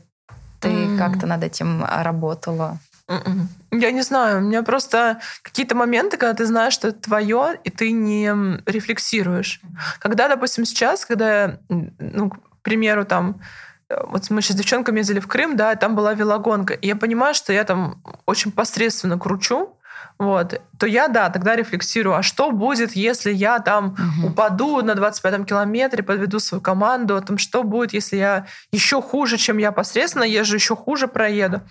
ты 0.62 0.70
mm. 0.70 0.97
как-то 0.97 1.28
над 1.28 1.43
этим 1.43 1.84
работала? 1.84 2.80
Я 3.08 3.91
не 3.91 4.01
знаю, 4.01 4.38
у 4.38 4.41
меня 4.41 4.64
просто 4.64 5.20
какие-то 5.41 5.76
моменты, 5.76 6.18
когда 6.18 6.34
ты 6.34 6.45
знаешь, 6.45 6.74
что 6.74 6.89
это 6.89 6.99
твое, 6.99 7.60
и 7.64 7.70
ты 7.70 7.91
не 7.91 8.28
рефлексируешь. 8.66 9.62
Когда, 9.99 10.28
допустим, 10.28 10.66
сейчас, 10.66 11.06
когда, 11.06 11.60
ну, 11.70 12.30
к 12.30 12.62
примеру, 12.62 13.04
там, 13.06 13.41
э, 13.89 14.01
вот 14.08 14.30
мы 14.30 14.41
сейчас 14.41 14.56
с 14.56 14.60
девчонками 14.60 14.99
ездили 14.99 15.20
в 15.20 15.28
Крым, 15.28 15.58
да, 15.58 15.76
там 15.76 15.95
была 15.95 16.14
велогонка, 16.14 16.74
и 16.74 16.88
я 16.88 16.95
понимаю, 16.95 17.34
что 17.34 17.51
я 17.51 17.66
там 17.66 18.01
очень 18.26 18.51
посредственно 18.51 19.20
кручу, 19.20 19.78
вот, 20.20 20.61
то 20.78 20.86
я, 20.86 21.07
да, 21.07 21.30
тогда 21.30 21.55
рефлексирую, 21.55 22.16
а 22.16 22.24
что 22.24 22.51
будет, 22.51 22.95
если 22.95 23.32
я 23.32 23.59
там 23.59 23.93
угу. 23.93 24.28
упаду 24.30 24.82
на 24.82 24.91
25-м 24.91 25.45
километре, 25.45 26.03
подведу 26.03 26.39
свою 26.39 26.61
команду, 26.61 27.22
там, 27.22 27.38
что 27.38 27.64
будет, 27.64 27.93
если 27.93 28.18
я 28.18 28.45
еще 28.72 29.01
хуже, 29.01 29.38
чем 29.38 29.57
я 29.57 29.72
посредственно 29.72 30.24
езжу, 30.24 30.55
еще 30.55 30.76
хуже 30.76 31.07
проеду. 31.07 31.61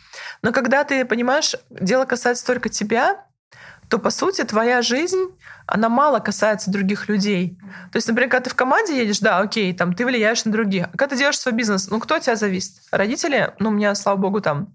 Но 0.43 0.53
когда 0.53 0.85
ты 0.85 1.05
понимаешь, 1.05 1.55
дело 1.71 2.05
касается 2.05 2.47
только 2.47 2.69
тебя, 2.69 3.25
то, 3.89 3.99
по 3.99 4.11
сути, 4.11 4.43
твоя 4.43 4.81
жизнь, 4.81 5.37
она 5.67 5.89
мало 5.89 6.19
касается 6.19 6.71
других 6.71 7.09
людей. 7.09 7.59
То 7.93 7.97
есть, 7.97 8.09
например, 8.09 8.31
когда 8.31 8.45
ты 8.45 8.51
в 8.51 8.55
команде 8.55 8.97
едешь, 8.97 9.21
да, 9.21 9.39
окей, 9.39 9.75
там, 9.75 9.93
ты 9.93 10.07
влияешь 10.07 10.45
на 10.47 10.53
других. 10.53 10.87
А 10.87 10.97
когда 10.97 11.09
ты 11.09 11.19
делаешь 11.19 11.39
свой 11.39 11.55
бизнес, 11.55 11.89
ну, 11.89 12.01
кто 12.01 12.15
от 12.15 12.23
тебя 12.23 12.37
зависит? 12.37 12.77
Родители? 12.91 13.53
Ну, 13.59 13.69
у 13.69 13.73
меня, 13.73 13.95
слава 13.95 14.17
богу, 14.17 14.41
там 14.41 14.75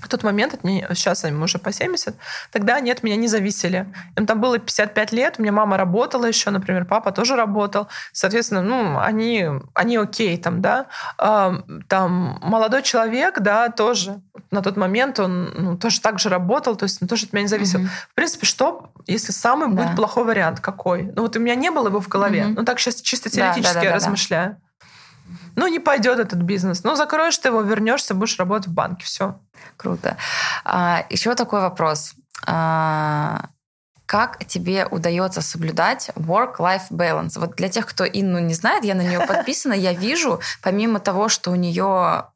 в 0.00 0.08
тот 0.08 0.24
момент, 0.24 0.58
сейчас 0.62 1.24
им 1.24 1.42
уже 1.42 1.58
по 1.58 1.72
70, 1.72 2.16
тогда 2.50 2.76
они 2.76 2.90
от 2.90 3.02
меня 3.04 3.16
не 3.16 3.28
зависели. 3.28 3.86
Им 4.16 4.26
там 4.26 4.40
было 4.40 4.58
55 4.58 5.12
лет, 5.12 5.36
у 5.38 5.42
меня 5.42 5.52
мама 5.52 5.76
работала 5.76 6.26
еще, 6.26 6.50
например, 6.50 6.84
папа 6.84 7.12
тоже 7.12 7.36
работал. 7.36 7.88
Соответственно, 8.12 8.62
ну, 8.62 8.98
они, 8.98 9.48
они 9.72 9.96
окей 9.96 10.36
там, 10.36 10.60
да. 10.60 10.86
Там 11.16 12.38
молодой 12.42 12.82
человек, 12.82 13.40
да, 13.40 13.68
тоже 13.68 14.20
на 14.50 14.62
тот 14.62 14.76
момент 14.76 15.20
он 15.20 15.52
ну, 15.54 15.78
тоже 15.78 16.00
так 16.00 16.18
же 16.18 16.28
работал, 16.28 16.74
то 16.74 16.84
есть 16.84 17.00
он 17.00 17.06
тоже 17.06 17.26
от 17.26 17.32
меня 17.32 17.42
не 17.42 17.48
зависел. 17.48 17.80
Угу. 17.80 17.88
В 18.10 18.14
принципе, 18.14 18.46
что, 18.46 18.90
если 19.06 19.30
самый 19.30 19.68
да. 19.68 19.82
будет 19.82 19.96
плохой 19.96 20.24
вариант 20.24 20.60
какой? 20.60 21.04
Ну, 21.14 21.22
вот 21.22 21.36
у 21.36 21.40
меня 21.40 21.54
не 21.54 21.70
было 21.70 21.88
его 21.88 22.00
в 22.00 22.08
голове. 22.08 22.46
Угу. 22.46 22.54
Ну, 22.54 22.64
так 22.64 22.80
сейчас 22.80 23.00
чисто 23.00 23.30
теоретически 23.30 23.74
да, 23.74 23.74
да, 23.74 23.80
да, 23.80 23.86
я 23.86 23.94
размышляю. 23.94 24.50
Да 24.50 24.63
ну, 25.56 25.66
не 25.66 25.78
пойдет 25.78 26.18
этот 26.18 26.40
бизнес. 26.40 26.84
Ну, 26.84 26.96
закроешь 26.96 27.38
ты 27.38 27.48
его, 27.48 27.60
вернешься, 27.62 28.14
будешь 28.14 28.38
работать 28.38 28.68
в 28.68 28.72
банке. 28.72 29.04
Все. 29.04 29.38
Круто. 29.76 30.16
А, 30.64 31.04
еще 31.10 31.34
такой 31.34 31.60
вопрос. 31.60 32.14
А, 32.46 33.46
как 34.06 34.44
тебе 34.44 34.86
удается 34.86 35.40
соблюдать 35.40 36.10
work-life 36.14 36.90
balance? 36.90 37.38
Вот 37.38 37.56
для 37.56 37.68
тех, 37.68 37.86
кто 37.86 38.04
Инну 38.04 38.38
не 38.38 38.54
знает, 38.54 38.84
я 38.84 38.94
на 38.94 39.02
нее 39.02 39.20
подписана, 39.26 39.72
я 39.72 39.92
вижу, 39.92 40.40
помимо 40.62 41.00
того, 41.00 41.28
что 41.28 41.50
у 41.50 41.54
нее 41.54 42.26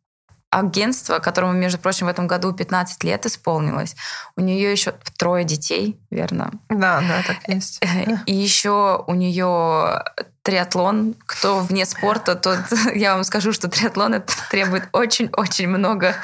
агентство, 0.51 1.18
которому, 1.18 1.53
между 1.53 1.78
прочим, 1.78 2.07
в 2.07 2.11
этом 2.11 2.26
году 2.26 2.53
15 2.53 3.05
лет 3.05 3.26
исполнилось. 3.26 3.96
У 4.36 4.40
нее 4.40 4.72
еще 4.72 4.94
трое 5.18 5.44
детей, 5.44 5.99
верно? 6.11 6.53
Да, 6.68 7.01
да, 7.01 7.22
так 7.26 7.36
есть. 7.49 7.80
И 8.26 8.34
еще 8.34 9.05
у 9.07 9.14
нее 9.14 10.03
триатлон. 10.42 11.14
Кто 11.26 11.61
вне 11.61 11.84
спорта, 11.84 12.34
тот 12.34 12.61
я 12.94 13.14
вам 13.14 13.24
скажу, 13.24 13.53
что 13.53 13.68
триатлон 13.68 14.14
это 14.14 14.32
требует 14.51 14.88
очень-очень 14.92 15.68
много 15.68 16.14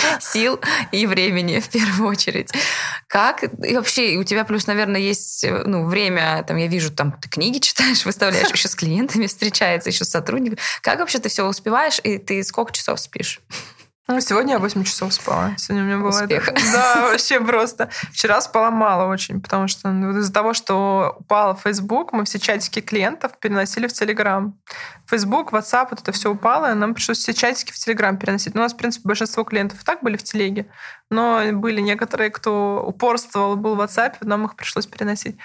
сил 0.20 0.60
и 0.90 1.06
времени 1.06 1.60
в 1.60 1.68
первую 1.68 2.08
очередь. 2.08 2.50
Как? 3.06 3.44
И 3.44 3.76
вообще, 3.76 4.16
у 4.16 4.24
тебя 4.24 4.44
плюс, 4.44 4.66
наверное, 4.66 5.00
есть 5.00 5.44
ну, 5.48 5.84
время, 5.84 6.44
там, 6.46 6.56
я 6.56 6.66
вижу, 6.66 6.90
там, 6.90 7.12
ты 7.12 7.28
книги 7.28 7.58
читаешь, 7.58 8.04
выставляешь, 8.04 8.50
еще 8.50 8.68
с 8.68 8.74
клиентами 8.74 9.26
встречается, 9.26 9.90
еще 9.90 10.04
с 10.04 10.10
сотрудниками. 10.10 10.58
Как 10.82 10.98
вообще 10.98 11.18
ты 11.18 11.28
все 11.28 11.46
успеваешь, 11.46 12.00
и 12.02 12.18
ты 12.18 12.42
сколько 12.44 12.72
часов 12.72 13.00
спишь? 13.00 13.40
Ну, 14.08 14.20
сегодня 14.20 14.54
я 14.54 14.58
8 14.58 14.82
часов 14.82 15.14
спала. 15.14 15.54
Сегодня 15.56 15.84
у 15.84 15.86
меня 15.86 15.98
было 15.98 16.08
Успех. 16.08 16.48
это. 16.48 16.60
Да, 16.72 17.00
вообще 17.10 17.40
просто. 17.40 17.88
Вчера 18.12 18.40
спала 18.40 18.70
мало 18.70 19.10
очень, 19.10 19.40
потому 19.40 19.68
что 19.68 19.90
ну, 19.90 20.18
из-за 20.18 20.32
того, 20.32 20.54
что 20.54 21.16
упал 21.20 21.56
Facebook, 21.56 22.12
мы 22.12 22.24
все 22.24 22.40
чатики 22.40 22.80
клиентов 22.80 23.38
переносили 23.38 23.86
в 23.86 23.92
Telegram. 23.92 24.52
Facebook, 25.12 25.52
WhatsApp, 25.52 25.88
вот 25.90 26.00
это 26.00 26.10
все 26.10 26.30
упало, 26.30 26.72
и 26.72 26.74
нам 26.74 26.94
пришлось 26.94 27.18
все 27.18 27.34
чатики 27.34 27.70
в 27.70 27.76
Telegram 27.76 28.16
переносить. 28.16 28.54
Ну, 28.54 28.62
у 28.62 28.64
нас, 28.64 28.72
в 28.72 28.78
принципе, 28.78 29.06
большинство 29.06 29.44
клиентов 29.44 29.82
и 29.82 29.84
так 29.84 30.02
были 30.02 30.16
в 30.16 30.22
телеге, 30.22 30.66
но 31.10 31.42
были 31.52 31.82
некоторые, 31.82 32.30
кто 32.30 32.82
упорствовал, 32.82 33.56
был 33.56 33.74
в 33.74 33.80
WhatsApp, 33.82 34.14
нам 34.22 34.46
их 34.46 34.56
пришлось 34.56 34.86
переносить. 34.86 35.36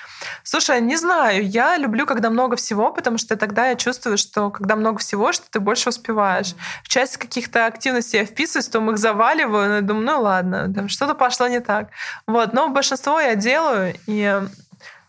Слушай, 0.43 0.79
не 0.79 0.95
знаю, 0.95 1.45
я 1.45 1.75
люблю, 1.75 2.05
когда 2.05 2.29
много 2.29 2.55
всего, 2.55 2.93
потому 2.93 3.17
что 3.17 3.35
тогда 3.35 3.67
я 3.67 3.75
чувствую, 3.75 4.17
что 4.17 4.51
когда 4.51 4.77
много 4.77 4.99
всего, 4.99 5.33
что 5.33 5.45
ты 5.51 5.59
больше 5.59 5.89
успеваешь. 5.89 6.55
В 6.83 6.87
часть 6.87 7.17
каких-то 7.17 7.65
активностей 7.65 8.19
я 8.19 8.25
вписываюсь, 8.25 8.69
то 8.69 8.79
их 8.89 8.97
заваливаю, 8.97 9.75
я 9.75 9.81
думаю, 9.81 10.05
ну 10.05 10.21
ладно, 10.21 10.87
что-то 10.87 11.13
пошло 11.13 11.47
не 11.47 11.59
так. 11.59 11.89
Вот, 12.25 12.53
но 12.53 12.69
большинство 12.69 13.19
я 13.19 13.35
делаю, 13.35 13.95
и 14.05 14.41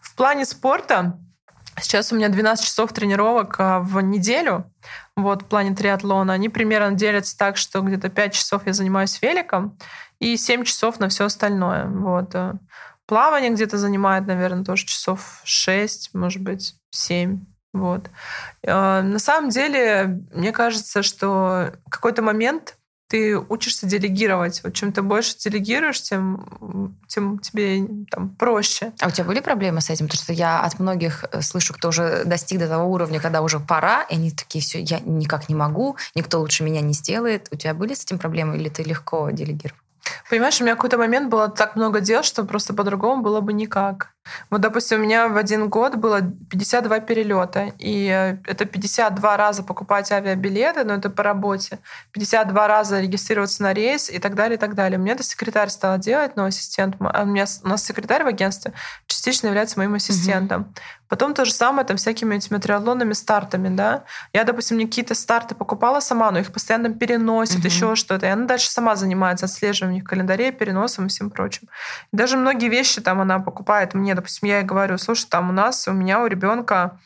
в 0.00 0.14
плане 0.16 0.44
спорта 0.44 1.16
Сейчас 1.80 2.12
у 2.12 2.16
меня 2.16 2.28
12 2.28 2.64
часов 2.64 2.92
тренировок 2.92 3.56
а, 3.58 3.80
в 3.80 4.00
неделю. 4.00 4.70
Вот 5.16 5.42
в 5.42 5.46
плане 5.46 5.74
триатлона. 5.74 6.32
Они 6.32 6.48
примерно 6.48 6.96
делятся 6.96 7.36
так, 7.36 7.56
что 7.56 7.80
где-то 7.80 8.08
5 8.08 8.32
часов 8.34 8.66
я 8.66 8.72
занимаюсь 8.72 9.20
великом 9.20 9.76
и 10.18 10.36
7 10.36 10.64
часов 10.64 10.98
на 11.00 11.08
все 11.08 11.24
остальное. 11.24 11.86
Вот. 11.86 12.34
э. 12.34 12.54
Плавание 13.06 13.50
где-то 13.50 13.78
занимает, 13.78 14.26
наверное, 14.26 14.64
тоже 14.64 14.86
часов 14.86 15.40
6, 15.44 16.14
может 16.14 16.42
быть, 16.42 16.74
7. 16.90 17.44
Вот. 17.72 18.08
Э, 18.62 19.02
На 19.02 19.18
самом 19.18 19.50
деле, 19.50 20.20
мне 20.32 20.52
кажется, 20.52 21.02
что 21.02 21.72
какой-то 21.90 22.22
момент 22.22 22.77
ты 23.08 23.38
учишься 23.38 23.86
делегировать. 23.86 24.60
Вот 24.62 24.74
чем 24.74 24.92
ты 24.92 25.02
больше 25.02 25.36
делегируешь, 25.38 26.00
тем, 26.02 26.96
тем 27.06 27.38
тебе 27.38 27.86
там 28.10 28.30
проще. 28.30 28.92
А 29.00 29.08
у 29.08 29.10
тебя 29.10 29.24
были 29.24 29.40
проблемы 29.40 29.80
с 29.80 29.90
этим? 29.90 30.06
Потому 30.06 30.22
что 30.22 30.32
я 30.32 30.60
от 30.60 30.78
многих 30.78 31.24
э, 31.32 31.40
слышу, 31.40 31.74
кто 31.74 31.88
уже 31.88 32.24
достиг 32.24 32.58
до 32.58 32.68
того 32.68 32.90
уровня, 32.90 33.20
когда 33.20 33.40
уже 33.42 33.60
пора, 33.60 34.02
и 34.02 34.14
они 34.14 34.30
такие, 34.30 34.62
все, 34.62 34.80
я 34.80 35.00
никак 35.00 35.48
не 35.48 35.54
могу, 35.54 35.96
никто 36.14 36.38
лучше 36.40 36.64
меня 36.64 36.82
не 36.82 36.92
сделает. 36.92 37.48
У 37.50 37.56
тебя 37.56 37.74
были 37.74 37.94
с 37.94 38.04
этим 38.04 38.18
проблемы, 38.18 38.56
или 38.56 38.68
ты 38.68 38.82
легко 38.82 39.30
делегировал? 39.30 39.80
Понимаешь, 40.30 40.60
у 40.60 40.64
меня 40.64 40.74
какой-то 40.74 40.98
момент 40.98 41.30
было 41.30 41.48
так 41.48 41.76
много 41.76 42.00
дел, 42.00 42.22
что 42.22 42.44
просто 42.44 42.74
по-другому 42.74 43.22
было 43.22 43.40
бы 43.40 43.52
никак. 43.52 44.12
Вот, 44.50 44.60
допустим, 44.60 45.00
у 45.00 45.02
меня 45.02 45.28
в 45.28 45.36
один 45.36 45.68
год 45.68 45.96
было 45.96 46.20
52 46.22 47.00
перелета, 47.00 47.72
и 47.78 48.08
э, 48.08 48.38
это 48.44 48.64
52 48.64 49.36
раза 49.36 49.62
покупать 49.62 50.10
авиабилеты, 50.12 50.84
но 50.84 50.94
это 50.94 51.10
по 51.10 51.22
работе, 51.22 51.78
52 52.12 52.66
раза 52.66 53.00
регистрироваться 53.00 53.62
на 53.62 53.72
рейс 53.72 54.10
и 54.10 54.18
так 54.18 54.34
далее, 54.34 54.56
и 54.56 54.60
так 54.60 54.74
далее. 54.74 54.98
Мне 54.98 55.12
это 55.12 55.22
секретарь 55.22 55.68
стала 55.68 55.98
делать, 55.98 56.36
но 56.36 56.44
ассистент, 56.44 56.96
а 57.00 57.22
у, 57.22 57.26
меня, 57.26 57.46
у 57.64 57.68
нас 57.68 57.84
секретарь 57.84 58.24
в 58.24 58.26
агентстве 58.26 58.72
частично 59.06 59.46
является 59.48 59.78
моим 59.78 59.94
ассистентом. 59.94 60.72
Потом 61.08 61.32
то 61.32 61.46
же 61.46 61.54
самое 61.54 61.86
там 61.86 61.96
всякими 61.96 62.36
этими 62.36 62.58
триатлонными 62.58 63.14
стартами, 63.14 63.74
да. 63.74 64.04
Я, 64.34 64.44
допустим, 64.44 64.76
мне 64.76 64.86
какие-то 64.86 65.14
старты 65.14 65.54
покупала 65.54 66.00
сама, 66.00 66.30
но 66.30 66.38
их 66.38 66.52
постоянно 66.52 66.92
переносит, 66.92 67.60
Мгм. 67.60 67.66
еще 67.66 67.94
что-то. 67.96 68.26
И 68.26 68.28
она 68.28 68.44
дальше 68.44 68.70
сама 68.70 68.94
занимается 68.94 69.46
отслеживанием 69.46 70.02
их 70.02 70.08
календарей, 70.08 70.52
переносом 70.52 71.06
и 71.06 71.08
всем 71.08 71.30
прочим. 71.30 71.66
Даже 72.12 72.36
многие 72.36 72.68
вещи 72.68 73.00
там 73.00 73.22
она 73.22 73.38
покупает 73.38 73.94
мне, 73.94 74.14
допустим, 74.18 74.48
я 74.48 74.58
ей 74.58 74.64
говорю, 74.64 74.98
слушай, 74.98 75.26
там 75.30 75.50
у 75.50 75.52
нас, 75.52 75.88
у 75.88 75.92
меня, 75.92 76.20
у 76.22 76.26
ребенка 76.26 76.98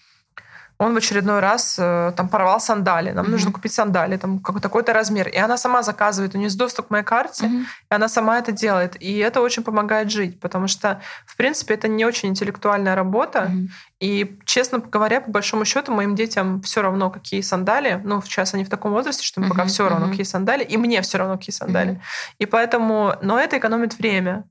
он 0.78 0.94
в 0.94 0.96
очередной 0.96 1.38
раз 1.38 1.76
э, 1.78 2.12
там 2.16 2.28
порвал 2.28 2.60
сандали. 2.60 3.12
Нам 3.12 3.24
Мгм. 3.24 3.32
нужно 3.32 3.52
купить 3.52 3.72
сандали, 3.72 4.16
там 4.16 4.40
какой- 4.40 4.60
такой-то 4.60 4.92
размер. 4.92 5.28
И 5.28 5.36
она 5.36 5.56
сама 5.56 5.82
заказывает, 5.84 6.34
у 6.34 6.38
нее 6.38 6.46
есть 6.46 6.58
доступ 6.58 6.88
к 6.88 6.90
моей 6.90 7.04
карте, 7.04 7.46
Мгм. 7.46 7.66
и 7.90 7.94
она 7.94 8.08
сама 8.08 8.38
это 8.38 8.50
делает. 8.50 8.96
И 9.00 9.18
это 9.18 9.40
очень 9.42 9.62
помогает 9.62 10.10
жить, 10.10 10.40
потому 10.40 10.66
что, 10.66 11.00
в 11.24 11.36
принципе, 11.36 11.74
это 11.74 11.86
не 11.86 12.04
очень 12.04 12.30
интеллектуальная 12.30 12.96
работа. 12.96 13.42
Мгм. 13.42 13.68
И, 14.00 14.36
честно 14.44 14.78
говоря, 14.78 15.20
по 15.20 15.30
большому 15.30 15.64
счету, 15.64 15.92
моим 15.92 16.16
детям 16.16 16.60
все 16.62 16.82
равно, 16.82 17.10
какие 17.10 17.42
сандали. 17.42 18.00
Ну, 18.04 18.20
сейчас 18.22 18.54
они 18.54 18.64
в 18.64 18.68
таком 18.68 18.90
возрасте, 18.90 19.22
что 19.22 19.40
им 19.40 19.48
пока 19.48 19.62
Мгм, 19.62 19.68
все 19.70 19.88
равно, 19.88 20.06
мгм. 20.06 20.10
какие 20.10 20.24
сандали. 20.26 20.64
И 20.64 20.76
мне 20.78 21.00
все 21.02 21.18
равно, 21.18 21.36
какие 21.36 21.54
сандали. 21.54 21.90
Мгм. 21.92 22.00
И 22.40 22.46
поэтому... 22.46 23.14
Но 23.22 23.38
это 23.38 23.56
экономит 23.56 23.96
время. 23.98 24.44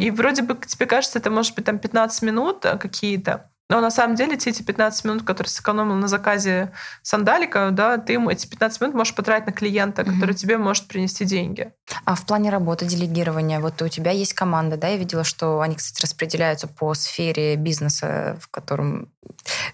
И 0.00 0.10
вроде 0.10 0.42
бы 0.42 0.54
тебе 0.66 0.86
кажется, 0.86 1.18
это 1.18 1.30
может 1.30 1.54
быть 1.54 1.64
там 1.64 1.78
15 1.78 2.22
минут 2.22 2.64
а, 2.66 2.76
какие-то, 2.76 3.50
но 3.70 3.80
на 3.80 3.90
самом 3.90 4.14
деле 4.14 4.36
те 4.36 4.50
эти 4.50 4.62
15 4.62 5.04
минут, 5.06 5.22
которые 5.24 5.50
сэкономил 5.50 5.94
на 5.94 6.06
заказе 6.06 6.70
сандалика, 7.02 7.70
да, 7.72 7.96
ты 7.96 8.12
ему 8.12 8.28
эти 8.30 8.46
15 8.46 8.80
минут 8.82 8.94
можешь 8.94 9.14
потратить 9.14 9.46
на 9.46 9.52
клиента, 9.52 10.02
Мгм. 10.02 10.14
который 10.14 10.34
тебе 10.34 10.58
может 10.58 10.86
принести 10.86 11.24
деньги. 11.24 11.72
А 12.04 12.14
в 12.14 12.26
плане 12.26 12.50
работы, 12.50 12.84
делегирования, 12.84 13.60
вот 13.60 13.80
у 13.80 13.88
тебя 13.88 14.10
есть 14.10 14.34
команда, 14.34 14.76
да? 14.76 14.88
Я 14.88 14.98
видела, 14.98 15.24
что 15.24 15.62
они, 15.62 15.76
кстати, 15.76 16.02
распределяются 16.02 16.68
по 16.68 16.92
сфере 16.94 17.56
бизнеса, 17.56 18.36
в 18.40 18.48
котором 18.48 19.08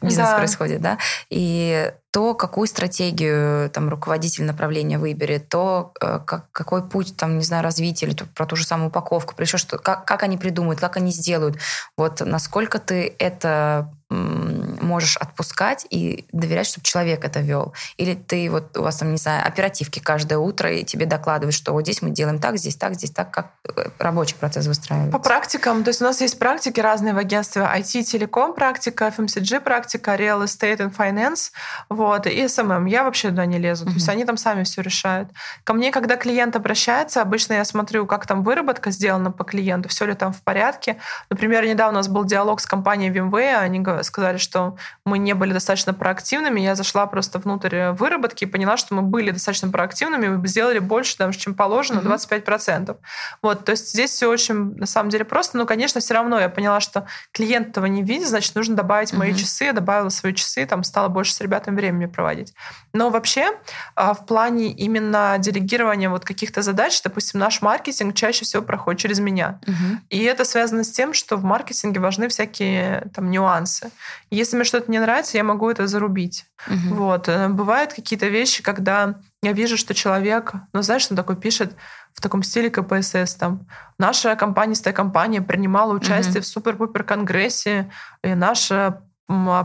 бизнес 0.01 0.29
Да. 0.29 0.37
происходит, 0.37 0.81
да? 0.81 0.99
И 1.29 1.93
то, 2.11 2.35
какую 2.35 2.67
стратегию 2.67 3.71
там 3.71 3.89
руководитель 3.89 4.45
направления 4.45 4.99
выберет, 4.99 5.49
то 5.49 5.93
э, 6.01 6.19
как, 6.27 6.51
какой 6.51 6.89
путь 6.89 7.17
там, 7.17 7.39
не 7.39 7.45
знаю, 7.45 7.63
развития, 7.63 8.07
или 8.07 8.17
про 8.35 8.47
ту 8.47 8.57
же 8.57 8.65
самую 8.65 8.89
упаковку, 8.89 9.35
про 9.35 9.47
что, 9.47 9.79
как, 9.79 10.05
как 10.07 10.23
они 10.23 10.37
придумают, 10.37 10.81
как 10.81 10.97
они 10.97 11.13
сделают. 11.13 11.59
Вот 11.97 12.21
насколько 12.21 12.79
ты 12.79 13.15
это 13.19 13.93
можешь 14.11 15.17
отпускать 15.17 15.87
и 15.89 16.27
доверять, 16.33 16.67
чтобы 16.67 16.85
человек 16.85 17.25
это 17.25 17.41
вел. 17.41 17.75
Или 17.97 18.15
ты 18.15 18.51
вот, 18.51 18.77
у 18.77 18.83
вас 18.83 18.97
там, 18.97 19.13
не 19.13 19.19
знаю, 19.19 19.47
оперативки 19.47 20.01
каждое 20.01 20.39
утро, 20.39 20.73
и 20.73 20.85
тебе 20.85 21.07
докладывают, 21.07 21.55
что 21.55 21.73
вот 21.73 21.83
здесь 21.83 22.03
мы 22.03 22.11
делаем 22.11 22.41
так, 22.41 22.59
здесь 22.59 22.75
так, 22.75 22.95
здесь 22.95 23.13
так, 23.13 23.31
как 23.31 23.53
э, 23.77 23.85
рабочий 23.99 24.35
процесс 24.35 24.67
выстраивается. 24.67 25.17
По 25.17 25.23
практикам, 25.23 25.85
то 25.85 25.91
есть 25.91 26.03
у 26.03 26.05
нас 26.05 26.21
есть 26.21 26.39
практики 26.39 26.81
разные 26.81 27.15
в 27.15 27.19
агентстве. 27.19 27.63
IT, 27.63 28.03
телеком 28.03 28.55
практика, 28.55 29.13
FMCG 29.17 29.61
практика, 29.61 30.17
Real 30.17 30.43
Estate 30.43 30.79
and 30.79 30.97
Finance, 30.97 31.53
вот, 31.89 32.27
и 32.27 32.45
SMM. 32.45 32.89
Я 32.89 33.05
вообще 33.05 33.29
туда 33.29 33.47
не 33.47 33.59
лезу. 33.59 33.85
То 33.85 33.93
есть 33.93 34.09
они 34.09 34.25
там 34.25 34.37
сами 34.37 34.65
все 34.65 34.83
решают. 34.83 35.29
Ко 35.63 35.73
мне, 35.73 35.93
когда 35.93 36.17
клиент 36.17 36.57
обращается, 36.57 37.23
обычно 37.23 37.55
я 37.55 37.65
смотрю, 37.65 38.07
как 38.07 38.27
там 38.27 38.43
выработка 38.43 38.91
сделана 38.91 39.31
по 39.31 39.45
клиенту, 39.45 39.89
все 39.89 40.07
ли 40.07 40.15
там 40.15 40.33
в 40.33 40.43
порядке. 40.43 40.97
Например, 41.31 41.65
недавно 41.65 41.99
у 41.99 42.01
нас 42.01 42.09
был 42.09 42.25
диалог 42.25 42.61
с 42.61 42.67
компанией 42.67 43.11
VMware, 43.13 43.57
они 43.59 43.79
го- 43.81 44.00
сказали, 44.03 44.37
что 44.39 44.77
мы 45.05 45.19
не 45.19 45.35
были 45.35 45.53
достаточно 45.53 45.95
проактивными. 45.95 46.61
Я 46.61 46.75
зашла 46.75 47.07
просто 47.07 47.39
внутрь 47.39 47.91
выработки 47.91 48.45
и 48.45 48.47
поняла, 48.47 48.77
что 48.77 48.95
мы 48.95 49.03
были 49.03 49.31
достаточно 49.31 49.69
проактивными 49.71 50.43
и 50.43 50.47
сделали 50.47 50.79
больше, 50.79 51.17
даже, 51.19 51.39
чем 51.39 51.55
положено, 51.55 52.01
Мгм. 52.01 52.09
25%. 52.09 52.97
Вот, 53.43 53.65
то 53.65 53.73
есть 53.73 53.91
здесь 53.91 54.11
все 54.11 54.29
очень, 54.29 54.75
на 54.77 54.87
самом 54.87 55.11
деле, 55.11 55.25
просто. 55.25 55.57
Но, 55.59 55.67
конечно, 55.67 56.01
все 56.01 56.15
равно 56.15 56.39
я 56.39 56.49
поняла, 56.49 56.81
что 56.81 57.07
клиент 57.33 57.69
этого 57.69 57.87
не 57.87 58.03
видит, 58.03 58.29
значит, 58.29 58.55
нужно 58.55 58.77
добавить 58.77 59.13
мои 59.13 59.35
часы. 59.35 59.65
Я 59.65 59.73
добавила 59.73 60.09
свои 60.09 60.35
часы, 60.35 60.67
там 60.67 60.85
стала 60.85 61.09
больше 61.09 61.33
с 61.35 61.41
ребятами 61.41 61.77
времени 61.77 62.07
проводить. 62.07 62.55
Но 62.93 63.11
вообще, 63.11 63.53
а, 63.95 64.15
в 64.15 64.27
плане 64.27 64.73
именно 64.73 65.37
делегирования 65.39 66.09
вот 66.11 66.25
каких-то 66.25 66.63
задач, 66.63 67.01
допустим, 67.03 67.41
наш 67.41 67.63
маркетинг 67.63 68.15
чаще 68.15 68.45
всего 68.45 68.63
проходит 68.63 69.01
через 69.01 69.19
меня. 69.21 69.61
И 70.09 70.23
это 70.25 70.45
связано 70.45 70.85
с 70.85 70.91
тем, 70.91 71.13
что 71.15 71.37
в 71.37 71.45
маркетинге 71.45 72.01
важны 72.01 72.29
всякие 72.29 73.11
там 73.15 73.31
нюансы. 73.31 73.90
Если 74.31 74.57
мне 74.57 74.65
что-то 74.65 74.91
не 74.91 74.99
нравится, 74.99 75.37
я 75.37 75.45
могу 75.45 75.69
это 75.71 75.87
зарубить. 75.87 76.47
Мгм. 76.67 76.95
Вот. 76.95 77.29
Э, 77.29 77.49
Бывают 77.49 77.93
какие-то 77.93 78.29
вещи, 78.29 78.63
когда 78.63 79.17
я 79.43 79.53
вижу, 79.53 79.77
что 79.77 79.95
человек, 79.95 80.53
ну, 80.73 80.83
знаешь, 80.83 81.07
он 81.11 81.17
такой 81.17 81.37
пишет 81.37 81.75
в 82.13 82.21
таком 82.21 82.43
стиле 82.43 82.71
КПСС, 82.71 83.35
там, 83.35 83.67
наша 83.99 84.37
компанистая 84.37 84.93
компания 84.93 85.43
принимала 85.43 85.93
участие 85.93 86.35
Мгм. 86.35 86.43
в 86.43 86.47
супер-пупер-конгрессе, 86.47 87.91
и 88.23 88.35
наша 88.35 89.03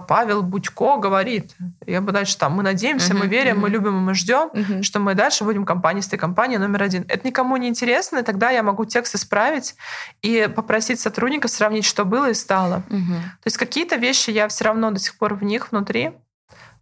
Павел 0.07 0.43
Будько 0.43 0.97
говорит, 0.97 1.55
я 1.88 2.01
бы 2.01 2.11
дальше 2.11 2.38
там, 2.38 2.53
мы 2.53 2.63
надеемся, 2.63 3.13
мы 3.13 3.22
Мгм, 3.22 3.30
верим, 3.30 3.55
мы 3.55 3.63
мгм. 3.70 3.72
любим, 3.74 3.97
и 3.97 4.01
мы 4.01 4.13
ждем, 4.13 4.49
Мгм. 4.53 4.84
что 4.84 4.99
мы 4.99 5.16
дальше 5.16 5.43
будем 5.43 5.66
компанистой 5.66 6.20
компания 6.20 6.59
номер 6.59 6.84
один. 6.84 7.05
Это 7.07 7.28
никому 7.28 7.57
не 7.57 7.68
интересно, 7.68 8.20
и 8.20 8.24
тогда 8.24 8.51
я 8.51 8.63
могу 8.63 8.86
текст 8.86 9.16
исправить 9.16 9.76
и 10.22 10.49
попросить 10.55 10.99
сотрудников 10.99 11.51
сравнить, 11.51 11.86
что 11.86 12.05
было 12.05 12.30
и 12.30 12.34
стало. 12.34 12.84
Мгм. 12.89 13.16
То 13.22 13.45
есть 13.45 13.57
какие-то 13.57 13.95
вещи 13.95 14.30
я 14.32 14.47
все 14.47 14.66
равно 14.66 14.91
до 14.91 14.99
сих 14.99 15.18
пор 15.18 15.34
в 15.34 15.43
них 15.43 15.72
внутри. 15.72 16.11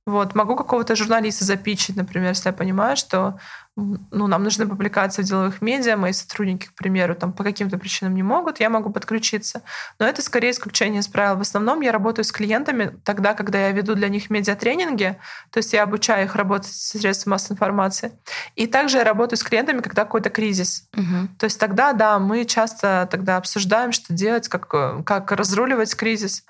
Вот. 0.05 0.35
Могу 0.35 0.55
какого-то 0.55 0.95
журналиста 0.95 1.45
запичить, 1.45 1.95
например, 1.95 2.29
если 2.29 2.49
я 2.49 2.53
понимаю, 2.53 2.97
что 2.97 3.39
ну, 3.75 4.27
нам 4.27 4.43
нужны 4.43 4.67
публикации 4.67 5.23
в 5.23 5.25
деловых 5.25 5.61
медиа, 5.61 5.97
мои 5.97 6.13
сотрудники, 6.13 6.67
к 6.67 6.75
примеру, 6.75 7.15
там, 7.15 7.33
по 7.33 7.43
каким-то 7.43 7.79
причинам 7.79 8.13
не 8.13 8.21
могут, 8.21 8.59
я 8.59 8.69
могу 8.69 8.91
подключиться. 8.91 9.63
Но 9.97 10.05
это 10.05 10.21
скорее 10.21 10.51
исключение 10.51 10.99
из 10.99 11.07
правил. 11.07 11.37
В 11.37 11.41
основном 11.41 11.81
я 11.81 11.91
работаю 11.91 12.23
с 12.23 12.31
клиентами 12.31 12.95
тогда, 13.03 13.33
когда 13.33 13.59
я 13.59 13.71
веду 13.71 13.95
для 13.95 14.09
них 14.09 14.29
медиатренинги, 14.29 15.17
то 15.49 15.57
есть 15.57 15.73
я 15.73 15.83
обучаю 15.83 16.25
их 16.25 16.35
работать 16.35 16.71
с 16.71 16.89
средствами 16.89 17.31
массовой 17.31 17.55
информации. 17.55 18.11
И 18.55 18.67
также 18.67 18.97
я 18.97 19.03
работаю 19.03 19.39
с 19.39 19.43
клиентами, 19.43 19.79
когда 19.79 20.03
какой-то 20.03 20.29
кризис. 20.29 20.87
Мгм. 20.93 21.29
То 21.39 21.45
есть 21.45 21.59
тогда, 21.59 21.93
да, 21.93 22.19
мы 22.19 22.45
часто 22.45 23.07
тогда 23.09 23.37
обсуждаем, 23.37 23.91
что 23.91 24.13
делать, 24.13 24.49
как, 24.49 24.71
э, 24.71 25.01
как 25.03 25.31
разруливать 25.31 25.95
кризис. 25.95 26.45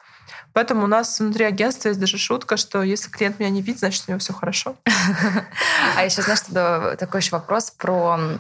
Поэтому 0.54 0.84
у 0.84 0.88
нас 0.88 1.20
внутри 1.20 1.46
агентства 1.46 1.90
есть 1.90 2.00
даже 2.00 2.18
шутка, 2.18 2.58
что 2.58 2.84
если 2.84 3.10
клиент 3.10 3.40
меня 3.40 3.50
не 3.50 3.62
видит, 3.62 3.80
значит, 3.80 4.04
у 4.08 4.12
него 4.12 4.20
все 4.20 4.34
хорошо. 4.34 4.76
А 5.96 6.04
еще, 6.04 6.22
знаешь, 6.22 6.42
такой 6.98 7.20
еще 7.20 7.32
вопрос 7.32 7.72
про 7.72 8.40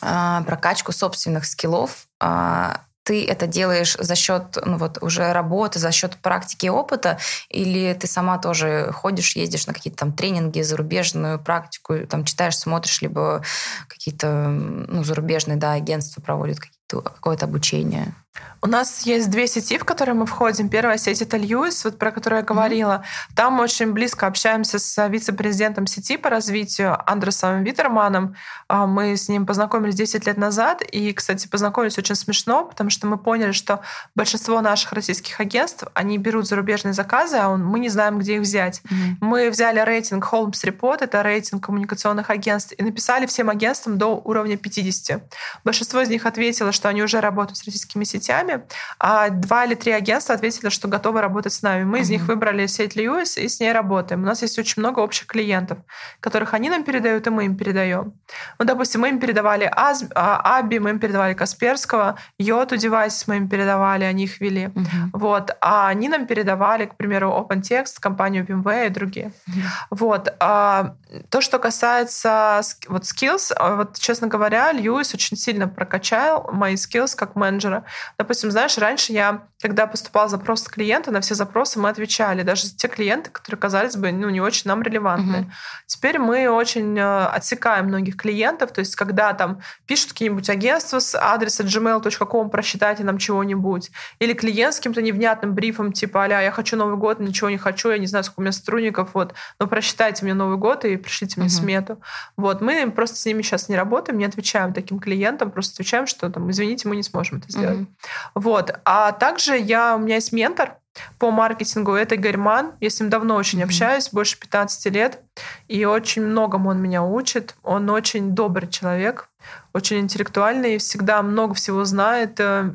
а, 0.00 0.42
прокачку 0.42 0.92
собственных 0.92 1.44
скиллов, 1.44 2.06
а, 2.20 2.80
ты 3.08 3.24
это 3.24 3.46
делаешь 3.46 3.96
за 3.98 4.14
счет 4.14 4.58
ну, 4.66 4.76
вот, 4.76 4.98
уже 5.02 5.32
работы, 5.32 5.78
за 5.78 5.92
счет 5.92 6.16
практики 6.18 6.66
и 6.66 6.68
опыта, 6.68 7.18
или 7.48 7.94
ты 7.94 8.06
сама 8.06 8.36
тоже 8.36 8.90
ходишь, 8.92 9.34
ездишь 9.34 9.66
на 9.66 9.72
какие-то 9.72 10.00
там 10.00 10.12
тренинги, 10.12 10.60
зарубежную 10.60 11.38
практику, 11.38 12.06
там 12.06 12.26
читаешь, 12.26 12.58
смотришь, 12.58 13.00
либо 13.00 13.42
какие-то 13.88 14.48
ну, 14.48 15.04
зарубежные 15.04 15.56
да, 15.56 15.72
агентства 15.72 16.20
проводят 16.20 16.58
какое-то 16.86 17.46
обучение? 17.46 18.14
У 18.60 18.66
нас 18.66 19.02
есть 19.02 19.30
две 19.30 19.46
сети, 19.46 19.78
в 19.78 19.84
которые 19.84 20.16
мы 20.16 20.26
входим. 20.26 20.68
Первая 20.68 20.98
сеть 20.98 21.22
это 21.22 21.36
Льюис, 21.36 21.84
вот 21.84 21.96
про 21.96 22.10
которую 22.10 22.40
я 22.40 22.44
говорила. 22.44 23.04
Mm-hmm. 23.04 23.36
Там 23.36 23.52
мы 23.54 23.62
очень 23.62 23.92
близко 23.92 24.26
общаемся 24.26 24.80
с 24.80 25.08
вице-президентом 25.08 25.86
сети 25.86 26.16
по 26.16 26.28
развитию 26.28 26.98
Андресом 27.08 27.62
Витерманом. 27.62 28.34
А, 28.66 28.86
мы 28.86 29.16
с 29.16 29.28
ним 29.28 29.46
познакомились 29.46 29.94
10 29.94 30.26
лет 30.26 30.36
назад. 30.36 30.82
И, 30.82 31.12
кстати, 31.12 31.46
познакомились 31.46 31.98
очень 31.98 32.16
смешно, 32.16 32.64
потому 32.64 32.90
что 32.90 33.06
мы 33.06 33.16
поняли, 33.16 33.52
что 33.52 33.80
большинство 34.16 34.60
наших 34.60 34.92
российских 34.92 35.38
агентств, 35.38 35.84
они 35.94 36.18
берут 36.18 36.48
зарубежные 36.48 36.94
заказы, 36.94 37.36
а 37.36 37.56
мы 37.56 37.78
не 37.78 37.88
знаем, 37.88 38.18
где 38.18 38.36
их 38.36 38.40
взять. 38.40 38.82
Mm-hmm. 38.84 39.14
Мы 39.20 39.50
взяли 39.50 39.78
рейтинг 39.78 40.28
Holmes 40.32 40.64
Report, 40.64 40.98
это 41.00 41.22
рейтинг 41.22 41.64
коммуникационных 41.64 42.28
агентств, 42.30 42.74
и 42.76 42.82
написали 42.82 43.26
всем 43.26 43.50
агентствам 43.50 43.98
до 43.98 44.16
уровня 44.16 44.56
50. 44.56 45.22
Большинство 45.62 46.00
из 46.00 46.08
них 46.08 46.26
ответило, 46.26 46.72
что 46.72 46.88
они 46.88 47.04
уже 47.04 47.20
работают 47.20 47.56
с 47.58 47.64
российскими 47.64 48.02
сетями, 48.02 48.17
сетями, 48.18 48.62
а 48.98 49.30
два 49.30 49.64
или 49.64 49.74
три 49.74 49.92
агентства 49.92 50.34
ответили, 50.34 50.68
что 50.68 50.88
готовы 50.88 51.20
работать 51.20 51.52
с 51.52 51.62
нами. 51.62 51.84
Мы 51.84 51.98
uh-huh. 51.98 52.02
из 52.02 52.10
них 52.10 52.22
выбрали 52.28 52.66
сеть 52.66 52.96
Льюис 52.96 53.38
и 53.38 53.48
с 53.48 53.60
ней 53.60 53.72
работаем. 53.72 54.22
У 54.22 54.26
нас 54.26 54.42
есть 54.42 54.58
очень 54.58 54.82
много 54.82 55.00
общих 55.00 55.26
клиентов, 55.26 55.78
которых 56.20 56.54
они 56.54 56.70
нам 56.70 56.84
передают, 56.84 57.26
и 57.26 57.30
мы 57.30 57.46
им 57.46 57.56
передаем. 57.56 58.12
Ну, 58.58 58.64
допустим, 58.64 59.02
мы 59.02 59.08
им 59.10 59.20
передавали 59.20 59.70
Аз, 59.70 60.04
а, 60.14 60.58
Аби, 60.58 60.78
мы 60.78 60.90
им 60.90 60.98
передавали 60.98 61.34
Касперского, 61.34 62.18
Йоту 62.38 62.76
девайс 62.76 63.26
мы 63.26 63.36
им 63.36 63.48
передавали, 63.48 64.04
они 64.04 64.24
их 64.24 64.40
вели. 64.40 64.66
Uh-huh. 64.66 65.10
Вот. 65.12 65.56
А 65.60 65.88
они 65.88 66.08
нам 66.08 66.26
передавали, 66.26 66.86
к 66.86 66.96
примеру, 66.96 67.30
OpenText, 67.30 68.00
компанию 68.00 68.44
BMW 68.44 68.86
и 68.86 68.90
другие. 68.90 69.26
Uh-huh. 69.26 69.62
Вот. 69.90 70.34
А, 70.40 70.94
то, 71.30 71.40
что 71.40 71.58
касается 71.58 72.60
вот 72.88 73.02
skills, 73.02 73.52
а, 73.56 73.76
вот, 73.76 73.98
честно 73.98 74.26
говоря, 74.26 74.72
Льюис 74.72 75.14
очень 75.14 75.36
сильно 75.36 75.68
прокачал 75.68 76.50
мои 76.52 76.74
skills 76.74 77.16
как 77.16 77.36
менеджера. 77.36 77.84
Допустим, 78.16 78.50
знаешь, 78.50 78.78
раньше 78.78 79.12
я, 79.12 79.48
когда 79.60 79.88
поступал 79.88 80.28
запрос 80.28 80.62
от 80.62 80.68
клиента, 80.68 81.10
на 81.10 81.20
все 81.20 81.34
запросы 81.34 81.80
мы 81.80 81.88
отвечали, 81.88 82.42
даже 82.42 82.70
те 82.70 82.86
клиенты, 82.86 83.30
которые 83.30 83.58
казались 83.58 83.96
бы 83.96 84.12
ну, 84.12 84.30
не 84.30 84.40
очень 84.40 84.68
нам 84.68 84.82
релевантны. 84.82 85.40
Угу. 85.40 85.50
Теперь 85.86 86.18
мы 86.20 86.48
очень 86.48 86.96
э, 86.96 87.24
отсекаем 87.26 87.86
многих 87.86 88.16
клиентов, 88.16 88.70
то 88.70 88.78
есть 88.78 88.94
когда 88.94 89.32
там 89.32 89.60
пишут 89.86 90.12
какие-нибудь 90.12 90.48
агентства 90.48 91.00
с 91.00 91.18
адреса 91.18 91.64
gmail.com, 91.64 92.50
просчитайте 92.50 93.02
нам 93.02 93.18
чего-нибудь, 93.18 93.90
или 94.20 94.32
клиент 94.32 94.74
с 94.74 94.76
каким-то 94.76 95.02
невнятным 95.02 95.54
брифом, 95.54 95.92
типа, 95.92 96.26
а 96.26 96.40
я 96.40 96.52
хочу 96.52 96.76
Новый 96.76 96.96
год, 96.96 97.18
ничего 97.18 97.50
не 97.50 97.58
хочу, 97.58 97.90
я 97.90 97.98
не 97.98 98.06
знаю, 98.06 98.22
сколько 98.22 98.40
у 98.40 98.42
меня 98.42 98.52
сотрудников, 98.52 99.10
вот, 99.14 99.34
но 99.58 99.66
просчитайте 99.66 100.24
мне 100.24 100.34
Новый 100.34 100.56
год 100.56 100.84
и 100.84 100.96
пришлите 100.96 101.40
мне 101.40 101.48
угу. 101.48 101.56
смету. 101.56 102.00
Вот, 102.36 102.60
мы 102.60 102.88
просто 102.92 103.16
с 103.16 103.26
ними 103.26 103.42
сейчас 103.42 103.68
не 103.68 103.76
работаем, 103.76 104.18
не 104.18 104.24
отвечаем 104.24 104.72
таким 104.72 105.00
клиентам, 105.00 105.50
просто 105.50 105.74
отвечаем, 105.74 106.06
что 106.06 106.30
там, 106.30 106.48
извините, 106.48 106.86
мы 106.86 106.94
не 106.94 107.02
сможем 107.02 107.38
это 107.38 107.50
сделать. 107.50 107.80
Угу. 107.80 107.88
Вот. 108.36 108.78
А 108.84 109.10
также 109.10 109.47
я, 109.56 109.96
у 109.96 109.98
меня 109.98 110.16
есть 110.16 110.32
ментор 110.32 110.76
по 111.18 111.30
маркетингу, 111.30 111.92
это 111.92 112.16
Игорь 112.16 112.38
Я 112.80 112.90
с 112.90 113.00
ним 113.00 113.08
давно 113.08 113.36
очень 113.36 113.60
mm-hmm. 113.60 113.64
общаюсь, 113.64 114.10
больше 114.10 114.38
15 114.38 114.92
лет. 114.92 115.20
И 115.68 115.84
очень 115.84 116.22
многому 116.22 116.70
он 116.70 116.80
меня 116.80 117.02
учит. 117.02 117.54
Он 117.62 117.88
очень 117.90 118.32
добрый 118.34 118.68
человек, 118.68 119.28
очень 119.72 120.00
интеллектуальный, 120.00 120.78
всегда 120.78 121.22
много 121.22 121.54
всего 121.54 121.84
знает 121.84 122.40
э, 122.40 122.72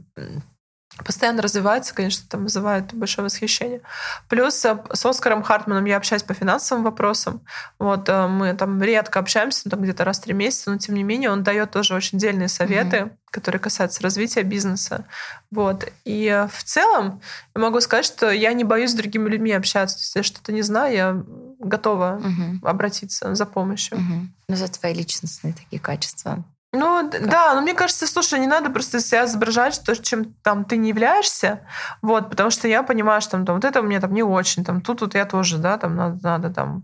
постоянно 1.03 1.41
развивается, 1.41 1.93
конечно, 1.95 2.25
там 2.29 2.43
вызывает 2.43 2.93
большое 2.93 3.25
восхищение. 3.25 3.81
Плюс 4.29 4.63
э, 4.63 4.77
с 4.91 5.05
Оскаром 5.05 5.41
Хартманом 5.41 5.85
я 5.85 5.97
общаюсь 5.97 6.23
по 6.23 6.33
финансовым 6.33 6.83
вопросам. 6.83 7.41
Вот 7.79 8.07
э, 8.09 8.27
мы 8.27 8.53
там 8.53 8.81
редко 8.81 9.19
общаемся, 9.19 9.69
там 9.69 9.81
где-то 9.81 10.03
раз 10.03 10.19
в 10.19 10.23
три 10.23 10.33
месяца, 10.33 10.71
но 10.71 10.77
тем 10.77 10.95
не 10.95 11.03
менее 11.03 11.31
он 11.31 11.43
дает 11.43 11.71
тоже 11.71 11.95
очень 11.95 12.19
дельные 12.19 12.47
советы, 12.47 12.97
mm-hmm. 12.97 13.11
которые 13.31 13.59
касаются 13.59 14.03
развития 14.03 14.43
бизнеса. 14.43 15.05
Вот. 15.49 15.91
И 16.05 16.25
э, 16.27 16.47
в 16.47 16.63
целом 16.63 17.21
я 17.55 17.61
могу 17.61 17.81
сказать, 17.81 18.05
что 18.05 18.29
я 18.29 18.53
не 18.53 18.63
боюсь 18.63 18.91
с 18.91 18.95
другими 18.95 19.27
людьми 19.27 19.51
общаться. 19.51 19.97
Если 19.97 20.19
я 20.19 20.23
что-то 20.23 20.51
не 20.51 20.61
знаю, 20.61 20.93
я 20.93 21.23
готова 21.59 22.21
mm-hmm. 22.21 22.67
обратиться 22.67 23.33
за 23.33 23.45
помощью. 23.47 23.97
Mm-hmm. 23.97 24.27
Ну, 24.49 24.55
за 24.55 24.67
твои 24.67 24.93
личностные 24.93 25.53
такие 25.53 25.79
качества. 25.79 26.43
Ну, 26.73 27.09
как? 27.09 27.29
да, 27.29 27.53
но 27.53 27.61
мне 27.61 27.73
кажется, 27.73 28.07
слушай, 28.07 28.39
не 28.39 28.47
надо 28.47 28.69
просто 28.69 28.99
себя 28.99 29.25
изображать, 29.25 29.75
что, 29.75 29.95
чем 29.95 30.33
там 30.43 30.65
ты 30.65 30.75
не 30.75 30.89
являешься, 30.89 31.67
вот, 32.01 32.29
потому 32.31 32.49
что 32.49 32.67
я 32.67 32.83
понимаю, 32.83 33.21
что 33.21 33.31
там, 33.31 33.45
там 33.45 33.55
вот 33.55 33.65
это 33.65 33.79
у 33.79 33.83
меня 33.83 34.01
там 34.01 34.13
не 34.13 34.23
очень, 34.23 34.65
там 34.65 34.81
тут 34.81 35.01
вот 35.01 35.13
я 35.13 35.25
тоже, 35.25 35.59
да, 35.59 35.77
там 35.77 35.95
надо, 35.95 36.19
надо 36.23 36.49
там 36.49 36.83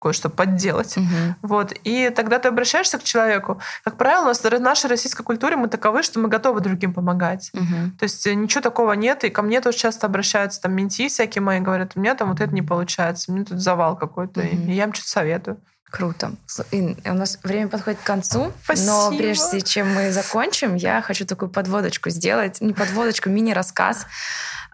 кое-что 0.00 0.30
подделать. 0.30 0.96
Угу. 0.96 1.06
Вот. 1.42 1.74
И 1.84 2.10
тогда 2.10 2.38
ты 2.38 2.48
обращаешься 2.48 2.98
к 2.98 3.04
человеку. 3.04 3.60
Как 3.84 3.98
правило, 3.98 4.22
у 4.22 4.26
нас 4.28 4.42
в 4.42 4.60
нашей 4.60 4.88
российской 4.88 5.22
культуре 5.22 5.56
мы 5.56 5.68
таковы, 5.68 6.02
что 6.02 6.18
мы 6.18 6.28
готовы 6.28 6.60
другим 6.60 6.94
помогать. 6.94 7.50
Угу. 7.52 7.98
То 7.98 8.04
есть 8.04 8.26
э, 8.26 8.34
ничего 8.34 8.62
такого 8.62 8.92
нет. 8.94 9.24
И 9.24 9.30
ко 9.30 9.42
мне 9.42 9.60
тоже 9.60 9.76
часто 9.76 10.06
обращаются 10.06 10.62
там 10.62 10.72
менти 10.72 11.08
всякие 11.08 11.42
мои, 11.42 11.60
говорят, 11.60 11.92
у 11.96 12.00
меня 12.00 12.14
там 12.14 12.30
вот 12.30 12.40
это 12.40 12.52
не 12.54 12.62
получается, 12.62 13.30
мне 13.30 13.44
тут 13.44 13.58
завал 13.58 13.96
какой-то, 13.96 14.40
угу. 14.40 14.48
и 14.48 14.72
я 14.72 14.84
им 14.84 14.94
что-то 14.94 15.10
советую. 15.10 15.60
Круто. 15.90 16.32
Ин, 16.70 16.96
у 17.04 17.14
нас 17.14 17.38
время 17.42 17.68
подходит 17.68 18.00
к 18.00 18.04
концу, 18.04 18.52
Спасибо. 18.64 18.86
но 18.86 19.16
прежде 19.16 19.60
чем 19.60 19.92
мы 19.92 20.12
закончим, 20.12 20.76
я 20.76 21.02
хочу 21.02 21.26
такую 21.26 21.50
подводочку 21.50 22.10
сделать, 22.10 22.60
не 22.60 22.72
подводочку, 22.72 23.28
мини-рассказ. 23.28 24.06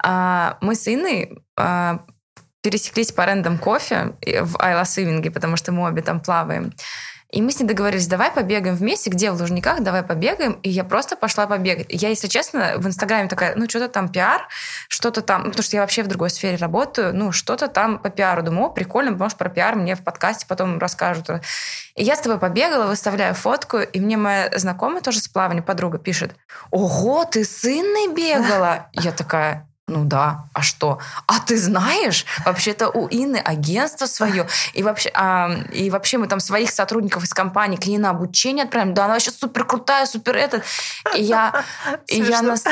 А, 0.02 0.58
мы 0.60 0.74
с 0.74 0.86
Инной 0.86 1.42
а, 1.56 2.04
пересеклись 2.60 3.12
по 3.12 3.24
рендом 3.24 3.58
кофе 3.58 4.12
в 4.20 4.60
Айла 4.60 4.84
Свивинге, 4.84 5.30
потому 5.30 5.56
что 5.56 5.72
мы 5.72 5.88
обе 5.88 6.02
там 6.02 6.20
плаваем. 6.20 6.74
И 7.30 7.42
мы 7.42 7.50
с 7.50 7.58
ней 7.58 7.66
договорились, 7.66 8.06
давай 8.06 8.30
побегаем 8.30 8.76
вместе, 8.76 9.10
где 9.10 9.30
в 9.30 9.40
Лужниках, 9.40 9.82
давай 9.82 10.02
побегаем. 10.04 10.52
И 10.62 10.70
я 10.70 10.84
просто 10.84 11.16
пошла 11.16 11.46
побегать. 11.46 11.86
Я, 11.88 12.08
если 12.10 12.28
честно, 12.28 12.74
в 12.78 12.86
Инстаграме 12.86 13.28
такая, 13.28 13.56
ну, 13.56 13.68
что-то 13.68 13.88
там 13.88 14.08
пиар, 14.08 14.46
что-то 14.88 15.22
там, 15.22 15.42
ну, 15.42 15.50
потому 15.50 15.64
что 15.64 15.76
я 15.76 15.82
вообще 15.82 16.04
в 16.04 16.06
другой 16.06 16.30
сфере 16.30 16.56
работаю, 16.56 17.14
ну, 17.14 17.32
что-то 17.32 17.66
там 17.66 17.98
по 17.98 18.10
пиару. 18.10 18.42
Думаю, 18.42 18.66
о, 18.66 18.70
прикольно, 18.70 19.28
что 19.28 19.38
про 19.38 19.48
пиар 19.48 19.74
мне 19.74 19.96
в 19.96 20.04
подкасте 20.04 20.46
потом 20.46 20.78
расскажут. 20.78 21.28
И 21.96 22.04
я 22.04 22.14
с 22.14 22.20
тобой 22.20 22.38
побегала, 22.38 22.86
выставляю 22.86 23.34
фотку, 23.34 23.78
и 23.78 24.00
мне 24.00 24.16
моя 24.16 24.50
знакомая 24.56 25.02
тоже 25.02 25.20
с 25.20 25.28
плавания, 25.28 25.62
подруга, 25.62 25.98
пишет, 25.98 26.34
ого, 26.70 27.24
ты 27.24 27.44
с 27.44 27.64
Инной 27.64 28.14
бегала? 28.14 28.88
Я 28.92 29.10
такая, 29.10 29.68
ну 29.88 30.04
да, 30.04 30.46
а 30.52 30.62
что? 30.62 30.98
А 31.28 31.38
ты 31.38 31.56
знаешь, 31.56 32.26
вообще-то 32.44 32.88
у 32.88 33.06
Инны 33.06 33.36
агентство 33.36 34.06
свое, 34.06 34.48
и 34.74 34.82
вообще, 34.82 35.10
а, 35.14 35.48
и 35.72 35.90
вообще 35.90 36.18
мы 36.18 36.26
там 36.26 36.40
своих 36.40 36.70
сотрудников 36.72 37.22
из 37.22 37.32
компании 37.32 37.76
к 37.76 37.86
ней 37.86 37.98
на 37.98 38.10
обучение 38.10 38.64
отправим. 38.64 38.94
Да, 38.94 39.04
она 39.04 39.14
вообще 39.14 39.30
супер 39.30 39.64
крутая, 39.64 40.06
супер 40.06 40.36
этот. 40.36 40.64
И 41.14 41.22
я, 41.22 41.64
и 42.08 42.20
я, 42.20 42.42
нас, 42.42 42.64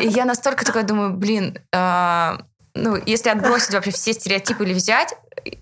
и 0.00 0.08
я 0.08 0.24
настолько 0.24 0.64
такая 0.64 0.82
думаю, 0.82 1.12
блин, 1.12 1.56
э, 1.72 2.38
ну, 2.74 3.00
если 3.06 3.28
отбросить 3.30 3.72
вообще 3.72 3.92
все 3.92 4.12
стереотипы 4.12 4.64
или 4.64 4.74
взять, 4.74 5.14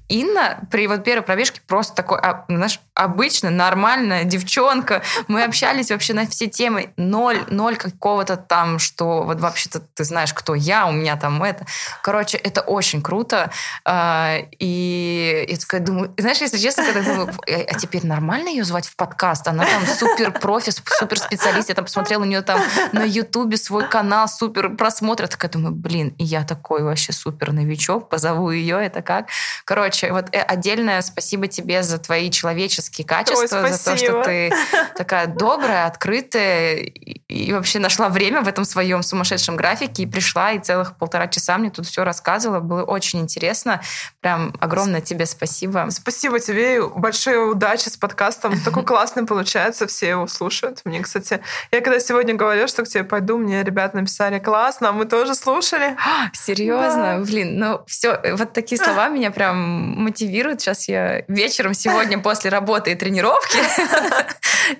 Инна 0.08 0.60
при 0.70 0.86
вот 0.86 1.02
первой 1.02 1.22
пробежке 1.22 1.60
просто 1.66 1.94
такой, 1.94 2.18
а, 2.20 2.44
знаешь, 2.48 2.78
обычно 2.94 3.50
нормальная 3.50 4.24
девчонка. 4.24 5.02
Мы 5.28 5.42
общались 5.42 5.90
вообще 5.90 6.12
на 6.12 6.26
все 6.26 6.46
темы. 6.46 6.92
Ноль, 6.96 7.44
ноль 7.48 7.76
какого-то 7.76 8.36
там, 8.36 8.78
что 8.78 9.22
вот 9.22 9.40
вообще-то 9.40 9.80
ты 9.80 10.04
знаешь, 10.04 10.32
кто 10.34 10.54
я, 10.54 10.86
у 10.86 10.92
меня 10.92 11.16
там 11.16 11.42
это. 11.42 11.66
Короче, 12.02 12.36
это 12.36 12.60
очень 12.60 13.02
круто. 13.02 13.50
А, 13.84 14.36
и 14.58 15.46
я 15.48 15.56
такая 15.56 15.80
думаю, 15.80 16.14
знаешь, 16.18 16.40
если 16.40 16.58
честно, 16.58 16.84
когда 16.84 17.02
думаю, 17.02 17.34
а, 17.48 17.52
а 17.52 17.78
теперь 17.78 18.06
нормально 18.06 18.48
ее 18.48 18.64
звать 18.64 18.86
в 18.86 18.96
подкаст? 18.96 19.48
Она 19.48 19.64
там 19.64 19.86
супер 19.86 20.32
профи, 20.32 20.70
супер 20.70 21.18
специалист. 21.18 21.70
Я 21.70 21.74
там 21.74 21.86
посмотрела 21.86 22.22
у 22.22 22.26
нее 22.26 22.42
там 22.42 22.60
на 22.92 23.04
Ютубе 23.04 23.56
свой 23.56 23.88
канал, 23.88 24.28
супер 24.28 24.76
просмотр. 24.76 25.24
Я 25.24 25.28
такая 25.28 25.50
думаю, 25.50 25.74
блин, 25.74 26.14
и 26.18 26.24
я 26.24 26.44
такой 26.44 26.82
вообще 26.82 27.12
супер 27.12 27.52
новичок, 27.52 28.08
позову 28.08 28.50
ее, 28.50 28.76
это 28.76 29.02
как? 29.02 29.28
Короче, 29.64 30.12
вот 30.12 30.26
э, 30.32 30.40
отдельное 30.40 31.00
спасибо 31.00 31.46
тебе 31.46 31.82
за 31.82 31.98
твои 31.98 32.30
человеческие 32.30 33.06
качества, 33.06 33.62
Ой, 33.62 33.72
за 33.72 33.84
то, 33.84 33.96
что 33.96 34.22
ты 34.22 34.52
такая 34.96 35.26
добрая, 35.26 35.86
открытая 35.86 36.76
и 36.76 37.52
вообще 37.52 37.78
нашла 37.78 38.10
время 38.10 38.42
в 38.42 38.48
этом 38.48 38.64
своем 38.64 39.02
сумасшедшем 39.02 39.56
графике 39.56 40.02
и 40.02 40.06
пришла 40.06 40.52
и 40.52 40.58
целых 40.58 40.96
полтора 40.98 41.28
часа 41.28 41.56
мне 41.56 41.70
тут 41.70 41.86
все 41.86 42.04
рассказывала. 42.04 42.60
Было 42.60 42.82
очень 42.82 43.20
интересно. 43.20 43.80
Прям 44.20 44.52
огромное 44.60 45.00
тебе 45.00 45.24
спасибо. 45.24 45.86
Спасибо 45.90 46.40
тебе. 46.40 46.86
Большой 46.86 47.50
удачи 47.50 47.88
с 47.88 47.96
подкастом. 47.96 48.60
Такой 48.60 48.82
классный 48.84 49.24
получается. 49.24 49.86
Все 49.86 50.10
его 50.10 50.26
слушают. 50.26 50.82
Мне, 50.84 51.00
кстати, 51.00 51.40
я 51.72 51.80
когда 51.80 52.00
сегодня 52.00 52.34
говорила, 52.34 52.68
что 52.68 52.84
к 52.84 52.88
тебе 52.88 53.04
пойду, 53.04 53.38
мне 53.38 53.62
ребята 53.62 53.96
написали 53.96 54.38
классно, 54.38 54.90
а 54.90 54.92
мы 54.92 55.06
тоже 55.06 55.34
слушали. 55.34 55.96
Серьезно? 56.34 57.18
Да. 57.18 57.24
Блин, 57.24 57.58
ну 57.58 57.80
все, 57.86 58.20
вот 58.36 58.52
такие 58.52 58.78
слова 58.78 59.08
меня 59.14 59.30
прям 59.30 59.53
мотивирует. 59.54 60.60
Сейчас 60.60 60.88
я 60.88 61.22
вечером 61.28 61.74
сегодня 61.74 62.18
после 62.18 62.50
работы 62.50 62.92
и 62.92 62.94
тренировки 62.94 63.58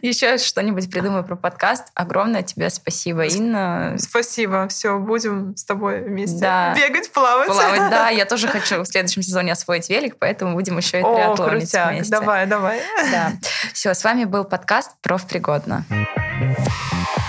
еще 0.03 0.39
что-нибудь 0.39 0.91
придумаю 0.91 1.25
про 1.25 1.37
подкаст. 1.37 1.89
Огромное 1.95 2.43
тебе 2.43 2.71
спасибо, 2.71 3.27
Инна. 3.27 3.97
Спасибо. 3.99 4.69
Все, 4.69 4.99
будем 4.99 5.57
с 5.57 5.65
тобой 5.65 6.03
вместе 6.03 6.41
да. 6.41 6.75
бегать, 6.75 7.11
плавать. 7.11 7.49
Плавать, 7.49 7.91
да. 7.91 8.09
Я 8.11 8.27
тоже 8.27 8.49
хочу 8.49 8.83
в 8.83 8.87
следующем 8.87 9.23
сезоне 9.23 9.53
освоить 9.53 9.89
велик, 9.89 10.17
поэтому 10.19 10.55
будем 10.55 10.77
еще 10.79 11.01
и 11.01 11.03
триатлонить 11.03 11.73
вместе. 11.73 12.11
Давай, 12.11 12.47
давай. 12.47 12.81
Да. 13.11 13.33
Все, 13.73 13.95
с 13.95 14.05
вами 14.05 14.25
был 14.25 14.45
подкаст 14.45 14.93
«Профпригодно». 15.03 15.85
Пригодно. 15.89 17.24